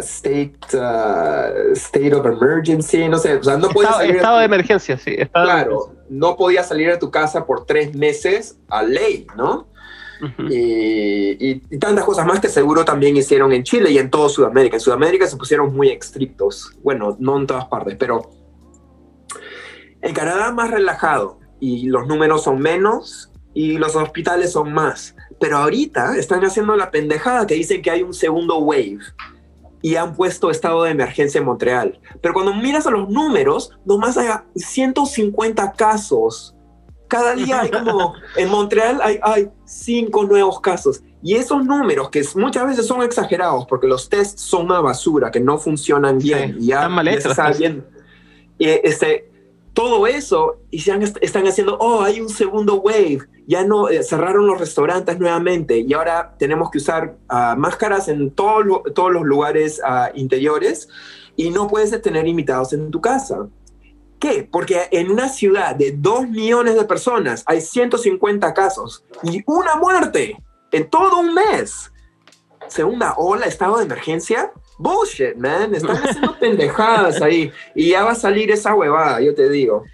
state, 0.00 0.58
uh, 0.74 1.72
state 1.72 2.14
of 2.14 2.26
emergency, 2.26 3.08
no 3.08 3.18
sé, 3.18 3.36
o 3.36 3.42
sea, 3.42 3.56
no 3.56 3.68
podía 3.68 3.92
salir. 3.92 4.16
Estado 4.16 4.38
de 4.38 4.44
emergencia, 4.44 4.98
sí. 4.98 5.16
claro, 5.32 5.94
no 6.08 6.36
podía 6.36 6.62
salir 6.62 6.90
de 6.90 6.98
tu 6.98 7.10
casa 7.10 7.44
por 7.46 7.66
tres 7.66 7.94
meses 7.94 8.58
a 8.68 8.82
ley, 8.82 9.26
¿no? 9.36 9.68
y, 10.50 11.50
y, 11.50 11.78
tantas 11.78 12.04
cosas 12.04 12.26
más 12.26 12.40
que 12.40 12.48
seguro 12.48 12.84
también 12.84 13.16
hicieron 13.16 13.52
en 13.52 13.62
Chile 13.62 13.90
y 13.90 13.98
en 13.98 14.10
toda 14.10 14.28
Sudamérica. 14.28 14.76
En 14.76 14.80
Sudamérica 14.80 15.26
se 15.26 15.36
pusieron 15.36 15.74
muy 15.74 15.88
estrictos, 15.88 16.76
bueno, 16.82 17.16
no 17.18 17.38
en 17.38 17.46
todas 17.46 17.64
partes, 17.66 17.96
pero 17.98 18.30
en 20.02 20.14
Canadá 20.14 20.52
más 20.52 20.70
relajado 20.70 21.38
y 21.58 21.86
los 21.86 22.06
números 22.06 22.42
son 22.42 22.58
menos 22.58 23.30
y 23.54 23.78
los 23.78 23.96
hospitales 23.96 24.52
son 24.52 24.72
más. 24.72 25.14
Pero 25.38 25.58
ahorita 25.58 26.16
están 26.16 26.44
haciendo 26.44 26.76
la 26.76 26.90
pendejada 26.90 27.46
que 27.46 27.54
dicen 27.54 27.82
que 27.82 27.90
hay 27.90 28.02
un 28.02 28.14
segundo 28.14 28.58
wave 28.58 28.98
y 29.82 29.96
han 29.96 30.14
puesto 30.14 30.50
estado 30.50 30.82
de 30.82 30.90
emergencia 30.90 31.38
en 31.38 31.44
Montreal. 31.44 32.00
Pero 32.20 32.34
cuando 32.34 32.54
miras 32.54 32.86
a 32.86 32.90
los 32.90 33.08
números, 33.08 33.78
nomás 33.84 34.16
hay 34.16 34.28
150 34.54 35.72
casos. 35.72 36.54
Cada 37.08 37.34
día 37.34 37.62
hay 37.62 37.70
como, 37.70 38.14
en 38.36 38.50
Montreal 38.50 39.00
hay, 39.02 39.18
hay 39.22 39.48
cinco 39.64 40.24
nuevos 40.24 40.60
casos. 40.60 41.02
Y 41.22 41.34
esos 41.34 41.64
números, 41.64 42.08
que 42.10 42.22
muchas 42.36 42.66
veces 42.66 42.86
son 42.86 43.02
exagerados, 43.02 43.66
porque 43.66 43.86
los 43.86 44.08
tests 44.08 44.40
son 44.40 44.66
una 44.66 44.80
basura, 44.80 45.30
que 45.30 45.40
no 45.40 45.58
funcionan 45.58 46.18
bien. 46.18 46.56
y 46.58 46.68
ya 46.68 46.76
están 46.76 46.92
mal 46.92 47.08
hechos. 47.08 47.36
Bien, 47.58 47.84
este, 48.58 49.29
todo 49.72 50.06
eso 50.06 50.58
y 50.70 50.78
están 51.20 51.46
haciendo, 51.46 51.76
oh, 51.78 52.02
hay 52.02 52.20
un 52.20 52.28
segundo 52.28 52.76
wave, 52.76 53.20
ya 53.46 53.64
no 53.64 53.88
eh, 53.88 54.02
cerraron 54.02 54.46
los 54.46 54.58
restaurantes 54.58 55.18
nuevamente 55.18 55.78
y 55.78 55.92
ahora 55.92 56.34
tenemos 56.38 56.70
que 56.70 56.78
usar 56.78 57.16
ah, 57.28 57.54
máscaras 57.56 58.08
en 58.08 58.30
todos 58.30 58.64
los 58.64 59.22
lugares 59.22 59.80
uh, 59.80 60.16
interiores 60.16 60.88
y 61.36 61.50
no 61.50 61.68
puedes 61.68 62.00
tener 62.02 62.26
invitados 62.26 62.72
en 62.72 62.90
tu 62.90 63.00
casa. 63.00 63.48
¿Qué? 64.18 64.46
Porque 64.50 64.88
en 64.90 65.10
una 65.10 65.28
ciudad 65.30 65.74
de 65.74 65.92
2 65.96 66.28
millones 66.28 66.74
de 66.74 66.84
personas 66.84 67.42
hay 67.46 67.62
150 67.62 68.52
casos 68.52 69.04
y 69.22 69.42
una 69.46 69.76
muerte 69.76 70.36
en 70.72 70.90
todo 70.90 71.20
un 71.20 71.32
mes. 71.32 71.90
Segunda 72.68 73.14
ola, 73.16 73.46
estado 73.46 73.78
de 73.78 73.84
emergencia 73.84 74.52
bullshit, 74.80 75.36
man. 75.36 75.74
Están 75.74 75.96
haciendo 75.96 76.38
pendejadas 76.38 77.20
ahí. 77.22 77.52
Y 77.74 77.90
ya 77.90 78.04
va 78.04 78.12
a 78.12 78.16
salir 78.16 78.50
esa 78.50 78.74
huevada, 78.74 79.20
yo 79.20 79.34
te 79.34 79.48
digo. 79.48 79.84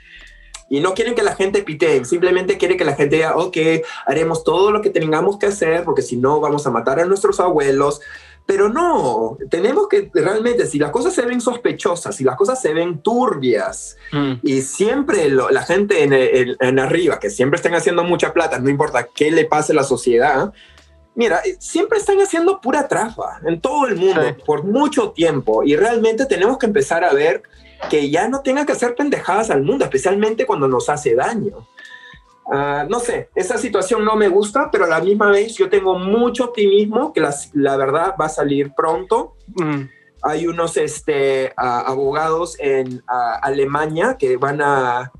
Y 0.69 0.81
no 0.81 0.95
quieren 0.95 1.15
que 1.15 1.23
la 1.23 1.37
gente 1.37 1.63
pite, 1.63 2.05
simplemente 2.05 2.59
quieren 2.59 2.77
que 2.77 2.85
la 2.85 2.95
gente 2.95 3.17
diga, 3.17 3.37
ok, 3.37 3.57
haremos 4.05 4.43
todo 4.43 4.73
lo 4.73 4.83
que 4.83 4.91
tengamos 4.91 5.39
que 5.39 5.47
hacer, 5.47 5.85
porque 5.85 6.03
si 6.03 6.17
no 6.17 6.41
vamos 6.41 6.67
a 6.67 6.71
matar 6.71 6.99
a 6.99 7.05
nuestros 7.05 7.39
abuelos. 7.39 8.01
Pero 8.47 8.69
no, 8.69 9.37
tenemos 9.51 9.89
que 9.89 10.09
realmente, 10.15 10.67
si 10.67 10.79
las 10.79 10.93
cosas 10.93 11.13
se 11.13 11.23
ven 11.23 11.41
sospechosas, 11.41 12.15
si 12.15 12.23
las 12.23 12.37
cosas 12.37 12.61
se 12.61 12.73
ven 12.73 13.01
turbias, 13.03 13.97
mm. 14.13 14.35
y 14.43 14.63
siempre 14.63 15.29
la 15.29 15.63
gente 15.63 16.05
en, 16.05 16.13
en, 16.13 16.79
arriba, 16.79 17.19
que 17.19 17.29
siempre 17.29 17.57
están 17.57 17.75
haciendo 17.75 18.05
mucha 18.05 18.33
plata, 18.33 18.61
no 18.61 18.71
importa 18.71 19.09
qué 19.13 19.33
le 19.33 19.47
pase 19.47 19.73
a 19.73 19.77
la 19.77 19.83
sociedad, 19.83 20.53
Mira, 21.17 21.41
eh, 21.47 21.57
siempre 21.59 21.99
están 21.99 22.19
haciendo 22.19 22.61
pura 22.61 22.87
trafa 22.87 23.41
en 23.45 23.59
todo 23.59 23.87
el 23.87 23.97
mundo 23.97 24.21
por 24.45 24.65
mucho 24.65 25.13
tiempo 25.13 25.65
y 25.65 25.75
realmente 25.75 26.27
tenemos 26.27 26.59
que 26.59 26.67
empezar 26.67 27.05
a 27.05 27.13
ver 27.15 27.43
que 27.89 28.11
ya 28.11 28.29
no 28.29 28.43
tenga 28.43 28.67
que 28.67 28.73
hacer 28.73 28.95
pendejadas 28.95 29.49
al 29.49 29.63
mundo, 29.63 29.85
especialmente 29.85 30.45
cuando 30.47 30.69
nos 30.69 30.91
hace 30.91 31.15
daño. 31.15 31.67
Ah, 32.53 32.87
no 32.89 33.01
sé, 33.01 33.31
esa 33.35 33.57
situación 33.57 34.05
no 34.05 34.15
me 34.15 34.29
gusta, 34.29 34.71
pero 34.71 34.85
a 34.85 34.89
la 34.89 35.01
misma 35.01 35.31
vez 35.31 35.57
yo 35.57 35.71
tengo 35.71 35.99
mucho 35.99 36.45
optimismo 36.45 37.15
que 37.15 37.21
la, 37.21 37.77
verdad 37.79 38.15
va 38.21 38.27
a 38.27 38.29
salir 38.29 38.73
pronto. 38.77 39.37
Mm. 39.55 39.83
Hay 40.23 40.47
unos 40.47 40.77
este, 40.77 41.53
abogados 41.57 42.57
en 42.59 43.03
Alemania 43.07 44.17
que 44.19 44.37
van 44.37 44.61
a 44.61 45.13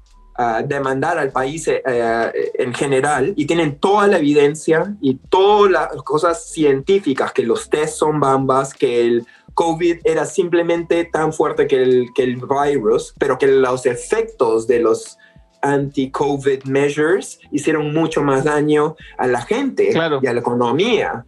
demandar 0.67 1.19
al 1.19 1.31
país 1.31 1.67
eh, 1.69 2.53
en 2.55 2.75
general 2.75 3.33
y 3.37 3.47
tienen 3.47 3.79
toda 3.79 4.07
la 4.07 4.19
evidencia 4.19 4.95
y 5.01 5.15
todas 5.15 5.71
las 5.71 6.03
cosas 6.03 6.51
científicas 6.51 7.33
que 7.33 7.43
los 7.43 7.71
test 7.71 7.97
son 7.97 8.21
bambas, 8.21 8.75
que 8.75 9.07
el 9.07 9.27
COVID 9.55 10.01
era 10.05 10.27
simplemente 10.27 11.05
tan 11.07 11.33
fuerte 11.33 11.67
que 11.67 11.83
el, 11.83 12.09
que 12.15 12.23
el 12.23 12.37
virus, 12.37 13.15
pero 13.19 13.39
que 13.39 13.47
los 13.47 13.87
efectos 13.87 14.67
de 14.67 14.81
los 14.81 15.17
anti-COVID 15.63 16.65
measures 16.65 17.41
hicieron 17.51 17.95
mucho 17.95 18.23
más 18.23 18.45
daño 18.45 18.97
a 19.17 19.27
la 19.27 19.41
gente 19.41 19.91
y 19.93 20.27
a 20.27 20.33
la 20.33 20.41
economía. 20.41 21.25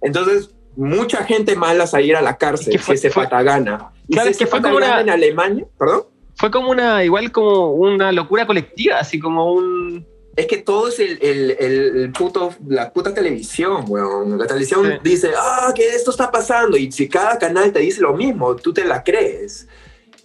Entonces, 0.00 0.54
mucha 0.76 1.24
gente 1.24 1.56
mala 1.56 1.86
a 1.92 2.00
ir 2.00 2.14
a 2.14 2.22
la 2.22 2.38
cárcel 2.38 2.78
si 2.78 2.96
se 2.96 3.10
patagana. 3.10 3.90
Y 4.06 4.14
claro, 4.14 4.30
que 4.38 4.46
fue 4.46 4.62
como 4.62 4.78
en 4.78 5.10
Alemania, 5.10 5.66
perdón 5.76 6.11
fue 6.36 6.50
como 6.50 6.70
una, 6.70 7.04
igual 7.04 7.30
como 7.30 7.72
una 7.72 8.12
locura 8.12 8.46
colectiva, 8.46 8.98
así 8.98 9.18
como 9.18 9.52
un... 9.52 10.06
Es 10.34 10.46
que 10.46 10.58
todo 10.58 10.88
es 10.88 10.98
el, 10.98 11.18
el, 11.20 11.50
el 11.60 12.12
puto, 12.12 12.54
la 12.66 12.90
puta 12.90 13.12
televisión, 13.12 13.84
weón. 13.86 14.38
La 14.38 14.46
televisión 14.46 14.98
dice, 15.04 15.30
ah, 15.36 15.72
que 15.74 15.90
esto 15.90 16.10
está 16.10 16.30
pasando. 16.30 16.78
Y 16.78 16.90
si 16.90 17.06
cada 17.06 17.38
canal 17.38 17.70
te 17.70 17.80
dice 17.80 18.00
lo 18.00 18.14
mismo, 18.14 18.56
tú 18.56 18.72
te 18.72 18.84
la 18.84 19.04
crees. 19.04 19.68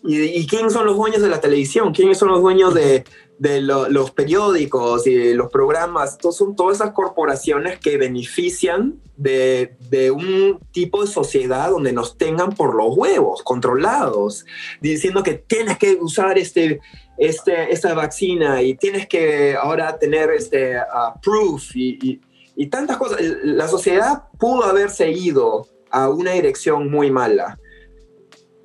¿Y, 0.06 0.18
y 0.22 0.48
quiénes 0.48 0.72
son 0.72 0.86
los 0.86 0.96
dueños 0.96 1.22
de 1.22 1.28
la 1.28 1.42
televisión? 1.42 1.94
¿Quiénes 1.94 2.18
son 2.18 2.30
los 2.30 2.42
dueños 2.42 2.74
de, 2.74 3.04
de 3.40 3.62
los 3.62 4.12
periódicos 4.12 5.06
y 5.06 5.34
los 5.34 5.52
programas, 5.52 6.18
son 6.32 6.56
todas 6.56 6.78
esas 6.78 6.92
corporaciones 6.94 7.80
que 7.80 7.98
benefician 7.98 9.00
de, 9.16 9.76
un 10.12 10.60
tipo 10.72 11.02
de 11.02 11.08
sociedad 11.08 11.70
donde 11.70 11.94
nos 11.94 12.18
tengan 12.18 12.54
por 12.54 12.76
los 12.76 12.98
huevos, 12.98 13.44
controlados, 13.44 14.46
diciendo 14.82 15.24
que 15.24 15.34
tienes 15.34 15.78
que 15.78 15.98
usar 16.00 16.38
este, 16.38 16.80
este, 17.18 17.72
esta 17.72 17.94
vacuna 17.94 18.62
y 18.62 18.76
tienes 18.76 19.08
que 19.08 19.56
ahora 19.56 19.98
tener 19.98 20.32
este 20.32 20.78
uh, 20.78 21.20
proof 21.22 21.76
y, 21.76 22.20
y 22.56 22.68
tantas 22.68 22.98
cosas. 22.98 23.20
La 23.44 23.68
sociedad 23.68 24.24
pudo 24.40 24.64
haberse 24.64 25.12
ido 25.12 25.68
a 25.92 26.10
una 26.10 26.32
dirección 26.32 26.90
muy 26.90 27.12
mala 27.12 27.60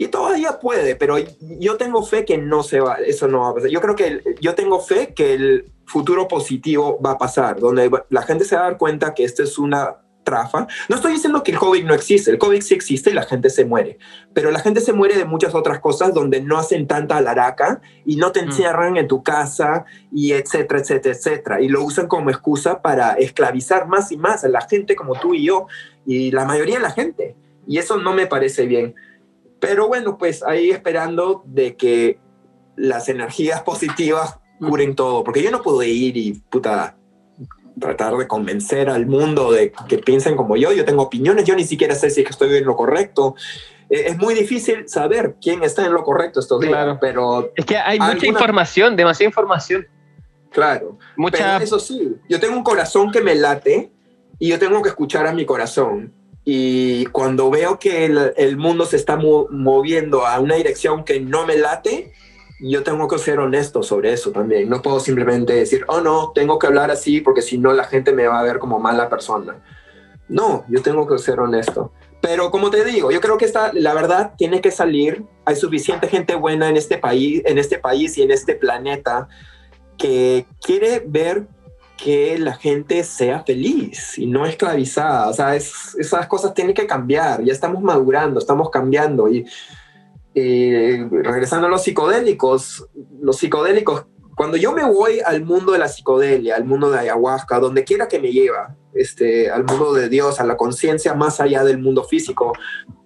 y 0.03 0.09
todavía 0.09 0.59
puede, 0.59 0.97
pero 0.97 1.17
yo 1.41 1.77
tengo 1.77 2.03
fe 2.03 2.25
que 2.25 2.37
no 2.37 2.65
se 2.65 2.81
va, 2.81 2.95
eso 2.97 3.29
no 3.29 3.41
va 3.41 3.51
a 3.51 3.55
pasar. 3.55 3.71
Yo 3.71 3.81
creo 3.81 3.95
que 3.95 4.23
yo 4.41 4.55
tengo 4.55 4.81
fe 4.81 5.15
que 5.15 5.35
el 5.35 5.73
futuro 5.87 6.27
positivo 6.27 7.01
va 7.01 7.13
a 7.13 7.19
pasar, 7.19 7.61
donde 7.61 7.89
la 8.11 8.23
gente 8.23 8.45
se 8.45 8.57
va 8.57 8.63
a 8.63 8.65
dar 8.65 8.79
cuenta 8.79 9.15
que 9.15 9.23
esto 9.23 9.45
es 9.45 9.59
una 9.59 9.99
trafa. 10.25 10.67
No 10.89 10.97
estoy 10.97 11.13
diciendo 11.13 11.45
que 11.45 11.53
el 11.53 11.59
COVID 11.59 11.85
no 11.85 11.95
existe, 11.95 12.33
el 12.33 12.39
COVID 12.39 12.63
sí 12.63 12.75
existe 12.75 13.11
y 13.11 13.13
la 13.13 13.23
gente 13.23 13.49
se 13.49 13.65
muere, 13.65 13.99
pero 14.35 14.51
la 14.51 14.59
gente 14.59 14.81
se 14.81 14.93
muere 14.93 15.17
de 15.17 15.25
muchas 15.25 15.55
otras 15.55 15.79
cosas 15.79 16.13
donde 16.13 16.41
no 16.41 16.59
hacen 16.59 16.89
tanta 16.89 17.19
alaraca 17.19 17.81
y 18.05 18.17
no 18.17 18.33
te 18.33 18.43
mm. 18.43 18.47
encierran 18.47 18.97
en 18.97 19.07
tu 19.07 19.23
casa 19.23 19.85
y 20.11 20.33
etcétera, 20.33 20.81
etcétera, 20.81 21.15
etcétera. 21.15 21.61
Y 21.61 21.69
lo 21.69 21.85
usan 21.85 22.09
como 22.09 22.31
excusa 22.31 22.83
para 22.83 23.13
esclavizar 23.13 23.87
más 23.87 24.11
y 24.11 24.17
más 24.17 24.43
a 24.43 24.49
la 24.49 24.63
gente 24.63 24.97
como 24.97 25.15
tú 25.21 25.33
y 25.35 25.45
yo 25.45 25.69
y 26.05 26.33
la 26.33 26.45
mayoría 26.45 26.77
de 26.77 26.83
la 26.83 26.91
gente. 26.91 27.37
Y 27.69 27.79
eso 27.79 27.99
no 27.99 28.13
me 28.13 28.27
parece 28.27 28.67
bien. 28.67 28.97
Pero 29.63 29.87
bueno, 29.87 30.19
pues 30.19 30.43
ahí 30.43 30.71
esperando 30.71 31.45
de 31.47 31.77
que 31.77 32.19
las 32.75 33.09
energías 33.09 33.63
positivas 33.63 34.41
curen 34.59 34.97
todo, 34.97 35.23
porque 35.23 35.41
yo 35.41 35.53
no 35.53 35.63
puedo 35.63 35.85
ir 35.85 36.17
y 36.17 36.33
puta 36.51 36.97
tratar 37.79 38.17
de 38.17 38.27
convencer 38.27 38.91
al 38.91 39.07
mundo 39.07 39.53
de 39.53 39.73
que 39.89 39.99
piensen 39.99 40.35
como 40.35 40.57
yo, 40.57 40.73
yo 40.73 40.85
tengo 40.85 41.03
opiniones, 41.03 41.45
yo 41.45 41.55
ni 41.55 41.63
siquiera 41.63 41.95
sé 41.95 42.11
si 42.11 42.23
estoy 42.23 42.57
en 42.57 42.65
lo 42.65 42.75
correcto. 42.75 43.37
E, 43.89 44.09
es 44.09 44.19
muy 44.19 44.35
difícil 44.35 44.89
saber 44.89 45.37
quién 45.41 45.63
está 45.63 45.87
en 45.87 45.93
lo 45.93 46.03
correcto 46.03 46.41
estos 46.41 46.61
días, 46.61 46.99
pero... 47.01 47.53
Es 47.55 47.65
que 47.65 47.77
hay 47.77 48.01
mucha 48.01 48.27
información, 48.27 48.97
demasiada 48.97 49.29
información. 49.29 49.87
Claro. 50.51 50.99
Mucha... 51.17 51.39
Pero 51.39 51.65
eso 51.65 51.79
sí, 51.79 52.17
yo 52.29 52.41
tengo 52.41 52.57
un 52.57 52.65
corazón 52.65 53.13
que 53.13 53.21
me 53.21 53.37
late 53.37 53.93
y 54.41 54.49
yo 54.49 54.59
tengo 54.59 54.83
que 54.83 54.89
escuchar 54.89 55.29
a 55.29 55.33
mi 55.33 55.47
corazón. 55.47 56.13
Y 56.45 57.07
cuando 57.07 57.51
veo 57.51 57.79
que 57.79 58.05
el, 58.05 58.57
mundo 58.57 58.85
se 58.85 58.97
está 58.97 59.17
mo 59.17 59.47
moviendo 59.51 60.27
a 60.27 60.41
una 60.41 60.57
dirección 60.57 61.05
que 61.05 61.21
no 61.21 61.47
me 61.47 61.57
late, 61.57 62.13
yo 62.61 62.83
tengo 62.83 63.07
que 63.09 63.19
ser 63.19 63.39
honesto 63.39 63.83
sobre 63.83 64.13
eso 64.13 64.33
también. 64.33 64.69
No 64.69 64.83
puedo 64.83 64.99
simplemente 64.99 65.53
decir, 65.53 65.85
oh 65.89 66.01
no, 66.01 66.33
tengo 66.35 66.59
que 66.59 66.67
hablar 66.67 66.91
así 66.91 67.21
porque 67.21 67.43
si 67.43 67.59
no 67.59 67.73
la 67.73 67.85
gente 67.85 68.13
me 68.13 68.27
va 68.27 68.41
a 68.41 68.43
ver 68.43 68.59
como 68.59 68.81
mala 68.81 69.09
persona. 69.09 69.63
No, 70.29 70.65
yo 70.69 70.83
tengo 70.83 71.07
que 71.07 71.19
ser 71.19 71.39
honesto. 71.39 71.93
Pero 72.21 72.51
como 72.51 72.71
te 72.71 72.85
digo, 72.85 73.11
yo 73.11 73.21
creo 73.21 73.37
que 73.37 73.45
esta, 73.45 73.73
la 73.73 73.95
verdad 73.95 74.35
tiene 74.37 74.61
que 74.61 74.71
salir. 74.71 75.25
Hay 75.45 75.57
suficiente 75.57 76.09
gente 76.09 76.35
buena 76.35 76.69
en 76.69 76.77
este 76.77 76.99
país, 76.99 77.43
en 77.45 77.59
este 77.59 77.79
país 77.79 78.17
y 78.19 78.23
en 78.23 78.31
este 78.31 78.55
planeta 78.55 79.29
que 79.99 80.47
quiere 80.61 81.03
ver 81.07 81.47
que 81.97 82.39
la 82.39 82.55
gente 82.55 83.05
sea 83.05 83.45
feliz 83.45 84.19
y 84.19 84.27
no 84.27 84.47
esclavizada. 84.47 85.29
O 85.29 85.33
sea, 85.33 85.55
esas 85.55 86.27
cosas 86.27 86.55
tienen 86.55 86.75
que 86.75 86.87
cambiar. 86.87 87.43
Ya 87.45 87.53
estamos 87.53 87.83
madurando, 87.83 88.39
estamos 88.39 88.71
cambiando. 88.71 89.29
Y 89.29 89.45
regresando 90.35 91.67
a 91.67 91.71
los 91.71 91.83
psicodélicos, 91.83 92.89
los 93.21 93.37
psicodélicos, 93.37 94.07
cuando 94.37 94.57
yo 94.57 94.73
me 94.73 94.85
voy 94.85 95.21
al 95.25 95.45
mundo 95.45 95.73
de 95.73 95.79
la 95.79 95.89
psicodelia, 95.89 96.57
al 96.57 96.65
mundo 96.65 96.91
de 96.91 96.99
ayahuasca, 96.99 97.61
donde 97.61 97.85
quiera 97.85 98.09
que 98.09 98.19
me 98.19 98.33
lleva, 98.33 98.77
este, 98.95 99.51
al 99.51 99.65
mundo 99.65 99.93
de 99.93 100.09
Dios, 100.09 100.41
a 100.41 100.45
la 100.45 100.57
conciencia 100.57 101.15
más 101.15 101.41
allá 101.41 101.65
del 101.65 101.79
mundo 101.79 102.05
físico, 102.05 102.53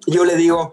yo 0.06 0.24
le 0.24 0.36
digo, 0.36 0.72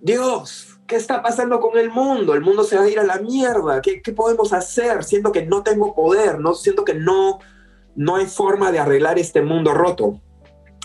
Dios, 0.00 0.77
¿qué 0.88 0.96
está 0.96 1.22
pasando 1.22 1.60
con 1.60 1.78
el 1.78 1.90
mundo? 1.90 2.34
El 2.34 2.40
mundo 2.40 2.64
se 2.64 2.76
va 2.76 2.82
a 2.82 2.88
ir 2.88 2.98
a 2.98 3.04
la 3.04 3.18
mierda. 3.18 3.80
¿Qué, 3.82 4.00
podemos 4.12 4.52
hacer? 4.52 5.04
Siento 5.04 5.30
que 5.30 5.46
no 5.46 5.62
tengo 5.62 5.94
poder, 5.94 6.40
no 6.40 6.54
siento 6.54 6.84
que 6.84 6.94
no, 6.94 7.38
no 7.94 8.16
hay 8.16 8.26
forma 8.26 8.72
de 8.72 8.80
arreglar 8.80 9.18
este 9.18 9.42
mundo 9.42 9.74
roto. 9.74 10.20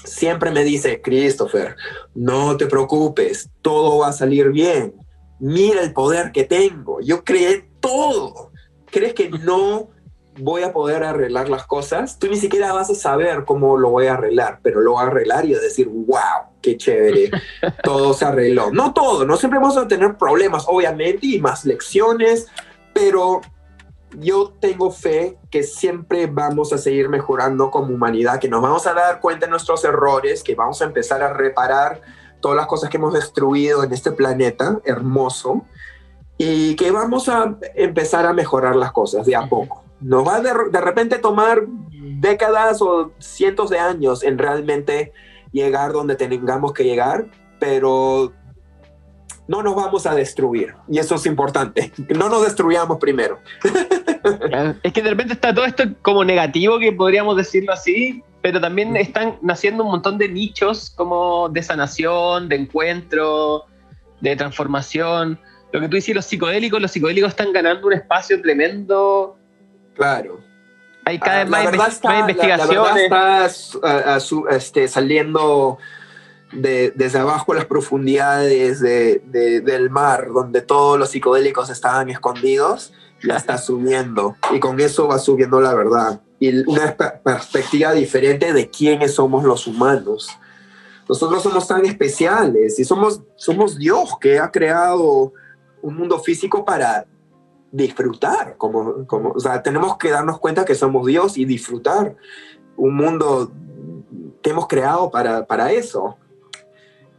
Siempre 0.04 0.52
me 0.52 0.66
dice, 0.66 1.02
Christopher, 1.02 1.78
no 2.14 2.58
te 2.58 2.68
preocupes, 2.68 3.50
todo 3.62 4.00
va 4.00 4.10
a 4.10 4.14
salir 4.14 4.52
bien. 4.52 4.94
Mira 5.40 5.82
el 5.82 5.94
poder 5.94 6.34
que 6.34 6.44
tengo. 6.44 7.00
Yo 7.00 7.24
creé 7.24 7.70
todo. 7.80 8.52
¿Crees 8.92 9.14
que 9.14 9.30
no 9.30 9.90
voy 10.38 10.64
a 10.64 10.74
poder 10.74 11.04
arreglar 11.04 11.48
las 11.48 11.66
cosas? 11.66 12.20
Tú 12.20 12.28
ni 12.28 12.36
siquiera 12.36 12.74
vas 12.74 12.90
a 12.90 12.96
saber 12.96 13.46
cómo 13.46 13.78
lo 13.78 13.90
voy 13.90 14.08
a 14.08 14.16
arreglar, 14.16 14.60
pero 14.62 14.82
lo 14.82 14.92
voy 14.92 15.04
a 15.04 15.08
arreglar 15.08 15.46
y 15.46 15.56
a 15.56 15.60
decir, 15.60 15.88
wow, 15.88 16.53
qué 16.64 16.78
chévere, 16.78 17.30
todo 17.84 18.14
se 18.14 18.26
arregló. 18.26 18.72
No 18.72 18.94
todo, 18.94 19.26
no 19.26 19.38
siempre 19.38 19.60
vamos 19.60 19.78
a 19.78 19.88
tener 19.88 20.18
problemas, 20.18 20.66
obviamente, 20.68 21.28
y 21.28 21.40
más 21.40 21.66
lecciones, 21.66 22.48
pero 22.94 23.42
yo 24.18 24.54
tengo 24.60 24.92
fe 24.92 25.38
que 25.52 25.64
siempre 25.64 26.28
vamos 26.28 26.74
a 26.74 26.78
seguir 26.78 27.10
mejorando 27.10 27.70
como 27.70 27.94
humanidad, 27.94 28.40
que 28.40 28.50
nos 28.50 28.62
vamos 28.62 28.88
a 28.88 28.94
dar 28.94 29.20
cuenta 29.20 29.46
de 29.46 29.52
nuestros 29.52 29.84
errores, 29.84 30.44
que 30.44 30.56
vamos 30.56 30.82
a 30.82 30.86
empezar 30.86 31.22
a 31.22 31.34
reparar 31.34 32.02
todas 32.40 32.58
las 32.58 32.68
cosas 32.68 32.90
que 32.90 32.98
hemos 32.98 33.14
destruido 33.14 33.84
en 33.84 33.94
este 33.94 34.12
planeta 34.12 34.80
hermoso 34.86 35.66
y 36.38 36.76
que 36.76 36.92
vamos 36.92 37.30
a 37.30 37.58
empezar 37.76 38.26
a 38.26 38.34
mejorar 38.34 38.76
las 38.76 38.92
cosas 38.92 39.26
de 39.26 39.36
a 39.36 39.48
poco. 39.48 39.84
Nos 40.00 40.28
va 40.28 40.42
de, 40.42 40.52
de 40.72 40.82
repente 40.82 41.18
tomar 41.20 41.64
décadas 41.92 42.82
o 42.82 43.12
cientos 43.20 43.70
de 43.70 43.80
años 43.80 44.24
en 44.24 44.38
realmente 44.38 45.14
llegar 45.54 45.94
donde 45.94 46.16
tengamos 46.16 46.74
que 46.74 46.84
llegar, 46.84 47.28
pero 47.60 48.34
no 49.48 49.62
nos 49.62 49.76
vamos 49.76 50.06
a 50.06 50.16
destruir. 50.16 50.74
Y 50.90 51.00
eso 51.00 51.16
es 51.16 51.26
importante. 51.26 51.92
No 52.10 52.28
nos 52.28 52.44
destruyamos 52.44 52.98
primero. 52.98 53.40
es 54.84 54.94
que 54.94 55.02
de 55.02 55.10
repente 55.10 55.34
está 55.34 55.54
todo 55.54 55.66
esto 55.66 55.84
como 56.02 56.26
negativo, 56.26 56.80
que 56.80 56.92
podríamos 56.92 57.38
decirlo 57.38 57.72
así, 57.74 58.24
pero 58.42 58.60
también 58.60 58.96
están 58.98 59.38
naciendo 59.42 59.84
un 59.84 59.92
montón 59.92 60.18
de 60.18 60.28
nichos 60.28 60.90
como 60.90 61.50
de 61.50 61.64
sanación, 61.64 62.50
de 62.50 62.58
encuentro, 62.58 63.66
de 64.22 64.36
transformación. 64.36 65.40
Lo 65.72 65.80
que 65.80 65.88
tú 65.88 65.96
dices, 65.96 66.16
los 66.16 66.26
psicodélicos, 66.26 66.82
los 66.82 66.92
psicodélicos 66.92 67.30
están 67.30 67.52
ganando 67.54 67.88
un 67.88 67.94
espacio 67.94 68.42
tremendo. 68.42 69.38
Claro. 69.96 70.40
Hay 71.06 71.20
cada 71.20 71.44
vez 71.44 71.54
ah, 71.54 71.72
más, 71.76 72.02
investigaciones. 72.20 73.10
La, 73.10 73.46
está 73.46 74.18
este, 74.56 74.88
saliendo 74.88 75.78
desde 76.52 77.20
abajo 77.20 77.54
las 77.54 77.66
profundidades 77.66 78.80
del 78.80 79.90
mar, 79.90 80.28
donde 80.34 80.62
todos 80.62 81.00
los 81.00 81.10
psicodélicos 81.10 81.70
estaban 81.70 82.10
escondidos, 82.10 82.94
ya 83.24 83.38
está 83.38 83.58
subiendo. 83.58 84.36
Y 84.52 84.60
con 84.60 84.80
eso 84.80 85.08
va 85.08 85.20
subiendo 85.20 85.60
la 85.62 85.74
verdad. 85.74 86.22
Y 86.40 86.60
una 86.70 86.96
perspectiva 86.96 87.94
diferente 87.94 88.54
de 88.54 88.70
quiénes 88.70 89.16
somos 89.16 89.44
los 89.44 89.68
humanos. 89.68 90.30
Nosotros 91.08 91.44
somos 91.44 91.68
tan 91.68 91.86
especiales 91.86 92.80
y 92.80 92.86
somos, 92.86 93.22
somos 93.36 93.78
Dios 93.78 94.12
que 94.22 94.40
ha 94.40 94.50
creado 94.52 95.34
un 95.82 95.96
mundo 95.96 96.20
físico 96.20 96.64
para 96.64 97.06
disfrutar. 97.74 98.56
Como, 98.58 99.06
como, 99.06 99.32
o 99.32 99.40
sea, 99.40 99.62
tenemos 99.62 99.98
que 99.98 100.12
darnos 100.12 100.40
cuenta 100.40 100.64
que 100.64 100.76
somos 100.76 101.06
Dios 101.06 101.38
y 101.38 101.44
disfrutar 101.44 102.16
un 102.78 102.96
mundo 102.96 103.52
que 104.42 104.52
hemos 104.52 104.68
creado 104.68 105.12
para, 105.12 105.46
para 105.46 105.72
eso. 105.72 106.18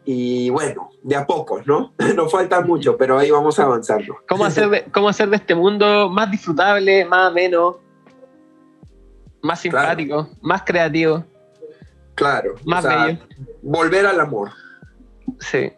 Y 0.07 0.51
bueno, 0.51 0.91
de 1.03 1.17
a 1.17 1.27
poco, 1.27 1.61
¿no? 1.65 1.93
Nos 2.15 2.31
falta 2.31 2.61
mucho, 2.61 2.97
pero 2.97 3.19
ahí 3.19 3.31
vamos 3.31 3.59
avanzando. 3.59 4.17
¿Cómo 4.29 4.45
hacer 4.45 4.69
de, 4.69 4.85
cómo 4.85 5.09
hacer 5.09 5.29
de 5.29 5.37
este 5.37 5.55
mundo 5.55 6.09
más 6.09 6.31
disfrutable, 6.31 7.05
más 7.05 7.31
ameno, 7.31 7.79
más 9.43 9.61
simpático, 9.61 10.29
más 10.41 10.63
creativo? 10.63 11.25
Claro. 12.15 12.55
Más 12.65 12.85
bello. 12.85 13.19
Volver 13.63 14.07
al 14.07 14.21
amor. 14.21 14.51
Sí. 15.41 15.73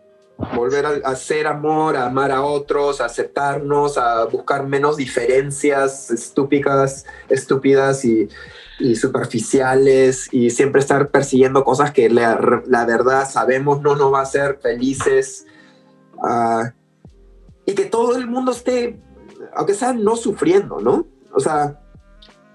Volver 0.55 0.85
a, 0.85 0.91
hacer 1.09 1.47
amor, 1.47 1.97
a 1.97 2.07
amar 2.07 2.31
a 2.31 2.43
otros, 2.43 3.01
a 3.01 3.07
aceptarnos, 3.07 3.97
a 3.97 4.25
buscar 4.27 4.67
menos 4.67 4.97
diferencias 4.97 6.11
estúpidas, 6.11 7.07
estúpidas 7.29 8.05
y, 8.05 8.29
superficiales 8.95 10.29
y 10.31 10.51
siempre 10.51 10.83
estar 10.83 11.09
persiguiendo 11.09 11.65
cosas 11.65 11.93
que 11.93 12.11
la, 12.11 12.63
la 12.67 12.85
verdad 12.85 13.27
sabemos 13.27 13.81
no 13.81 13.97
nos 13.97 14.13
va 14.13 14.19
a 14.19 14.25
hacer 14.25 14.59
felices 14.61 15.47
uh, 16.19 16.69
y 17.65 17.75
que 17.75 17.87
todo 17.87 18.17
el 18.17 18.27
mundo 18.27 18.53
esté, 18.53 19.01
aunque 19.55 19.73
sea 19.73 19.95
no 19.95 20.15
sufriendo, 20.15 20.79
¿no? 20.81 21.07
O 21.33 21.41
sea, 21.41 21.81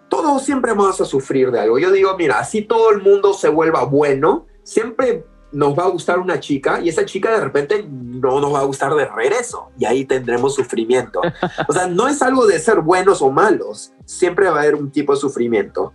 todos 0.09 0.43
siempre 0.43 0.73
vamos 0.73 0.99
a 1.01 1.05
sufrir 1.05 1.51
de 1.51 1.59
algo. 1.59 1.79
Yo 1.79 1.91
digo, 1.91 2.15
mira, 2.17 2.39
así 2.39 2.61
todo 2.61 2.91
el 2.91 3.01
mundo 3.01 3.33
se 3.33 3.49
vuelva 3.49 3.85
bueno, 3.85 4.45
siempre 4.63 5.25
nos 5.51 5.77
va 5.77 5.83
a 5.83 5.89
gustar 5.89 6.19
una 6.19 6.39
chica 6.39 6.79
y 6.81 6.89
esa 6.89 7.05
chica 7.05 7.31
de 7.31 7.41
repente 7.41 7.85
no 7.89 8.39
nos 8.39 8.53
va 8.53 8.59
a 8.59 8.63
gustar 8.63 8.93
de 8.95 9.05
regreso 9.05 9.69
y 9.77 9.85
ahí 9.85 10.05
tendremos 10.05 10.55
sufrimiento. 10.55 11.21
O 11.67 11.73
sea, 11.73 11.87
no 11.87 12.07
es 12.07 12.21
algo 12.21 12.45
de 12.45 12.59
ser 12.59 12.81
buenos 12.81 13.21
o 13.21 13.31
malos, 13.31 13.93
siempre 14.05 14.49
va 14.49 14.57
a 14.57 14.61
haber 14.61 14.75
un 14.75 14.91
tipo 14.91 15.13
de 15.13 15.19
sufrimiento. 15.19 15.93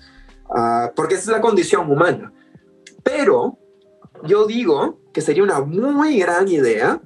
Ah, 0.49 0.93
porque 0.95 1.15
esa 1.15 1.25
es 1.25 1.29
la 1.37 1.41
condición 1.41 1.91
humana. 1.91 2.33
Pero 3.03 3.59
yo 4.25 4.47
digo 4.47 5.01
que 5.13 5.21
sería 5.21 5.43
una 5.43 5.61
muy 5.61 6.19
gran 6.19 6.49
idea 6.49 7.01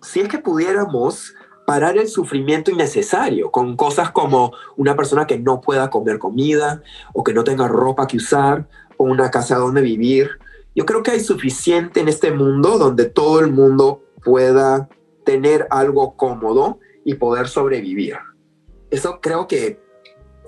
si 0.00 0.20
es 0.20 0.28
que 0.28 0.38
pudiéramos 0.38 1.34
parar 1.66 1.98
el 1.98 2.08
sufrimiento 2.08 2.70
innecesario 2.70 3.50
con 3.50 3.76
cosas 3.76 4.10
como 4.10 4.52
una 4.76 4.96
persona 4.96 5.26
que 5.26 5.38
no 5.38 5.60
pueda 5.60 5.90
comer 5.90 6.18
comida 6.18 6.82
o 7.12 7.22
que 7.22 7.34
no 7.34 7.44
tenga 7.44 7.68
ropa 7.68 8.06
que 8.06 8.16
usar 8.16 8.66
o 8.96 9.04
una 9.04 9.30
casa 9.30 9.56
donde 9.56 9.82
vivir. 9.82 10.30
Yo 10.74 10.86
creo 10.86 11.02
que 11.02 11.12
hay 11.12 11.20
suficiente 11.20 12.00
en 12.00 12.08
este 12.08 12.30
mundo 12.30 12.78
donde 12.78 13.06
todo 13.06 13.40
el 13.40 13.50
mundo 13.50 14.02
pueda 14.22 14.88
tener 15.24 15.66
algo 15.70 16.16
cómodo 16.16 16.78
y 17.04 17.14
poder 17.14 17.48
sobrevivir. 17.48 18.16
Eso 18.90 19.20
creo 19.20 19.46
que 19.46 19.80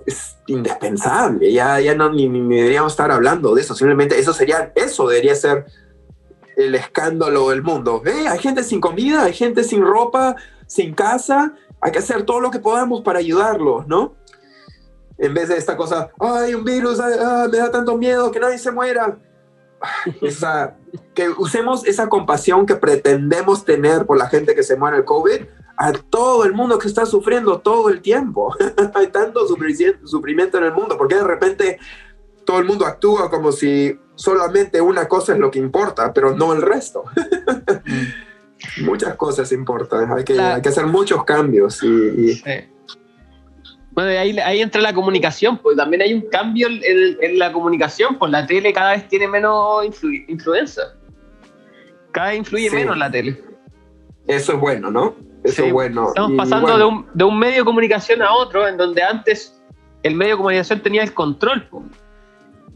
es 0.06 0.36
indispensable, 0.46 1.52
ya, 1.52 1.80
ya 1.80 1.94
no 1.94 2.10
ni, 2.10 2.28
deberíamos 2.28 2.92
estar 2.92 3.10
hablando 3.10 3.54
de 3.54 3.60
eso, 3.60 3.74
simplemente 3.74 4.18
eso 4.18 4.32
sería, 4.32 4.72
eso 4.74 5.06
debería 5.06 5.34
ser 5.34 5.66
el 6.56 6.74
escándalo 6.74 7.50
del 7.50 7.62
mundo. 7.62 8.02
¿Eh? 8.06 8.28
Hay 8.28 8.38
gente 8.38 8.62
sin 8.62 8.80
comida, 8.80 9.24
hay 9.24 9.32
gente 9.32 9.64
sin 9.64 9.82
ropa, 9.82 10.36
sin 10.66 10.94
casa, 10.94 11.54
hay 11.80 11.92
que 11.92 11.98
hacer 11.98 12.24
todo 12.24 12.40
lo 12.40 12.50
que 12.50 12.58
podamos 12.58 13.02
para 13.02 13.18
ayudarlos, 13.18 13.86
¿no? 13.86 14.14
En 15.18 15.34
vez 15.34 15.48
de 15.48 15.56
esta 15.56 15.76
cosa, 15.76 16.10
ay, 16.18 16.54
un 16.54 16.64
virus, 16.64 16.98
ah, 17.00 17.46
me 17.50 17.58
da 17.58 17.70
tanto 17.70 17.96
miedo 17.96 18.30
que 18.30 18.40
nadie 18.40 18.58
se 18.58 18.70
muera. 18.70 19.18
Esa, 20.20 20.76
que 21.14 21.28
usemos 21.30 21.86
esa 21.86 22.08
compasión 22.08 22.66
que 22.66 22.76
pretendemos 22.76 23.64
tener 23.64 24.06
por 24.06 24.18
la 24.18 24.28
gente 24.28 24.54
que 24.54 24.62
se 24.62 24.76
muere 24.76 24.98
el 24.98 25.04
COVID 25.04 25.40
a 25.76 25.92
todo 25.92 26.44
el 26.44 26.52
mundo 26.52 26.78
que 26.78 26.88
está 26.88 27.06
sufriendo 27.06 27.60
todo 27.60 27.88
el 27.88 28.02
tiempo. 28.02 28.54
Hay 28.94 29.06
tanto 29.08 29.46
sufrimiento 29.46 30.58
en 30.58 30.64
el 30.64 30.72
mundo, 30.72 30.98
porque 30.98 31.14
de 31.14 31.24
repente 31.24 31.78
todo 32.44 32.58
el 32.58 32.66
mundo 32.66 32.84
actúa 32.84 33.30
como 33.30 33.52
si 33.52 33.98
solamente 34.14 34.80
una 34.80 35.08
cosa 35.08 35.32
es 35.32 35.38
lo 35.38 35.50
que 35.50 35.58
importa, 35.58 36.12
pero 36.12 36.36
no 36.36 36.52
el 36.52 36.60
resto. 36.60 37.04
Muchas 38.82 39.14
cosas 39.16 39.50
importan, 39.52 40.12
hay 40.12 40.22
que, 40.22 40.38
hay 40.38 40.60
que 40.60 40.68
hacer 40.68 40.84
muchos 40.84 41.24
cambios 41.24 41.82
y, 41.82 42.42
Bueno, 43.92 44.10
ahí, 44.10 44.38
ahí 44.38 44.60
entra 44.60 44.80
la 44.80 44.94
comunicación, 44.94 45.58
pues 45.58 45.76
también 45.76 46.02
hay 46.02 46.14
un 46.14 46.22
cambio 46.22 46.68
en, 46.68 47.38
la 47.38 47.52
comunicación, 47.52 48.16
pues 48.18 48.30
la 48.30 48.46
tele 48.46 48.72
cada 48.72 48.92
vez 48.92 49.08
tiene 49.08 49.26
menos 49.26 49.84
influencia. 50.28 50.84
Cada 52.12 52.28
vez 52.28 52.38
influye 52.38 52.70
menos 52.70 52.96
la 52.96 53.10
tele. 53.10 53.42
Eso 54.26 54.52
es 54.52 54.60
bueno, 54.60 54.90
¿no? 54.90 55.16
Eso 55.42 55.64
es 55.64 55.72
bueno. 55.72 56.08
Estamos 56.08 56.32
pasando 56.36 56.78
de, 56.78 56.84
un, 56.84 57.06
de, 57.14 57.24
un, 57.24 57.38
medio 57.38 57.58
de 57.58 57.64
comunicación 57.64 58.22
a 58.22 58.32
otro, 58.32 58.68
en 58.68 58.76
donde 58.76 59.02
antes 59.02 59.60
el 60.02 60.14
medio 60.14 60.32
de 60.32 60.36
comunicación 60.36 60.80
tenía 60.80 61.02
el 61.02 61.12
control. 61.12 61.66
Pues. 61.68 61.84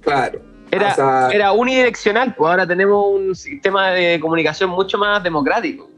Claro. 0.01 0.41
Era, 0.71 1.31
era 1.31 1.53
unidireccional, 1.53 2.35
pues 2.35 2.51
ahora 2.51 2.67
tenemos 2.67 3.07
un 3.07 3.35
sistema 3.37 3.91
de 3.91 4.19
comunicación 4.19 4.71
mucho 4.71 4.99
más 4.99 5.23
democrático. 5.23 5.89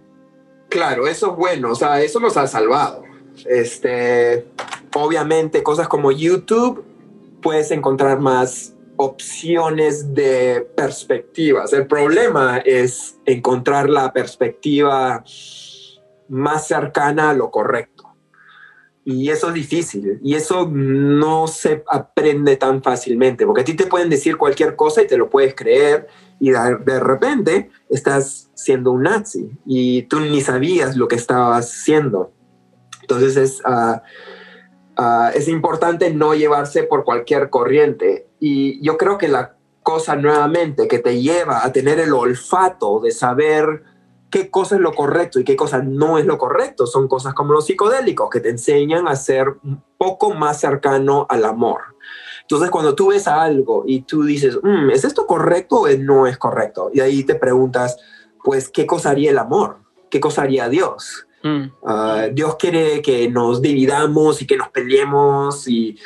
Claro, 0.68 1.06
eso 1.06 1.30
es 1.30 1.36
bueno, 1.36 1.70
o 1.70 1.74
sea, 1.74 2.02
eso 2.02 2.20
nos 2.20 2.36
ha 2.36 2.46
salvado. 2.46 3.02
Este, 3.44 4.46
obviamente, 4.94 5.62
cosas 5.62 5.88
como 5.88 6.12
YouTube, 6.12 6.84
puedes 7.42 7.70
encontrar 7.70 8.18
más 8.20 8.74
opciones 8.96 10.14
de 10.14 10.66
perspectivas. 10.74 11.72
El 11.72 11.86
problema 11.86 12.58
es 12.58 13.18
encontrar 13.26 13.90
la 13.90 14.12
perspectiva 14.12 15.22
más 16.28 16.66
cercana 16.66 17.30
a 17.30 17.34
lo 17.34 17.50
correcto. 17.50 18.04
Y 19.04 19.30
eso 19.30 19.48
es 19.48 19.54
difícil. 19.54 20.18
Y 20.22 20.34
eso 20.34 20.68
no 20.68 21.46
se 21.46 21.84
aprende 21.88 22.56
tan 22.56 22.82
fácilmente, 22.82 23.46
porque 23.46 23.60
a 23.60 23.64
ti 23.64 23.74
te 23.74 23.86
pueden 23.86 24.10
decir 24.10 24.36
cualquier 24.36 24.74
cosa 24.74 25.02
y 25.02 25.06
te 25.06 25.16
lo 25.16 25.30
puedes 25.30 25.54
creer 25.54 26.08
y 26.40 26.50
de 26.50 27.00
repente 27.00 27.70
estás 27.88 28.50
siendo 28.54 28.92
un 28.92 29.04
nazi 29.04 29.50
y 29.64 30.02
tú 30.02 30.20
ni 30.20 30.40
sabías 30.40 30.96
lo 30.96 31.08
que 31.08 31.14
estabas 31.14 31.66
haciendo. 31.66 32.32
Entonces 33.06 33.36
es, 33.36 33.62
ah, 33.64 34.02
ah, 34.96 35.30
es 35.32 35.46
importante 35.46 36.12
no 36.12 36.34
llevarse 36.34 36.82
por 36.82 37.04
cualquier 37.04 37.50
corriente. 37.50 38.26
Y 38.40 38.84
yo 38.84 38.96
creo 38.96 39.16
que 39.16 39.28
la 39.28 39.54
cosa 39.82 40.16
nuevamente 40.16 40.88
que 40.88 40.98
te 40.98 41.22
lleva 41.22 41.64
a 41.64 41.70
tener 41.70 42.00
el 42.00 42.12
olfato 42.12 42.98
de 42.98 43.12
saber 43.12 43.84
qué 44.30 44.50
cosa 44.50 44.74
es 44.74 44.80
lo 44.80 44.92
correcto 44.92 45.38
y 45.38 45.44
qué 45.44 45.54
cosa 45.54 45.80
no 45.80 46.18
es 46.18 46.26
lo 46.26 46.36
correcto 46.38 46.86
son 46.88 47.06
cosas 47.06 47.34
como 47.34 47.52
los 47.52 47.66
psicodélicos 47.66 48.28
que 48.28 48.40
te 48.40 48.48
enseñan 48.50 49.06
a 49.06 49.14
ser 49.14 49.54
un 49.62 49.80
poco 49.96 50.34
más 50.34 50.58
cercano 50.58 51.26
al 51.28 51.44
amor. 51.44 51.82
Entonces, 52.42 52.70
cuando 52.70 52.96
tú 52.96 53.08
ves 53.08 53.28
algo 53.28 53.84
y 53.86 54.02
tú 54.02 54.24
dices, 54.24 54.58
mm, 54.60 54.90
¿es 54.90 55.04
esto 55.04 55.26
correcto 55.26 55.82
o 55.82 55.88
no 55.98 56.26
es 56.26 56.36
correcto? 56.36 56.90
Y 56.92 57.00
ahí 57.00 57.22
te 57.22 57.36
preguntas, 57.36 57.96
pues, 58.42 58.68
¿qué 58.68 58.86
cosa 58.86 59.10
haría 59.10 59.30
el 59.30 59.38
amor? 59.38 59.78
¿Qué 60.10 60.18
cosa 60.18 60.42
haría 60.42 60.68
Dios? 60.68 61.26
Mm. 61.46 61.72
Ah, 61.84 62.26
Dios 62.32 62.56
quiere 62.56 63.00
que 63.02 63.28
nos 63.28 63.62
dividamos 63.62 64.42
y 64.42 64.46
que 64.46 64.56
nos 64.56 64.68
peleemos 64.68 65.68
y 65.68 65.96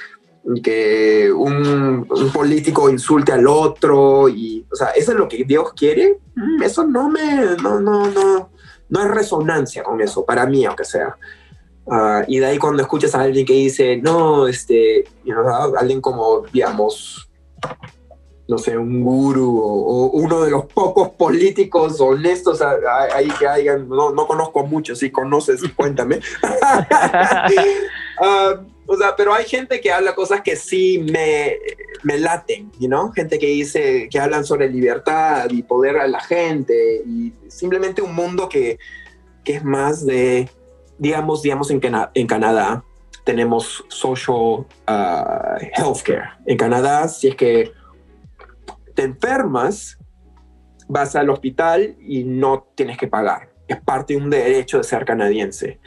que 0.62 1.30
un, 1.32 2.06
político 2.32 2.90
insulte 2.90 3.32
al 3.32 3.46
otro 3.46 4.28
y 4.28 4.66
o 4.70 4.74
sea 4.74 4.88
eso 4.88 5.12
es 5.12 5.18
lo 5.18 5.28
que 5.28 5.44
Dios 5.44 5.72
quiere. 5.74 6.18
Mm, 6.34 6.62
eso 6.62 6.86
no 6.86 7.08
me 7.08 7.56
no 7.62 7.80
no 7.80 8.10
no 8.10 8.50
no 8.88 9.00
hay 9.00 9.08
resonancia 9.08 9.82
con 9.82 10.00
eso 10.00 10.24
para 10.24 10.46
mí 10.46 10.64
aunque 10.64 10.84
sea. 10.84 11.16
Ah, 11.90 12.24
y 12.28 12.38
de 12.38 12.46
ahí 12.46 12.58
cuando 12.58 12.82
escuchas 12.82 13.14
a 13.14 13.22
alguien 13.22 13.44
que 13.44 13.52
dice, 13.54 13.96
no, 13.96 14.46
este, 14.46 15.04
alguien 15.76 16.00
como, 16.00 16.42
digamos, 16.52 17.28
no 18.50 18.58
sé, 18.58 18.76
un 18.76 19.02
guru 19.02 19.60
o, 19.62 20.10
uno 20.10 20.42
de 20.42 20.50
los 20.50 20.64
pocos 20.74 21.10
políticos 21.10 22.00
honestos 22.00 22.60
ahí 22.60 23.28
que 23.38 23.46
hayan, 23.46 23.88
no, 23.88 24.10
no 24.10 24.26
conozco 24.26 24.66
mucho, 24.66 24.94
si 24.96 25.10
conoces, 25.10 25.62
cuéntame. 25.76 26.20
Ah, 28.22 28.60
o 28.84 28.98
sea, 28.98 29.16
pero 29.16 29.32
hay 29.32 29.46
gente 29.46 29.80
que 29.80 29.90
habla 29.90 30.14
cosas 30.14 30.42
que 30.42 30.54
sí 30.54 31.02
me, 31.10 31.56
me 32.02 32.18
laten, 32.18 32.70
¿no? 32.80 33.12
Gente 33.12 33.38
que 33.38 33.46
dice, 33.46 34.10
que 34.10 34.20
hablan 34.20 34.44
sobre 34.44 34.68
libertad 34.68 35.48
y 35.48 35.62
poder 35.62 35.96
a 35.96 36.06
la 36.06 36.20
gente 36.20 37.00
y 37.06 37.32
simplemente 37.48 38.02
un 38.02 38.14
mundo 38.14 38.46
que, 38.46 38.78
que 39.42 39.54
es 39.54 39.64
más 39.64 40.04
de 40.04 40.50
digamos, 40.98 41.40
digamos 41.40 41.70
en, 41.70 41.80
en 42.12 42.26
Canadá 42.26 42.84
tenemos 43.24 43.84
social 43.88 44.66
uh, 44.88 45.56
healthcare. 45.74 46.30
En 46.46 46.58
Canadá, 46.58 47.08
si 47.08 47.28
es 47.28 47.36
que 47.36 47.72
te 49.00 49.06
enfermas, 49.06 49.98
vas 50.86 51.16
al 51.16 51.30
hospital 51.30 51.96
y 52.00 52.24
no 52.24 52.68
tienes 52.74 52.98
que 52.98 53.06
pagar. 53.06 53.50
Es 53.66 53.80
parte 53.80 54.12
de 54.12 54.20
un 54.20 54.28
derecho 54.28 54.76
de 54.76 54.84
ser 54.84 55.06
canadiense. 55.06 55.80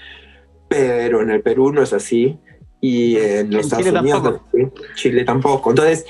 Pero 0.67 1.21
en 1.21 1.29
el 1.29 1.43
Perú 1.43 1.71
no 1.71 1.83
es 1.83 1.93
así. 1.93 2.39
Y 2.81 3.17
en 3.17 3.51
los 3.51 3.65
Estados 3.65 3.85
Chile 3.85 3.99
Unidos, 3.99 4.23
tampoco. 4.23 4.81
Chile 4.95 5.23
tampoco. 5.25 5.69
Entonces, 5.69 6.05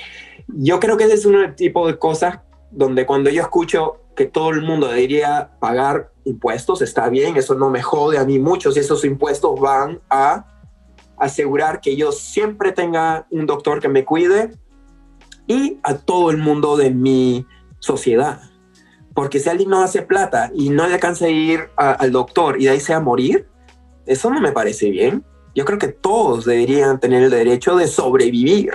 yo 0.48 0.80
creo 0.80 0.96
que 0.96 1.04
ese 1.04 1.14
es 1.14 1.26
un 1.26 1.54
tipo 1.54 1.86
de 1.86 1.98
cosas 1.98 2.38
donde 2.70 3.04
cuando 3.04 3.28
yo 3.28 3.42
escucho 3.42 4.00
que 4.16 4.24
todo 4.24 4.48
el 4.50 4.62
mundo 4.62 4.88
debería 4.88 5.50
pagar 5.60 6.10
impuestos, 6.24 6.80
está 6.80 7.10
bien, 7.10 7.36
eso 7.36 7.54
no 7.54 7.68
me 7.68 7.82
jode 7.82 8.16
a 8.16 8.24
mí 8.24 8.38
mucho, 8.38 8.72
si 8.72 8.80
esos 8.80 9.04
impuestos 9.04 9.60
van 9.60 10.00
a 10.08 10.46
asegurar 11.18 11.82
que 11.82 11.96
yo 11.96 12.12
siempre 12.12 12.72
tenga 12.72 13.26
un 13.30 13.44
doctor 13.44 13.80
que 13.80 13.88
me 13.88 14.04
cuide 14.04 14.52
y 15.46 15.78
a 15.82 15.96
todo 15.96 16.30
el 16.30 16.38
mundo 16.38 16.76
de 16.76 16.90
mi 16.90 17.46
sociedad. 17.78 18.40
Porque 19.14 19.38
si 19.38 19.48
alguien 19.48 19.70
no 19.70 19.82
hace 19.82 20.02
plata 20.02 20.50
y 20.54 20.70
no 20.70 20.86
le 20.86 20.94
alcanza 20.94 21.26
a 21.26 21.30
ir 21.30 21.68
al 21.76 22.10
doctor 22.10 22.60
y 22.60 22.64
de 22.64 22.70
ahí 22.70 22.80
se 22.80 22.92
va 22.92 22.98
a 22.98 23.02
morir, 23.02 23.46
eso 24.06 24.30
no 24.30 24.40
me 24.40 24.52
parece 24.52 24.90
bien. 24.90 25.24
Yo 25.54 25.64
creo 25.64 25.78
que 25.78 25.88
todos 25.88 26.44
deberían 26.44 26.98
tener 26.98 27.22
el 27.22 27.30
derecho 27.30 27.76
de 27.76 27.86
sobrevivir 27.86 28.72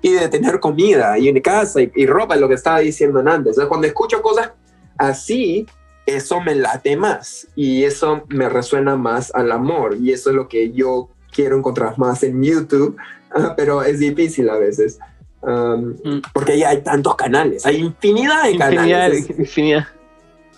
y 0.00 0.12
de 0.12 0.28
tener 0.28 0.58
comida 0.58 1.18
y 1.18 1.28
en 1.28 1.38
casa 1.40 1.82
y, 1.82 1.92
y 1.94 2.06
ropa, 2.06 2.36
lo 2.36 2.48
que 2.48 2.54
estaba 2.54 2.78
diciendo 2.78 3.18
antes. 3.18 3.34
Entonces, 3.36 3.66
cuando 3.66 3.86
escucho 3.86 4.22
cosas 4.22 4.52
así, 4.96 5.66
eso 6.06 6.40
me 6.40 6.54
late 6.54 6.96
más 6.96 7.48
y 7.54 7.84
eso 7.84 8.24
me 8.28 8.48
resuena 8.48 8.96
más 8.96 9.34
al 9.34 9.52
amor 9.52 9.96
y 10.00 10.12
eso 10.12 10.30
es 10.30 10.36
lo 10.36 10.48
que 10.48 10.72
yo 10.72 11.10
quiero 11.32 11.58
encontrar 11.58 11.98
más 11.98 12.22
en 12.22 12.42
YouTube, 12.42 12.96
pero 13.56 13.82
es 13.82 13.98
difícil 13.98 14.48
a 14.48 14.56
veces. 14.56 14.98
Um, 15.46 15.96
mm. 16.02 16.22
Porque 16.32 16.58
ya 16.58 16.70
hay 16.70 16.82
tantos 16.82 17.16
canales, 17.16 17.66
hay 17.66 17.76
infinidad 17.76 18.44
de 18.44 18.56
canales. 18.56 19.28
Infinidad. 19.38 19.86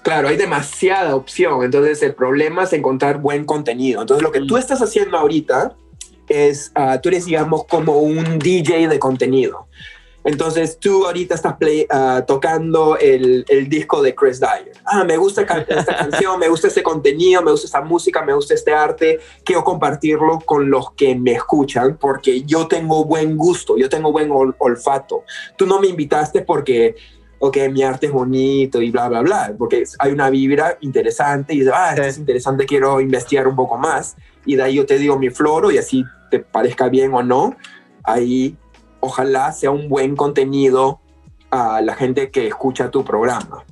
Claro, 0.02 0.28
hay 0.28 0.36
demasiada 0.36 1.16
opción, 1.16 1.64
entonces 1.64 2.00
el 2.02 2.14
problema 2.14 2.62
es 2.62 2.72
encontrar 2.72 3.18
buen 3.18 3.44
contenido. 3.44 4.02
Entonces 4.02 4.22
lo 4.22 4.30
que 4.30 4.42
tú 4.42 4.54
mm. 4.54 4.58
estás 4.58 4.80
haciendo 4.80 5.18
ahorita 5.18 5.74
es, 6.28 6.72
uh, 6.76 7.00
tú 7.02 7.08
eres 7.08 7.24
digamos 7.24 7.64
como 7.64 7.98
un 7.98 8.38
DJ 8.38 8.88
de 8.88 8.98
contenido. 9.00 9.66
Entonces 10.26 10.78
tú 10.80 11.06
ahorita 11.06 11.36
estás 11.36 11.54
ah, 11.90 12.24
tocando 12.26 12.98
el, 12.98 13.44
el, 13.48 13.68
disco 13.68 14.02
de 14.02 14.12
Chris 14.12 14.40
Dyer. 14.40 14.72
Ah, 14.84 15.04
me 15.04 15.16
gusta 15.16 15.42
esta 15.42 15.96
canción, 15.96 16.40
me 16.40 16.48
gusta 16.48 16.66
este 16.66 16.82
contenido, 16.82 17.42
me 17.42 17.52
gusta 17.52 17.66
esta 17.66 17.80
música, 17.80 18.22
me 18.24 18.34
gusta 18.34 18.54
este 18.54 18.74
arte. 18.74 19.20
Quiero 19.44 19.62
compartirlo 19.62 20.40
con 20.44 20.68
los 20.68 20.90
que 20.94 21.14
me 21.14 21.32
escuchan 21.32 21.96
porque 21.96 22.42
yo 22.42 22.66
tengo 22.66 23.04
buen 23.04 23.36
gusto, 23.36 23.78
yo 23.78 23.88
tengo 23.88 24.10
buen 24.10 24.28
olfato. 24.58 25.22
Tú 25.56 25.64
no 25.64 25.78
me 25.80 25.86
invitaste 25.86 26.42
porque 26.42 26.96
ok, 27.38 27.58
mi 27.70 27.84
arte 27.84 28.06
es 28.06 28.12
bonito 28.12 28.82
y 28.82 28.90
bla, 28.90 29.08
bla, 29.08 29.20
bla, 29.20 29.54
porque 29.56 29.84
hay 30.00 30.10
una 30.10 30.28
vibra 30.28 30.76
interesante 30.80 31.54
y 31.54 31.64
ah, 31.68 31.90
esto 31.90 32.02
es 32.02 32.18
interesante, 32.18 32.66
quiero 32.66 33.00
investigar 33.00 33.46
un 33.46 33.54
poco 33.54 33.76
más 33.76 34.16
y 34.44 34.56
de 34.56 34.62
ahí 34.62 34.74
yo 34.74 34.86
te 34.86 34.98
digo 34.98 35.18
mi 35.18 35.30
floro 35.30 35.70
y 35.70 35.78
así 35.78 36.04
te 36.30 36.40
parezca 36.40 36.88
bien 36.88 37.12
o 37.14 37.22
no, 37.22 37.54
ahí 38.04 38.56
ojalá 39.00 39.52
sea 39.52 39.70
un 39.70 39.88
buen 39.88 40.16
contenido 40.16 41.00
a 41.50 41.80
la 41.80 41.94
gente 41.94 42.30
que 42.30 42.46
escucha 42.46 42.90
tu 42.90 43.04
programa. 43.04 43.64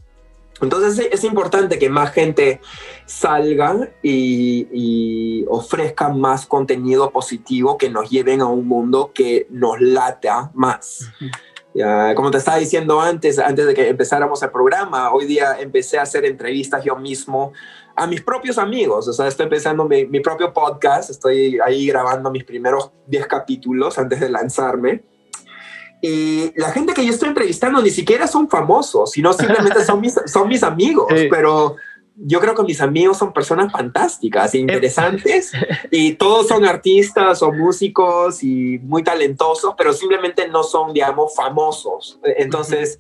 Entonces 0.61 1.09
es 1.11 1.25
importante 1.25 1.79
que 1.79 1.91
más 1.91 2.13
gente 2.13 2.61
salga 3.07 3.91
y, 4.03 5.45
ofrezca 5.49 6.09
más 6.09 6.47
contenido 6.47 7.11
positivo 7.11 7.77
que 7.77 7.91
nos 7.91 8.09
lleven 8.09 8.41
a 8.41 8.47
un 8.47 8.67
mundo 8.67 9.13
que 9.15 9.47
nos 9.51 9.81
lata 9.81 10.51
más. 10.55 11.11
como 12.17 12.31
te 12.31 12.39
estaba 12.39 12.57
diciendo 12.57 13.01
antes, 13.01 13.39
antes 13.39 13.67
de 13.67 13.75
que 13.75 13.89
empezáramos 13.89 14.43
el 14.43 14.51
programa, 14.51 15.13
hoy 15.13 15.27
día 15.27 15.57
empecé 15.61 15.99
a 15.99 16.03
hacer 16.03 16.25
entrevistas 16.25 16.83
yo 16.85 16.97
mismo 16.97 17.53
a 17.95 18.07
mis 18.07 18.23
propios 18.23 18.59
amigos. 18.59 19.07
O 19.07 19.13
sea, 19.13 19.27
estoy 19.27 19.45
empezando 19.45 19.85
mi, 19.85 20.07
mi 20.07 20.21
propio 20.21 20.53
podcast, 20.53 21.11
estoy 21.11 21.59
ahí 21.65 21.87
grabando 21.87 22.31
mis 22.31 22.45
primeros 22.45 22.91
10 23.07 23.27
capítulos 23.27 23.99
antes 23.99 24.19
de 24.21 24.31
lanzarme. 24.31 25.05
Y 26.07 26.53
la 26.57 26.71
gente 26.71 26.93
que 26.93 27.03
yo 27.03 27.13
estoy 27.13 27.31
entrevistando 27.31 27.81
ni 27.81 27.89
siquiera 27.89 28.27
son 28.27 28.47
famosos, 28.51 29.13
sino 29.13 29.33
simplemente 29.33 29.83
son 29.87 30.03
mis, 30.03 30.15
son 30.27 30.49
mis 30.49 30.63
amigos, 30.63 31.07
pero 31.31 31.77
yo 32.17 32.41
creo 32.41 32.55
que 32.55 32.63
mis 32.63 32.83
amigos 32.83 33.17
son 33.17 33.33
personas 33.33 33.73
fantásticas 33.73 34.53
e 34.53 34.59
interesantes 34.59 35.53
y 35.91 36.13
todos 36.13 36.49
son 36.49 36.67
artistas 36.67 37.41
o 37.41 37.51
músicos 37.53 38.45
y 38.45 38.79
muy 38.81 39.03
talentosos, 39.03 39.73
pero 39.79 39.95
simplemente 39.95 40.47
no 40.47 40.63
son, 40.63 40.93
digamos, 40.93 41.35
famosos. 41.35 42.21
Entonces, 42.37 42.99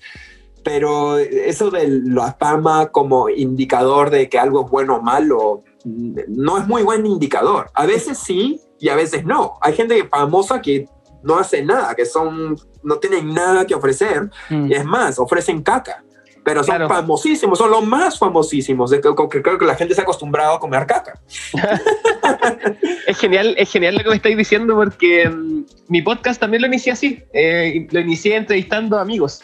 pero 0.62 1.18
eso 1.18 1.70
de 1.70 1.86
la 2.06 2.32
fama 2.32 2.86
como 2.86 3.28
indicador 3.28 4.08
de 4.08 4.30
que 4.30 4.38
algo 4.38 4.64
es 4.64 4.70
bueno 4.70 4.96
o 4.96 5.02
malo, 5.02 5.60
no 5.84 6.56
es 6.56 6.66
muy 6.66 6.82
buen 6.82 7.04
indicador. 7.04 7.70
A 7.74 7.84
veces 7.84 8.16
sí, 8.16 8.62
y 8.80 8.88
a 8.88 8.96
veces 8.96 9.26
no. 9.26 9.58
Hay 9.60 9.74
gente 9.74 10.08
famosa 10.08 10.62
que 10.62 10.88
no 11.24 11.38
hace 11.38 11.62
nada, 11.62 11.94
que 11.94 12.04
son, 12.06 12.56
no 12.82 12.96
tienen 12.98 13.32
nada 13.34 13.66
que 13.66 13.74
ofrecer, 13.74 14.30
Mm. 14.50 14.70
y 14.70 14.74
es 14.74 14.84
más, 14.84 15.18
ofrecen 15.18 15.62
caca. 15.62 16.04
Pero 16.44 16.62
son 16.62 16.76
Claro. 16.76 16.88
famosísimos, 16.90 17.56
son 17.58 17.70
los 17.70 17.86
más 17.86 18.18
famosísimos. 18.18 18.90
De 18.90 19.00
que, 19.00 19.08
que 19.30 19.40
creo 19.40 19.56
que 19.58 19.64
la 19.64 19.74
gente 19.76 19.94
se 19.94 20.02
ha 20.02 20.04
acostumbrado 20.04 20.54
a 20.56 20.60
comer 20.60 20.84
caca. 20.86 21.18
Es 23.06 23.18
genial, 23.18 23.54
es 23.58 23.70
genial 23.70 23.94
lo 23.96 24.02
que 24.02 24.08
me 24.10 24.16
estáis 24.16 24.36
diciendo 24.36 24.74
porque 24.74 25.28
mm, 25.28 25.64
mi 25.88 26.02
podcast 26.02 26.40
también 26.40 26.62
lo 26.62 26.66
inicié 26.68 26.92
así. 26.92 27.22
eh, 27.32 27.86
lo 27.90 28.00
inicié 28.00 28.36
entrevistando 28.36 28.98
amigos. 28.98 29.42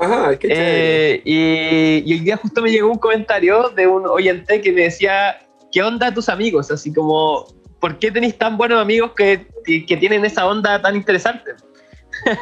Ajá, 0.00 0.36
qué. 0.38 0.48
Eh, 0.50 1.22
y, 1.24 2.10
y 2.10 2.14
hoy 2.14 2.20
día 2.20 2.36
justo 2.36 2.62
me 2.62 2.70
llegó 2.70 2.88
un 2.90 2.98
comentario 2.98 3.68
de 3.70 3.86
un 3.86 4.06
oyente 4.06 4.60
que 4.60 4.72
me 4.72 4.82
decía, 4.82 5.38
¿qué 5.70 5.82
onda 5.82 6.12
tus 6.14 6.28
amigos? 6.28 6.70
Así 6.70 6.92
como, 6.92 7.46
¿por 7.82 7.98
qué 7.98 8.12
tenéis 8.12 8.38
tan 8.38 8.56
buenos 8.56 8.80
amigos 8.80 9.10
que, 9.16 9.44
que 9.64 9.96
tienen 9.96 10.24
esa 10.24 10.46
onda 10.46 10.80
tan 10.80 10.94
interesante? 10.94 11.50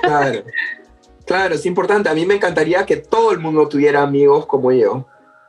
Claro. 0.02 0.44
Claro, 1.24 1.54
es 1.54 1.64
importante. 1.64 2.10
A 2.10 2.14
mí 2.14 2.26
me 2.26 2.34
encantaría 2.34 2.84
que 2.84 2.96
todo 2.96 3.32
el 3.32 3.38
mundo 3.38 3.66
tuviera 3.66 4.02
amigos 4.02 4.44
como 4.44 4.70
yo, 4.70 5.06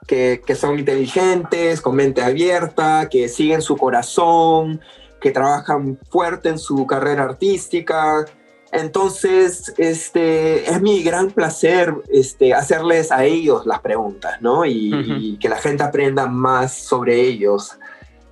que, 0.07 0.41
que 0.45 0.55
son 0.55 0.79
inteligentes, 0.79 1.81
con 1.81 1.95
mente 1.95 2.21
abierta, 2.21 3.09
que 3.09 3.27
siguen 3.27 3.61
su 3.61 3.75
corazón, 3.75 4.79
que 5.19 5.31
trabajan 5.31 5.99
fuerte 6.09 6.47
en 6.47 6.57
su 6.57 6.87
carrera 6.87 7.23
artística. 7.23 8.25
Entonces, 8.71 9.73
este, 9.77 10.69
es 10.69 10.81
mi 10.81 11.03
gran 11.03 11.31
placer 11.31 11.93
este, 12.09 12.53
hacerles 12.53 13.11
a 13.11 13.25
ellos 13.25 13.65
las 13.65 13.81
preguntas, 13.81 14.39
¿no? 14.39 14.63
Y, 14.63 14.93
y 14.93 15.37
que 15.37 15.49
la 15.49 15.57
gente 15.57 15.83
aprenda 15.83 16.27
más 16.27 16.75
sobre 16.75 17.19
ellos. 17.19 17.77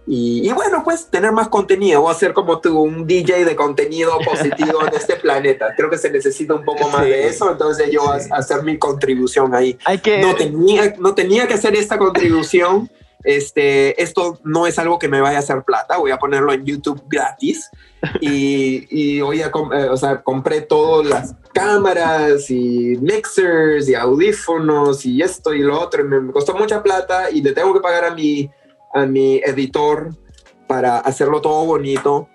Y, 0.08 0.48
y 0.48 0.52
bueno, 0.54 0.84
pues 0.84 1.06
tener 1.08 1.32
más 1.32 1.50
contenido. 1.50 2.02
Voy 2.02 2.12
a 2.12 2.16
ser 2.16 2.34
como 2.34 2.60
tú, 2.60 2.80
un 2.80 3.06
DJ 3.06 3.46
de 3.46 3.56
contenido 3.56 4.18
positivo 4.26 4.86
en 4.88 4.94
este 4.96 5.16
planeta. 5.22 5.74
Creo 5.78 5.90
que 5.90 5.98
se 5.98 6.10
necesita 6.10 6.56
un 6.56 6.64
poco 6.66 6.90
más 6.90 7.04
Sí. 7.04 7.10
de 7.10 7.28
eso, 7.28 7.52
entonces 7.52 7.92
yo 7.92 8.02
voy 8.04 8.20
a 8.32 8.36
hacer 8.36 8.64
mi 8.64 8.78
contribución 8.78 9.54
ahí. 9.54 9.78
Hay 9.86 10.00
que... 10.00 10.20
No 10.20 10.36
tenía, 10.36 10.96
no 11.00 11.14
tenía 11.14 11.48
que 11.48 11.54
hacer 11.54 11.76
esta 11.76 11.98
contribución. 11.98 12.90
Este, 13.24 14.02
esto 14.02 14.40
no 14.46 14.66
es 14.66 14.80
algo 14.80 14.98
que 14.98 15.10
me 15.10 15.20
vaya 15.20 15.38
a 15.38 15.42
hacer 15.42 15.64
plata, 15.64 15.98
voy 15.98 16.12
a 16.12 16.18
ponerlo 16.18 16.54
en 16.54 16.66
YouTube 16.66 17.04
gratis. 17.08 17.70
Y, 18.22 18.88
y 18.90 19.22
hoy 19.22 19.42
a 19.42 19.48
eh, 19.48 19.90
o 19.90 19.98
sea, 19.98 20.22
compré 20.22 20.62
todas 20.62 21.06
las 21.06 21.36
cámaras 21.54 22.50
y 22.50 22.98
mixers 23.02 23.90
y 23.90 23.96
audífonos 23.96 25.06
y 25.06 25.22
esto 25.22 25.54
y 25.54 25.60
lo 25.60 25.80
otro. 25.80 26.04
Me, 26.06 26.22
me 26.22 26.32
costó 26.32 26.56
mucha 26.56 26.82
plata 26.82 27.30
y 27.30 27.42
le 27.42 27.52
tengo 27.52 27.74
que 27.74 27.82
pagar 27.82 28.06
a 28.06 28.16
mi, 28.16 28.50
a 28.94 29.06
mi 29.06 29.38
editor 29.38 30.16
para 30.68 31.00
hacerlo 31.00 31.42
todo 31.42 31.66
bonito. 31.66 32.30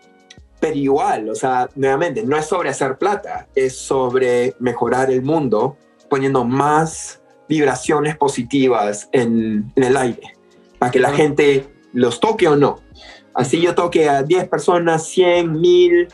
Pero 0.60 0.76
igual, 0.76 1.28
o 1.28 1.34
sea, 1.34 1.68
nuevamente, 1.74 2.22
no 2.22 2.36
es 2.36 2.46
sobre 2.46 2.70
hacer 2.70 2.96
plata, 2.96 3.48
es 3.54 3.76
sobre 3.76 4.54
mejorar 4.58 5.10
el 5.10 5.22
mundo 5.22 5.76
poniendo 6.08 6.44
más 6.44 7.20
vibraciones 7.48 8.16
positivas 8.16 9.08
en, 9.12 9.70
en 9.76 9.82
el 9.82 9.96
aire, 9.96 10.36
para 10.78 10.90
que 10.90 11.00
la 11.00 11.12
gente 11.12 11.66
los 11.92 12.18
toque 12.18 12.48
o 12.48 12.56
no. 12.56 12.80
Así 13.34 13.60
yo 13.60 13.74
toque 13.74 14.08
a 14.08 14.22
10 14.22 14.48
personas, 14.48 15.06
100, 15.06 15.60
1000, 15.60 16.08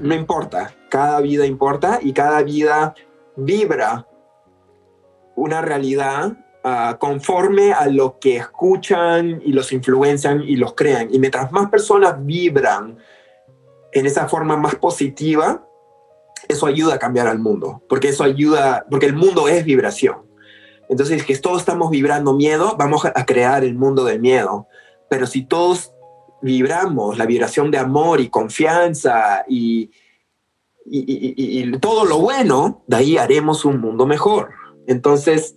no 0.00 0.14
importa, 0.14 0.74
cada 0.88 1.20
vida 1.20 1.46
importa 1.46 1.98
y 2.02 2.12
cada 2.12 2.42
vida 2.42 2.94
vibra 3.36 4.06
una 5.34 5.62
realidad 5.62 6.36
ah, 6.64 6.96
conforme 6.98 7.72
a 7.72 7.86
lo 7.86 8.18
que 8.18 8.36
escuchan 8.36 9.42
y 9.44 9.52
los 9.52 9.72
influencian 9.72 10.42
y 10.42 10.56
los 10.56 10.74
crean. 10.74 11.08
Y 11.12 11.18
mientras 11.18 11.50
más 11.52 11.70
personas 11.70 12.14
vibran 12.24 12.98
en 13.92 14.06
esa 14.06 14.28
forma 14.28 14.56
más 14.56 14.74
positiva, 14.76 15.66
eso 16.48 16.66
ayuda 16.66 16.94
a 16.94 16.98
cambiar 16.98 17.26
al 17.26 17.38
mundo, 17.38 17.82
porque 17.88 18.08
eso 18.08 18.24
ayuda, 18.24 18.86
porque 18.90 19.06
el 19.06 19.14
mundo 19.14 19.48
es 19.48 19.64
vibración. 19.64 20.16
Entonces, 20.88 21.24
que 21.24 21.36
todos 21.38 21.60
estamos 21.60 21.90
vibrando 21.90 22.34
miedo, 22.34 22.76
vamos 22.78 23.04
a 23.04 23.24
crear 23.24 23.64
el 23.64 23.74
mundo 23.74 24.04
de 24.04 24.18
miedo. 24.18 24.66
Pero 25.08 25.26
si 25.26 25.44
todos 25.44 25.92
vibramos 26.42 27.16
la 27.16 27.24
vibración 27.24 27.70
de 27.70 27.78
amor 27.78 28.20
y 28.20 28.28
confianza 28.28 29.44
y, 29.48 29.90
y, 30.84 31.70
todo 31.78 32.04
lo 32.04 32.18
bueno, 32.18 32.82
de 32.86 32.96
ahí 32.96 33.16
haremos 33.16 33.64
un 33.64 33.80
mundo 33.80 34.06
mejor. 34.06 34.50
Entonces, 34.86 35.56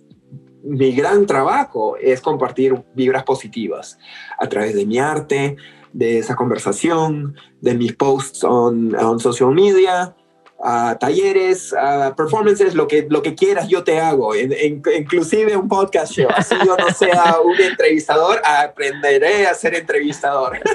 mi 0.68 0.92
gran 0.92 1.26
trabajo 1.26 1.96
es 1.96 2.20
compartir 2.20 2.74
vibras 2.94 3.24
positivas 3.24 3.98
a 4.38 4.48
través 4.48 4.74
de 4.74 4.84
mi 4.86 4.98
arte, 4.98 5.56
de 5.92 6.18
esa 6.18 6.34
conversación, 6.36 7.36
de 7.60 7.74
mis 7.74 7.92
posts 7.94 8.44
on, 8.44 8.94
on 8.96 9.18
social 9.20 9.52
media, 9.52 10.14
a 10.62 10.96
talleres, 10.98 11.72
a 11.74 12.14
performances, 12.16 12.74
lo 12.74 12.88
que, 12.88 13.06
lo 13.08 13.22
que 13.22 13.34
quieras 13.34 13.68
yo 13.68 13.84
te 13.84 14.00
hago, 14.00 14.34
en- 14.34 14.52
en- 14.52 14.82
inclusive 14.98 15.54
un 15.56 15.68
podcast 15.68 16.12
show. 16.14 16.28
Así 16.34 16.54
yo 16.64 16.76
no 16.76 16.88
sea 16.94 17.36
un 17.44 17.60
entrevistador, 17.60 18.40
aprenderé 18.44 19.46
a 19.46 19.54
ser 19.54 19.74
entrevistador. 19.74 20.58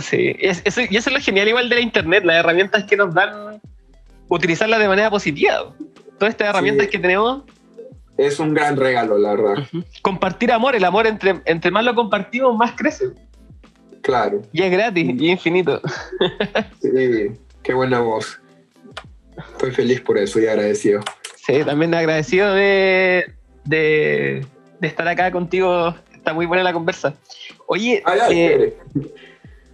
Sí, 0.00 0.36
es- 0.38 0.62
y 0.64 0.96
eso 0.96 1.10
es 1.10 1.12
lo 1.12 1.20
genial 1.20 1.48
igual 1.48 1.68
de 1.68 1.74
la 1.74 1.80
internet, 1.80 2.24
las 2.24 2.36
herramientas 2.36 2.84
que 2.84 2.96
nos 2.96 3.12
dan 3.12 3.60
utilizarlas 4.28 4.78
de 4.78 4.86
manera 4.88 5.10
positiva. 5.10 5.74
Todas 6.18 6.32
estas 6.34 6.48
herramientas 6.50 6.86
Sí. 6.86 6.92
que 6.92 6.98
tenemos, 7.00 7.42
Es 8.20 8.38
un 8.38 8.52
gran 8.52 8.76
regalo, 8.76 9.16
la 9.16 9.30
verdad. 9.30 9.66
compartir 10.02 10.52
amor, 10.52 10.76
el 10.76 10.84
amor 10.84 11.06
entre, 11.06 11.40
entre 11.46 11.70
más 11.70 11.82
lo 11.84 11.94
compartimos, 11.94 12.54
más 12.54 12.72
crece. 12.76 13.06
Claro. 14.02 14.42
Y 14.52 14.62
es 14.62 14.70
gratis 14.70 15.14
y 15.18 15.30
infinito. 15.30 15.80
Sí, 16.82 17.32
qué 17.62 17.72
buena 17.72 18.00
voz. 18.00 18.38
Estoy 19.52 19.70
feliz 19.70 20.02
por 20.02 20.18
eso 20.18 20.38
y 20.38 20.46
agradecido. 20.46 21.00
Sí, 21.36 21.64
también 21.64 21.94
agradecido 21.94 22.52
de, 22.52 23.32
de, 23.64 24.44
de 24.80 24.86
estar 24.86 25.08
acá 25.08 25.32
contigo. 25.32 25.94
Está 26.12 26.34
muy 26.34 26.44
buena 26.44 26.62
la 26.62 26.74
conversa. 26.74 27.14
Oye, 27.66 28.02
Ah, 28.04 28.16
ya, 28.16 28.28
eh, 28.30 28.76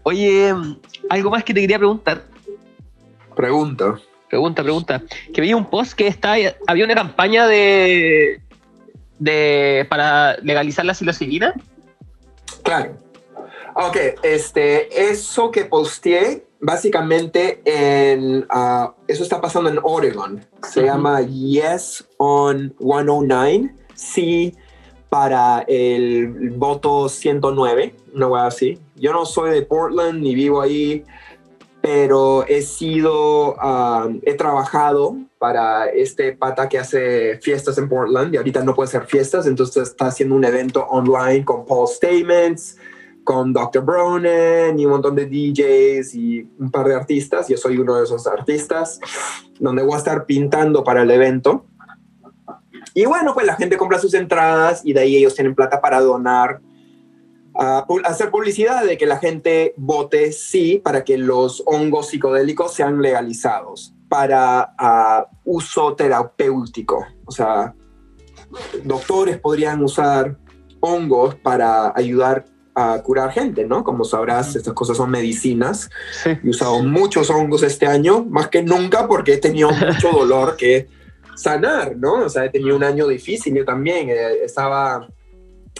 oye, 0.04 0.54
algo 1.10 1.30
más 1.30 1.42
que 1.42 1.52
te 1.52 1.60
quería 1.62 1.78
preguntar. 1.78 2.22
Pregunta. 3.34 3.98
Pregunta, 4.28 4.62
pregunta. 4.62 5.02
Que 5.32 5.40
vi 5.40 5.54
un 5.54 5.68
post 5.68 5.92
que 5.94 6.06
está, 6.06 6.34
había 6.66 6.84
una 6.84 6.94
campaña 6.94 7.46
de, 7.46 8.40
de 9.18 9.86
para 9.88 10.36
legalizar 10.38 10.84
la 10.84 10.94
psilocibina. 10.94 11.54
Claro. 12.62 12.96
Ok, 13.74 13.96
este, 14.22 15.10
eso 15.10 15.50
que 15.50 15.66
posteé, 15.66 16.46
básicamente 16.60 17.60
en, 17.64 18.46
ah, 18.48 18.94
eso 19.06 19.22
está 19.22 19.40
pasando 19.40 19.68
en 19.68 19.78
Oregon. 19.82 20.44
Se 20.62 20.82
llama 20.82 21.20
Yes 21.20 22.08
on 22.16 22.74
109, 22.78 23.74
sí 23.94 24.54
para 25.08 25.64
el 25.68 26.50
voto 26.56 27.08
109, 27.08 27.94
una 28.14 28.26
hueá 28.26 28.46
así. 28.46 28.78
Yo 28.96 29.12
no 29.12 29.24
soy 29.24 29.50
de 29.50 29.62
Portland 29.62 30.22
ni 30.22 30.34
vivo 30.34 30.60
ahí, 30.60 31.04
pero 31.86 32.44
he 32.48 32.62
sido, 32.62 33.54
ah, 33.60 34.08
he 34.22 34.34
trabajado 34.34 35.18
para 35.38 35.86
este 35.86 36.32
pata 36.32 36.68
que 36.68 36.80
hace 36.80 37.38
fiestas 37.40 37.78
en 37.78 37.88
Portland 37.88 38.34
y 38.34 38.38
ahorita 38.38 38.64
no 38.64 38.74
puede 38.74 38.88
hacer 38.88 39.06
fiestas, 39.06 39.46
entonces 39.46 39.90
está 39.90 40.08
haciendo 40.08 40.34
un 40.34 40.44
evento 40.44 40.84
online 40.84 41.44
con 41.44 41.64
Paul 41.64 41.86
Stamens, 41.86 42.76
con 43.22 43.52
Dr. 43.52 43.84
Bronen 43.84 44.76
y 44.76 44.84
un 44.84 44.90
montón 44.90 45.14
de 45.14 45.26
DJs 45.26 46.12
y 46.16 46.50
un 46.58 46.72
par 46.72 46.88
de 46.88 46.96
artistas. 46.96 47.46
Yo 47.46 47.56
soy 47.56 47.78
uno 47.78 47.94
de 47.94 48.02
esos 48.02 48.26
artistas, 48.26 48.98
donde 49.60 49.84
voy 49.84 49.94
a 49.94 49.98
estar 49.98 50.26
pintando 50.26 50.82
para 50.82 51.02
el 51.02 51.10
evento. 51.12 51.66
Y 52.94 53.06
bueno, 53.06 53.32
pues 53.32 53.46
la 53.46 53.54
gente 53.54 53.76
compra 53.76 54.00
sus 54.00 54.14
entradas 54.14 54.80
y 54.84 54.92
de 54.92 55.02
ahí 55.02 55.14
ellos 55.14 55.36
tienen 55.36 55.54
plata 55.54 55.80
para 55.80 56.00
donar, 56.00 56.60
a 57.58 57.86
hacer 58.04 58.30
publicidad 58.30 58.84
de 58.84 58.96
que 58.98 59.06
la 59.06 59.18
gente 59.18 59.74
vote 59.76 60.32
sí 60.32 60.80
para 60.82 61.04
que 61.04 61.18
los 61.18 61.62
hongos 61.66 62.08
psicodélicos 62.08 62.72
sean 62.72 63.00
legalizados 63.00 63.94
para 64.08 64.74
uso 65.44 65.94
terapéutico. 65.94 67.06
O 67.24 67.32
sea, 67.32 67.74
doctores 68.84 69.38
podrían 69.38 69.82
usar 69.82 70.36
hongos 70.80 71.34
para 71.36 71.92
ayudar 71.96 72.44
a 72.74 73.00
curar 73.02 73.32
gente, 73.32 73.64
¿no? 73.64 73.82
Como 73.82 74.04
sabrás, 74.04 74.54
estas 74.54 74.74
cosas 74.74 74.98
son 74.98 75.10
medicinas. 75.10 75.88
Sí. 76.22 76.30
He 76.44 76.50
usado 76.50 76.82
muchos 76.82 77.30
hongos 77.30 77.62
este 77.62 77.86
año, 77.86 78.24
más 78.24 78.48
que 78.48 78.62
nunca 78.62 79.08
porque 79.08 79.34
he 79.34 79.38
tenido 79.38 79.70
mucho 79.70 80.10
dolor 80.12 80.56
que 80.56 80.86
sanar, 81.36 81.96
¿no? 81.96 82.24
O 82.24 82.28
sea, 82.28 82.44
he 82.44 82.50
tenido 82.50 82.76
un 82.76 82.84
año 82.84 83.08
difícil, 83.08 83.54
yo 83.54 83.64
también. 83.64 84.10
eh, 84.10 84.44
estaba 84.44 85.08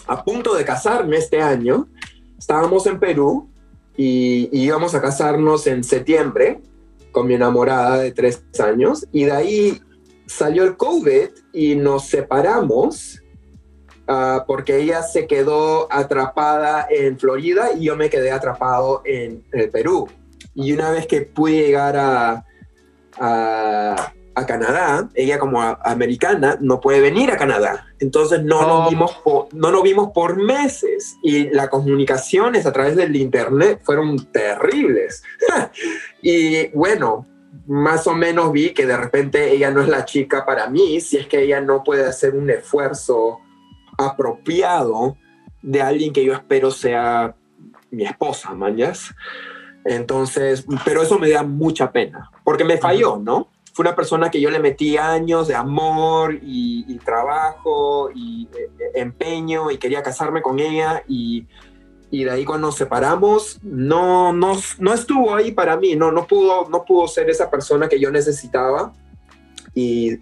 a 0.05 0.23
punto 0.23 0.55
de 0.55 0.63
casarme 0.63 1.17
este 1.17 1.41
año. 1.41 1.87
Estábamos 2.37 2.85
en 2.85 2.99
Perú 2.99 3.49
y, 3.95 4.49
íbamos 4.51 4.93
a 4.95 5.01
casarnos 5.01 5.67
en 5.67 5.83
septiembre 5.83 6.61
con 7.11 7.27
mi 7.27 7.33
enamorada 7.33 7.97
de 7.97 8.11
tres 8.11 8.43
años 8.59 9.07
y 9.11 9.25
de 9.25 9.31
ahí 9.31 9.81
salió 10.27 10.63
el 10.63 10.77
COVID 10.77 11.29
y 11.53 11.75
nos 11.75 12.07
separamos 12.07 13.23
ah, 14.07 14.43
porque 14.45 14.77
ella 14.77 15.01
se 15.01 15.25
quedó 15.25 15.91
atrapada 15.91 16.85
en 16.89 17.17
Florida 17.17 17.71
y 17.73 17.85
yo 17.85 17.95
me 17.95 18.09
quedé 18.09 18.31
atrapado 18.31 19.01
en 19.05 19.43
el 19.51 19.69
Perú. 19.69 20.07
Y 20.53 20.73
una 20.73 20.91
vez 20.91 21.07
que 21.07 21.21
pude 21.21 21.53
llegar 21.53 21.95
a, 21.97 22.43
a 24.37 24.45
Canadá, 24.45 25.09
ella 25.15 25.39
como 25.39 25.59
americana 25.61 26.59
no 26.61 26.79
puede 26.79 27.01
venir 27.01 27.31
a 27.31 27.37
Canadá. 27.37 27.87
Entonces 27.99 28.43
no, 28.43 28.61
nos 28.61 28.89
vimos 28.91 29.11
por, 29.23 29.51
no 29.51 29.71
nos 29.71 29.81
vimos 29.81 30.11
por 30.13 30.37
meses 30.37 31.17
y 31.23 31.49
las 31.49 31.69
comunicaciones 31.69 32.67
a 32.67 32.71
través 32.71 32.95
del 32.95 33.15
internet 33.15 33.81
fueron 33.83 34.31
terribles. 34.31 35.23
y 36.21 36.67
bueno, 36.67 37.25
más 37.65 38.05
o 38.05 38.13
menos 38.13 38.51
vi 38.51 38.75
que 38.75 38.85
de 38.85 38.95
repente 38.95 39.51
ella 39.51 39.71
no 39.71 39.81
es 39.81 39.89
la 39.89 40.05
chica 40.05 40.45
para 40.45 40.69
mí 40.69 41.01
si 41.01 41.17
es 41.17 41.25
que 41.25 41.41
ella 41.41 41.59
no 41.59 41.83
puede 41.83 42.05
hacer 42.05 42.35
un 42.35 42.47
esfuerzo 42.51 43.39
apropiado 43.97 45.17
de 45.63 45.81
alguien 45.81 46.13
que 46.13 46.23
yo 46.23 46.33
espero 46.33 46.69
sea 46.69 47.35
mi 47.89 48.03
esposa, 48.03 48.53
mañas. 48.53 49.15
Entonces, 49.83 50.63
pero 50.85 51.01
eso 51.01 51.17
me 51.17 51.31
da 51.31 51.41
mucha 51.41 51.91
pena, 51.91 52.29
porque 52.43 52.65
me 52.65 52.77
falló, 52.77 53.17
¿no? 53.17 53.49
Fue 53.77 53.83
una 53.83 53.95
persona 53.95 54.31
que 54.31 54.41
yo 54.41 54.49
le 54.49 54.57
metí 54.57 54.97
años 54.97 55.47
de 55.47 55.53
amor 55.53 56.39
y, 56.41 56.97
trabajo 57.05 58.09
y 58.11 58.49
eh, 58.51 58.71
eh, 58.79 58.91
empeño 58.95 59.69
y 59.69 59.77
quería 59.77 60.01
casarme 60.01 60.41
con 60.41 60.57
ella 60.57 61.03
y, 61.07 61.45
y, 62.09 62.23
de 62.23 62.31
ahí 62.31 62.43
cuando 62.43 62.69
nos 62.69 62.75
separamos 62.75 63.59
no, 63.61 64.33
no, 64.33 64.53
no 64.79 64.93
estuvo 64.95 65.35
ahí 65.35 65.51
para 65.51 65.77
mí, 65.77 65.95
no, 65.95 66.11
no, 66.11 66.25
pudo, 66.25 66.67
no 66.69 66.85
pudo 66.85 67.07
ser 67.07 67.29
esa 67.29 67.51
persona 67.51 67.87
que 67.87 67.99
yo 67.99 68.09
necesitaba 68.09 68.93
y, 69.75 70.17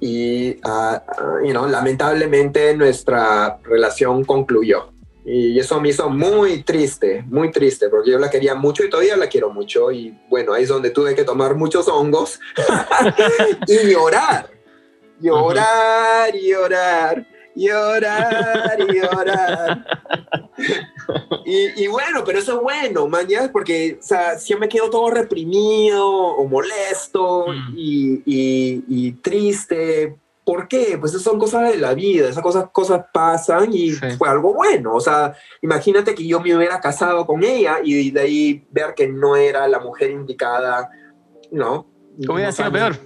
y 0.00 0.52
uh, 0.64 1.44
you 1.44 1.50
know, 1.50 1.68
lamentablemente 1.68 2.74
nuestra 2.74 3.58
relación 3.64 4.24
concluyó. 4.24 4.95
Y 5.28 5.58
eso 5.58 5.80
me 5.80 5.88
hizo 5.88 6.08
muy 6.08 6.62
triste, 6.62 7.24
muy 7.26 7.50
triste, 7.50 7.88
porque 7.88 8.12
yo 8.12 8.18
la 8.20 8.30
quería 8.30 8.54
mucho 8.54 8.84
y 8.84 8.90
todavía 8.90 9.16
la 9.16 9.28
quiero 9.28 9.50
mucho. 9.50 9.90
Y 9.90 10.16
bueno, 10.28 10.52
ahí 10.52 10.62
es 10.62 10.68
donde 10.68 10.90
tuve 10.90 11.16
que 11.16 11.24
tomar 11.24 11.56
muchos 11.56 11.88
hongos 11.88 12.38
y 13.66 13.90
llorar, 13.90 14.48
llorar 15.18 16.36
y 16.36 16.50
llorar, 16.50 17.26
llorar 17.56 18.78
y 18.78 19.00
llorar. 19.00 19.86
y, 21.44 21.86
bueno, 21.88 22.22
pero 22.24 22.38
eso 22.38 22.58
es 22.58 22.62
bueno, 22.62 23.08
mañana, 23.08 23.50
porque 23.50 23.98
o 23.98 24.02
sea, 24.04 24.38
si 24.38 24.54
me 24.54 24.68
quedo 24.68 24.90
todo 24.90 25.10
reprimido 25.10 26.06
o 26.08 26.46
molesto 26.46 27.46
mm. 27.48 27.74
y, 27.76 28.22
y 28.26 29.12
triste 29.22 30.14
¿Por 30.46 30.68
qué? 30.68 30.96
Pues 30.96 31.10
son 31.20 31.40
cosas 31.40 31.72
de 31.72 31.76
la 31.76 31.92
vida, 31.92 32.28
esas 32.28 32.40
cosas, 32.40 32.66
cosas 32.70 33.06
pasan 33.12 33.72
y 33.72 33.90
fue 33.90 34.28
algo 34.28 34.54
bueno. 34.54 34.94
O 34.94 35.00
sea, 35.00 35.34
imagínate 35.60 36.14
que 36.14 36.24
yo 36.24 36.40
me 36.40 36.56
hubiera 36.56 36.80
casado 36.80 37.26
con 37.26 37.42
ella 37.42 37.78
y 37.82 38.12
de 38.12 38.20
ahí 38.20 38.64
ver 38.70 38.94
que 38.94 39.08
no 39.08 39.34
era 39.34 39.66
la 39.66 39.80
mujer 39.80 40.12
indicada, 40.12 40.88
¿no? 41.50 41.88
Hubiera 42.28 42.52
sido 42.52 42.70
peor. 42.72 42.96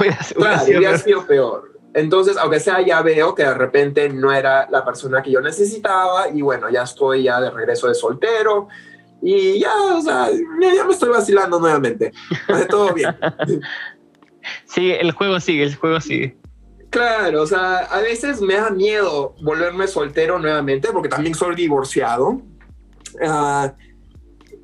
Hubiera, 0.00 0.98
sido, 0.98 1.24
peor. 1.24 1.78
Entonces, 1.94 2.36
aunque 2.36 2.58
sea, 2.58 2.84
ya 2.84 3.00
veo 3.00 3.32
que 3.32 3.44
de 3.44 3.54
repente 3.54 4.08
no 4.08 4.32
era 4.32 4.68
la 4.68 4.84
persona 4.84 5.22
que 5.22 5.30
yo 5.30 5.40
necesitaba 5.40 6.28
y 6.30 6.42
bueno, 6.42 6.68
ya 6.68 6.82
estoy 6.82 7.22
ya 7.22 7.40
de 7.40 7.52
regreso 7.52 7.86
de 7.86 7.94
soltero 7.94 8.66
y 9.22 9.60
ya, 9.60 9.72
o 9.94 10.02
sea, 10.02 10.30
ya, 10.32 10.84
me 10.84 10.92
estoy 10.92 11.10
vacilando 11.10 11.60
nuevamente. 11.60 12.10
Todo 12.68 12.92
bien. 12.92 13.16
Sí, 14.64 14.92
el 14.92 15.12
juego 15.12 15.40
sigue, 15.40 15.64
el 15.64 15.74
juego 15.74 16.00
sigue. 16.00 16.37
Claro, 16.90 17.42
o 17.42 17.46
sea, 17.46 17.78
a 17.78 18.00
veces 18.00 18.40
me 18.40 18.54
da 18.54 18.70
miedo 18.70 19.34
volverme 19.42 19.86
soltero 19.86 20.38
nuevamente 20.38 20.88
porque 20.92 21.08
también 21.08 21.34
soy 21.34 21.54
divorciado. 21.54 22.40
Ah, 23.22 23.74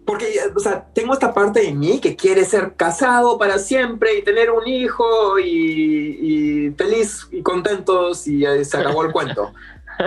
porque, 0.07 0.39
o 0.55 0.61
sea, 0.61 0.87
tengo 0.93 1.15
esta 1.15 1.33
parte 1.33 1.61
de 1.61 1.73
mí 1.73 1.99
que 2.01 2.15
quiere 2.15 2.45
ser 2.45 2.75
casado 2.77 3.39
para 3.39 3.59
siempre 3.59 4.19
y 4.19 4.23
tener 4.23 4.51
un 4.51 4.67
hijo 4.67 5.39
y, 5.39 6.73
feliz 6.77 7.27
y 7.31 7.43
contentos 7.43 8.27
y 8.27 8.45
se 8.65 8.77
acabó 8.77 9.05
el 9.05 9.13
cuento. 9.13 9.53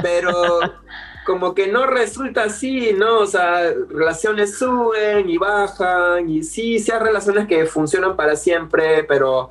Pero 0.04 0.60
como 1.26 1.54
que 1.54 1.68
no 1.68 1.88
resulta 1.88 2.44
así, 2.44 2.94
¿no? 2.94 3.20
O 3.20 3.26
sea, 3.26 3.74
relaciones 3.90 4.58
suben 4.58 5.30
y 5.30 5.38
bajan 5.38 6.30
y 6.30 6.44
sí, 6.44 6.80
sí 6.80 6.92
hay 6.92 7.00
relaciones 7.00 7.48
que 7.48 7.66
funcionan 7.66 8.16
para 8.16 8.36
siempre, 8.36 9.04
pero 9.04 9.50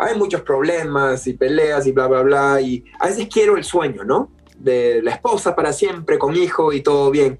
hay 0.00 0.18
muchos 0.18 0.40
problemas 0.42 1.26
y 1.26 1.34
peleas 1.34 1.86
y 1.86 1.92
bla, 1.92 2.06
bla, 2.06 2.22
bla. 2.22 2.60
Y 2.60 2.84
a 2.98 3.06
veces 3.06 3.28
quiero 3.30 3.56
el 3.56 3.64
sueño, 3.64 4.02
¿no? 4.04 4.30
De 4.58 5.02
la 5.02 5.12
esposa 5.12 5.54
para 5.54 5.72
siempre, 5.72 6.18
con 6.18 6.34
hijo 6.34 6.72
y 6.72 6.80
todo 6.80 7.10
bien. 7.10 7.38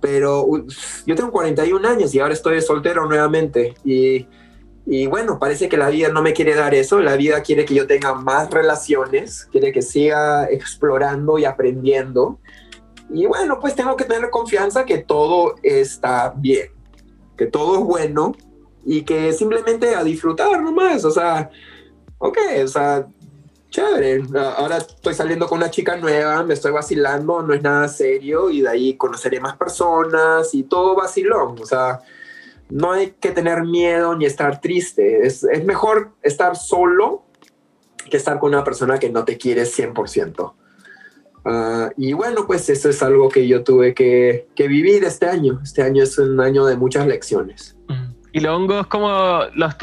Pero 0.00 0.46
yo 1.06 1.14
tengo 1.14 1.32
41 1.32 1.86
años 1.88 2.14
y 2.14 2.20
ahora 2.20 2.34
estoy 2.34 2.60
soltero 2.62 3.06
nuevamente. 3.06 3.74
Y, 3.84 4.26
y 4.86 5.06
bueno, 5.06 5.38
parece 5.38 5.68
que 5.68 5.76
la 5.76 5.90
vida 5.90 6.08
no 6.08 6.22
me 6.22 6.32
quiere 6.32 6.54
dar 6.54 6.74
eso. 6.74 7.00
La 7.00 7.16
vida 7.16 7.42
quiere 7.42 7.64
que 7.64 7.74
yo 7.74 7.86
tenga 7.86 8.14
más 8.14 8.50
relaciones, 8.50 9.48
quiere 9.50 9.72
que 9.72 9.82
siga 9.82 10.44
explorando 10.48 11.38
y 11.38 11.44
aprendiendo. 11.44 12.38
Y 13.10 13.26
bueno, 13.26 13.58
pues 13.60 13.74
tengo 13.74 13.96
que 13.96 14.04
tener 14.04 14.30
confianza 14.30 14.84
que 14.84 14.98
todo 14.98 15.56
está 15.62 16.32
bien, 16.36 16.68
que 17.36 17.46
todo 17.46 17.78
es 17.78 17.84
bueno 17.84 18.36
y 18.84 19.02
que 19.02 19.32
simplemente 19.32 19.94
a 19.94 20.04
disfrutar 20.04 20.62
nomás. 20.62 21.04
O 21.04 21.10
sea, 21.10 21.50
ok, 22.18 22.38
o 22.64 22.68
sea, 22.68 23.06
chévere. 23.70 24.22
Ahora 24.56 24.78
estoy 24.78 25.14
saliendo 25.14 25.46
con 25.46 25.58
una 25.58 25.70
chica 25.70 25.96
nueva, 25.96 26.42
me 26.42 26.54
estoy 26.54 26.72
vacilando, 26.72 27.42
no 27.42 27.54
es 27.54 27.62
nada 27.62 27.88
serio 27.88 28.50
y 28.50 28.62
de 28.62 28.68
ahí 28.68 28.96
conoceré 28.96 29.40
más 29.40 29.56
personas 29.56 30.54
y 30.54 30.64
todo 30.64 30.96
vacilón. 30.96 31.56
O 31.60 31.66
sea, 31.66 32.00
no 32.70 32.92
hay 32.92 33.14
que 33.20 33.30
tener 33.30 33.62
miedo 33.64 34.16
ni 34.16 34.26
estar 34.26 34.60
triste. 34.60 35.26
Es, 35.26 35.44
es 35.44 35.64
mejor 35.64 36.12
estar 36.22 36.56
solo 36.56 37.24
que 38.10 38.16
estar 38.16 38.38
con 38.38 38.50
una 38.54 38.64
persona 38.64 38.98
que 38.98 39.10
no 39.10 39.24
te 39.24 39.36
quiere 39.36 39.64
100%. 39.64 40.54
Uh, 41.44 41.90
y 41.96 42.12
bueno, 42.12 42.46
pues 42.46 42.68
eso 42.68 42.90
es 42.90 43.02
algo 43.02 43.28
que 43.28 43.46
yo 43.46 43.64
tuve 43.64 43.94
que, 43.94 44.48
que, 44.54 44.68
vivir 44.68 45.04
este 45.04 45.26
año. 45.26 45.60
Este 45.62 45.82
año 45.82 46.02
es 46.02 46.18
un 46.18 46.40
año 46.40 46.66
de 46.66 46.76
muchas 46.76 47.06
lecciones. 47.06 47.77
¿Y 48.38 48.40
los 48.40 48.56
hongos 48.56 48.86
cómo 48.86 49.40
los 49.54 49.74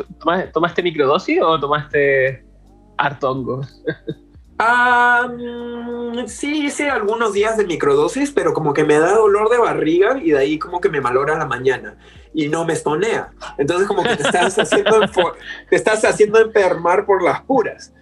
tomaste, 0.54 0.82
microdosis 0.82 1.42
o 1.42 1.60
tomaste 1.60 2.46
harto 2.98 3.32
hongos? 3.32 3.84
Ah, 4.58 5.30
sí, 6.28 6.68
hice 6.68 6.90
algunos 6.90 7.34
días 7.34 7.58
de 7.58 7.66
microdosis, 7.66 8.32
pero 8.32 8.54
como 8.54 8.74
que 8.74 8.86
me 8.86 8.98
da 8.98 9.14
dolor 9.14 9.50
de 9.50 9.58
barriga 9.58 10.18
y 10.24 10.32
de 10.32 10.38
ahí 10.38 10.58
como 10.58 10.80
que 10.80 10.88
me 10.88 11.02
malora 11.02 11.38
la 11.38 11.46
mañana 11.46 11.98
y 12.34 12.48
no 12.48 12.64
me 12.64 12.72
estonea. 12.72 13.32
Entonces 13.58 13.86
como 13.86 14.04
que 14.04 14.16
te 14.16 14.24
estás 14.24 14.58
haciendo, 14.58 15.02
te 15.70 15.76
estás 15.76 16.06
haciendo 16.06 16.40
enfermar 16.40 17.06
por 17.06 17.22
las 17.22 17.42
puras. 17.42 17.94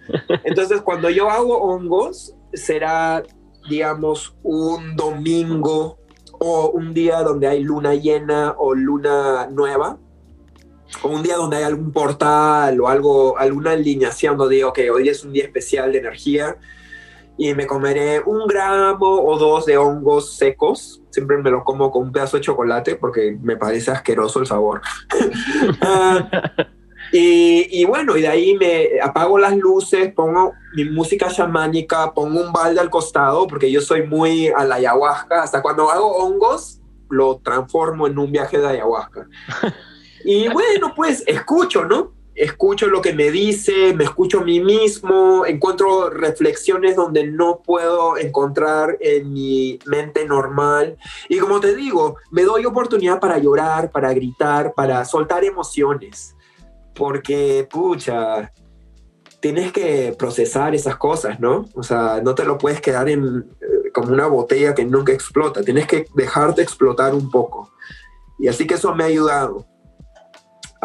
Entonces 0.44 0.80
cuando 0.82 1.10
yo 1.10 1.28
hago 1.28 1.58
hongos, 1.58 2.36
será, 2.52 3.24
digamos, 3.68 4.36
un 4.44 4.94
domingo 4.94 5.98
o 6.38 6.70
un 6.70 6.94
día 6.94 7.24
donde 7.24 7.48
hay 7.48 7.64
luna 7.64 7.96
llena 7.96 8.54
o 8.56 8.76
luna 8.76 9.48
nueva 9.50 9.98
o 11.02 11.08
un 11.08 11.22
día 11.22 11.36
donde 11.36 11.58
hay 11.58 11.64
algún 11.64 11.92
portal 11.92 12.80
o 12.80 12.88
algo, 12.88 13.38
alguna 13.38 13.72
alineación 13.72 14.36
donde 14.36 14.56
digo, 14.56 14.72
que 14.72 14.90
hoy 14.90 15.08
es 15.08 15.24
un 15.24 15.32
día 15.32 15.44
especial 15.44 15.92
de 15.92 15.98
energía 15.98 16.56
y 17.36 17.54
me 17.54 17.66
comeré 17.66 18.20
un 18.20 18.46
gramo 18.46 19.22
o 19.24 19.38
dos 19.38 19.66
de 19.66 19.76
hongos 19.76 20.36
secos. 20.36 21.02
Siempre 21.10 21.38
me 21.38 21.50
lo 21.50 21.64
como 21.64 21.90
con 21.90 22.04
un 22.04 22.12
pedazo 22.12 22.36
de 22.36 22.42
chocolate 22.42 22.96
porque 22.96 23.36
me 23.42 23.56
parece 23.56 23.90
asqueroso 23.90 24.40
el 24.40 24.46
sabor. 24.46 24.80
Ah, 25.80 26.28
y, 27.12 27.68
y, 27.70 27.84
bueno, 27.84 28.16
y 28.16 28.22
de 28.22 28.28
ahí 28.28 28.56
me 28.56 29.00
apago 29.00 29.38
las 29.38 29.56
luces, 29.56 30.12
pongo 30.12 30.52
mi 30.74 30.84
música 30.84 31.28
chamánica, 31.28 32.12
pongo 32.12 32.40
un 32.40 32.52
balde 32.52 32.80
al 32.80 32.90
costado 32.90 33.46
porque 33.46 33.70
yo 33.70 33.80
soy 33.80 34.04
muy 34.06 34.48
a 34.48 34.64
la 34.64 34.76
ayahuasca. 34.76 35.42
Hasta 35.42 35.62
cuando 35.62 35.90
hago 35.90 36.16
hongos, 36.16 36.80
lo 37.10 37.38
transformo 37.38 38.06
en 38.06 38.18
un 38.18 38.32
viaje 38.32 38.58
de 38.58 38.66
ayahuasca. 38.66 39.28
Y 40.24 40.48
bueno, 40.48 40.94
pues 40.96 41.22
escucho, 41.26 41.84
¿no? 41.84 42.14
Escucho 42.34 42.88
lo 42.88 43.00
que 43.00 43.12
me 43.12 43.30
dice, 43.30 43.94
me 43.94 44.04
escucho 44.04 44.40
a 44.40 44.44
mí 44.44 44.58
mismo, 44.58 45.46
encuentro 45.46 46.10
reflexiones 46.10 46.96
donde 46.96 47.24
no 47.24 47.60
puedo 47.62 48.16
encontrar 48.16 48.96
en 49.00 49.32
mi 49.32 49.78
mente 49.86 50.24
normal. 50.24 50.96
Y 51.28 51.38
como 51.38 51.60
te 51.60 51.76
digo, 51.76 52.16
me 52.30 52.42
doy 52.42 52.64
oportunidad 52.64 53.20
para 53.20 53.38
llorar, 53.38 53.92
para 53.92 54.12
gritar, 54.14 54.72
para 54.74 55.04
soltar 55.04 55.44
emociones. 55.44 56.34
Porque, 56.94 57.68
pucha, 57.70 58.50
tienes 59.40 59.72
que 59.72 60.16
procesar 60.18 60.74
esas 60.74 60.96
cosas, 60.96 61.38
¿no? 61.38 61.66
O 61.74 61.82
sea, 61.82 62.20
no 62.24 62.34
te 62.34 62.44
lo 62.44 62.56
puedes 62.56 62.80
quedar 62.80 63.08
en, 63.10 63.44
eh, 63.60 63.90
como 63.92 64.12
una 64.12 64.26
botella 64.26 64.74
que 64.74 64.86
nunca 64.86 65.12
explota. 65.12 65.62
Tienes 65.62 65.86
que 65.86 66.06
dejarte 66.14 66.62
explotar 66.62 67.14
un 67.14 67.30
poco. 67.30 67.70
Y 68.38 68.48
así 68.48 68.66
que 68.66 68.74
eso 68.74 68.94
me 68.94 69.04
ha 69.04 69.08
ayudado. 69.08 69.66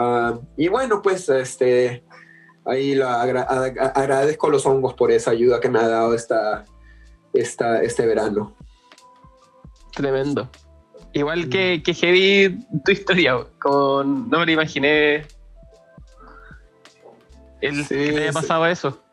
Ah, 0.02 0.40
y 0.56 0.70
bueno, 0.70 1.02
pues 1.02 1.28
este, 1.28 2.06
ahí 2.64 2.98
agradezco 3.02 4.48
a 4.48 4.50
los 4.50 4.66
hongos 4.66 4.94
por 4.94 5.12
esa 5.12 5.32
ayuda 5.32 5.60
que 5.60 5.68
me 5.68 5.78
ha 5.80 5.90
dado 5.90 6.14
esta, 6.14 6.64
esta, 7.34 7.82
este 7.84 8.06
verano. 8.06 8.56
Tremendo. 9.92 10.50
Igual 11.12 11.50
que, 11.50 11.84
que 11.84 11.94
heavy 11.94 12.60
tu 12.86 12.92
historia, 12.94 13.46
con, 13.60 14.30
no 14.30 14.40
me 14.40 14.46
lo 14.46 14.52
imaginé 14.54 15.26
el 17.60 17.84
Sí, 17.84 17.96
que 17.96 18.12
te 18.14 18.18
haya 18.20 18.32
sí. 18.32 18.36
pasado 18.36 18.66
eso. 18.68 19.04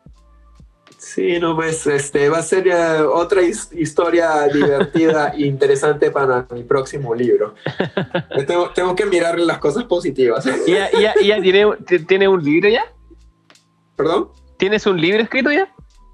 Sí, 1.17 1.39
no, 1.39 1.55
pues 1.55 1.87
este 1.87 2.29
va 2.29 2.37
a 2.37 2.41
ser 2.43 2.67
eh, 2.67 3.01
otra 3.01 3.41
his- 3.41 3.71
historia 3.73 4.43
divertida 4.53 5.29
e 5.35 5.47
interesante 5.47 6.11
para 6.11 6.45
mi 6.53 6.61
próximo 6.61 7.15
libro. 7.15 7.55
Tengo, 8.45 8.69
tengo 8.69 8.95
que 8.95 9.07
mirar 9.07 9.39
las 9.39 9.57
cosas 9.57 9.85
positivas. 9.85 10.47
¿Y 10.67 10.73
ya, 10.73 10.91
ya- 11.23 11.41
tiene, 11.41 11.65
tiene 12.07 12.27
un 12.27 12.43
libro 12.43 12.69
ya? 12.69 12.83
¿Perdón? 13.95 14.29
¿Tienes 14.57 14.85
un 14.85 15.01
libro 15.01 15.23
escrito 15.23 15.51
ya? 15.51 15.67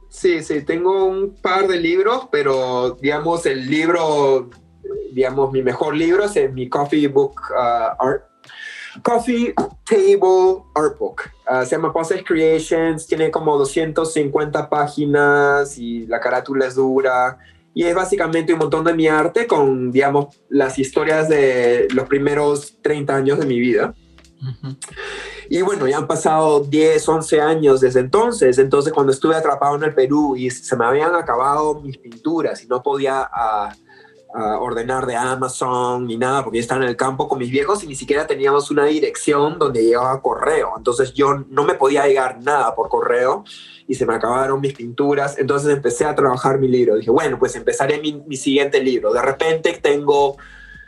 Sí, 0.08 0.42
sí, 0.42 0.62
tengo 0.62 1.04
un 1.04 1.36
par 1.42 1.68
de 1.68 1.82
libros, 1.82 2.30
pero 2.32 2.92
digamos 3.02 3.46
el 3.46 3.70
libro, 3.70 4.50
digamos 5.12 5.52
mi 5.52 5.62
mejor 5.64 5.98
libro 5.98 6.24
es 6.24 6.54
mi 6.54 6.70
Coffee 6.70 7.10
Book 7.10 7.42
uh, 7.52 8.02
Art. 8.02 8.24
Coffee 9.02 9.54
Table 9.86 10.64
Art 10.76 10.98
Book. 11.00 11.22
Uh, 11.50 11.66
se 11.66 11.72
llama 11.72 11.92
Process 11.92 12.24
Creations, 12.24 13.08
tiene 13.08 13.32
como 13.32 13.58
250 13.58 14.70
páginas 14.70 15.78
y 15.78 16.06
la 16.08 16.20
carátula 16.20 16.68
es 16.68 16.76
dura. 16.76 17.38
Y 17.74 17.84
es 17.86 17.96
básicamente 17.96 18.54
un 18.54 18.60
montón 18.60 18.86
de 18.86 18.94
mi 18.94 19.08
arte 19.08 19.48
con, 19.48 19.92
digamos, 19.92 20.40
las 20.50 20.78
historias 20.78 21.28
de 21.28 21.88
los 21.94 22.08
primeros 22.08 22.78
30 22.82 23.16
años 23.16 23.40
de 23.40 23.46
mi 23.48 23.60
vida. 23.60 23.96
Y 25.50 25.62
bueno, 25.62 25.88
ya 25.88 25.98
han 25.98 26.08
pasado 26.08 26.60
10, 26.62 27.08
11 27.08 27.42
años 27.42 27.82
desde 27.82 28.00
entonces. 28.00 28.58
Entonces, 28.60 28.94
cuando 28.94 29.12
estuve 29.12 29.36
atrapado 29.36 29.76
en 29.76 29.84
el 29.84 29.94
Perú 29.94 30.36
y 30.36 30.50
se 30.50 30.76
me 30.76 30.86
habían 30.86 31.16
acabado 31.16 31.82
mis 31.82 31.98
pinturas 31.98 32.64
y 32.64 32.68
no 32.68 32.84
podía 32.84 33.28
ah, 33.32 33.74
ah, 34.34 34.60
ordenar 34.60 35.06
de 35.06 35.16
Amazon 35.16 36.08
ni 36.08 36.18
nada, 36.18 36.44
porque 36.44 36.58
yo 36.58 36.62
estaba 36.62 36.84
en 36.84 36.90
el 36.90 36.98
campo 36.98 37.28
con 37.28 37.40
mis 37.40 37.52
viejos 37.52 37.84
y 37.84 37.88
ni 37.88 37.96
siquiera 37.96 38.28
teníamos 38.28 38.72
una 38.72 38.86
dirección 38.86 39.60
donde 39.60 39.84
llegaba 39.84 40.22
correo. 40.22 40.74
Entonces, 40.78 41.14
yo 41.14 41.46
no 41.50 41.64
me 41.64 41.76
podía 41.76 42.08
llegar 42.08 42.42
nada 42.42 42.76
por 42.76 42.90
correo 42.90 43.44
y 43.88 43.96
se 43.96 44.06
me 44.06 44.16
acabaron 44.16 44.62
mis 44.62 44.74
pinturas. 44.74 45.38
Entonces, 45.38 45.74
empecé 45.74 46.06
a 46.06 46.16
trabajar 46.16 46.60
mi 46.60 46.68
libro. 46.68 46.96
Dije, 46.96 47.12
bueno, 47.12 47.38
pues 47.40 47.56
empezaré 47.56 48.00
mi, 48.00 48.24
mi 48.28 48.38
siguiente 48.38 48.82
libro. 48.82 49.14
De 49.14 49.22
repente, 49.22 49.80
tengo 49.82 50.38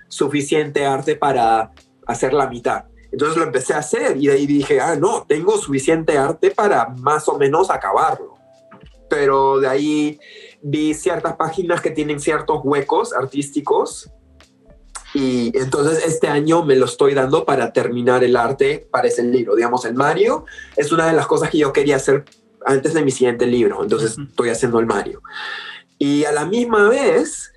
suficiente 0.07 0.85
arte 0.85 1.15
para 1.15 1.71
hacer 2.05 2.33
la 2.33 2.47
mitad. 2.47 2.85
Entonces 3.11 3.37
lo 3.37 3.43
empecé 3.43 3.73
a 3.73 3.77
hacer 3.77 4.17
y 4.17 4.27
de 4.27 4.33
ahí 4.33 4.45
dije, 4.45 4.81
ah, 4.81 4.95
no, 4.95 5.23
tengo 5.25 5.57
suficiente 5.57 6.17
arte 6.17 6.51
para 6.51 6.87
más 6.87 7.29
o 7.29 7.37
menos 7.37 7.69
acabarlo. 7.69 8.35
Pero 9.09 9.59
de 9.59 9.67
ahí 9.69 10.19
vi 10.67 10.95
ciertas 10.95 11.35
páginas 11.35 11.79
que 11.79 11.91
tienen 11.91 12.19
ciertos 12.19 12.61
huecos 12.63 13.13
artísticos 13.13 14.09
y 15.13 15.55
entonces 15.55 16.03
este 16.07 16.27
año 16.27 16.65
me 16.65 16.75
lo 16.75 16.85
estoy 16.85 17.13
dando 17.13 17.45
para 17.45 17.71
terminar 17.71 18.23
el 18.23 18.35
arte 18.35 18.87
para 18.89 19.07
ese 19.07 19.21
libro. 19.21 19.55
Digamos, 19.55 19.85
el 19.85 19.93
Mario 19.93 20.45
es 20.75 20.91
una 20.91 21.05
de 21.05 21.13
las 21.13 21.27
cosas 21.27 21.51
que 21.51 21.59
yo 21.59 21.71
quería 21.71 21.97
hacer 21.97 22.25
antes 22.65 22.95
de 22.95 23.03
mi 23.03 23.11
siguiente 23.11 23.45
libro, 23.45 23.83
entonces 23.83 24.17
estoy 24.17 24.49
haciendo 24.49 24.79
el 24.79 24.87
Mario. 24.87 25.21
Y 25.99 26.25
a 26.25 26.31
la 26.31 26.45
misma 26.45 26.89
vez, 26.89 27.53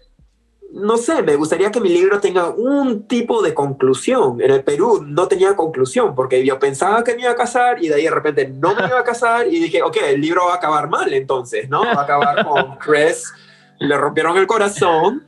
no 0.71 0.99
sé, 0.99 1.23
me 1.23 1.35
gustaría 1.37 1.71
que 1.71 1.81
mi 1.81 1.89
libro 1.89 2.21
tenga 2.21 2.51
un 2.51 3.05
tipo 3.05 3.43
de 3.43 3.55
conclusión. 3.55 4.41
En 4.41 4.51
el 4.51 4.63
Perú 4.63 5.03
no 5.07 5.27
tenía 5.27 5.57
conclusión 5.57 6.15
porque 6.15 6.45
yo 6.45 6.59
pensaba 6.59 7.03
que 7.03 7.15
me 7.15 7.23
iba 7.23 7.31
a 7.31 7.37
casar 7.37 7.83
y 7.83 7.89
de 7.89 7.95
ahí 7.95 8.05
de 8.05 8.11
repente 8.11 8.49
no 8.49 8.75
me 8.75 8.87
iba 8.87 8.99
a 9.01 9.05
casar 9.05 9.49
y 9.49 9.61
dije, 9.61 9.83
ok, 9.83 9.97
el 10.09 10.21
libro 10.21 10.43
va 10.47 10.55
a 10.55 10.57
acabar 10.57 10.89
mal 10.89 11.13
entonces, 11.15 11.69
¿no? 11.71 11.83
Va 11.85 11.93
a 11.93 12.03
acabar 12.03 12.45
con 12.47 12.77
Chris, 12.77 13.33
le 13.79 13.97
rompieron 13.97 14.37
el 14.37 14.47
corazón 14.47 15.25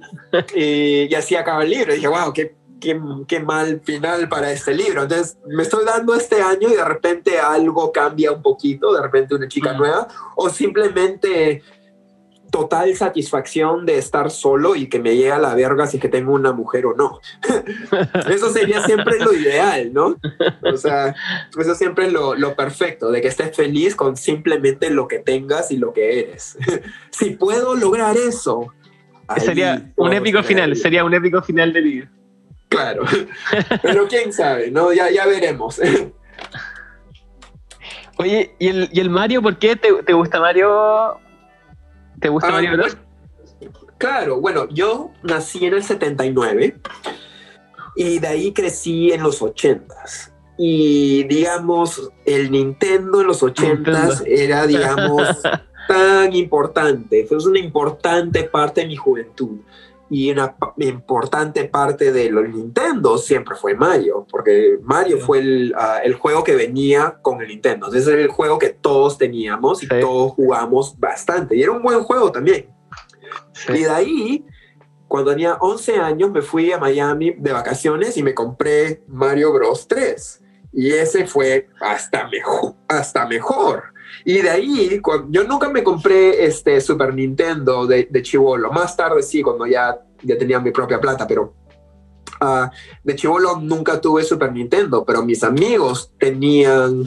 y, 0.55 1.11
y 1.11 1.15
así 1.15 1.35
acaba 1.37 1.63
el 1.63 1.71
libro. 1.71 1.93
Y 1.93 1.97
dije, 1.97 2.09
wow, 2.09 2.33
qué, 2.35 2.55
qué, 2.79 3.01
qué 3.27 3.41
mal 3.41 3.81
final 3.83 4.29
para 4.29 4.53
este 4.53 4.75
libro. 4.75 5.05
Entonces 5.05 5.39
me 5.47 5.63
estoy 5.63 5.87
dando 5.87 6.15
este 6.15 6.43
año 6.43 6.69
y 6.69 6.75
de 6.75 6.85
repente 6.85 7.39
algo 7.39 7.91
cambia 7.93 8.33
un 8.33 8.43
poquito, 8.43 8.93
de 8.93 9.01
repente 9.01 9.35
una 9.35 9.49
chica 9.49 9.73
Mm. 9.73 9.79
nueva 9.79 10.09
o 10.37 10.51
simplemente 10.51 11.63
total 12.51 12.95
satisfacción 12.97 13.87
de 13.87 13.99
estar 13.99 14.31
solo 14.31 14.77
y 14.77 14.89
que 14.89 14.99
me 14.99 15.17
llegue 15.17 15.33
a 15.33 15.39
la 15.39 15.55
verga 15.55 15.87
si 15.87 15.97
es 15.97 16.03
que 16.03 16.09
tengo 16.09 16.33
una 16.33 16.53
mujer 16.53 16.87
o 16.87 16.95
no. 16.95 17.21
eso 18.31 18.51
sería 18.51 18.83
siempre 18.83 19.19
lo 19.19 19.33
ideal, 19.33 19.93
¿no? 19.93 20.17
O 20.63 20.77
sea, 20.77 21.15
eso 21.59 21.75
siempre 21.75 22.07
es 22.07 22.13
lo, 22.13 22.35
lo 22.35 22.55
perfecto, 22.55 23.11
de 23.11 23.21
que 23.21 23.29
estés 23.29 23.57
feliz 23.57 23.95
con 23.95 24.17
simplemente 24.17 24.91
lo 24.91 25.09
que 25.09 25.19
tengas 25.19 25.71
y 25.71 25.77
lo 25.77 25.93
que 25.93 26.21
eres. 26.21 26.59
si 27.11 27.31
puedo 27.31 27.75
lograr 27.75 28.17
eso. 28.17 28.73
ahí 29.29 29.41
sería 29.41 29.93
un 29.97 30.13
épico 30.13 30.43
final, 30.43 30.77
sería 30.77 31.05
un 31.05 31.15
épico 31.15 31.43
final 31.43 31.73
del 31.73 31.85
libro. 31.85 32.11
Claro. 32.69 33.03
Pero 33.83 34.07
quién 34.09 34.33
sabe, 34.33 34.71
¿no? 34.71 34.93
Ya, 34.93 35.11
ya 35.11 35.27
veremos. 35.27 35.81
Oye, 38.17 38.55
¿y 38.59 38.69
el, 38.69 38.89
y 38.93 39.01
el 39.01 39.11
Mario? 39.11 39.43
¿Por 39.43 39.59
qué 39.59 39.77
te, 39.77 39.93
te 40.05 40.13
gusta 40.13 40.41
Mario? 40.41 41.19
¿Te 42.21 42.29
gusta 42.29 42.49
Ah, 42.49 42.53
Mario 42.53 42.73
Bros? 42.77 42.97
Claro, 43.99 44.41
bueno, 44.41 44.69
yo 44.71 45.11
nací 45.23 45.65
en 45.67 45.75
el 45.75 45.83
79 45.83 46.77
y 47.97 48.19
de 48.19 48.27
ahí 48.27 48.53
crecí 48.53 49.13
en 49.13 49.23
los 49.23 49.43
80s. 49.43 50.31
Y 50.57 51.25
digamos, 51.25 52.11
el 52.25 52.51
Nintendo 52.51 53.21
en 53.21 53.27
los 53.27 53.43
80s 53.43 53.63
Nintendo. 53.75 54.15
era, 54.27 54.67
digamos, 54.67 55.23
tan 55.89 56.35
importante. 56.35 57.27
Fue 57.27 57.39
una 57.39 57.59
importante 57.59 58.45
parte 58.45 58.83
de 58.83 58.87
mi 58.89 58.97
juventud. 58.97 59.59
Y 60.13 60.31
una 60.33 60.57
importante 60.79 61.65
parte 61.67 62.13
de 62.13 62.31
los 62.31 62.49
Nintendo 62.49 63.17
siempre 63.17 63.55
fue 63.57 63.75
Mario, 63.75 64.27
porque 64.29 64.77
Mario 64.83 65.19
Sí. 65.19 65.23
fue 65.23 65.39
el, 65.39 65.75
ah, 65.79 66.01
el 66.03 66.15
juego 66.15 66.43
que 66.43 66.57
venía 66.57 67.19
con 67.23 67.41
el 67.41 67.47
Nintendo. 67.49 67.87
Ese 67.95 68.13
era 68.13 68.23
el 68.23 68.29
juego 68.29 68.59
que 68.59 68.71
todos 68.71 69.17
teníamos 69.19 69.83
y 69.85 69.87
Sí. 69.87 69.95
todos 70.01 70.33
jugamos 70.33 70.99
bastante. 70.99 71.55
Y 71.57 71.63
era 71.63 71.71
un 71.73 71.83
buen 71.83 72.01
juego 72.03 72.33
también. 72.33 72.69
Y 73.69 73.83
de 73.85 73.89
ahí, 73.91 74.45
cuando 75.07 75.31
tenía 75.31 75.55
11 75.61 75.97
años, 75.97 76.31
me 76.33 76.43
fui 76.43 76.73
a 76.73 76.79
Miami 76.79 77.35
de 77.39 77.53
vacaciones 77.53 78.17
y 78.17 78.23
me 78.23 78.35
compré 78.35 79.03
Mario 79.07 79.53
Bros 79.53 79.87
3. 79.87 80.43
Y 80.73 80.91
ese 80.91 81.27
fue 81.27 81.69
hasta 81.81 82.29
mejor. 82.29 82.75
Hasta 82.89 83.27
mejor. 83.27 83.85
Y 84.25 84.39
de 84.43 84.51
ahí, 84.51 85.01
cuando, 85.01 85.29
yo 85.31 85.45
nunca 85.45 85.69
me 85.69 85.83
compré 85.83 86.45
este 86.45 86.81
Super 86.81 87.15
Nintendo 87.15 87.87
de, 87.87 88.09
de 88.11 88.23
chivolo. 88.23 88.71
Más 88.71 88.97
tarde 88.97 89.23
sí, 89.23 89.43
cuando 89.43 89.67
ya, 89.67 89.99
ya 90.23 90.37
tenía 90.39 90.61
mi 90.61 90.71
propia 90.71 91.01
plata, 91.01 91.27
pero 91.27 91.55
ah, 92.41 92.71
de 93.03 93.17
chivolo 93.17 93.57
nunca 93.57 94.01
tuve 94.01 94.23
Super 94.23 94.53
Nintendo, 94.53 95.05
pero 95.05 95.23
mis 95.25 95.43
amigos 95.43 96.13
tenían 96.19 97.07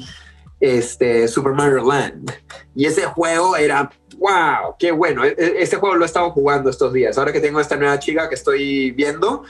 este 0.59 1.27
Super 1.27 1.53
Mario 1.53 1.83
Land. 1.85 2.31
Y 2.75 2.85
ese 2.85 3.03
juego 3.03 3.55
era, 3.57 3.91
wow, 4.17 4.75
qué 4.79 4.91
bueno. 4.91 5.25
E- 5.25 5.35
e- 5.37 5.61
Ese 5.61 5.75
juego 5.75 5.95
lo 5.95 6.03
he 6.03 6.07
estado 6.07 6.31
jugando 6.31 6.69
estos 6.69 6.93
días. 6.93 7.17
Ahora 7.17 7.33
que 7.33 7.41
tengo 7.41 7.59
esta 7.59 7.75
nueva 7.75 7.99
chica 7.99 8.29
que 8.29 8.35
estoy 8.35 8.91
viendo, 8.91 9.43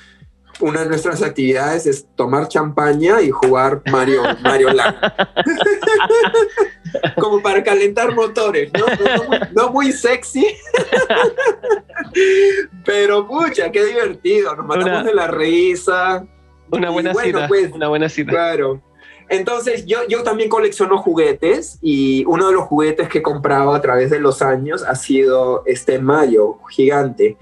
una 0.60 0.82
de 0.82 0.88
nuestras 0.88 1.22
actividades 1.22 1.86
es 1.86 2.08
tomar 2.16 2.48
champaña 2.48 3.22
y 3.22 3.32
jugar 3.32 3.82
Mario, 3.92 4.24
Mario 4.42 4.72
Land. 4.72 4.96
Como 7.20 7.42
para 7.42 7.64
calentar 7.64 8.14
motores, 8.14 8.72
¿no? 8.74 8.86
No, 8.86 9.18
no 9.18 9.24
muy, 9.28 9.38
no 9.56 9.70
muy 9.72 9.92
sexy. 9.92 10.46
Pero 12.86 13.28
pucha, 13.28 13.72
qué 13.72 13.86
divertido. 13.86 14.56
Nos 14.56 14.66
matamos 14.66 15.02
Una- 15.02 15.04
de 15.04 15.14
la 15.14 15.28
risa. 15.28 16.26
Una 16.72 16.90
Y 16.90 16.94
buena 16.94 17.14
bueno, 17.14 17.38
cita. 17.40 17.48
pues, 17.48 17.72
una 17.72 17.88
buena 17.88 18.10
cita. 18.10 18.32
Claro. 18.32 18.82
Entonces, 19.30 19.86
yo, 19.86 20.00
yo 20.08 20.24
también 20.24 20.50
colecciono 20.50 20.98
juguetes 20.98 21.78
y 21.82 22.26
uno 22.26 22.48
de 22.48 22.54
los 22.54 22.64
juguetes 22.64 23.08
que 23.10 23.20
he 23.20 23.22
comprado 23.22 23.74
a 23.74 23.82
través 23.82 24.10
de 24.10 24.20
los 24.20 24.42
años 24.42 24.84
ha 24.84 24.96
sido 24.96 25.64
este 25.66 26.00
Mario 26.00 26.60
gigante. 26.70 27.38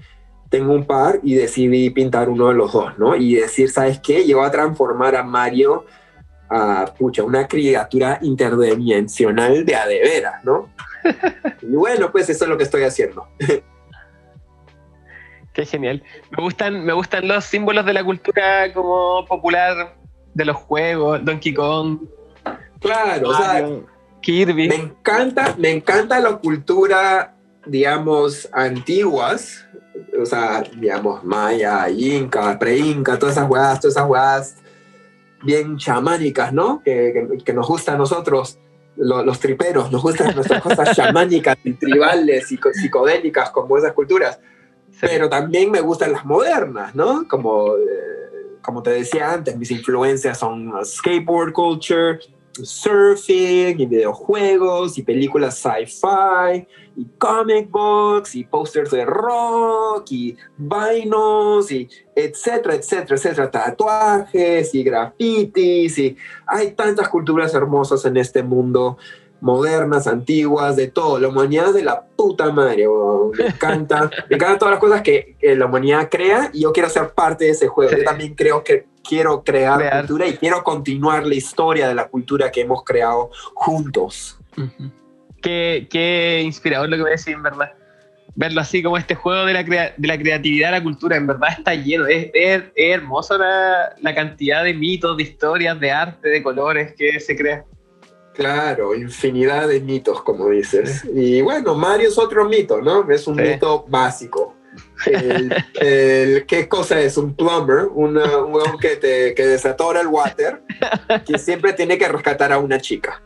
Tengo 0.48 0.72
un 0.74 0.84
par 0.86 1.18
y 1.22 1.34
decidí 1.34 1.90
pintar 1.90 2.28
uno 2.28 2.48
de 2.48 2.54
los 2.54 2.72
dos, 2.72 2.96
¿no? 2.98 3.16
Y 3.16 3.34
decir, 3.36 3.70
¿sabes 3.70 4.00
qué? 4.00 4.26
Yo 4.26 4.38
voy 4.38 4.46
a 4.46 4.50
transformar 4.50 5.16
a 5.16 5.22
Mario 5.22 5.86
a, 6.52 6.92
pucha, 6.98 7.22
una 7.22 7.48
criatura 7.48 8.18
interdimensional 8.22 9.64
de 9.64 9.74
a 9.74 9.86
de 9.86 10.00
veras, 10.00 10.44
¿no? 10.44 10.68
y 11.62 11.74
bueno, 11.74 12.12
pues 12.12 12.28
eso 12.28 12.44
es 12.44 12.50
lo 12.50 12.56
que 12.56 12.64
estoy 12.64 12.82
haciendo. 12.82 13.26
Qué 15.52 15.66
genial. 15.66 16.02
Me 16.30 16.42
gustan, 16.42 16.84
me 16.84 16.92
gustan 16.92 17.28
los 17.28 17.44
símbolos 17.44 17.84
de 17.84 17.92
la 17.92 18.04
cultura 18.04 18.72
como 18.72 19.24
popular 19.26 19.96
de 20.34 20.44
los 20.44 20.56
juegos, 20.56 21.24
Donkey 21.24 21.52
Kong, 21.52 21.98
Claro, 22.82 23.28
o 23.28 23.34
sea, 23.34 23.68
Kirby. 24.20 24.68
Me 24.68 24.74
encanta, 24.74 25.54
me 25.56 25.70
encanta 25.70 26.18
la 26.18 26.36
cultura, 26.36 27.34
digamos, 27.64 28.48
antiguas, 28.52 29.64
o 30.20 30.26
sea, 30.26 30.64
digamos, 30.76 31.22
maya, 31.22 31.88
inca, 31.88 32.58
pre-inca, 32.58 33.18
todas 33.18 33.36
esas 33.36 33.48
huevadas, 33.48 33.80
todas 33.80 33.96
esas 33.96 34.08
huevadas 34.08 34.56
bien 35.42 35.76
chamánicas, 35.78 36.52
¿no? 36.52 36.82
Que, 36.84 37.12
que- 37.38 37.44
que 37.44 37.52
nos 37.52 37.66
gusta 37.68 37.94
a 37.94 37.96
nosotros. 37.96 38.58
lo- 38.96 39.24
los 39.24 39.40
triperos, 39.40 39.90
nos 39.90 40.02
gustan 40.02 40.34
nuestras 40.34 40.60
cosas 40.66 40.94
chamánicas 40.94 41.56
y 41.64 41.72
tribales 41.72 42.52
y 42.52 42.58
co- 42.58 42.72
psicodélicas 42.74 43.48
como 43.50 43.78
esas 43.78 43.92
culturas, 43.94 44.38
pero 45.00 45.30
también 45.30 45.70
me 45.70 45.80
gustan 45.80 46.12
las 46.12 46.26
modernas, 46.26 46.94
¿no? 46.94 47.26
Como, 47.26 47.74
eh, 47.78 48.58
como 48.60 48.82
te 48.82 48.90
decía 48.90 49.32
antes, 49.32 49.56
mis 49.56 49.70
influencias 49.70 50.38
son 50.38 50.72
skateboard 50.84 51.52
culture, 51.54 52.18
surfing 52.52 53.80
y 53.80 53.86
videojuegos 53.86 54.98
y 54.98 55.02
películas 55.02 55.58
sci-fi 55.58 56.66
y 56.96 57.06
comic 57.18 57.70
books 57.70 58.34
y 58.34 58.44
posters 58.44 58.90
de 58.90 59.04
rock 59.04 60.10
y 60.10 60.36
vinyls 60.58 61.70
y 61.70 61.88
etcétera, 62.14 62.74
etcétera, 62.74 63.16
etcétera, 63.16 63.50
tatuajes 63.50 64.74
y 64.74 64.82
grafitis 64.82 65.98
y 65.98 66.16
hay 66.46 66.72
tantas 66.72 67.08
culturas 67.08 67.54
hermosas 67.54 68.04
en 68.04 68.18
este 68.18 68.42
mundo, 68.42 68.98
modernas, 69.42 70.06
antiguas, 70.06 70.76
de 70.76 70.88
todo. 70.88 71.18
La 71.18 71.28
humanidad 71.28 71.68
es 71.68 71.74
de 71.74 71.82
la 71.82 72.00
puta 72.16 72.50
madre, 72.52 72.86
me 73.36 73.46
encanta, 73.48 74.08
me 74.30 74.36
encantan 74.36 74.58
todas 74.58 74.72
las 74.72 74.80
cosas 74.80 75.02
que, 75.02 75.36
que 75.38 75.54
la 75.56 75.66
humanidad 75.66 76.08
crea 76.10 76.48
y 76.54 76.62
yo 76.62 76.72
quiero 76.72 76.88
ser 76.88 77.10
parte 77.10 77.44
de 77.46 77.50
ese 77.50 77.66
juego. 77.68 77.90
Sí. 77.90 77.98
Yo 77.98 78.04
también 78.04 78.34
creo 78.34 78.62
que 78.64 78.86
quiero 79.06 79.42
crear, 79.42 79.78
Crear. 79.78 79.98
cultura 80.06 80.28
y 80.28 80.34
quiero 80.38 80.62
continuar 80.62 81.26
la 81.26 81.34
historia 81.34 81.88
de 81.88 81.94
la 81.94 82.06
cultura 82.08 82.50
que 82.50 82.60
hemos 82.62 82.84
creado 82.84 83.30
juntos. 83.54 84.38
Qué 85.42 86.42
inspirador 86.44 86.88
lo 86.88 86.96
que 86.96 87.02
voy 87.02 87.10
a 87.10 87.12
decir, 87.12 87.34
en 87.34 87.42
verdad. 87.42 87.72
Verlo 88.34 88.60
así 88.62 88.82
como 88.82 88.96
este 88.96 89.14
juego 89.14 89.44
de 89.44 89.52
la, 89.52 89.64
crea- 89.64 89.92
de 89.96 90.08
la 90.08 90.16
creatividad, 90.16 90.70
la 90.70 90.82
cultura, 90.82 91.16
en 91.16 91.26
verdad 91.26 91.50
está 91.58 91.74
lleno. 91.74 92.06
Es, 92.06 92.30
es- 92.32 92.62
es 92.74 92.96
hermoso 92.96 93.36
la, 93.36 93.94
la 94.00 94.14
cantidad 94.14 94.64
de 94.64 94.72
mitos, 94.72 95.16
de 95.16 95.24
historias, 95.24 95.78
de 95.78 95.90
arte, 95.90 96.28
de 96.28 96.42
colores 96.42 96.94
que 96.96 97.20
se 97.20 97.36
crea. 97.36 97.64
Claro, 98.34 98.94
infinidad 98.94 99.68
de 99.68 99.80
mitos, 99.80 100.22
como 100.22 100.48
dices. 100.48 101.04
Y 101.14 101.42
bueno, 101.42 101.74
Mario 101.74 102.08
es 102.08 102.18
otro 102.18 102.46
mito, 102.48 102.80
¿no? 102.80 103.08
Es 103.10 103.26
un 103.26 103.36
Sí. 103.36 103.42
mito 103.42 103.84
básico. 103.88 104.54
El, 105.04 105.54
el- 105.80 106.46
¿Qué 106.46 106.66
cosa 106.66 106.98
es? 107.00 107.18
Un 107.18 107.34
plumber, 107.34 107.88
una, 107.92 108.38
un 108.38 108.54
weón 108.54 108.78
que, 108.78 108.96
te, 108.96 109.34
que 109.34 109.46
desatora 109.46 110.00
el 110.00 110.06
water, 110.06 110.62
que 111.26 111.36
siempre 111.38 111.74
tiene 111.74 111.98
que 111.98 112.08
rescatar 112.08 112.52
a 112.54 112.58
una 112.58 112.80
chica. 112.80 113.20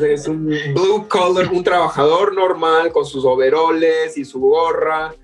Es 0.00 0.26
un 0.26 0.46
blue 0.72 1.06
collar, 1.06 1.48
un 1.52 1.62
trabajador 1.62 2.32
normal 2.34 2.92
con 2.92 3.04
sus 3.04 3.26
overoles 3.26 4.16
y 4.16 4.24
su 4.24 4.40
gorra, 4.40 5.14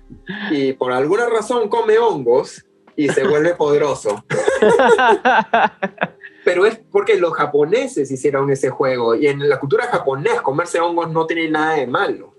y 0.51 0.73
por 0.73 0.91
alguna 0.91 1.27
razón 1.27 1.69
come 1.69 1.97
hongos 1.97 2.63
y 2.95 3.09
se 3.09 3.23
vuelve 3.27 3.55
poderoso. 3.55 4.23
Pero 6.47 6.65
es 6.65 6.79
porque 6.93 7.17
los 7.17 7.33
japoneses 7.33 8.09
hicieron 8.09 8.49
ese 8.49 8.69
juego 8.69 9.15
y 9.15 9.27
en 9.27 9.49
la 9.49 9.59
cultura 9.59 9.83
japonesa 9.87 10.41
comerse 10.41 10.79
hongos 10.79 11.11
no 11.11 11.25
tiene 11.25 11.49
nada 11.49 11.73
de 11.73 11.87
malo. 11.87 12.35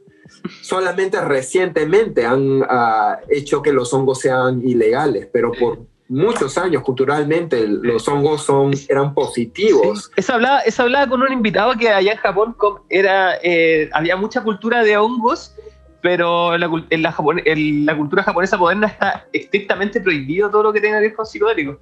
Solamente 0.63 1.21
recientemente 1.21 2.25
han 2.25 2.65
ah, 2.71 3.19
hecho 3.29 3.61
que 3.61 3.71
los 3.71 3.93
hongos 3.93 4.21
sean 4.21 4.67
ilegales, 4.67 5.29
pero 5.31 5.53
por 5.53 5.81
muchos 6.09 6.57
años 6.57 6.83
culturalmente 6.85 7.67
los 7.69 8.09
hongos 8.09 8.45
son, 8.45 8.71
eran 8.89 9.13
positivos. 9.13 10.07
Sí. 10.07 10.13
Eso, 10.17 10.33
hablaba, 10.33 10.61
eso 10.61 10.85
hablaba 10.85 11.07
con 11.07 11.21
un 11.21 11.31
invitado 11.31 11.75
que 11.77 11.91
allá 11.91 12.13
en 12.13 12.19
Japón 12.19 12.57
era, 12.89 13.35
eh, 13.43 13.91
había 13.93 14.17
mucha 14.17 14.43
cultura 14.43 14.85
de 14.85 14.97
hongos, 14.97 15.55
pero 16.01 16.55
en 16.55 16.61
la, 16.63 16.71
en 16.89 17.03
la 17.03 17.15
en 17.45 17.85
la 17.85 17.95
cultura 17.95 18.23
japonesa 18.23 18.57
moderna 18.57 18.87
está 18.87 19.27
estrictamente 19.35 20.01
prohibido 20.01 20.49
todo 20.49 20.63
lo 20.63 20.73
que 20.73 20.81
tenga 20.81 20.97
que 20.97 21.09
ver 21.09 21.15
con 21.15 21.27
psicodélicos. 21.27 21.77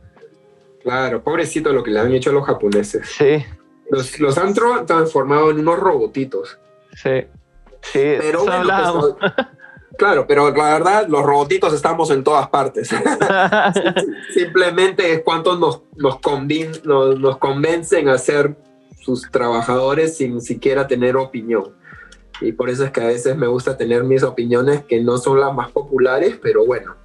Claro, 0.87 1.21
pobrecito 1.21 1.73
lo 1.73 1.83
que 1.83 1.91
le 1.91 1.99
han 1.99 2.13
hecho 2.13 2.31
a 2.31 2.33
los 2.33 2.47
japoneses. 2.47 3.09
Sí, 3.09 3.45
Los, 3.91 4.21
los 4.21 4.39
han 4.39 4.55
transformado 4.55 5.51
en 5.51 5.59
unos 5.59 5.79
robotitos. 5.81 6.59
sí. 6.95 7.25
Sí, 7.83 8.01
Pero 8.19 8.43
bueno, 8.45 9.17
pues, 9.21 9.33
claro, 9.97 10.27
pero 10.27 10.51
la 10.51 10.73
verdad, 10.73 11.07
los 11.09 11.23
robotitos 11.23 11.73
estamos 11.73 12.11
en 12.11 12.25
todas 12.25 12.49
partes. 12.49 12.91
Simplemente 14.35 15.13
es 15.13 15.23
cuántos 15.23 15.59
nos, 15.61 15.83
nos, 15.97 16.17
convin- 16.17 16.83
nos, 16.83 17.19
nos 17.21 17.39
convencen 17.39 18.09
a 18.09 18.19
ser 18.19 18.57
sus 19.01 19.31
trabajadores 19.31 20.17
sin 20.17 20.41
siquiera 20.41 20.89
tener 20.89 21.17
opinión. 21.17 21.75
Y 22.41 22.53
por 22.53 22.71
eso 22.71 22.85
es 22.85 22.91
que 22.91 23.01
a 23.03 23.07
veces 23.07 23.37
me 23.37 23.47
gusta 23.47 23.77
tener 23.77 24.03
mis 24.03 24.25
opiniones 24.25 24.83
que 24.85 25.01
no 25.01 25.17
son 25.19 25.39
las 25.41 25.55
más 25.55 25.71
populares, 25.71 26.39
pero 26.43 26.67
bueno, 26.67 26.96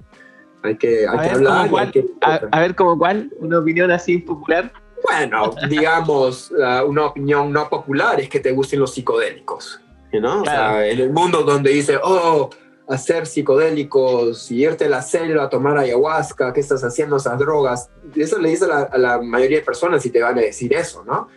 hay 0.62 0.76
que, 0.76 1.00
hay 1.00 1.06
A 1.06 1.10
que 1.22 1.28
ver, 1.28 1.34
hablar. 1.36 1.52
¿como 1.54 1.66
y 1.66 1.70
cuál? 1.70 1.84
hay 1.86 1.92
que- 1.92 2.06
a, 2.20 2.40
a 2.50 2.60
ver, 2.60 2.74
como 2.74 2.98
cuál, 2.98 3.30
una 3.38 3.58
opinión 3.58 3.90
así 3.90 4.18
popular. 4.18 4.72
Bueno, 5.02 5.50
digamos, 5.68 6.50
uh, 6.52 6.86
una 6.86 7.06
opinión 7.06 7.52
no 7.52 7.68
popular 7.68 8.20
es 8.20 8.28
que 8.28 8.40
te 8.40 8.52
gusten 8.52 8.80
los 8.80 8.92
psicodélicos. 8.94 9.80
you 10.12 10.20
know? 10.20 10.42
O 10.42 10.44
sea, 10.44 10.54
Claro. 10.54 10.82
en 10.82 10.98
el 11.00 11.10
mundo 11.10 11.42
donde 11.42 11.70
dice, 11.70 11.98
oh, 12.02 12.50
hacer 12.88 13.26
psicodélicos 13.26 14.50
irte 14.50 14.84
a 14.84 14.88
la 14.88 15.02
selva 15.02 15.44
a 15.44 15.48
tomar 15.48 15.78
ayahuasca, 15.78 16.52
¿qué 16.52 16.60
estás 16.60 16.84
haciendo 16.84 17.16
esas 17.16 17.38
drogas? 17.38 17.90
Eso 18.14 18.38
le 18.38 18.50
dice 18.50 18.64
a 18.66 18.68
la, 18.68 18.80
a 18.82 18.98
la 18.98 19.22
mayoría 19.22 19.58
de 19.58 19.64
personas 19.64 20.04
y 20.04 20.10
te 20.10 20.20
van 20.22 20.36
a 20.38 20.42
decir 20.42 20.72
eso, 20.74 21.02
¿no? 21.04 21.28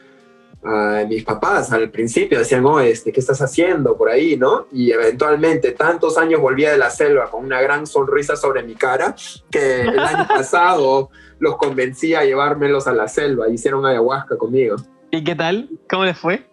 A 0.67 1.05
mis 1.07 1.23
papás 1.23 1.71
al 1.71 1.91
principio 1.91 2.39
decían, 2.39 2.65
oh, 2.65 2.79
este, 2.79 3.11
¿qué 3.11 3.19
estás 3.19 3.39
haciendo 3.41 3.95
por 3.95 4.09
ahí, 4.09 4.35
no? 4.35 4.65
Y 4.71 4.91
eventualmente, 4.91 5.71
tantos 5.73 6.17
años 6.17 6.41
volvía 6.41 6.71
de 6.71 6.77
la 6.79 6.89
selva 6.89 7.29
con 7.29 7.45
una 7.45 7.61
gran 7.61 7.85
sonrisa 7.85 8.35
sobre 8.35 8.63
mi 8.63 8.73
cara, 8.73 9.15
que 9.51 9.81
el 9.81 9.99
año 9.99 10.27
pasado 10.27 11.09
los 11.37 11.57
convencí 11.57 12.15
a 12.15 12.23
llevármelos 12.23 12.87
a 12.87 12.93
la 12.93 13.07
selva, 13.07 13.47
hicieron 13.49 13.85
ayahuasca 13.85 14.37
conmigo. 14.37 14.77
¿Y 15.11 15.23
qué 15.23 15.35
tal? 15.35 15.69
¿Cómo 15.89 16.03
les 16.05 16.17
fue? 16.17 16.47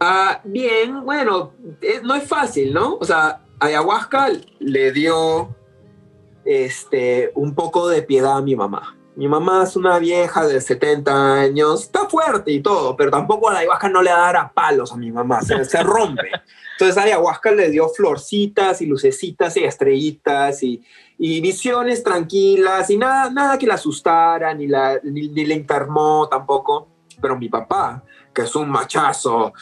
Ah, 0.00 0.40
bien, 0.44 1.04
bueno, 1.04 1.52
es- 1.82 2.02
no 2.02 2.14
es 2.14 2.24
fácil, 2.24 2.72
¿no? 2.72 2.96
O 2.96 3.04
sea, 3.04 3.42
ayahuasca 3.60 4.28
le 4.58 4.90
dio 4.92 5.54
este, 6.44 7.30
un 7.34 7.54
poco 7.54 7.88
de 7.88 8.02
piedad 8.02 8.36
a 8.38 8.42
mi 8.42 8.56
mamá. 8.56 8.96
Mi 9.16 9.28
mamá 9.28 9.62
es 9.62 9.76
una 9.76 9.98
vieja 9.98 10.46
de 10.46 10.60
70 10.60 11.40
años, 11.40 11.84
está 11.84 12.08
fuerte 12.08 12.50
y 12.50 12.60
todo, 12.60 12.96
pero 12.96 13.12
tampoco 13.12 13.50
la 13.50 13.60
ayahuasca 13.60 13.88
no 13.88 14.02
le 14.02 14.10
va 14.10 14.16
a 14.16 14.32
dar 14.32 14.36
a 14.36 14.52
palos 14.52 14.92
a 14.92 14.96
mi 14.96 15.12
mamá, 15.12 15.40
se, 15.40 15.64
se 15.64 15.82
rompe. 15.82 16.30
Entonces 16.72 16.96
ayahuasca 16.96 17.52
le 17.52 17.70
dio 17.70 17.88
florcitas 17.88 18.82
y 18.82 18.86
lucecitas 18.86 19.56
y 19.56 19.64
estrellitas 19.64 20.62
y, 20.64 20.82
y 21.16 21.40
visiones 21.40 22.02
tranquilas 22.02 22.90
y 22.90 22.96
nada, 22.96 23.30
nada 23.30 23.56
que 23.56 23.66
la 23.66 23.74
asustara, 23.74 24.52
ni, 24.52 24.66
la, 24.66 24.98
ni, 25.04 25.28
ni 25.28 25.44
le 25.44 25.54
enfermó 25.54 26.28
tampoco. 26.28 26.88
Pero 27.20 27.38
mi 27.38 27.48
papá, 27.48 28.02
que 28.34 28.42
es 28.42 28.56
un 28.56 28.68
machazo 28.68 29.52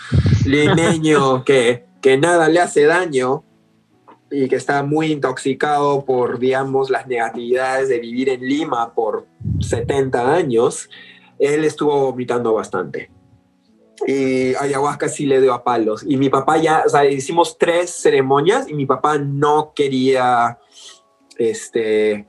limeño 0.47 1.45
que, 1.45 1.85
que 2.01 2.17
nada 2.17 2.49
le 2.49 2.61
hace 2.61 2.85
daño 2.85 3.45
y 4.33 4.49
que 4.49 4.57
está 4.57 4.83
muy 4.83 5.13
intoxicado 5.13 6.05
por, 6.05 6.39
digamos, 6.39 6.91
las 6.91 7.07
negatividades 7.07 7.89
de 7.89 8.01
vivir 8.01 8.31
en 8.31 8.41
Lima 8.41 8.95
por 8.95 9.27
70 9.61 10.35
años, 10.35 10.89
él 11.39 11.65
estuvo 11.65 12.01
vomitando 12.01 12.55
bastante. 12.55 13.11
Y 14.07 14.55
ayahuasca 14.55 15.09
sí 15.09 15.27
le 15.27 15.41
dio 15.41 15.53
a 15.53 15.63
palos. 15.63 16.05
Y 16.07 16.17
mi 16.17 16.29
papá 16.29 16.57
ya, 16.57 16.83
o 16.87 16.89
sea, 16.89 17.05
hicimos 17.05 17.59
tres 17.59 17.91
ceremonias 17.91 18.69
y 18.69 18.75
mi 18.75 18.87
papá 18.87 19.19
no 19.19 19.73
quería 19.75 20.59
este, 21.37 22.27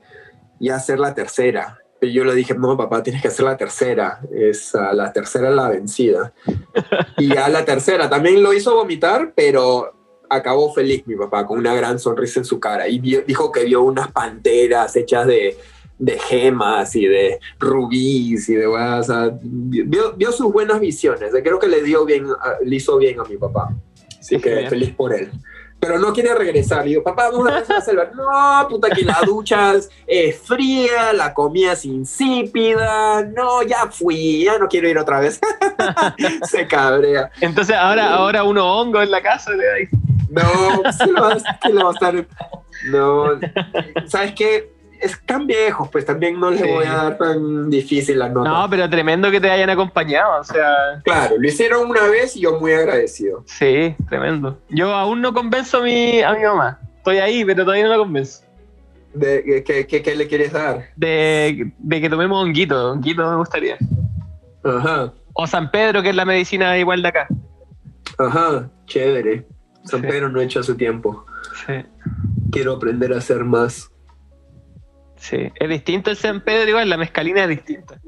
ya 0.60 0.76
hacer 0.76 1.00
la 1.00 1.14
tercera. 1.14 1.78
Pero 1.98 2.12
yo 2.12 2.24
le 2.24 2.34
dije, 2.34 2.54
no, 2.54 2.76
papá, 2.76 3.02
tienes 3.02 3.22
que 3.22 3.28
hacer 3.28 3.44
la 3.44 3.56
tercera. 3.56 4.20
Es 4.32 4.74
uh, 4.74 4.94
la 4.94 5.12
tercera 5.12 5.50
la 5.50 5.68
vencida. 5.68 6.32
y 7.16 7.34
ya 7.34 7.48
la 7.48 7.64
tercera 7.64 8.10
también 8.10 8.42
lo 8.42 8.52
hizo 8.52 8.74
vomitar, 8.74 9.32
pero 9.34 10.03
acabó 10.28 10.72
feliz 10.72 11.06
mi 11.06 11.16
papá, 11.16 11.46
con 11.46 11.58
una 11.58 11.74
gran 11.74 11.98
sonrisa 11.98 12.40
en 12.40 12.44
su 12.44 12.60
cara. 12.60 12.88
Y 12.88 12.98
vio, 12.98 13.22
dijo 13.22 13.52
que 13.52 13.64
vio 13.64 13.82
unas 13.82 14.10
panteras 14.12 14.94
hechas 14.96 15.26
de, 15.26 15.56
de 15.98 16.18
gemas 16.18 16.94
y 16.96 17.06
de 17.06 17.40
rubíes 17.58 18.48
y 18.48 18.54
de, 18.54 18.66
o 18.66 19.02
sea, 19.02 19.30
vio, 19.42 20.12
vio, 20.14 20.32
sus 20.32 20.52
buenas 20.52 20.80
visiones. 20.80 21.32
Creo 21.32 21.58
que 21.58 21.68
le 21.68 21.82
dio 21.82 22.04
bien, 22.04 22.26
le 22.64 22.76
hizo 22.76 22.96
bien 22.98 23.20
a 23.20 23.24
mi 23.24 23.36
papá. 23.36 23.74
Así 24.18 24.38
que 24.38 24.54
bien. 24.54 24.70
feliz 24.70 24.94
por 24.94 25.14
él 25.14 25.30
pero 25.84 25.98
no 25.98 26.14
quiere 26.14 26.34
regresar. 26.34 26.86
Y 26.86 26.90
digo, 26.90 27.02
papá, 27.02 27.28
vamos 27.30 27.46
a 27.46 27.60
la 27.60 27.80
selva. 27.82 28.10
No, 28.14 28.68
puta, 28.68 28.88
que 28.88 29.02
la 29.02 29.20
ducha 29.22 29.74
es 30.06 30.38
fría, 30.40 31.12
la 31.12 31.34
comida 31.34 31.72
es 31.72 31.84
insípida. 31.84 33.22
No, 33.22 33.62
ya 33.62 33.88
fui, 33.90 34.44
ya 34.44 34.58
no 34.58 34.66
quiero 34.66 34.88
ir 34.88 34.96
otra 34.96 35.20
vez. 35.20 35.38
Se 36.50 36.66
cabrea. 36.66 37.30
Entonces, 37.38 37.76
ahora, 37.76 38.14
ahora 38.14 38.44
uno 38.44 38.80
hongo 38.80 39.02
en 39.02 39.10
la 39.10 39.20
casa. 39.20 39.50
¿le 39.52 39.90
no, 40.42 40.82
¿qué 40.82 41.06
le, 41.06 41.20
va, 41.20 41.36
¿qué 41.62 41.72
le 41.72 41.82
va 41.82 41.90
a 41.90 41.92
estar? 41.92 42.26
No, 42.90 43.24
¿sabes 44.06 44.32
qué? 44.32 44.72
Están 45.00 45.46
viejos, 45.46 45.88
pues 45.90 46.06
también 46.06 46.40
no 46.40 46.50
les 46.50 46.62
sí. 46.62 46.68
voy 46.68 46.86
a 46.86 46.94
dar 46.94 47.18
tan 47.18 47.68
difícil 47.68 48.18
la 48.18 48.28
nota. 48.28 48.48
No, 48.48 48.70
pero 48.70 48.88
tremendo 48.88 49.30
que 49.30 49.40
te 49.40 49.50
hayan 49.50 49.68
acompañado, 49.68 50.40
o 50.40 50.44
sea... 50.44 51.02
Claro, 51.04 51.34
lo 51.38 51.46
hicieron 51.46 51.90
una 51.90 52.04
vez 52.04 52.36
y 52.36 52.40
yo 52.40 52.58
muy 52.58 52.72
agradecido. 52.72 53.42
Sí, 53.46 53.94
tremendo. 54.08 54.58
Yo 54.70 54.94
aún 54.94 55.20
no 55.20 55.34
convenzo 55.34 55.78
a 55.78 55.82
mi, 55.82 56.22
a 56.22 56.32
mi 56.32 56.42
mamá. 56.42 56.78
Estoy 56.96 57.18
ahí, 57.18 57.44
pero 57.44 57.64
todavía 57.64 57.84
no 57.84 57.90
la 57.90 57.98
convenzo. 57.98 58.44
¿De 59.12 59.62
qué, 59.64 59.86
qué, 59.86 60.02
qué 60.02 60.16
le 60.16 60.26
quieres 60.26 60.52
dar? 60.52 60.86
De, 60.96 61.70
de, 61.78 62.00
que 62.00 62.08
tomemos 62.08 62.42
honguito, 62.42 62.92
honguito 62.92 63.28
me 63.28 63.36
gustaría. 63.36 63.76
Ajá. 64.64 65.12
O 65.34 65.46
San 65.46 65.70
Pedro, 65.70 66.02
que 66.02 66.10
es 66.10 66.16
la 66.16 66.24
medicina 66.24 66.78
igual 66.78 67.02
de 67.02 67.08
acá. 67.08 67.28
Ajá, 68.18 68.70
chévere. 68.86 69.46
San 69.84 70.02
Pedro 70.02 70.28
no 70.28 70.40
hecho 70.40 70.60
hace 70.60 70.74
tiempo. 70.74 71.26
Sí. 71.66 71.74
Quiero 72.50 72.74
aprender 72.74 73.12
a 73.12 73.18
hacer 73.18 73.44
más. 73.44 73.90
Sí. 75.16 75.50
Es 75.54 75.68
distinto 75.68 76.10
el 76.10 76.16
San 76.16 76.42
Pedro, 76.42 76.68
igual 76.68 76.88
la 76.88 76.96
mezcalina 76.96 77.44
es 77.44 77.48
distinta. 77.50 78.00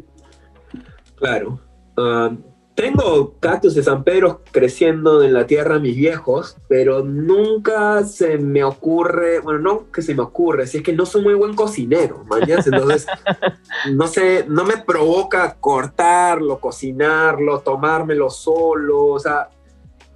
Claro. 1.17 1.61
Ah, 1.97 2.31
tengo 2.77 3.39
cactus 3.41 3.75
de 3.75 3.83
San 3.83 4.05
Pedro 4.05 4.43
creciendo 4.53 5.23
en 5.23 5.33
la 5.33 5.47
tierra 5.47 5.79
mis 5.79 5.97
viejos, 5.97 6.59
pero 6.69 7.03
nunca 7.03 8.05
se 8.05 8.37
me 8.37 8.63
ocurre, 8.65 9.41
bueno, 9.41 9.61
no 9.61 9.91
que 9.91 10.03
se 10.03 10.15
me 10.15 10.21
ocurre, 10.21 10.67
si 10.67 10.79
es 10.79 10.83
que 10.83 10.93
no 10.93 11.07
soy 11.07 11.23
muy 11.23 11.33
buen 11.33 11.55
cocinero, 11.55 12.23
mañana, 12.27 12.63
entonces 12.67 13.07
no 13.95 14.07
sé, 14.07 14.45
no 14.47 14.65
me 14.65 14.77
provoca 14.77 15.57
cortarlo, 15.59 16.61
cocinarlo, 16.61 17.61
tomármelo 17.61 18.29
solo, 18.29 19.07
o 19.07 19.19
sea, 19.19 19.49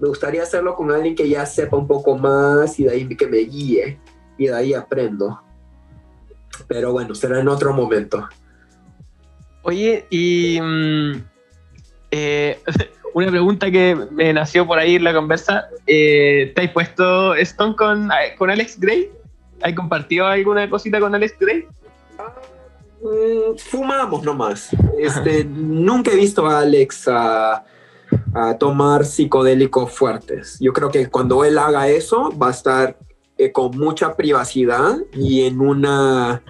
me 0.01 0.09
gustaría 0.09 0.43
hacerlo 0.43 0.75
con 0.75 0.91
alguien 0.91 1.15
que 1.15 1.29
ya 1.29 1.45
sepa 1.45 1.77
un 1.77 1.87
poco 1.87 2.17
más 2.17 2.79
y 2.81 2.85
de 2.85 2.91
ahí 2.91 3.17
que 3.17 3.27
me 3.27 3.39
guíe 3.39 4.01
y 4.39 4.47
de 4.47 4.55
ahí 4.55 4.75
aprendo. 4.75 5.43
Pero 6.67 6.93
bueno, 6.93 7.15
será 7.15 7.41
en 7.41 7.49
otro 7.49 7.73
momento. 7.75 8.27
Oye, 9.63 10.07
y 10.09 10.59
mm, 10.61 11.23
eh, 12.11 12.59
una 13.15 13.31
pregunta 13.31 13.71
que 13.71 13.95
me 14.11 14.33
nació 14.33 14.67
por 14.67 14.79
ahí 14.79 14.97
en 14.97 15.05
la 15.05 15.13
conversa. 15.13 15.69
Eh, 15.87 16.53
¿Te 16.55 16.63
has 16.63 16.71
puesto 16.71 17.35
Stone 17.35 17.77
con, 17.77 18.09
con 18.39 18.51
Alex 18.51 18.81
Gray? 18.81 19.11
¿Has 19.63 19.75
compartido 19.75 20.27
alguna 20.27 20.69
cosita 20.71 20.99
con 20.99 21.15
Alex 21.15 21.37
Gray? 21.39 21.67
Mm, 23.03 23.57
fumamos 23.59 24.23
nomás. 24.23 24.71
Este, 25.01 25.45
nunca 25.45 26.11
he 26.11 26.17
visto 26.17 26.47
a 26.47 26.61
Alex 26.61 27.09
a, 27.09 27.65
a, 28.35 28.59
tomar 28.59 29.05
psicodélicos 29.05 29.93
fuertes. 29.93 30.59
Yo 30.61 30.73
creo 30.73 30.91
que 30.91 31.09
cuando 31.09 31.45
él 31.45 31.59
haga 31.59 31.89
eso 31.89 32.31
va 32.37 32.49
a 32.49 32.53
estar 32.53 32.97
eh, 33.39 33.53
con 33.53 33.77
mucha 33.77 34.17
privacidad 34.17 34.99
y 35.13 35.43
en 35.47 35.61
una 35.61 36.43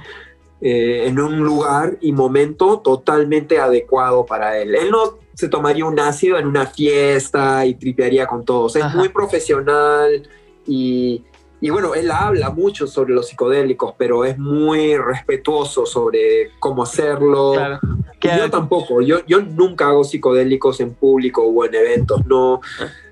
eh, 0.62 1.06
en 1.06 1.18
un 1.18 1.38
lugar 1.38 1.96
y 2.02 2.12
momento 2.12 2.80
totalmente 2.80 3.58
adecuado 3.58 4.26
para 4.26 4.58
él. 4.58 4.74
Él 4.74 4.90
no 4.90 5.18
se 5.32 5.48
tomaría 5.48 5.86
un 5.86 5.98
ácido 5.98 6.36
en 6.38 6.46
una 6.46 6.66
fiesta 6.66 7.64
y 7.64 7.74
tripearía 7.74 8.26
con 8.26 8.44
todos. 8.44 8.76
Es 8.76 8.94
muy 8.94 9.08
profesional 9.08 10.28
y, 10.66 11.24
y, 11.60 11.70
bueno, 11.70 11.94
él 11.94 12.10
habla 12.10 12.50
mucho 12.50 12.86
sobre 12.86 13.12
los 13.12 13.28
psicodélicos, 13.28 13.94
pero 13.98 14.24
es 14.24 14.38
muy 14.38 14.96
respetuoso 14.96 15.84
sobre 15.84 16.52
cómo 16.58 16.82
hacerlo. 16.82 17.54
Yo 18.20 18.50
tampoco, 18.50 19.00
yo, 19.00 19.24
yo 19.26 19.40
nunca 19.40 19.88
hago 19.88 20.04
psicodélicos 20.04 20.80
en 20.80 20.94
público 20.94 21.42
o 21.42 21.64
en 21.64 21.74
eventos, 21.74 22.26
no, 22.26 22.60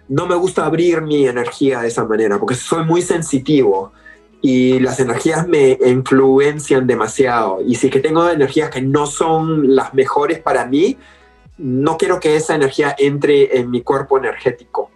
no 0.08 0.26
me 0.26 0.34
gusta 0.34 0.66
abrir 0.66 1.02
mi 1.02 1.26
energía 1.26 1.80
de 1.80 1.88
esa 1.88 2.04
manera, 2.04 2.38
porque 2.38 2.54
soy 2.54 2.84
muy 2.84 3.02
sensitivo 3.02 3.92
y 4.40 4.78
las 4.78 5.00
energías 5.00 5.46
me 5.46 5.78
influencian 5.86 6.86
demasiado. 6.86 7.60
Y 7.66 7.74
si 7.74 7.90
que 7.90 8.00
tengo 8.00 8.28
energías 8.28 8.70
que 8.70 8.80
no 8.80 9.06
son 9.06 9.74
las 9.74 9.94
mejores 9.94 10.38
para 10.40 10.66
mí, 10.66 10.96
no 11.58 11.96
quiero 11.96 12.20
que 12.20 12.36
esa 12.36 12.54
energía 12.54 12.94
entre 12.98 13.58
en 13.58 13.70
mi 13.70 13.82
cuerpo 13.82 14.16
energético. 14.16 14.90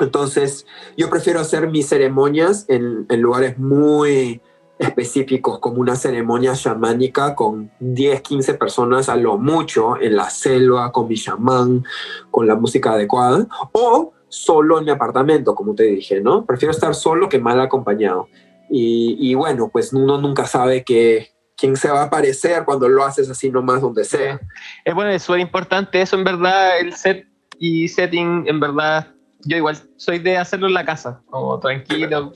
Entonces, 0.00 0.66
yo 0.96 1.08
prefiero 1.10 1.40
hacer 1.40 1.68
mis 1.68 1.88
ceremonias 1.88 2.66
en, 2.68 3.06
lugares 3.20 3.58
muy 3.58 4.40
específicos, 4.78 5.58
como 5.58 5.80
una 5.80 5.94
ceremonia 5.94 6.54
chamánica 6.54 7.34
con 7.34 7.70
10, 7.80 8.22
15 8.22 8.54
personas 8.54 9.08
a 9.10 9.16
lo 9.16 9.36
mucho 9.36 10.00
en 10.00 10.16
la 10.16 10.30
selva, 10.30 10.90
con 10.90 11.06
mi 11.06 11.16
chamán, 11.16 11.84
con 12.30 12.46
la 12.46 12.54
música 12.54 12.92
adecuada, 12.92 13.46
o 13.72 14.12
solo 14.28 14.78
en 14.78 14.86
mi 14.86 14.90
apartamento, 14.90 15.54
como 15.54 15.74
te 15.74 15.84
dije, 15.84 16.20
¿no? 16.20 16.46
Prefiero 16.46 16.70
estar 16.70 16.94
solo 16.94 17.28
que 17.28 17.38
mal 17.38 17.60
acompañado. 17.60 18.28
Y, 18.72 19.34
bueno, 19.34 19.68
pues 19.70 19.92
uno 19.92 20.18
nunca 20.20 20.46
sabe 20.46 20.84
que, 20.84 21.30
quién 21.56 21.76
se 21.76 21.90
va 21.90 22.02
a 22.02 22.04
aparecer 22.04 22.64
cuando 22.64 22.88
lo 22.88 23.04
haces 23.04 23.28
así 23.28 23.50
nomás 23.50 23.82
donde 23.82 24.04
sea. 24.04 24.40
Es 24.84 24.94
bueno, 24.94 25.10
es 25.10 25.22
súper 25.22 25.40
importante 25.40 26.00
eso, 26.00 26.16
en 26.16 26.24
verdad, 26.24 26.78
el 26.78 26.94
set 26.94 27.26
y 27.58 27.88
setting, 27.88 28.44
en 28.46 28.60
verdad, 28.60 29.08
yo 29.44 29.56
igual 29.56 29.76
soy 29.96 30.18
de 30.18 30.36
hacerlo 30.36 30.66
en 30.66 30.74
la 30.74 30.84
casa, 30.84 31.22
como 31.30 31.58
tranquilo. 31.58 32.32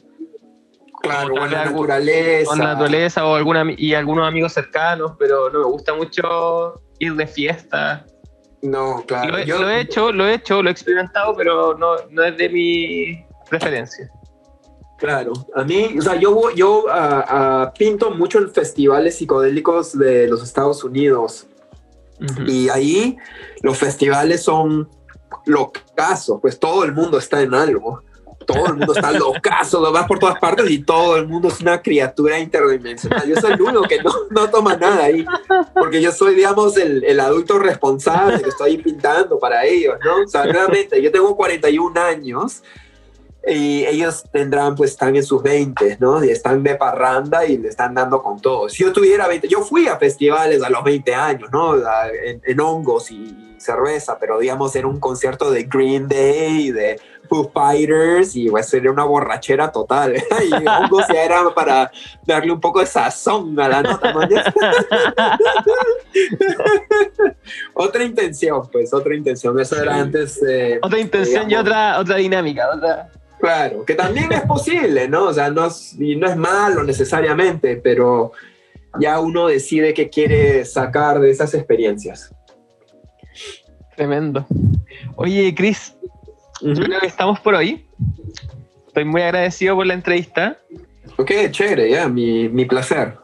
Claro, 1.02 1.34
con 1.34 1.50
la 1.50 1.64
naturaleza. 1.66 2.48
Con 2.48 2.58
la 2.58 2.64
naturaleza 2.64 3.26
o 3.26 3.34
alguna, 3.34 3.64
y 3.76 3.94
algunos 3.94 4.26
amigos 4.26 4.52
cercanos, 4.52 5.12
pero 5.18 5.50
no 5.50 5.58
me 5.58 5.66
gusta 5.66 5.94
mucho 5.94 6.80
ir 6.98 7.14
de 7.14 7.26
fiesta. 7.26 8.06
No, 8.62 9.04
claro. 9.06 9.36
Lo, 9.36 9.44
yo, 9.44 9.58
lo 9.58 9.68
he 9.68 9.80
hecho, 9.80 10.12
lo 10.12 10.26
he 10.26 10.34
hecho, 10.34 10.62
lo 10.62 10.70
he 10.70 10.72
experimentado, 10.72 11.34
pero 11.36 11.76
no, 11.76 11.96
no 12.10 12.24
es 12.24 12.36
de 12.38 12.48
mi 12.48 13.24
preferencia. 13.50 14.10
Claro, 14.96 15.32
a 15.54 15.64
mí, 15.64 15.96
o 15.98 16.00
sea, 16.00 16.14
yo, 16.14 16.50
yo 16.52 16.84
uh, 16.86 17.70
pinto 17.76 18.10
mucho 18.12 18.38
en 18.38 18.50
festivales 18.50 19.18
psicodélicos 19.18 19.98
de 19.98 20.28
los 20.28 20.42
Estados 20.42 20.82
Unidos. 20.84 21.46
Y 22.46 22.68
ahí 22.70 23.18
los 23.62 23.76
festivales 23.76 24.44
son 24.44 24.88
locazos, 25.46 26.40
pues 26.40 26.58
todo 26.58 26.84
el 26.84 26.92
mundo 26.92 27.18
está 27.18 27.40
en 27.42 27.54
algo. 27.54 28.02
Todo 28.46 28.66
el 28.66 28.74
mundo 28.74 28.92
está 28.92 29.10
locazo, 29.18 29.80
lo 29.80 29.90
vas 29.90 30.06
por 30.06 30.18
todas 30.18 30.38
partes 30.38 30.70
y 30.70 30.82
todo 30.82 31.16
el 31.16 31.26
mundo 31.26 31.48
es 31.48 31.60
una 31.60 31.80
criatura 31.80 32.38
interdimensional. 32.38 33.26
Yo 33.26 33.36
soy 33.36 33.52
el 33.52 33.62
único 33.62 33.82
que 33.84 34.02
no, 34.02 34.12
no 34.30 34.50
toma 34.50 34.76
nada 34.76 35.04
ahí, 35.04 35.24
porque 35.74 36.02
yo 36.02 36.12
soy, 36.12 36.34
digamos, 36.34 36.76
el, 36.76 37.02
el, 37.04 37.20
adulto 37.20 37.58
responsable 37.58 38.42
que 38.42 38.50
estoy 38.50 38.76
pintando 38.78 39.38
para 39.38 39.64
ellos, 39.64 39.96
¿no? 40.04 40.24
O 40.24 40.28
sea, 40.28 40.44
realmente, 40.44 41.00
yo 41.00 41.10
tengo 41.10 41.34
41 41.34 41.98
años 41.98 42.62
y 43.46 43.84
ellos 43.86 44.24
tendrán, 44.30 44.74
pues 44.74 44.92
están 44.92 45.16
en 45.16 45.22
sus 45.22 45.42
20, 45.42 45.98
¿no? 46.00 46.24
Y 46.24 46.30
están 46.30 46.62
de 46.62 46.76
parranda 46.76 47.44
y 47.44 47.58
le 47.58 47.68
están 47.68 47.94
dando 47.94 48.22
con 48.22 48.40
todo. 48.40 48.68
Si 48.68 48.82
yo 48.82 48.92
tuviera 48.92 49.28
20, 49.28 49.48
yo 49.48 49.60
fui 49.62 49.86
a 49.86 49.98
festivales 49.98 50.62
a 50.62 50.70
los 50.70 50.82
20 50.82 51.14
años, 51.14 51.50
¿no? 51.52 51.74
En, 52.44 52.60
hongos 52.60 53.10
y 53.10 53.56
cerveza, 53.58 54.18
pero 54.18 54.38
digamos 54.38 54.74
era 54.76 54.86
un 54.86 55.00
concierto 55.00 55.50
de 55.50 55.64
Green 55.64 56.08
Day, 56.08 56.70
de 56.70 57.00
Foo 57.28 57.50
Fighters 57.52 58.36
y 58.36 58.48
pues 58.48 58.68
sería 58.68 58.90
una 58.90 59.04
borrachera 59.04 59.70
total. 59.70 60.14
y 60.48 60.68
hongos 60.68 61.06
ya 61.12 61.24
era 61.24 61.54
para 61.54 61.90
darle 62.26 62.52
un 62.52 62.60
poco 62.60 62.80
de 62.80 62.86
sazón 62.86 63.58
a 63.58 63.68
la 63.68 63.82
nota, 63.82 64.12
¿no? 64.12 64.20
otra 67.74 68.04
intención, 68.04 68.68
pues, 68.70 68.92
otra 68.92 69.14
intención. 69.14 69.58
Eso 69.58 69.80
era 69.80 69.96
antes. 69.96 70.40
otra 70.82 70.98
intención 70.98 71.50
y 71.50 71.56
otra, 71.56 71.98
otra 71.98 72.16
dinámica, 72.16 72.68
otra 72.74 73.10
Claro, 73.44 73.84
que 73.84 73.94
también 73.94 74.32
es 74.32 74.40
posible, 74.40 75.06
¿no? 75.06 75.24
O 75.24 75.32
sea, 75.34 75.50
no 75.50 75.66
es, 75.66 75.94
y 76.00 76.16
no 76.16 76.26
es 76.26 76.34
malo 76.34 76.82
necesariamente, 76.82 77.76
pero 77.76 78.32
ya 78.98 79.20
uno 79.20 79.48
decide 79.48 79.92
qué 79.92 80.08
quiere 80.08 80.64
sacar 80.64 81.20
de 81.20 81.30
esas 81.30 81.52
experiencias. 81.52 82.34
Tremendo. 83.96 84.46
Oye, 85.16 85.54
Yo 86.60 86.74
creo 86.74 87.00
que 87.00 87.06
estamos 87.06 87.40
por 87.40 87.54
hoy. 87.54 87.86
Estoy 88.86 89.04
muy 89.04 89.22
agradecido 89.22 89.74
por 89.76 89.86
la 89.86 89.94
entrevista. 89.94 90.58
Ok, 91.16 91.30
chévere, 91.50 91.90
ya, 91.90 92.08
mi, 92.08 92.48
mi 92.48 92.64
placer. 92.64 93.18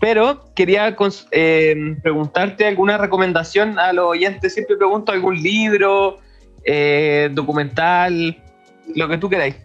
Pero 0.00 0.52
quería 0.54 0.96
eh, 1.30 1.96
preguntarte 2.02 2.66
alguna 2.66 2.96
recomendación 2.96 3.78
a 3.78 3.92
los 3.92 4.06
oyentes. 4.06 4.54
Siempre 4.54 4.76
pregunto 4.76 5.12
algún 5.12 5.40
libro, 5.42 6.18
eh, 6.64 7.28
documental, 7.32 8.42
lo 8.94 9.08
que 9.08 9.18
tú 9.18 9.28
queráis 9.28 9.56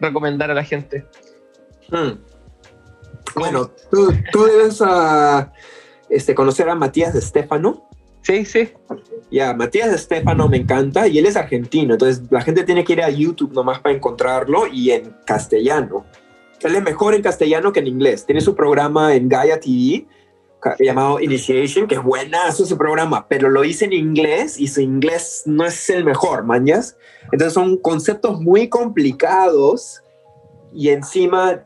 recomendar 0.00 0.50
a 0.50 0.54
la 0.54 0.64
gente. 0.64 1.04
Hmm. 1.90 2.12
Bueno, 3.34 3.70
tú, 3.90 4.12
tú 4.32 4.44
debes 4.44 4.80
uh, 4.80 5.46
este, 6.08 6.34
conocer 6.34 6.68
a 6.68 6.74
Matías 6.74 7.12
de 7.12 7.20
Stefano. 7.20 7.89
Sí, 8.22 8.44
sí. 8.44 8.68
Ya, 9.30 9.54
Matías 9.54 9.90
de 9.90 9.98
Stefano 9.98 10.48
me 10.48 10.58
encanta 10.58 11.06
y 11.08 11.18
él 11.18 11.26
es 11.26 11.36
argentino, 11.36 11.94
entonces 11.94 12.22
la 12.30 12.42
gente 12.42 12.64
tiene 12.64 12.84
que 12.84 12.92
ir 12.92 13.02
a 13.02 13.10
YouTube 13.10 13.52
nomás 13.52 13.80
para 13.80 13.94
encontrarlo 13.94 14.66
y 14.66 14.90
en 14.90 15.14
castellano. 15.24 16.04
Él 16.60 16.76
es 16.76 16.82
mejor 16.82 17.14
en 17.14 17.22
castellano 17.22 17.72
que 17.72 17.80
en 17.80 17.86
inglés. 17.86 18.26
Tiene 18.26 18.40
su 18.40 18.54
programa 18.54 19.14
en 19.14 19.28
Gaia 19.28 19.58
TV 19.58 20.06
llamado 20.78 21.20
Initiation, 21.20 21.86
que 21.86 21.94
es 21.94 22.02
buenazo 22.02 22.64
ese 22.64 22.76
programa, 22.76 23.26
pero 23.28 23.48
lo 23.48 23.64
hice 23.64 23.86
en 23.86 23.94
inglés 23.94 24.58
y 24.58 24.68
su 24.68 24.80
inglés 24.80 25.42
no 25.46 25.64
es 25.64 25.88
el 25.88 26.04
mejor, 26.04 26.44
mañas. 26.44 26.96
Entonces 27.32 27.54
son 27.54 27.78
conceptos 27.78 28.40
muy 28.40 28.68
complicados 28.68 30.02
y 30.72 30.90
encima 30.90 31.64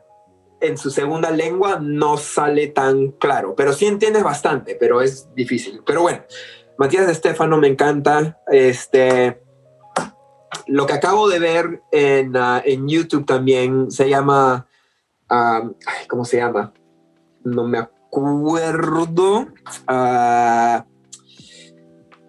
en 0.67 0.77
su 0.77 0.89
segunda 0.89 1.31
lengua 1.31 1.79
no 1.81 2.17
sale 2.17 2.67
tan 2.67 3.11
claro, 3.11 3.55
pero 3.55 3.73
sí 3.73 3.85
entiendes 3.85 4.23
bastante, 4.23 4.75
pero 4.75 5.01
es 5.01 5.33
difícil. 5.35 5.81
Pero 5.85 6.01
bueno, 6.01 6.23
Matías 6.77 7.09
Estefano 7.09 7.57
me 7.57 7.67
encanta. 7.67 8.39
Este, 8.47 9.41
lo 10.67 10.85
que 10.85 10.93
acabo 10.93 11.27
de 11.29 11.39
ver 11.39 11.81
en, 11.91 12.35
uh, 12.35 12.61
en 12.63 12.87
YouTube 12.87 13.25
también 13.25 13.89
se 13.91 14.09
llama, 14.09 14.67
uh, 15.29 15.71
¿cómo 16.07 16.25
se 16.25 16.37
llama? 16.37 16.73
No 17.43 17.67
me 17.67 17.79
acuerdo 17.79 19.47
a 19.87 20.85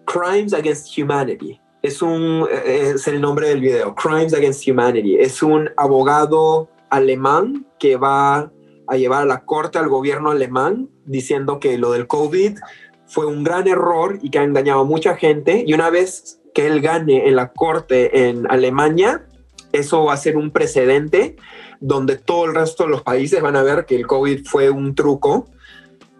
Crimes 0.05 0.53
Against 0.53 0.97
Humanity. 0.97 1.59
es, 1.81 2.01
un, 2.01 2.47
es 2.65 3.07
el 3.07 3.21
nombre 3.21 3.49
del 3.49 3.61
video, 3.61 3.95
Crimes 3.95 4.33
Against 4.33 4.67
Humanity. 4.67 5.17
Es 5.17 5.41
un 5.43 5.69
abogado 5.77 6.69
alemán 6.89 7.66
que 7.79 7.95
va 7.97 8.51
a 8.87 8.97
llevar 8.97 9.23
a 9.23 9.25
la 9.25 9.45
corte 9.45 9.77
al 9.77 9.89
gobierno 9.89 10.31
alemán 10.31 10.89
diciendo 11.05 11.59
que 11.59 11.77
lo 11.77 11.91
del 11.91 12.07
COVID 12.07 12.57
fue 13.05 13.25
un 13.25 13.43
gran 13.43 13.67
error 13.67 14.19
y 14.21 14.29
que 14.29 14.39
ha 14.39 14.43
engañado 14.43 14.81
a 14.81 14.85
mucha 14.85 15.15
gente. 15.15 15.63
Y 15.65 15.73
una 15.73 15.89
vez 15.89 16.39
que 16.53 16.67
él 16.67 16.81
gane 16.81 17.27
en 17.27 17.35
la 17.35 17.51
corte 17.53 18.29
en 18.29 18.49
Alemania, 18.49 19.25
eso 19.71 20.05
va 20.05 20.13
a 20.13 20.17
ser 20.17 20.37
un 20.37 20.51
precedente 20.51 21.35
donde 21.79 22.15
todo 22.15 22.45
el 22.45 22.55
resto 22.55 22.83
de 22.83 22.89
los 22.89 23.03
países 23.03 23.41
van 23.41 23.55
a 23.55 23.63
ver 23.63 23.85
que 23.85 23.95
el 23.95 24.07
COVID 24.07 24.45
fue 24.45 24.69
un 24.69 24.95
truco 24.95 25.47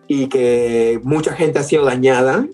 y 0.08 0.28
que 0.28 1.00
mucha 1.04 1.34
gente 1.34 1.60
ha 1.60 1.64
sido 1.64 1.86
dañada 1.86 2.48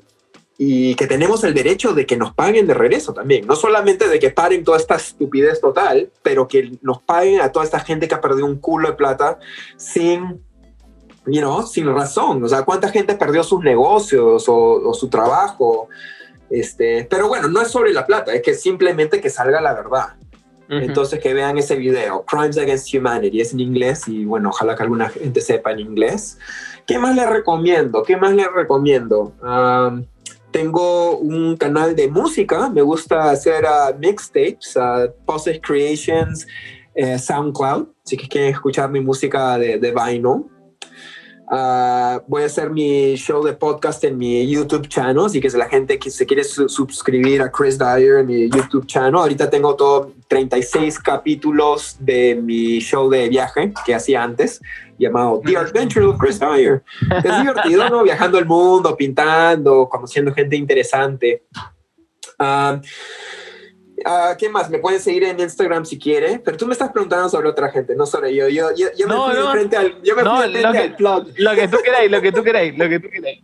y 0.57 0.95
que 0.95 1.07
tenemos 1.07 1.43
el 1.43 1.53
derecho 1.53 1.93
de 1.93 2.05
que 2.05 2.15
nos 2.15 2.33
paguen 2.33 2.67
de 2.67 2.73
regreso 2.73 3.13
también. 3.13 3.47
No 3.47 3.55
solamente 3.55 4.07
de 4.07 4.19
que 4.19 4.29
paren 4.29 4.63
toda 4.63 4.77
esta 4.77 4.95
estupidez 4.95 5.59
total, 5.59 6.11
pero 6.21 6.47
que 6.47 6.77
nos 6.81 7.01
paguen 7.01 7.41
a 7.41 7.51
toda 7.51 7.65
esta 7.65 7.79
gente 7.79 8.07
que 8.07 8.15
ha 8.15 8.21
perdido 8.21 8.45
un 8.45 8.57
culo 8.57 8.89
de 8.89 8.95
plata 8.95 9.39
sin, 9.77 10.43
you 11.25 11.41
know, 11.41 11.63
sin 11.63 11.87
razón. 11.93 12.43
O 12.43 12.47
sea, 12.47 12.63
¿cuánta 12.63 12.89
gente 12.89 13.15
perdió 13.15 13.43
sus 13.43 13.63
negocios 13.63 14.45
o, 14.47 14.93
su 14.93 15.09
trabajo? 15.09 15.89
Este, 16.49 17.07
pero 17.09 17.27
bueno, 17.27 17.47
no 17.47 17.61
es 17.61 17.69
sobre 17.69 17.91
la 17.91 18.05
plata, 18.05 18.33
es 18.33 18.43
que 18.43 18.53
simplemente 18.53 19.19
que 19.19 19.29
salga 19.29 19.59
la 19.59 19.73
verdad. 19.73 20.15
Entonces 20.69 21.19
que 21.19 21.35
vean 21.35 21.57
ese 21.57 21.75
video, 21.75 22.25
Crimes 22.25 22.57
Against 22.57 22.91
Humanity, 22.95 23.41
es 23.41 23.53
en 23.53 23.59
inglés 23.59 24.07
y 24.07 24.25
bueno, 24.25 24.49
ojalá 24.49 24.75
que 24.75 24.81
alguna 24.81 25.09
gente 25.09 25.39
sepa 25.39 25.71
en 25.71 25.81
inglés. 25.81 26.39
¿Qué 26.87 26.97
más 26.97 27.15
les 27.15 27.29
recomiendo? 27.29 28.01
¿Qué 28.01 28.17
más 28.17 28.33
les 28.33 28.51
recomiendo? 28.51 29.33
Um, 29.43 30.05
tengo 30.53 31.17
un 31.17 31.57
canal 31.57 31.95
de 31.95 32.07
música, 32.07 32.69
me 32.69 32.81
gusta 32.81 33.31
hacer 33.31 33.65
uh, 33.65 33.97
mixtapes, 33.99 34.77
uh, 34.77 35.11
Creations, 35.61 36.47
eh, 36.95 37.17
SoundCloud, 37.17 37.87
si 38.03 38.15
quieren 38.15 38.51
escuchar 38.51 38.89
mi 38.89 39.01
música 39.01 39.57
de, 39.57 39.79
de 39.79 39.91
vinyl. 39.91 40.45
Uh, 41.53 42.19
voy 42.25 42.41
a 42.41 42.45
hacer 42.47 42.71
mi 42.71 43.13
show 43.15 43.43
de 43.43 43.53
podcast 43.53 44.03
en 44.05 44.17
mi 44.17 44.49
YouTube 44.49 44.87
channel, 44.87 45.25
así 45.25 45.39
que 45.39 45.51
si 45.51 45.55
la 45.55 45.69
gente 45.69 45.99
que 45.99 46.09
se 46.09 46.25
quiere 46.25 46.43
suscribir 46.43 47.43
a 47.43 47.51
Chris 47.51 47.77
Dyer 47.77 48.21
en 48.21 48.25
mi 48.25 48.49
YouTube 48.49 48.87
channel, 48.87 49.17
ahorita 49.17 49.51
tengo 49.51 49.75
todo 49.75 50.13
36 50.29 50.97
capítulos 50.97 51.95
de 51.99 52.33
mi 52.33 52.79
show 52.79 53.07
de 53.07 53.29
viaje 53.29 53.71
que 53.85 53.93
hacía 53.93 54.23
antes 54.23 54.61
llamado 54.97 55.43
The 55.45 55.55
Adventure 55.55 56.07
of 56.07 56.17
Chris 56.17 56.39
Dyer. 56.39 56.81
Es 57.23 57.37
divertido, 57.37 57.87
¿no? 57.87 58.01
Viajando 58.01 58.39
el 58.39 58.45
mundo, 58.47 58.97
pintando, 58.97 59.87
conociendo 59.87 60.33
gente 60.33 60.55
interesante. 60.55 61.43
Uh, 62.39 62.81
¿Qué 64.37 64.49
más? 64.49 64.69
Me 64.69 64.79
pueden 64.79 64.99
seguir 64.99 65.23
en 65.23 65.39
Instagram 65.39 65.85
si 65.85 65.97
quiere, 65.97 66.39
pero 66.43 66.57
tú 66.57 66.65
me 66.65 66.73
estás 66.73 66.91
preguntando 66.91 67.29
sobre 67.29 67.49
otra 67.49 67.69
gente, 67.69 67.95
no 67.95 68.05
sobre 68.05 68.35
yo. 68.35 68.47
Yo, 68.49 68.69
yo, 68.75 68.87
yo 68.97 69.07
me 69.07 69.15
fui 69.15 69.35
de 69.35 69.51
frente 69.51 69.77
al, 69.77 70.01
yo 70.03 70.15
me 70.15 70.23
fui 70.23 70.43
de 70.43 70.59
frente 70.59 70.77
al 70.77 70.95
plug. 70.95 71.27
Lo 71.37 71.55
que 71.55 71.67
tú 71.67 71.77
queráis, 71.83 72.11
lo 72.11 72.21
que 72.21 72.31
tú 72.31 72.43
queráis, 72.43 72.77
lo 72.77 72.89
que 72.89 72.99
tú 72.99 73.09
queráis. 73.09 73.43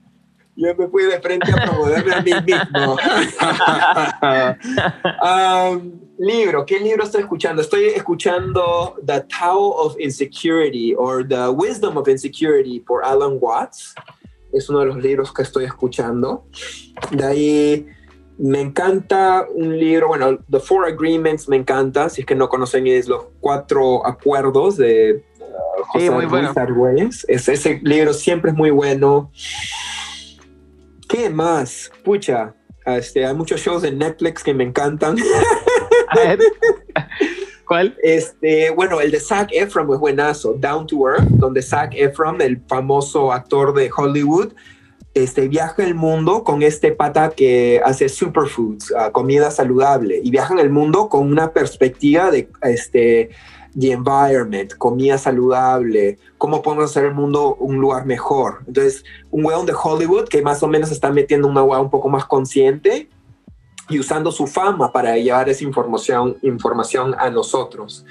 Yo 0.56 0.76
me 0.76 0.88
fui 0.90 1.03
de 1.03 1.22
frente 1.22 1.52
a 1.53 1.56
promoverme 1.56 2.14
a 2.14 2.22
mí 2.22 2.34
mismo. 2.45 2.98
um, 5.80 5.99
libro, 6.18 6.65
¿qué 6.65 6.81
libro 6.81 7.06
estoy 7.06 7.22
escuchando? 7.22 7.61
Estoy 7.61 7.86
escuchando 7.86 8.98
The 9.06 9.22
Tao 9.22 9.69
of 9.69 9.95
Insecurity 9.98 10.94
or 10.98 11.26
The 11.26 11.48
Wisdom 11.48 11.95
of 11.95 12.10
Insecurity 12.10 12.81
por 12.81 13.06
Alan 13.06 13.38
Watts. 13.40 13.95
Es 14.52 14.69
uno 14.69 14.80
de 14.80 14.88
los 14.88 14.98
libros 14.98 15.34
que 15.34 15.44
estoy 15.44 15.64
escuchando. 15.64 16.45
De 17.11 17.26
ahí 17.26 17.88
me 18.40 18.61
encanta 18.61 19.45
un 19.53 19.78
libro, 19.78 20.07
bueno, 20.07 20.40
The 20.49 20.61
Four 20.61 20.88
Agreements 20.88 21.49
me 21.49 21.57
encanta, 21.57 22.10
si 22.10 22.22
es 22.22 22.28
que 22.28 22.36
no 22.36 22.48
conocen, 22.48 22.88
es 22.88 23.07
los 23.07 23.26
cuatro 23.41 24.07
acuerdos 24.07 24.78
de 24.78 25.26
uh, 25.40 25.84
José 25.84 26.06
sí, 26.06 26.11
muy 26.11 26.26
bueno. 26.26 26.53
Es, 27.28 27.49
ese 27.49 27.82
libro 27.84 28.14
siempre 28.14 28.52
es 28.52 28.57
muy 28.57 28.70
bueno. 28.70 29.30
¿Qué 31.10 31.30
más? 31.30 31.91
Pucha, 32.03 32.56
este, 32.86 33.26
hay 33.26 33.34
muchos 33.34 33.60
shows 33.60 33.84
en 33.84 33.98
Netflix 33.98 34.41
que 34.41 34.53
me 34.53 34.64
encantan. 34.64 35.18
¿Cuál? 37.68 37.98
Este, 38.02 38.70
bueno, 38.72 39.02
el 39.02 39.11
de 39.11 39.20
Zac 39.20 39.49
Efron 39.52 39.94
es 39.94 39.99
buenazo, 39.99 40.53
Down 40.53 40.88
to 40.88 41.10
Earth, 41.10 41.28
donde 41.28 41.61
Zac 41.61 41.94
Efron, 41.94 42.41
el 42.41 42.61
famoso 42.68 43.34
actor 43.34 43.74
de 43.74 43.91
Hollywood, 43.95 44.53
este, 45.14 45.48
viaja 45.48 45.84
el 45.84 45.95
mundo 45.95 46.44
con 46.44 46.61
este 46.61 46.91
pata 46.91 47.31
que 47.31 47.81
hace 47.84 48.10
superfoods, 48.10 48.91
uh, 48.91 49.11
comida 49.11 49.52
saludable, 49.52 50.19
y 50.23 50.30
viaja 50.31 50.53
en 50.53 50.60
el 50.60 50.69
mundo 50.69 51.10
con 51.10 51.30
una 51.30 51.52
perspectiva 51.52 52.31
de 52.31 52.49
este, 52.61 53.30
the 53.77 53.91
environment, 53.91 54.73
comida 54.77 55.18
saludable, 55.18 56.18
cómo 56.38 56.61
podemos 56.61 56.91
hacer 56.91 57.06
el 57.06 57.14
mundo 57.14 57.56
un 57.56 57.77
lugar 57.77 58.06
mejor. 58.06 58.60
Entonces, 58.68 59.03
un 59.31 59.45
weón 59.45 59.65
de 59.65 59.73
Hollywood 59.73 60.27
que 60.27 60.41
más 60.41 60.61
o 60.64 60.68
menos 60.68 60.91
está 60.91 61.11
metiendo 61.11 61.48
una 61.48 61.64
weá 61.64 61.80
un 61.80 61.90
poco 61.90 62.10
más 62.10 62.26
consciente 62.26 63.10
y 63.90 63.99
usando 63.99 64.31
su 64.31 64.45
fama 64.45 64.91
para 64.91 65.18
llevar 65.18 65.49
esa 65.49 65.64
información, 65.64 66.38
información 66.44 67.15
a 67.18 67.30
nosotros. 67.30 68.06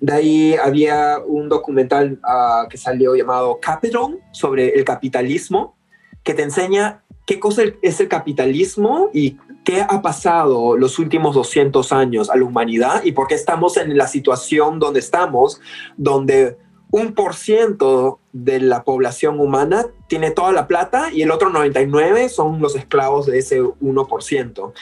De 0.00 0.12
ahí 0.14 0.54
había 0.54 1.18
un 1.26 1.48
documental 1.48 2.18
uh, 2.24 2.66
que 2.68 2.78
salió 2.78 3.14
llamado 3.14 3.58
Capital 3.60 4.18
sobre 4.32 4.70
el 4.70 4.84
capitalismo, 4.84 5.76
que 6.22 6.34
te 6.34 6.42
enseña 6.42 7.02
qué 7.26 7.38
cosa 7.38 7.62
es 7.82 8.00
el 8.00 8.08
capitalismo 8.08 9.10
y 9.12 9.36
qué 9.64 9.82
ha 9.82 10.02
pasado 10.02 10.76
los 10.76 10.98
últimos 10.98 11.34
200 11.34 11.92
años 11.92 12.30
a 12.30 12.36
la 12.36 12.44
humanidad 12.44 13.04
y 13.04 13.12
por 13.12 13.28
qué 13.28 13.34
estamos 13.34 13.76
en 13.76 13.96
la 13.96 14.08
situación 14.08 14.78
donde 14.78 15.00
estamos, 15.00 15.60
donde 15.96 16.58
un 16.90 17.14
por 17.14 17.34
ciento 17.34 18.18
de 18.32 18.60
la 18.60 18.82
población 18.82 19.38
humana 19.38 19.86
tiene 20.08 20.30
toda 20.32 20.52
la 20.52 20.66
plata 20.66 21.12
y 21.12 21.22
el 21.22 21.30
otro 21.30 21.50
99 21.50 22.28
son 22.28 22.60
los 22.60 22.74
esclavos 22.74 23.26
de 23.26 23.38
ese 23.38 23.62
1%. 23.62 24.72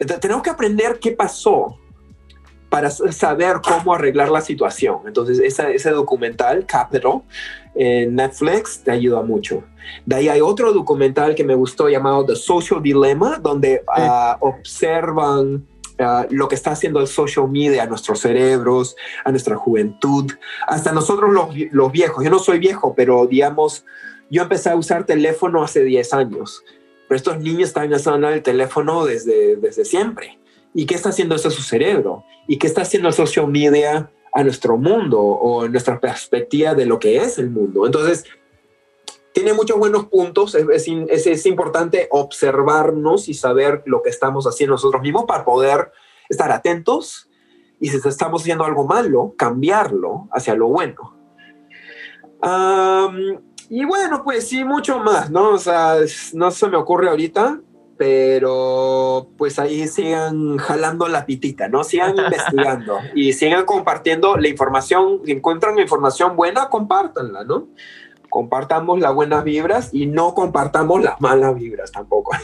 Entonces, 0.00 0.20
tenemos 0.20 0.42
que 0.42 0.50
aprender 0.50 0.98
qué 0.98 1.12
pasó 1.12 1.78
para 2.70 2.88
saber 2.88 3.60
cómo 3.62 3.94
arreglar 3.94 4.30
la 4.30 4.40
situación. 4.40 5.00
Entonces, 5.06 5.38
ese 5.40 5.90
documental, 5.90 6.64
Capital, 6.64 7.22
en 7.74 8.14
Netflix, 8.14 8.82
te 8.82 8.90
ayuda 8.90 9.22
mucho. 9.22 9.64
De 10.06 10.16
ahí 10.16 10.28
hay 10.28 10.40
otro 10.40 10.72
documental 10.72 11.34
que 11.34 11.44
me 11.44 11.54
gustó 11.54 11.88
llamado 11.88 12.24
The 12.26 12.36
Social 12.36 12.82
Dilemma, 12.82 13.38
donde 13.38 13.82
ah, 13.88 14.36
observan 14.40 15.66
ah, 15.98 16.26
lo 16.30 16.48
que 16.48 16.54
está 16.54 16.72
haciendo 16.72 17.00
el 17.00 17.06
social 17.06 17.48
media 17.48 17.82
a 17.82 17.86
nuestros 17.86 18.20
cerebros, 18.20 18.96
a 19.24 19.30
nuestra 19.30 19.56
juventud, 19.56 20.30
hasta 20.66 20.92
nosotros 20.92 21.32
los, 21.32 21.48
los 21.72 21.92
viejos. 21.92 22.24
Yo 22.24 22.30
no 22.30 22.38
soy 22.38 22.58
viejo, 22.58 22.94
pero 22.94 23.26
digamos, 23.26 23.84
yo 24.30 24.42
empecé 24.42 24.70
a 24.70 24.76
usar 24.76 25.04
teléfono 25.04 25.62
hace 25.62 25.82
10 25.82 26.14
años, 26.14 26.62
pero 27.08 27.16
estos 27.16 27.38
niños 27.38 27.68
están 27.68 27.92
usando 27.92 28.28
el 28.28 28.42
teléfono 28.42 29.04
desde, 29.04 29.56
desde 29.56 29.84
siempre. 29.84 30.38
¿Y 30.74 30.86
qué 30.86 30.94
está 30.94 31.10
haciendo 31.10 31.34
eso 31.34 31.48
a 31.48 31.50
su 31.50 31.62
cerebro? 31.62 32.24
¿Y 32.48 32.56
qué 32.56 32.66
está 32.66 32.82
haciendo 32.82 33.08
el 33.08 33.14
social 33.14 33.46
media 33.48 34.10
a 34.32 34.42
nuestro 34.42 34.76
mundo 34.76 35.20
o 35.20 35.68
nuestra 35.68 36.00
perspectiva 36.00 36.74
de 36.74 36.86
lo 36.86 36.98
que 36.98 37.16
es 37.16 37.38
el 37.38 37.50
mundo? 37.50 37.86
Entonces, 37.86 38.24
tiene 39.32 39.52
muchos 39.52 39.78
buenos 39.78 40.06
puntos. 40.06 40.54
Es, 40.54 40.88
es, 40.88 41.26
es, 41.26 41.46
importante 41.46 42.08
observarnos 42.10 43.28
y 43.28 43.34
saber 43.34 43.82
lo 43.86 44.02
que 44.02 44.10
estamos 44.10 44.46
haciendo 44.46 44.74
nosotros 44.74 45.02
mismos 45.02 45.24
para 45.26 45.44
poder 45.44 45.92
estar 46.28 46.50
atentos 46.50 47.28
y 47.82 47.88
si 47.88 47.96
estamos 48.08 48.42
haciendo 48.42 48.64
algo 48.64 48.86
malo, 48.86 49.34
cambiarlo 49.36 50.28
hacia 50.30 50.54
lo 50.54 50.68
bueno. 50.68 51.16
y 53.68 53.84
bueno, 53.84 54.22
pues 54.22 54.48
sí, 54.48 54.64
mucho 54.64 55.00
más, 55.00 55.30
¿no? 55.32 55.50
O 55.50 55.58
sea, 55.58 55.96
no 56.32 56.52
se 56.52 56.68
me 56.68 56.76
ocurre 56.76 57.08
ahorita, 57.08 57.60
pero 58.02 59.28
pues 59.38 59.60
ahí 59.60 59.86
sigan 59.86 60.56
jalando 60.56 61.06
la 61.06 61.24
pitita, 61.24 61.68
¿no? 61.68 61.84
Sigan 61.84 62.18
investigando 62.18 62.98
y 63.14 63.32
sigan 63.32 63.64
compartiendo 63.64 64.36
la 64.36 64.48
información. 64.48 65.20
Si 65.24 65.30
encuentran 65.30 65.78
información 65.78 66.34
buena, 66.34 66.68
compártanla, 66.68 67.44
¿no? 67.44 67.68
Compartamos 68.28 68.98
las 68.98 69.14
buenas 69.14 69.44
vibras 69.44 69.90
y 69.94 70.06
no 70.06 70.34
compartamos 70.34 71.00
las 71.00 71.20
malas 71.20 71.54
vibras 71.54 71.92
tampoco. 71.92 72.36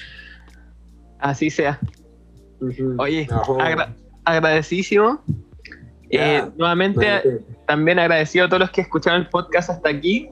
Así 1.18 1.50
sea. 1.50 1.78
Oye, 2.96 3.28
agradecidísimo. 4.24 5.22
Eh, 6.08 6.42
nuevamente, 6.56 7.42
también 7.66 7.98
agradecido 7.98 8.46
a 8.46 8.48
todos 8.48 8.60
los 8.60 8.70
que 8.70 8.80
escucharon 8.80 9.20
el 9.20 9.28
podcast 9.28 9.68
hasta 9.68 9.90
aquí. 9.90 10.30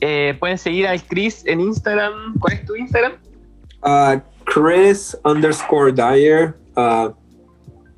Eh, 0.00 0.36
pueden 0.38 0.58
seguir 0.58 0.86
al 0.86 1.02
Chris 1.02 1.44
en 1.46 1.60
Instagram. 1.60 2.34
¿Cuál 2.38 2.54
es 2.54 2.66
tu 2.66 2.76
Instagram? 2.76 3.14
Uh, 3.82 4.20
Chris 4.44 5.16
underscore 5.24 5.92
Dyer. 5.92 6.54
Uh, 6.76 7.10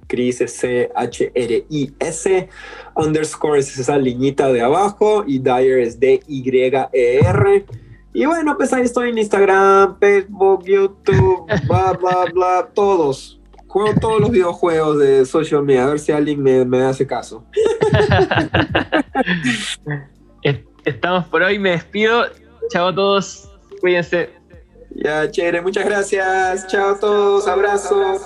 Chris 0.07 0.43
C-H-R-I-S. 0.47 2.49
Underscore 2.95 3.59
es 3.59 3.79
esa 3.79 3.99
liñita 3.99 4.53
de 4.53 4.63
abajo. 4.63 5.25
Y 5.27 5.39
Dyer 5.39 5.81
es 5.81 5.99
D-Y-E-R. 5.99 7.67
Y 8.13 8.25
bueno, 8.25 8.57
pues 8.57 8.73
ahí 8.73 8.85
estoy 8.85 9.11
en 9.11 9.19
Instagram, 9.19 9.99
Facebook, 10.01 10.65
YouTube, 10.65 11.47
bla, 11.69 11.93
bla, 11.93 12.25
bla, 12.33 12.69
todos. 12.73 13.39
Juego 13.67 14.01
todos 14.01 14.21
los 14.23 14.31
videojuegos 14.31 14.99
de 14.99 15.27
social 15.27 15.63
media, 15.63 15.85
a 15.85 15.89
ver 15.89 15.99
si 15.99 16.13
alguien 16.13 16.43
me, 16.43 16.65
me 16.65 16.83
hace 16.83 17.07
caso. 17.07 17.45
Estamos 20.87 21.27
por 21.27 21.43
hoy, 21.43 21.59
me 21.59 21.73
despido. 21.73 22.27
Chao 22.71 22.89
a 22.89 22.95
todos, 22.95 23.51
cuídense. 23.81 24.31
Ya, 24.95 25.29
chévere, 25.29 25.61
muchas 25.61 25.85
gracias. 25.85 26.67
Chao 26.69 26.95
a 26.95 27.01
todos, 27.01 27.49
abrazos. 27.49 28.23